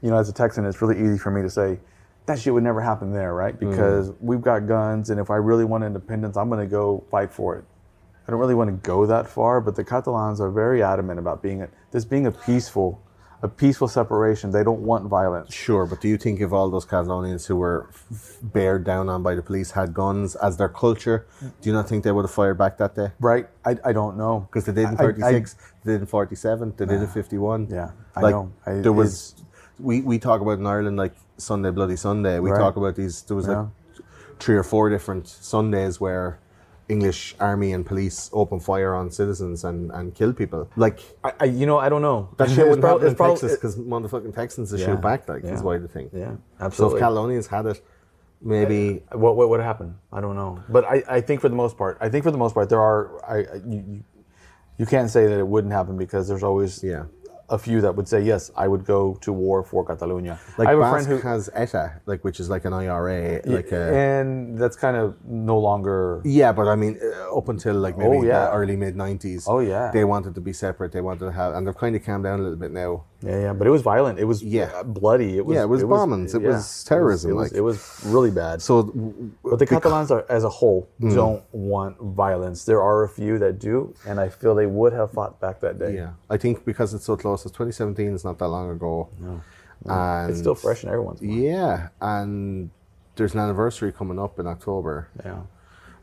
you 0.00 0.10
know, 0.10 0.16
as 0.16 0.28
a 0.28 0.32
Texan, 0.32 0.64
it's 0.64 0.80
really 0.82 0.98
easy 1.04 1.18
for 1.18 1.30
me 1.30 1.42
to 1.42 1.50
say 1.50 1.78
that 2.26 2.38
shit 2.38 2.52
would 2.54 2.62
never 2.62 2.80
happen 2.80 3.12
there, 3.12 3.34
right? 3.34 3.58
Mm. 3.58 3.70
Because 3.70 4.12
we've 4.20 4.40
got 4.42 4.66
guns, 4.66 5.10
and 5.10 5.20
if 5.20 5.30
I 5.30 5.36
really 5.36 5.64
want 5.64 5.84
independence, 5.84 6.36
I'm 6.36 6.48
going 6.48 6.60
to 6.60 6.70
go 6.70 7.04
fight 7.10 7.32
for 7.32 7.56
it. 7.56 7.64
I 8.26 8.30
don't 8.30 8.40
really 8.40 8.54
want 8.54 8.70
to 8.70 8.76
go 8.88 9.06
that 9.06 9.28
far, 9.28 9.60
but 9.60 9.74
the 9.74 9.82
Catalans 9.84 10.40
are 10.40 10.50
very 10.50 10.82
adamant 10.82 11.18
about 11.18 11.42
being 11.42 11.62
a, 11.62 11.68
this 11.90 12.04
being 12.04 12.26
a 12.26 12.30
peaceful, 12.30 13.02
a 13.42 13.48
peaceful 13.48 13.88
separation. 13.88 14.52
They 14.52 14.62
don't 14.62 14.82
want 14.82 15.06
violence. 15.08 15.52
Sure, 15.52 15.84
but 15.84 16.00
do 16.00 16.06
you 16.06 16.16
think 16.16 16.40
if 16.40 16.52
all 16.52 16.70
those 16.70 16.86
Catalonians 16.86 17.46
who 17.48 17.56
were 17.56 17.88
f- 17.90 18.36
bared 18.42 18.84
down 18.84 19.08
on 19.08 19.24
by 19.24 19.34
the 19.34 19.42
police 19.42 19.72
had 19.72 19.92
guns 19.94 20.36
as 20.36 20.58
their 20.58 20.68
culture, 20.68 21.26
do 21.40 21.68
you 21.68 21.72
not 21.72 21.88
think 21.88 22.04
they 22.04 22.12
would 22.12 22.22
have 22.22 22.30
fired 22.30 22.58
back 22.58 22.78
that 22.78 22.94
day? 22.94 23.08
Right? 23.18 23.48
I, 23.64 23.76
I 23.84 23.92
don't 23.92 24.16
know 24.16 24.46
Because 24.48 24.64
they 24.66 24.72
did 24.72 24.90
in 24.90 24.94
I- 24.94 24.98
36, 24.98 25.56
they 25.84 25.92
did 25.92 26.02
in 26.02 26.06
47, 26.06 26.74
they 26.76 26.86
did 26.86 27.00
in 27.00 27.08
51. 27.08 27.66
Yeah, 27.68 27.90
I 28.14 28.20
like, 28.20 28.32
know. 28.32 28.52
I- 28.64 28.74
there 28.74 28.92
was, 28.92 29.34
we, 29.80 30.02
we 30.02 30.20
talk 30.20 30.40
about 30.40 30.58
in 30.60 30.66
Ireland 30.66 30.98
like 30.98 31.14
Sunday 31.40 31.70
Bloody 31.70 31.96
Sunday. 31.96 32.38
We 32.38 32.50
Right. 32.50 32.58
talk 32.58 32.76
about 32.76 32.94
these, 32.96 33.22
there 33.22 33.36
was 33.36 33.48
like 33.48 33.66
three 34.38 34.56
or 34.56 34.62
four 34.62 34.88
different 34.90 35.26
Sundays 35.28 36.00
where 36.00 36.38
English 36.88 37.36
army 37.38 37.72
and 37.72 37.86
police 37.86 38.28
open 38.32 38.58
fire 38.58 38.94
on 38.94 39.10
citizens 39.10 39.62
and, 39.64 39.92
and 39.92 40.12
kill 40.14 40.32
people. 40.32 40.68
Like, 40.76 40.98
I, 41.22 41.32
I, 41.40 41.44
you 41.44 41.64
know, 41.66 41.78
I 41.78 41.88
don't 41.88 42.02
know. 42.02 42.30
that 42.36 42.48
shit 42.48 42.58
It's 42.58 42.64
wouldn't 42.70 42.80
prob- 42.80 42.98
happen 43.00 43.08
in 43.10 43.14
prob- 43.14 43.30
Texas 43.38 43.52
because 43.52 43.76
motherfucking 43.76 44.34
Texans 44.34 44.72
Yeah, 44.72 44.86
shoot 44.86 45.00
back, 45.00 45.28
like, 45.28 45.44
is 45.44 45.62
why 45.62 45.78
the 45.78 45.86
thing. 45.88 46.10
Yeah, 46.12 46.32
absolutely. 46.60 46.98
So 47.00 47.06
if. 47.06 47.12
Catalonians 47.12 47.46
had 47.46 47.66
it, 47.66 47.80
maybe. 48.42 49.02
what, 49.12 49.36
what 49.36 49.48
what 49.48 49.60
happened? 49.60 49.94
I 50.12 50.20
don't 50.20 50.34
know. 50.34 50.62
But 50.68 50.84
I, 50.84 51.02
I 51.08 51.20
think 51.20 51.40
for 51.40 51.48
the 51.48 51.54
most 51.54 51.76
part, 51.78 51.96
I 52.00 52.08
think 52.08 52.24
for 52.24 52.30
the 52.32 52.38
most 52.38 52.54
part, 52.54 52.68
there 52.68 52.80
are 52.80 53.24
I, 53.24 53.36
I 53.38 53.54
you- 53.66 54.02
you 54.78 54.86
can't 54.86 55.10
say 55.10 55.26
that 55.26 55.38
it 55.38 55.46
wouldn't 55.46 55.74
happen 55.74 55.98
because 55.98 56.26
there's 56.26 56.42
always 56.42 56.82
Yeah. 56.82 57.04
A 57.50 57.58
few 57.58 57.80
that 57.80 57.94
would 57.96 58.08
say 58.08 58.20
yes, 58.22 58.50
I 58.56 58.66
would 58.68 58.84
go 58.84 59.14
to 59.22 59.32
war 59.32 59.62
for 59.62 59.84
Catalonia. 59.84 60.38
Like 60.58 60.68
I 60.68 60.70
have 60.72 60.80
Basque 60.80 61.00
a 61.02 61.04
friend 61.04 61.22
who 61.22 61.28
has 61.28 61.50
ETA, 61.54 62.00
like 62.06 62.22
which 62.24 62.38
is 62.40 62.48
like 62.48 62.64
an 62.64 62.72
IRA, 62.72 63.40
like 63.44 63.72
a 63.72 63.82
and 63.94 64.58
that's 64.58 64.76
kind 64.76 64.96
of 64.96 65.16
no 65.26 65.58
longer 65.58 66.22
yeah. 66.24 66.52
But 66.52 66.68
I 66.68 66.76
mean, 66.76 66.98
uh, 67.02 67.36
up 67.36 67.48
until 67.48 67.74
like 67.74 67.96
maybe 67.98 68.18
Oh, 68.18 68.22
yeah. 68.22 68.44
the 68.46 68.52
early 68.52 68.76
mid 68.76 68.94
'90s, 68.96 69.44
Oh, 69.46 69.58
yeah. 69.60 69.90
they 69.92 70.04
wanted 70.04 70.34
to 70.36 70.40
be 70.40 70.52
separate. 70.52 70.92
They 70.92 71.00
wanted 71.00 71.24
to 71.26 71.32
have, 71.32 71.54
and 71.54 71.66
they've 71.66 71.76
kind 71.76 71.94
of 71.96 72.04
calmed 72.04 72.24
down 72.24 72.40
a 72.40 72.42
little 72.42 72.58
bit 72.58 72.70
now. 72.72 73.04
yeah 73.22 73.38
yeah, 73.46 73.52
but 73.52 73.66
it 73.66 73.70
was 73.76 73.82
violent. 73.82 74.18
It 74.18 74.24
was 74.32 74.42
Yeah. 74.42 74.70
uh, 74.74 74.82
bloody. 74.82 75.36
It 75.38 75.44
was 75.44 75.54
Yeah, 75.56 75.64
it 75.64 75.68
was 75.74 75.82
bombings. 75.84 76.34
It 76.34 76.42
was 76.42 76.84
terrorism, 76.84 77.30
It 77.30 77.34
was, 77.34 77.50
like- 77.52 77.58
it 77.58 77.64
was 77.70 77.78
really 78.14 78.30
bad. 78.30 78.56
So, 78.62 78.72
w- 78.84 79.30
But 79.44 79.58
the 79.58 79.66
Catalans 79.66 80.10
are, 80.10 80.24
as 80.38 80.42
a 80.44 80.48
whole 80.58 80.88
Mm. 81.02 81.14
don't 81.14 81.42
want 81.52 81.94
violence. 82.00 82.64
There 82.64 82.80
are 82.80 83.02
a 83.04 83.08
few 83.18 83.38
that 83.44 83.58
do, 83.58 83.92
and 84.08 84.18
I 84.24 84.28
feel 84.30 84.54
they 84.54 84.66
would 84.80 84.92
have 85.00 85.10
fought 85.16 85.34
back 85.44 85.60
that 85.60 85.78
day. 85.78 85.92
yeah, 86.00 86.10
I 86.34 86.36
think 86.38 86.64
because 86.64 86.94
it's 86.94 87.04
so 87.04 87.14
close, 87.16 87.39
it's 87.46 87.52
2017 87.56 88.14
is 88.14 88.24
not 88.24 88.38
that 88.38 88.48
long 88.48 88.70
ago. 88.70 89.08
No, 89.20 89.40
and 89.86 90.30
It's 90.30 90.40
still 90.40 90.54
fresh 90.54 90.82
in 90.84 90.88
everyone's 90.90 91.22
mind. 91.22 91.42
Yeah, 91.42 91.88
and 92.00 92.70
there's 93.16 93.34
an 93.34 93.40
anniversary 93.40 93.92
coming 93.92 94.18
up 94.18 94.38
in 94.38 94.46
October. 94.46 95.08
Yeah. 95.24 95.40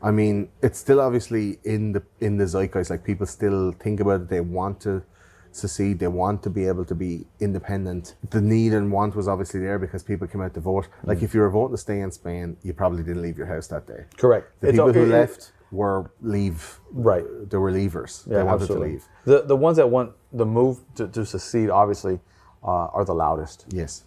I 0.00 0.10
mean, 0.12 0.48
it's 0.62 0.78
still 0.78 1.00
obviously 1.00 1.58
in 1.64 1.92
the 1.92 2.02
in 2.20 2.36
the 2.36 2.46
zeitgeist. 2.46 2.90
Like 2.90 3.02
people 3.04 3.26
still 3.26 3.72
think 3.72 3.98
about 4.00 4.20
it. 4.22 4.28
They 4.28 4.40
want 4.40 4.80
to 4.82 5.02
secede. 5.50 5.98
They 5.98 6.06
want 6.06 6.42
to 6.44 6.50
be 6.50 6.66
able 6.68 6.84
to 6.84 6.94
be 6.94 7.26
independent. 7.40 8.14
The 8.30 8.40
need 8.40 8.74
and 8.74 8.92
want 8.92 9.16
was 9.16 9.26
obviously 9.26 9.58
there 9.60 9.78
because 9.78 10.04
people 10.04 10.28
came 10.28 10.40
out 10.40 10.54
to 10.54 10.60
vote. 10.60 10.86
Mm. 11.02 11.08
Like 11.08 11.22
if 11.22 11.34
you 11.34 11.40
were 11.40 11.50
voting 11.50 11.74
to 11.74 11.78
stay 11.80 12.00
in 12.00 12.12
Spain, 12.12 12.56
you 12.62 12.72
probably 12.74 13.02
didn't 13.02 13.22
leave 13.22 13.36
your 13.36 13.48
house 13.48 13.66
that 13.68 13.88
day. 13.88 14.04
Correct. 14.16 14.52
The 14.60 14.68
It's 14.68 14.76
people 14.76 14.92
who 14.92 15.00
okay- 15.02 15.10
left 15.10 15.50
were 15.70 16.10
leave. 16.22 16.80
Right. 16.92 17.24
They 17.50 17.56
were 17.58 17.70
leavers. 17.72 18.26
Yeah, 18.26 18.38
they 18.38 18.42
wanted 18.44 18.62
absolutely. 18.62 18.88
to 18.88 18.92
leave. 18.94 19.08
The 19.24 19.42
the 19.42 19.56
ones 19.56 19.76
that 19.76 19.88
want 19.90 20.12
the 20.32 20.46
move 20.46 20.78
to, 20.96 21.08
to 21.08 21.24
secede 21.26 21.70
obviously 21.70 22.20
uh, 22.62 22.86
are 22.96 23.04
the 23.04 23.14
loudest 23.14 23.66
Yes. 23.70 24.04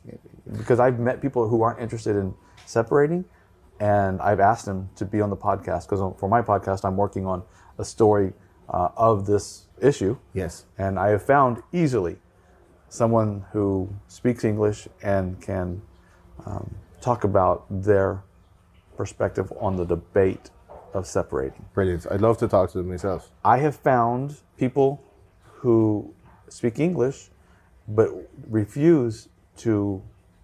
because 0.57 0.79
I've 0.79 0.99
met 0.99 1.21
people 1.21 1.47
who 1.47 1.61
aren't 1.61 1.79
interested 1.79 2.15
in 2.15 2.33
separating, 2.65 3.25
and 3.79 4.21
I've 4.21 4.39
asked 4.39 4.65
them 4.65 4.89
to 4.95 5.05
be 5.05 5.21
on 5.21 5.29
the 5.29 5.37
podcast 5.37 5.87
because 5.87 6.01
for 6.19 6.27
my 6.29 6.41
podcast 6.41 6.83
I'm 6.85 6.97
working 6.97 7.25
on 7.25 7.43
a 7.77 7.85
story 7.85 8.33
uh, 8.69 8.89
of 8.97 9.25
this 9.25 9.67
issue, 9.81 10.17
Yes. 10.33 10.65
and 10.77 10.99
I 10.99 11.09
have 11.09 11.23
found 11.23 11.63
easily 11.73 12.17
someone 12.89 13.45
who 13.53 13.89
speaks 14.07 14.43
English 14.43 14.87
and 15.01 15.41
can 15.41 15.81
um, 16.45 16.75
talk 17.01 17.23
about 17.23 17.65
their 17.69 18.23
perspective 18.97 19.51
on 19.59 19.77
the 19.77 19.85
debate 19.85 20.49
of 20.93 21.05
separating. 21.07 21.65
Brilliant. 21.73 22.05
I'd 22.11 22.21
love 22.21 22.37
to 22.39 22.47
talk 22.47 22.71
to 22.71 22.77
them 22.79 22.89
myself. 22.89 23.31
I 23.43 23.57
have 23.59 23.75
found 23.75 24.37
people 24.57 25.01
who 25.43 26.13
speak 26.49 26.79
English 26.79 27.29
but 27.87 28.09
refuse 28.49 29.27
to 29.57 30.01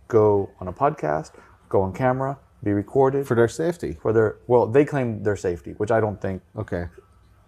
go 0.07 0.49
on 0.59 0.67
a 0.67 0.73
podcast, 0.73 1.31
go 1.69 1.81
on 1.81 1.93
camera, 1.93 2.37
be 2.63 2.73
recorded 2.73 3.27
For 3.27 3.35
their 3.35 3.47
safety. 3.47 3.97
for 4.01 4.11
their 4.13 4.37
well, 4.47 4.65
they 4.65 4.83
claim 4.85 5.23
their 5.23 5.35
safety, 5.35 5.71
which 5.77 5.91
I 5.91 5.99
don't 5.99 6.19
think 6.21 6.41
Okay. 6.57 6.87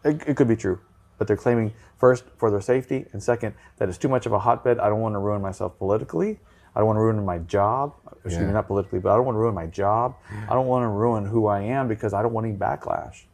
it, 0.03 0.21
it 0.27 0.37
could 0.37 0.47
be 0.47 0.55
true. 0.55 0.79
But 1.17 1.27
they're 1.27 1.35
claiming 1.37 1.73
first 1.97 2.23
for 2.37 2.49
their 2.49 2.61
safety 2.61 3.05
and 3.11 3.21
second 3.21 3.53
that 3.77 3.89
it's 3.89 3.97
too 3.97 4.07
much 4.07 4.25
of 4.25 4.31
a 4.31 4.39
hotbed. 4.39 4.79
I 4.79 4.87
don't 4.89 5.01
want 5.01 5.15
to 5.15 5.19
ruin 5.19 5.41
myself 5.41 5.77
politically. 5.77 6.39
I 6.75 6.79
don't 6.79 6.87
want 6.87 6.97
to 6.97 7.01
ruin 7.01 7.25
my 7.25 7.39
job. 7.39 7.93
Excuse 8.23 8.35
Yeah. 8.41 8.47
me, 8.47 8.53
not 8.53 8.67
politically, 8.67 8.99
but 8.99 9.11
I 9.11 9.15
don't 9.15 9.25
want 9.25 9.35
to 9.35 9.39
ruin 9.39 9.55
my 9.55 9.65
job. 9.67 10.15
I 10.47 10.53
don't 10.53 10.67
want 10.67 10.83
to 10.83 10.87
ruin 10.87 11.25
who 11.25 11.47
I 11.47 11.61
am 11.61 11.87
because 11.87 12.13
I 12.13 12.21
don't 12.21 12.33
want 12.33 12.45
any 12.47 12.55
backlash. 12.55 13.25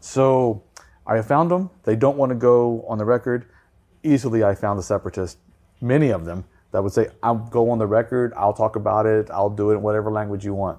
So 0.00 0.62
I 1.06 1.20
found 1.22 1.50
them. 1.50 1.70
They 1.84 1.96
don't 1.96 2.16
want 2.16 2.30
to 2.30 2.36
go 2.36 2.84
on 2.88 2.98
the 2.98 3.04
record. 3.04 3.46
Easily, 4.02 4.42
I 4.42 4.54
found 4.54 4.78
the 4.78 4.82
separatists, 4.82 5.38
many 5.80 6.10
of 6.10 6.24
them, 6.24 6.44
that 6.72 6.82
would 6.82 6.92
say, 6.92 7.08
I'll 7.22 7.36
go 7.36 7.70
on 7.70 7.78
the 7.78 7.86
record, 7.86 8.32
I'll 8.36 8.54
talk 8.54 8.76
about 8.76 9.06
it, 9.06 9.30
I'll 9.30 9.50
do 9.50 9.70
it 9.70 9.74
in 9.74 9.82
whatever 9.82 10.10
language 10.10 10.44
you 10.44 10.54
want. 10.54 10.78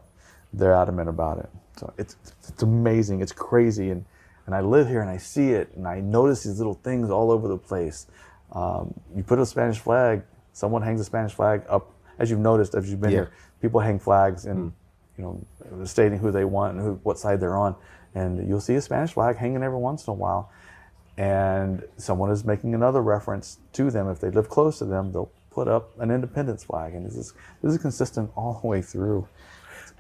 They're 0.52 0.74
adamant 0.74 1.08
about 1.08 1.38
it. 1.40 1.50
So 1.78 1.94
it's, 1.98 2.16
it's 2.48 2.64
amazing, 2.64 3.22
it's 3.22 3.32
crazy. 3.32 3.92
And, 3.92 4.04
and 4.46 4.56
I 4.56 4.62
live 4.62 4.88
here 4.88 5.02
and 5.02 5.10
I 5.10 5.18
see 5.18 5.52
it 5.52 5.72
and 5.76 5.88
I 5.88 6.00
notice 6.02 6.44
these 6.44 6.58
little 6.58 6.74
things 6.74 7.10
all 7.10 7.32
over 7.32 7.48
the 7.48 7.58
place. 7.58 8.08
Um, 8.52 8.94
you 9.16 9.24
put 9.24 9.40
a 9.40 9.46
Spanish 9.46 9.80
flag, 9.80 10.24
someone 10.54 10.82
hangs 10.82 11.02
a 11.02 11.04
Spanish 11.04 11.34
flag 11.34 11.64
up, 11.70 11.92
as 12.20 12.30
you've 12.30 12.40
noticed, 12.40 12.76
as 12.76 12.90
you've 12.90 13.02
been 13.02 13.12
Yeah. 13.12 13.18
here, 13.18 13.32
people 13.62 13.80
hang 13.80 14.00
flags 14.00 14.46
and, 14.46 14.72
hmm. 15.18 15.22
you 15.22 15.24
know, 15.24 15.86
stating 15.86 16.20
who 16.20 16.32
they 16.32 16.46
want 16.46 16.76
and 16.78 16.82
who, 16.82 16.94
what 17.04 17.20
side 17.20 17.40
they're 17.42 17.58
on. 17.58 17.76
And 18.16 18.48
you'll 18.48 18.62
see 18.62 18.76
a 18.76 18.82
Spanish 18.82 19.14
flag 19.14 19.38
hanging 19.38 19.64
every 19.64 19.80
once 19.80 20.08
in 20.08 20.12
a 20.12 20.16
while 20.16 20.50
and 21.18 21.84
someone 21.98 22.32
is 22.32 22.44
making 22.44 22.74
another 22.74 23.02
reference 23.02 23.60
to 23.74 23.92
them. 23.92 24.10
If 24.10 24.20
they 24.20 24.30
live 24.30 24.50
close 24.50 24.80
to 24.80 24.86
them, 24.86 25.12
they'll 25.12 25.32
put 25.52 25.68
up 25.68 25.92
an 26.00 26.10
independence 26.10 26.64
flag, 26.64 26.94
and 26.96 27.06
this 27.06 27.16
is 27.16 27.34
this 27.62 27.74
is 27.74 27.78
consistent 27.82 28.32
all 28.36 28.60
the 28.62 28.68
way 28.68 28.82
through. 28.82 29.28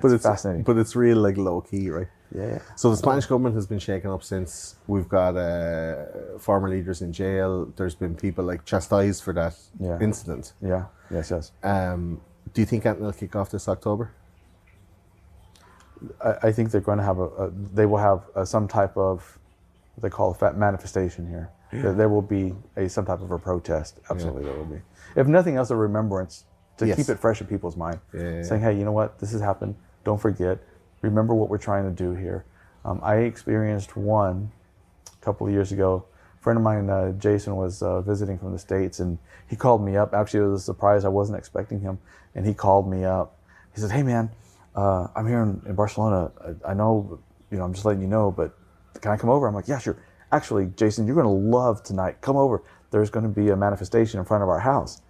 but 0.01 0.11
it's 0.11 0.23
fascinating. 0.23 0.63
But 0.63 0.77
it's 0.77 0.95
real 0.95 1.17
like 1.17 1.37
low 1.37 1.61
key, 1.61 1.89
right? 1.89 2.07
Yeah. 2.35 2.59
So 2.75 2.89
the 2.89 2.97
Spanish 2.97 3.25
government 3.27 3.55
has 3.55 3.67
been 3.67 3.79
shaken 3.79 4.09
up 4.09 4.23
since 4.23 4.75
we've 4.87 5.07
got 5.07 5.35
uh, 5.37 6.37
former 6.39 6.67
leaders 6.69 7.01
in 7.01 7.13
jail. 7.13 7.65
There's 7.75 7.95
been 7.95 8.15
people 8.15 8.43
like 8.43 8.65
chastised 8.65 9.23
for 9.23 9.33
that 9.33 9.55
Yeah. 9.79 9.99
incident. 10.01 10.53
Yeah. 10.61 10.85
Yes. 11.11 11.29
Yes. 11.31 11.51
Um, 11.63 12.21
do 12.53 12.61
you 12.61 12.65
think 12.65 12.85
anything 12.85 13.05
will 13.05 13.13
kick 13.13 13.35
off 13.35 13.49
this 13.51 13.67
October? 13.67 14.11
I, 16.23 16.47
I 16.47 16.51
think 16.51 16.71
they're 16.71 16.81
going 16.81 16.97
to 16.97 17.03
have 17.03 17.19
a, 17.19 17.23
a 17.27 17.51
they 17.73 17.85
will 17.85 17.97
have 17.99 18.23
uh 18.35 18.45
some 18.45 18.67
type 18.67 18.97
of 18.97 19.37
what 19.95 20.01
they 20.03 20.09
call 20.09 20.31
a 20.31 20.33
fat 20.33 20.57
manifestation 20.57 21.27
here. 21.27 21.49
There, 21.71 21.93
there 21.93 22.09
will 22.09 22.21
be 22.21 22.53
a 22.77 22.87
some 22.87 23.05
type 23.05 23.21
of 23.21 23.31
a 23.31 23.39
protest. 23.39 23.99
Absolutely, 24.09 24.43
there 24.43 24.53
will 24.53 24.65
be. 24.65 24.81
If 25.15 25.25
nothing 25.27 25.55
else, 25.57 25.71
a 25.71 25.75
remembrance 25.75 26.45
to 26.77 26.85
Yes. 26.85 26.97
keep 26.97 27.09
it 27.09 27.17
fresh 27.19 27.41
in 27.41 27.47
people's 27.47 27.75
mind. 27.75 27.99
Yeah, 28.13 28.21
yeah, 28.21 28.29
yeah. 28.37 28.43
Saying, 28.43 28.61
hey, 28.61 28.77
you 28.77 28.85
know 28.85 28.91
what? 28.91 29.17
This 29.19 29.31
has 29.31 29.41
happened. 29.41 29.75
Don't 30.03 30.19
forget. 30.21 30.59
Remember 31.03 31.35
what 31.35 31.49
we're 31.49 31.57
trying 31.57 31.83
to 31.83 31.91
do 31.91 32.15
here. 32.15 32.45
Um, 32.85 32.99
I 33.03 33.17
experienced 33.17 33.95
one 33.95 34.51
a 35.05 35.23
couple 35.23 35.45
of 35.45 35.53
years 35.53 35.71
ago. 35.71 36.05
A 36.39 36.41
friend 36.41 36.57
of 36.57 36.63
mine, 36.63 36.89
uh, 36.89 37.11
Jason, 37.11 37.55
was 37.57 37.83
uh, 37.83 38.01
visiting 38.01 38.39
from 38.39 38.53
the 38.53 38.59
States 38.59 38.99
and 38.99 39.19
he 39.47 39.57
called 39.57 39.83
me 39.83 39.97
up. 39.97 40.13
Actually, 40.13 40.45
it 40.45 40.47
was 40.47 40.61
a 40.61 40.65
surprise. 40.65 41.03
I 41.03 41.09
wasn't 41.09 41.37
expecting 41.37 41.81
him. 41.81 41.99
And 42.35 42.45
he 42.45 42.53
called 42.53 42.89
me 42.89 43.03
up. 43.03 43.37
He 43.75 43.81
said, 43.81 43.91
Hey, 43.91 44.01
man, 44.01 44.31
uh, 44.75 45.07
I'm 45.15 45.27
here 45.27 45.43
in, 45.43 45.61
in 45.65 45.75
Barcelona. 45.75 46.31
I, 46.41 46.71
I 46.71 46.73
know, 46.73 47.19
you 47.51 47.57
know, 47.57 47.65
I'm 47.65 47.73
just 47.73 47.85
letting 47.85 48.01
you 48.01 48.07
know, 48.07 48.31
but 48.31 48.57
can 49.01 49.11
I 49.11 49.17
come 49.17 49.29
over? 49.29 49.45
I'm 49.45 49.53
like, 49.53 49.67
Yeah, 49.67 49.79
sure. 49.79 49.97
Actually, 50.31 50.67
Jason, 50.77 51.05
you're 51.05 51.15
going 51.15 51.27
to 51.27 51.57
love 51.57 51.83
tonight. 51.83 52.21
Come 52.21 52.37
over. 52.37 52.63
There's 52.91 53.09
going 53.09 53.23
to 53.23 53.29
be 53.29 53.49
a 53.49 53.57
manifestation 53.57 54.19
in 54.19 54.25
front 54.25 54.41
of 54.41 54.49
our 54.49 54.59
house. 54.59 55.01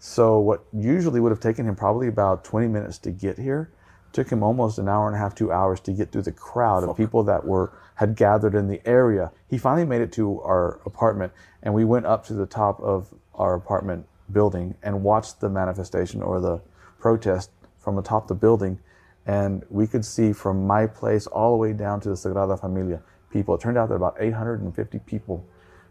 So 0.00 0.40
what 0.40 0.64
usually 0.72 1.20
would 1.20 1.30
have 1.30 1.40
taken 1.40 1.64
him 1.64 1.76
probably 1.76 2.08
about 2.08 2.42
20 2.42 2.66
minutes 2.66 2.98
to 2.98 3.12
get 3.12 3.38
here, 3.38 3.70
took 4.12 4.30
him 4.30 4.42
almost 4.42 4.78
an 4.78 4.88
hour 4.88 5.06
and 5.06 5.16
a 5.16 5.18
half, 5.18 5.34
two 5.34 5.50
hours 5.50 5.80
to 5.80 5.92
get 5.92 6.12
through 6.12 6.22
the 6.22 6.32
crowd 6.32 6.84
of 6.84 6.96
people 6.96 7.22
that 7.24 7.44
were 7.44 7.72
had 7.96 8.16
gathered 8.16 8.54
in 8.54 8.68
the 8.68 8.80
area. 8.86 9.30
He 9.48 9.58
finally 9.58 9.86
made 9.86 10.00
it 10.00 10.12
to 10.12 10.40
our 10.42 10.80
apartment, 10.84 11.32
and 11.62 11.74
we 11.74 11.84
went 11.84 12.06
up 12.06 12.26
to 12.26 12.34
the 12.34 12.46
top 12.46 12.80
of 12.80 13.14
our 13.34 13.54
apartment 13.54 14.06
building 14.30 14.74
and 14.82 15.02
watched 15.02 15.40
the 15.40 15.48
manifestation 15.48 16.22
or 16.22 16.40
the 16.40 16.60
protest 16.98 17.50
from 17.78 17.98
atop 17.98 18.28
the 18.28 18.34
building. 18.34 18.78
And 19.26 19.64
we 19.70 19.86
could 19.86 20.04
see 20.04 20.32
from 20.32 20.66
my 20.66 20.86
place 20.86 21.26
all 21.26 21.52
the 21.52 21.58
way 21.58 21.72
down 21.72 22.00
to 22.00 22.08
the 22.08 22.14
Sagrada 22.14 22.58
Familia 22.58 23.02
people. 23.30 23.54
It 23.54 23.60
turned 23.60 23.78
out 23.78 23.88
that 23.88 23.94
about 23.94 24.16
850 24.18 24.98
people 25.00 25.44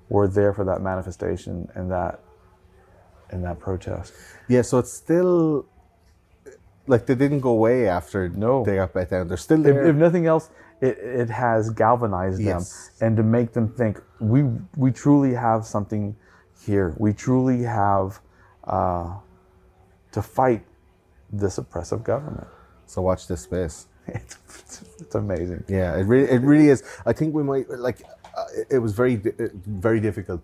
were 0.10 0.28
there 0.28 0.54
for 0.54 0.66
that 0.66 0.82
manifestation 0.82 1.70
and 1.76 1.90
that 1.92 2.20
and 3.30 3.44
that 3.46 3.60
protest. 3.60 4.14
Yeah, 4.50 4.62
so 4.62 4.80
it's 4.80 4.92
still 4.92 5.66
like 6.94 7.04
they 7.10 7.16
didn't 7.24 7.42
go 7.48 7.52
away 7.60 7.78
after 8.00 8.20
No. 8.46 8.54
they 8.68 8.76
got 8.82 8.92
bet 8.94 9.10
down. 9.14 9.24
They're 9.30 9.46
still 9.50 9.62
if, 9.66 9.74
there. 9.76 9.86
if 9.92 9.96
nothing 10.08 10.26
else, 10.34 10.46
it, 10.88 10.96
it 11.24 11.30
has 11.46 11.64
galvanized 11.84 12.40
Yes. 12.42 12.52
them 13.00 13.08
and 13.08 13.12
to 13.20 13.24
make 13.38 13.50
them 13.58 13.68
think 13.80 13.94
we 14.34 14.40
we 14.84 14.90
truly 15.04 15.34
have 15.48 15.62
something 15.76 16.04
here. 16.66 16.88
We 17.06 17.12
truly 17.26 17.62
have 17.84 18.10
uh, 18.78 19.08
to 20.16 20.22
fight 20.22 20.64
this 21.42 21.58
oppressive 21.64 22.02
government. 22.12 22.48
so 22.92 23.02
watch 23.10 23.22
this 23.32 23.42
space. 23.50 23.78
It's, 24.18 24.36
it's 25.04 25.16
amazing. 25.16 25.62
Yeah, 25.80 25.90
it 26.00 26.06
really, 26.12 26.30
it 26.36 26.42
really 26.52 26.70
is. 26.76 26.80
I 27.06 27.14
think 27.18 27.28
we 27.40 27.44
might 27.52 27.66
like. 27.88 28.00
Uh, 28.04 28.60
it- 28.60 28.68
it 28.76 28.80
was 28.86 28.94
very, 29.02 29.16
uh, 29.44 29.48
very 29.88 30.00
difficult. 30.08 30.44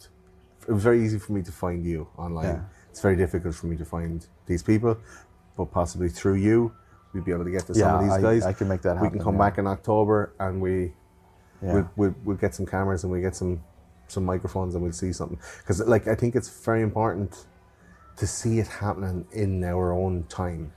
It 0.69 0.73
was 0.77 0.83
very 0.89 0.99
easy 1.05 1.19
for 1.25 1.31
me 1.37 1.41
to 1.49 1.53
find 1.63 1.79
you 1.91 1.99
online. 2.25 2.45
Yeah. 2.45 2.61
It's 2.91 3.01
very 3.07 3.17
difficult 3.23 3.53
for 3.59 3.67
me 3.71 3.75
to 3.83 3.85
find 3.95 4.17
these 4.49 4.63
people, 4.71 4.93
but 5.57 5.71
possibly 5.71 6.07
through 6.09 6.35
you, 6.35 6.71
we'd 7.13 7.25
be 7.25 7.31
able 7.31 7.43
to 7.43 7.51
get 7.51 7.65
to 7.67 7.73
some 7.75 7.95
of 7.95 8.03
these 8.03 8.11
I- 8.13 8.21
guys. 8.21 8.45
I 8.45 8.53
can 8.53 8.67
make 8.67 8.81
that 8.83 8.95
happen. 8.95 9.03
We 9.11 9.17
can 9.17 9.23
come 9.23 9.35
yeah. 9.35 9.39
back 9.49 9.57
in 9.57 9.67
October 9.67 10.33
and 10.39 10.61
we, 10.61 10.93
Yeah. 11.61 11.73
we'll, 11.73 11.89
we'll, 11.95 12.15
we'll 12.23 12.37
get 12.37 12.53
some 12.55 12.65
cameras 12.65 13.03
and 13.03 13.11
we 13.11 13.21
get 13.21 13.35
some, 13.35 13.61
some 14.07 14.23
microphones 14.23 14.75
and 14.75 14.83
we'll 14.83 14.93
see 14.93 15.11
something. 15.11 15.39
Because 15.59 15.79
like 15.81 16.07
I 16.07 16.15
think 16.15 16.35
it's 16.35 16.49
very 16.63 16.83
important 16.83 17.45
to 18.17 18.27
see 18.27 18.59
it 18.59 18.67
happening 18.67 19.25
in 19.31 19.63
our 19.63 19.91
own 19.91 20.23
time. 20.29 20.71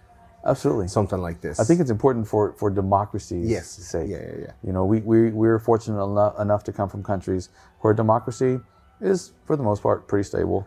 Absolutely. 0.44 0.88
Something 0.88 1.18
like 1.20 1.42
this. 1.42 1.60
I 1.60 1.64
think 1.64 1.80
it's 1.80 1.90
important 1.90 2.26
for, 2.26 2.54
for 2.54 2.70
democracy's 2.70 3.48
Yes. 3.50 3.66
sake. 3.68 4.08
Yeah, 4.08 4.18
yeah, 4.22 4.38
yeah. 4.40 4.52
You 4.64 4.72
know, 4.72 4.86
we, 4.86 5.00
we, 5.00 5.30
we're 5.30 5.58
fortunate 5.58 6.02
enough, 6.02 6.40
enough 6.40 6.64
to 6.64 6.72
come 6.72 6.88
from 6.88 7.02
countries 7.02 7.50
where 7.80 7.92
democracy 7.92 8.58
is, 9.02 9.32
for 9.44 9.56
the 9.56 9.62
most 9.62 9.82
part, 9.82 10.08
pretty 10.08 10.24
stable. 10.26 10.66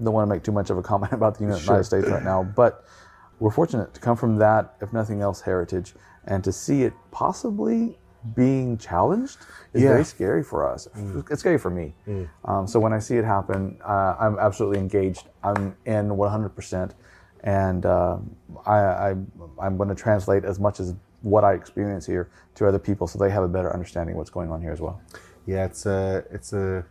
Don't 0.00 0.12
want 0.14 0.28
to 0.28 0.32
make 0.34 0.44
too 0.44 0.52
much 0.52 0.70
of 0.70 0.78
a 0.78 0.82
comment 0.82 1.12
about 1.20 1.36
the 1.38 1.44
Uni- 1.44 1.54
Sure. 1.58 1.74
United 1.74 1.84
States 1.84 2.06
right 2.08 2.22
now, 2.22 2.44
but 2.44 2.84
we're 3.44 3.50
fortunate 3.50 3.92
to 3.92 4.00
come 4.00 4.16
from 4.16 4.36
that, 4.36 4.74
if 4.80 4.90
nothing 4.94 5.20
else, 5.20 5.42
heritage, 5.42 5.94
and 6.24 6.42
to 6.42 6.50
see 6.50 6.82
it 6.84 6.94
possibly 7.10 7.98
being 8.34 8.78
challenged 8.78 9.36
is 9.74 9.82
Yeah. 9.82 9.90
very 9.90 10.04
scary 10.04 10.42
for 10.42 10.66
us. 10.66 10.88
It's 11.30 11.40
scary 11.40 11.58
for 11.58 11.68
me. 11.68 11.94
Um, 12.46 12.66
so 12.66 12.80
when 12.80 12.94
I 12.94 13.00
see 13.00 13.18
it 13.18 13.24
happen, 13.26 13.76
uh, 13.84 14.16
I'm 14.18 14.38
absolutely 14.38 14.78
engaged. 14.78 15.28
I'm 15.42 15.76
in 15.84 16.16
100%, 16.16 16.92
and 17.42 17.84
uh, 17.84 18.16
I, 18.64 18.78
I, 18.78 19.08
I'm 19.60 19.76
going 19.76 19.90
to 19.90 19.94
translate 19.94 20.46
as 20.46 20.58
much 20.58 20.80
as 20.80 20.94
what 21.20 21.44
I 21.44 21.52
experience 21.52 22.06
here 22.06 22.30
to 22.54 22.66
other 22.66 22.78
people, 22.78 23.06
so 23.06 23.18
they 23.18 23.28
have 23.28 23.42
a 23.44 23.48
better 23.48 23.70
understanding 23.74 24.14
of 24.14 24.20
what's 24.20 24.30
going 24.30 24.50
on 24.50 24.62
here 24.62 24.72
as 24.72 24.80
well. 24.80 25.02
Yeah, 25.44 25.66
it's 25.66 25.84
a, 25.84 26.24
it's 26.30 26.54
a, 26.54 26.86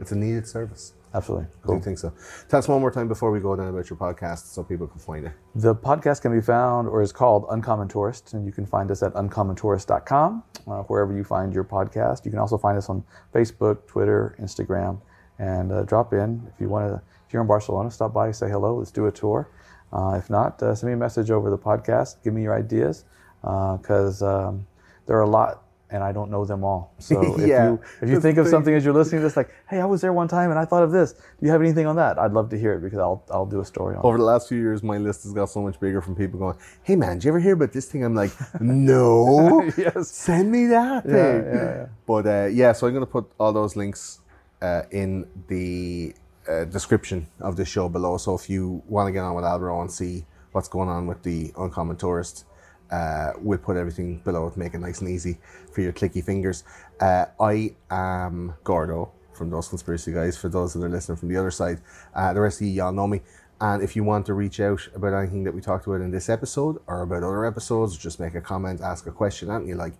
it's 0.00 0.12
a 0.12 0.16
needed 0.16 0.46
service. 0.46 0.92
Absolutely. 1.14 1.46
I 1.64 1.66
do 1.66 1.80
think 1.80 1.98
so. 1.98 2.12
Tell 2.48 2.58
us 2.58 2.68
one 2.68 2.80
more 2.80 2.90
time 2.90 3.08
before 3.08 3.30
we 3.30 3.40
go 3.40 3.56
down 3.56 3.68
about 3.68 3.88
your 3.88 3.96
podcast 3.96 4.52
so 4.52 4.62
people 4.62 4.86
can 4.86 5.00
find 5.00 5.26
it. 5.26 5.32
The 5.54 5.74
podcast 5.74 6.20
can 6.20 6.32
be 6.32 6.42
found 6.42 6.86
or 6.88 7.00
is 7.00 7.12
called 7.12 7.46
Uncommon 7.50 7.88
Tourist, 7.88 8.34
and 8.34 8.44
you 8.44 8.52
can 8.52 8.66
find 8.66 8.90
us 8.90 9.02
at 9.02 9.14
uncommontourist.com, 9.14 10.42
uh, 10.66 10.82
wherever 10.82 11.16
you 11.16 11.24
find 11.24 11.54
your 11.54 11.64
podcast. 11.64 12.24
You 12.24 12.30
can 12.30 12.40
also 12.40 12.58
find 12.58 12.76
us 12.76 12.90
on 12.90 13.04
Facebook, 13.34 13.86
Twitter, 13.86 14.36
Instagram, 14.38 15.00
and 15.38 15.72
uh, 15.72 15.82
drop 15.84 16.12
in 16.12 16.46
if 16.52 16.60
you 16.60 16.68
want 16.68 16.88
to. 16.88 17.02
If 17.26 17.32
you're 17.32 17.42
in 17.42 17.48
Barcelona, 17.48 17.90
stop 17.90 18.12
by, 18.14 18.30
say 18.30 18.48
hello, 18.48 18.76
let's 18.76 18.90
do 18.90 19.06
a 19.06 19.12
tour. 19.12 19.50
Uh, 19.92 20.16
if 20.18 20.28
not, 20.30 20.62
uh, 20.62 20.74
send 20.74 20.88
me 20.88 20.94
a 20.94 20.96
message 20.96 21.30
over 21.30 21.50
the 21.50 21.58
podcast. 21.58 22.22
Give 22.22 22.34
me 22.34 22.42
your 22.42 22.54
ideas 22.54 23.04
because 23.42 24.22
um, 24.22 24.66
there 25.06 25.16
are 25.16 25.22
a 25.22 25.28
lot. 25.28 25.62
And 25.90 26.04
I 26.04 26.12
don't 26.12 26.30
know 26.30 26.44
them 26.44 26.64
all. 26.64 26.92
So 27.00 27.36
if 27.40 27.46
Yeah, 27.48 27.64
you 27.70 27.80
if 28.02 28.08
you 28.10 28.20
think 28.20 28.36
of 28.38 28.46
something 28.48 28.74
as 28.74 28.84
you're 28.84 28.92
listening 28.92 29.20
to 29.22 29.26
this, 29.26 29.36
like, 29.36 29.50
hey, 29.70 29.80
I 29.80 29.86
was 29.86 30.00
there 30.02 30.12
one 30.12 30.28
time 30.28 30.50
and 30.50 30.58
I 30.58 30.66
thought 30.66 30.82
of 30.82 30.92
this. 30.92 31.12
Do 31.14 31.20
you 31.46 31.50
have 31.50 31.62
anything 31.62 31.86
on 31.86 31.96
that? 31.96 32.18
I'd 32.18 32.32
love 32.32 32.50
to 32.50 32.58
hear 32.58 32.74
it 32.74 32.80
because 32.82 32.98
I'll 32.98 33.24
I'll 33.30 33.46
do 33.46 33.60
a 33.60 33.64
story 33.64 33.94
on 33.96 34.02
it. 34.02 34.06
Over 34.06 34.18
the 34.18 34.24
last 34.24 34.48
few 34.48 34.58
years, 34.58 34.82
my 34.82 34.98
list 34.98 35.22
has 35.22 35.32
got 35.32 35.48
so 35.48 35.62
much 35.62 35.80
bigger 35.80 36.00
from 36.02 36.14
people 36.14 36.38
going, 36.38 36.56
"Hey 36.82 36.94
man, 36.96 37.14
did 37.16 37.24
you 37.24 37.30
ever 37.30 37.40
hear 37.40 37.54
about 37.54 37.72
this 37.72 37.86
thing?" 37.86 38.04
I'm 38.04 38.14
like, 38.14 38.32
"No, 38.60 39.62
Yes. 39.76 40.10
send 40.10 40.50
me 40.52 40.66
that 40.66 41.04
thing." 41.04 41.14
yeah, 41.44 41.54
yeah. 41.54 41.86
But 42.06 42.26
uh, 42.26 42.46
yeah, 42.52 42.72
so 42.72 42.86
I'm 42.86 42.92
going 42.92 43.06
to 43.06 43.10
put 43.10 43.30
all 43.40 43.52
those 43.52 43.74
links 43.76 44.20
uh, 44.60 44.82
in 44.90 45.26
the 45.48 46.14
uh, 46.48 46.64
description 46.66 47.28
of 47.40 47.56
the 47.56 47.64
show 47.64 47.88
below. 47.88 48.18
So 48.18 48.34
if 48.34 48.50
you 48.50 48.82
want 48.86 49.06
to 49.08 49.12
get 49.12 49.20
on 49.24 49.34
with 49.34 49.44
Alvaro 49.44 49.80
and 49.80 49.90
see 49.90 50.26
what's 50.52 50.68
going 50.68 50.88
on 50.88 51.06
with 51.06 51.22
the 51.22 51.52
Uncommon 51.56 51.96
Tourist, 51.96 52.44
uh, 52.90 53.32
we'll 53.40 53.58
put 53.58 53.76
everything 53.76 54.18
below 54.18 54.52
make 54.56 54.74
it 54.74 54.78
nice 54.78 55.00
and 55.00 55.10
easy 55.10 55.38
for 55.72 55.80
your 55.80 55.92
clicky 55.92 56.24
fingers. 56.24 56.64
Uh, 57.00 57.26
I 57.40 57.74
am 57.90 58.54
Gordo 58.64 59.12
from 59.32 59.50
those 59.50 59.68
conspiracy 59.68 60.12
guys. 60.12 60.36
For 60.36 60.48
those 60.48 60.74
that 60.74 60.82
are 60.82 60.88
listening 60.88 61.16
from 61.16 61.28
the 61.28 61.36
other 61.36 61.50
side, 61.50 61.80
uh, 62.14 62.32
the 62.32 62.40
rest 62.40 62.60
of 62.60 62.66
you 62.66 62.72
y'all 62.72 62.92
know 62.92 63.06
me. 63.06 63.20
And 63.60 63.82
if 63.82 63.96
you 63.96 64.04
want 64.04 64.26
to 64.26 64.34
reach 64.34 64.60
out 64.60 64.86
about 64.94 65.14
anything 65.14 65.44
that 65.44 65.54
we 65.54 65.60
talked 65.60 65.86
about 65.86 66.00
in 66.00 66.12
this 66.12 66.28
episode 66.28 66.78
or 66.86 67.02
about 67.02 67.24
other 67.24 67.44
episodes, 67.44 67.98
just 67.98 68.20
make 68.20 68.34
a 68.36 68.40
comment, 68.40 68.80
ask 68.80 69.06
a 69.06 69.10
question, 69.10 69.50
anything 69.50 69.68
you 69.68 69.74
like. 69.74 69.94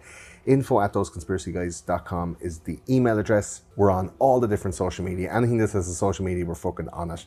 Info 0.48 0.80
at 0.80 0.94
thoseconspiracyguys.com 0.94 2.38
is 2.40 2.60
the 2.60 2.78
email 2.88 3.18
address. 3.18 3.60
We're 3.76 3.90
on 3.90 4.10
all 4.18 4.40
the 4.40 4.48
different 4.48 4.74
social 4.74 5.04
media. 5.04 5.30
Anything 5.30 5.58
that 5.58 5.68
says 5.68 5.86
a 5.88 5.94
social 5.94 6.24
media, 6.24 6.46
we're 6.46 6.54
fucking 6.54 6.88
on 6.88 7.10
it. 7.10 7.26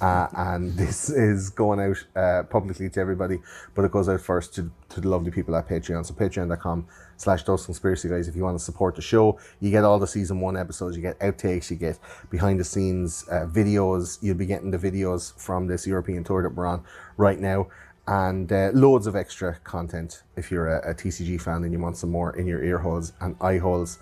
Uh, 0.00 0.26
and 0.34 0.72
this 0.78 1.10
is 1.10 1.50
going 1.50 1.80
out 1.80 2.06
uh, 2.16 2.44
publicly 2.44 2.88
to 2.88 2.98
everybody, 2.98 3.40
but 3.74 3.84
it 3.84 3.92
goes 3.92 4.08
out 4.08 4.22
first 4.22 4.54
to, 4.54 4.70
to 4.88 5.02
the 5.02 5.08
lovely 5.10 5.30
people 5.30 5.54
at 5.54 5.68
Patreon. 5.68 6.06
So 6.06 6.14
patreon.com 6.14 6.86
slash 7.18 7.42
those 7.42 7.66
conspiracy 7.66 8.08
guys. 8.08 8.26
If 8.26 8.36
you 8.36 8.42
want 8.42 8.58
to 8.58 8.64
support 8.64 8.96
the 8.96 9.02
show, 9.02 9.38
you 9.60 9.70
get 9.70 9.84
all 9.84 9.98
the 9.98 10.06
season 10.06 10.40
one 10.40 10.56
episodes, 10.56 10.96
you 10.96 11.02
get 11.02 11.18
outtakes, 11.20 11.70
you 11.70 11.76
get 11.76 11.98
behind 12.30 12.58
the 12.58 12.64
scenes 12.64 13.26
uh, 13.30 13.46
videos. 13.52 14.16
You'll 14.22 14.38
be 14.38 14.46
getting 14.46 14.70
the 14.70 14.78
videos 14.78 15.38
from 15.38 15.66
this 15.66 15.86
European 15.86 16.24
tour 16.24 16.42
that 16.42 16.54
we're 16.54 16.66
on 16.66 16.84
right 17.18 17.38
now. 17.38 17.68
And 18.12 18.52
uh, 18.52 18.72
loads 18.74 19.06
of 19.06 19.16
extra 19.16 19.56
content 19.64 20.22
if 20.36 20.50
you're 20.50 20.68
a, 20.68 20.90
a 20.90 20.94
TCG 20.94 21.40
fan 21.40 21.64
and 21.64 21.72
you 21.72 21.78
want 21.78 21.96
some 21.96 22.10
more 22.10 22.36
in 22.36 22.46
your 22.46 22.62
ear 22.62 22.76
holes 22.76 23.14
and 23.22 23.34
eye 23.40 23.56
holes. 23.56 23.98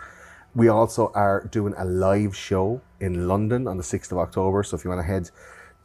We 0.53 0.66
also 0.66 1.12
are 1.15 1.47
doing 1.53 1.74
a 1.78 1.85
live 1.85 2.35
show 2.35 2.81
in 2.99 3.28
London 3.28 3.69
on 3.69 3.77
the 3.77 3.85
6th 3.85 4.11
of 4.11 4.19
October. 4.19 4.65
So 4.65 4.77
if 4.77 4.82
you 4.82 4.91
want 4.91 4.99
to 4.99 5.07
head 5.07 5.31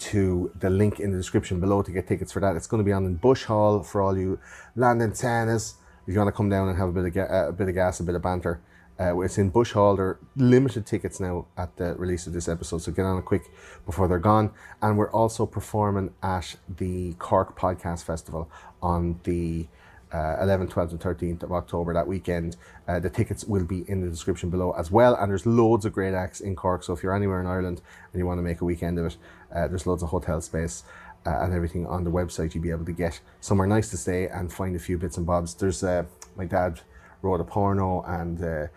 to 0.09 0.51
the 0.59 0.71
link 0.71 0.99
in 0.99 1.11
the 1.11 1.17
description 1.17 1.59
below 1.59 1.83
to 1.83 1.91
get 1.91 2.07
tickets 2.07 2.31
for 2.31 2.39
that, 2.39 2.55
it's 2.55 2.65
going 2.65 2.79
to 2.79 2.83
be 2.83 2.91
on 2.91 3.05
in 3.05 3.13
Bush 3.13 3.43
Hall 3.43 3.83
for 3.83 4.01
all 4.01 4.17
you 4.17 4.39
London 4.75 5.13
tanners. 5.13 5.75
If 6.07 6.15
you 6.15 6.19
want 6.19 6.29
to 6.29 6.37
come 6.39 6.49
down 6.49 6.67
and 6.67 6.75
have 6.79 6.89
a 6.89 6.93
bit 6.93 7.05
of 7.05 7.13
ga- 7.13 7.49
a 7.49 7.51
bit 7.51 7.67
of 7.69 7.75
gas, 7.75 7.99
a 7.99 8.03
bit 8.03 8.15
of 8.15 8.23
banter, 8.23 8.59
uh, 8.99 9.19
it's 9.19 9.37
in 9.37 9.49
Bush 9.49 9.73
Hall. 9.73 9.95
There 9.95 10.19
limited 10.35 10.85
tickets 10.85 11.19
now 11.19 11.47
at 11.57 11.75
the 11.75 11.95
release 11.95 12.27
of 12.27 12.33
this 12.33 12.47
episode, 12.47 12.79
so 12.79 12.91
get 12.91 13.05
on 13.05 13.17
it 13.17 13.25
quick 13.25 13.43
before 13.85 14.07
they're 14.07 14.19
gone. 14.19 14.51
And 14.81 14.97
we're 14.97 15.11
also 15.11 15.45
performing 15.45 16.13
at 16.23 16.55
the 16.77 17.13
Cork 17.13 17.57
Podcast 17.59 18.05
Festival 18.05 18.49
on 18.81 19.19
the 19.23 19.67
uh, 20.13 20.37
11th, 20.41 20.69
12th, 20.69 20.91
and 20.91 20.99
13th 20.99 21.43
of 21.43 21.51
October 21.51 21.93
that 21.93 22.07
weekend. 22.07 22.55
Uh, 22.87 22.99
the 22.99 23.09
tickets 23.09 23.43
will 23.43 23.65
be 23.65 23.83
in 23.89 23.99
the 23.99 24.09
description 24.09 24.49
below 24.49 24.71
as 24.77 24.89
well. 24.89 25.15
And 25.15 25.29
there's 25.29 25.45
loads 25.45 25.83
of 25.83 25.91
great 25.91 26.13
acts 26.13 26.39
in 26.39 26.55
Cork. 26.55 26.83
So 26.83 26.93
if 26.93 27.03
you're 27.03 27.15
anywhere 27.15 27.41
in 27.41 27.47
Ireland 27.47 27.81
and 28.13 28.19
you 28.19 28.25
want 28.25 28.37
to 28.37 28.43
make 28.43 28.61
a 28.61 28.65
weekend 28.65 28.97
of 28.97 29.07
it, 29.07 29.17
uh, 29.53 29.67
there's 29.67 29.85
loads 29.85 30.03
of 30.03 30.09
hotel 30.09 30.39
space 30.39 30.83
uh, 31.25 31.39
and 31.41 31.53
everything 31.53 31.85
on 31.85 32.05
the 32.05 32.11
website. 32.11 32.55
You'll 32.55 32.63
be 32.63 32.71
able 32.71 32.85
to 32.85 32.93
get 32.93 33.19
somewhere 33.41 33.67
nice 33.67 33.89
to 33.89 33.97
stay 33.97 34.29
and 34.29 34.53
find 34.53 34.73
a 34.75 34.79
few 34.79 34.97
bits 34.97 35.17
and 35.17 35.25
bobs. 35.25 35.53
There's 35.53 35.83
uh, 35.83 36.05
my 36.37 36.45
dad 36.45 36.79
wrote 37.21 37.41
a 37.41 37.43
porno 37.43 38.03
and 38.07 38.69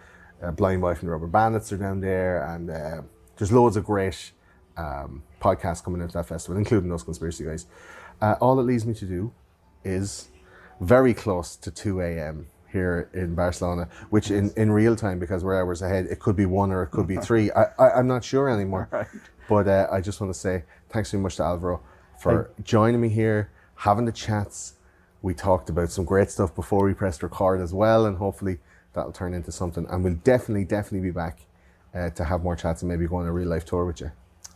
uh, 0.42 0.50
Blind 0.52 0.80
Boy 0.80 0.94
from 0.94 1.06
the 1.06 1.12
Rubber 1.12 1.26
Bandits 1.26 1.72
are 1.72 1.76
down 1.76 2.00
there. 2.00 2.44
And 2.44 2.70
uh, 2.70 3.02
there's 3.36 3.52
loads 3.52 3.76
of 3.76 3.84
great 3.84 4.32
um, 4.76 5.22
podcasts 5.40 5.82
coming 5.82 6.00
into 6.00 6.14
that 6.14 6.26
festival, 6.26 6.56
including 6.58 6.88
those 6.88 7.02
conspiracy 7.02 7.44
guys. 7.44 7.66
Uh, 8.20 8.34
all 8.40 8.58
it 8.60 8.64
leaves 8.64 8.86
me 8.86 8.94
to 8.94 9.04
do 9.04 9.32
is 9.84 10.28
very 10.80 11.14
close 11.14 11.56
to 11.56 11.70
2 11.70 12.00
a.m. 12.00 12.46
here 12.70 13.10
in 13.14 13.34
Barcelona, 13.34 13.88
which 14.10 14.30
in, 14.30 14.52
in 14.56 14.70
real 14.70 14.96
time, 14.96 15.18
because 15.18 15.44
we're 15.44 15.60
hours 15.60 15.82
ahead, 15.82 16.06
it 16.06 16.20
could 16.20 16.36
be 16.36 16.46
one 16.46 16.70
or 16.70 16.82
it 16.82 16.90
could 16.90 17.06
be 17.06 17.16
three. 17.20 17.50
I, 17.52 17.64
I, 17.78 17.90
I'm 17.92 18.06
not 18.06 18.24
sure 18.24 18.48
anymore. 18.48 18.88
But 19.48 19.66
uh, 19.66 19.88
I 19.90 20.00
just 20.00 20.20
want 20.20 20.32
to 20.32 20.38
say 20.38 20.64
thanks 20.90 21.10
very 21.10 21.22
much 21.22 21.36
to 21.36 21.42
Alvaro 21.42 21.80
for 22.20 22.50
joining 22.62 23.00
me 23.00 23.08
here, 23.08 23.50
having 23.76 24.04
the 24.04 24.12
chats. 24.12 24.74
We 25.22 25.34
talked 25.34 25.70
about 25.70 25.90
some 25.90 26.04
great 26.04 26.30
stuff 26.30 26.54
before 26.54 26.84
we 26.84 26.94
pressed 26.94 27.22
record 27.22 27.60
as 27.60 27.72
well, 27.72 28.06
and 28.06 28.18
hopefully 28.18 28.58
that'll 28.92 29.12
turn 29.12 29.34
into 29.34 29.52
something. 29.52 29.86
And 29.88 30.04
we'll 30.04 30.14
definitely, 30.14 30.64
definitely 30.64 31.08
be 31.08 31.12
back 31.12 31.40
uh, 31.94 32.10
to 32.10 32.24
have 32.24 32.42
more 32.42 32.56
chats 32.56 32.82
and 32.82 32.88
maybe 32.88 33.06
go 33.06 33.16
on 33.16 33.26
a 33.26 33.32
real 33.32 33.48
life 33.48 33.64
tour 33.64 33.84
with 33.84 34.00
you. 34.00 34.10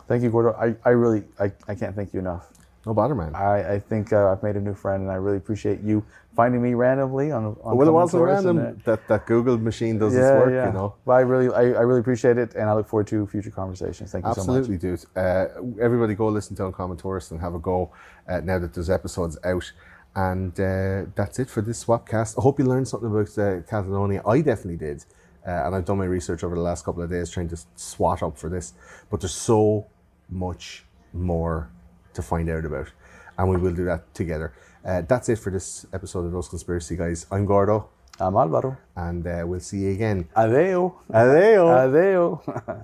Thank 0.07 0.23
you, 0.23 0.29
Gordo. 0.29 0.53
I, 0.53 0.75
I 0.87 0.91
really 0.91 1.23
I, 1.39 1.51
I 1.67 1.75
can't 1.75 1.95
thank 1.95 2.13
you 2.13 2.19
enough. 2.19 2.49
No 2.85 2.93
bother, 2.93 3.15
man. 3.15 3.33
I, 3.33 3.75
I 3.75 3.79
think 3.79 4.11
uh, 4.11 4.29
I've 4.31 4.43
made 4.43 4.57
a 4.57 4.59
new 4.59 4.73
friend, 4.73 5.03
and 5.03 5.11
I 5.11 5.15
really 5.15 5.37
appreciate 5.37 5.79
you 5.81 6.03
finding 6.35 6.61
me 6.61 6.73
randomly 6.73 7.31
on. 7.31 7.55
on 7.63 7.77
well, 7.77 7.87
it 7.87 7.91
wasn't 7.91 8.23
random 8.23 8.57
uh, 8.57 8.71
that 8.83 9.07
that 9.07 9.25
Google 9.25 9.57
machine 9.57 9.97
does 9.97 10.13
yeah, 10.13 10.37
work, 10.37 10.51
yeah. 10.51 10.67
you 10.67 10.73
know. 10.73 10.95
But 11.05 11.13
I 11.13 11.19
really, 11.21 11.47
I, 11.53 11.79
I 11.79 11.83
really 11.83 12.01
appreciate 12.01 12.37
it, 12.37 12.55
and 12.55 12.69
I 12.69 12.73
look 12.73 12.89
forward 12.89 13.07
to 13.07 13.25
future 13.27 13.51
conversations. 13.51 14.11
Thank 14.11 14.25
you 14.25 14.31
Absolutely, 14.31 14.77
so 14.79 14.87
much. 14.89 15.01
dude. 15.01 15.17
Uh, 15.17 15.45
everybody 15.81 16.13
go 16.13 16.27
listen 16.27 16.57
to 16.57 16.65
Uncommon 16.65 16.97
Tourist 16.97 17.31
and 17.31 17.39
have 17.39 17.55
a 17.55 17.59
go 17.59 17.93
uh, 18.27 18.41
now 18.41 18.59
that 18.59 18.73
there's 18.73 18.89
episodes 18.89 19.37
out. 19.45 19.71
And 20.15 20.51
uh, 20.59 21.05
that's 21.15 21.39
it 21.39 21.49
for 21.49 21.61
this 21.61 21.83
Swapcast. 21.85 22.37
I 22.37 22.41
hope 22.41 22.59
you 22.59 22.65
learned 22.65 22.87
something 22.87 23.09
about 23.09 23.37
uh, 23.37 23.61
Catalonia. 23.61 24.21
I 24.27 24.41
definitely 24.41 24.77
did. 24.77 25.05
Uh, 25.45 25.65
and 25.65 25.75
I've 25.75 25.85
done 25.85 25.97
my 25.97 26.05
research 26.05 26.43
over 26.43 26.55
the 26.55 26.61
last 26.61 26.85
couple 26.85 27.01
of 27.03 27.09
days 27.09 27.29
trying 27.29 27.49
to 27.49 27.57
swat 27.75 28.21
up 28.23 28.37
for 28.37 28.49
this. 28.49 28.73
But 29.09 29.21
there's 29.21 29.33
so 29.33 29.87
much 30.29 30.85
more 31.13 31.69
to 32.13 32.21
find 32.21 32.49
out 32.49 32.63
about. 32.65 32.91
And 33.37 33.49
we 33.49 33.57
will 33.57 33.73
do 33.73 33.85
that 33.85 34.13
together. 34.13 34.53
Uh, 34.85 35.01
that's 35.01 35.29
it 35.29 35.39
for 35.39 35.49
this 35.49 35.85
episode 35.93 36.25
of 36.25 36.31
Those 36.31 36.47
Conspiracy 36.47 36.95
Guys. 36.95 37.25
I'm 37.31 37.45
Gordo, 37.45 37.89
I'm 38.19 38.35
Alvaro. 38.35 38.77
and 38.95 39.25
uh, 39.25 39.43
we'll 39.45 39.59
see 39.59 39.79
you 39.79 39.91
again. 39.91 40.27
Adeo. 40.35 40.99
Adeo. 41.11 41.67
Adeo. 41.69 42.41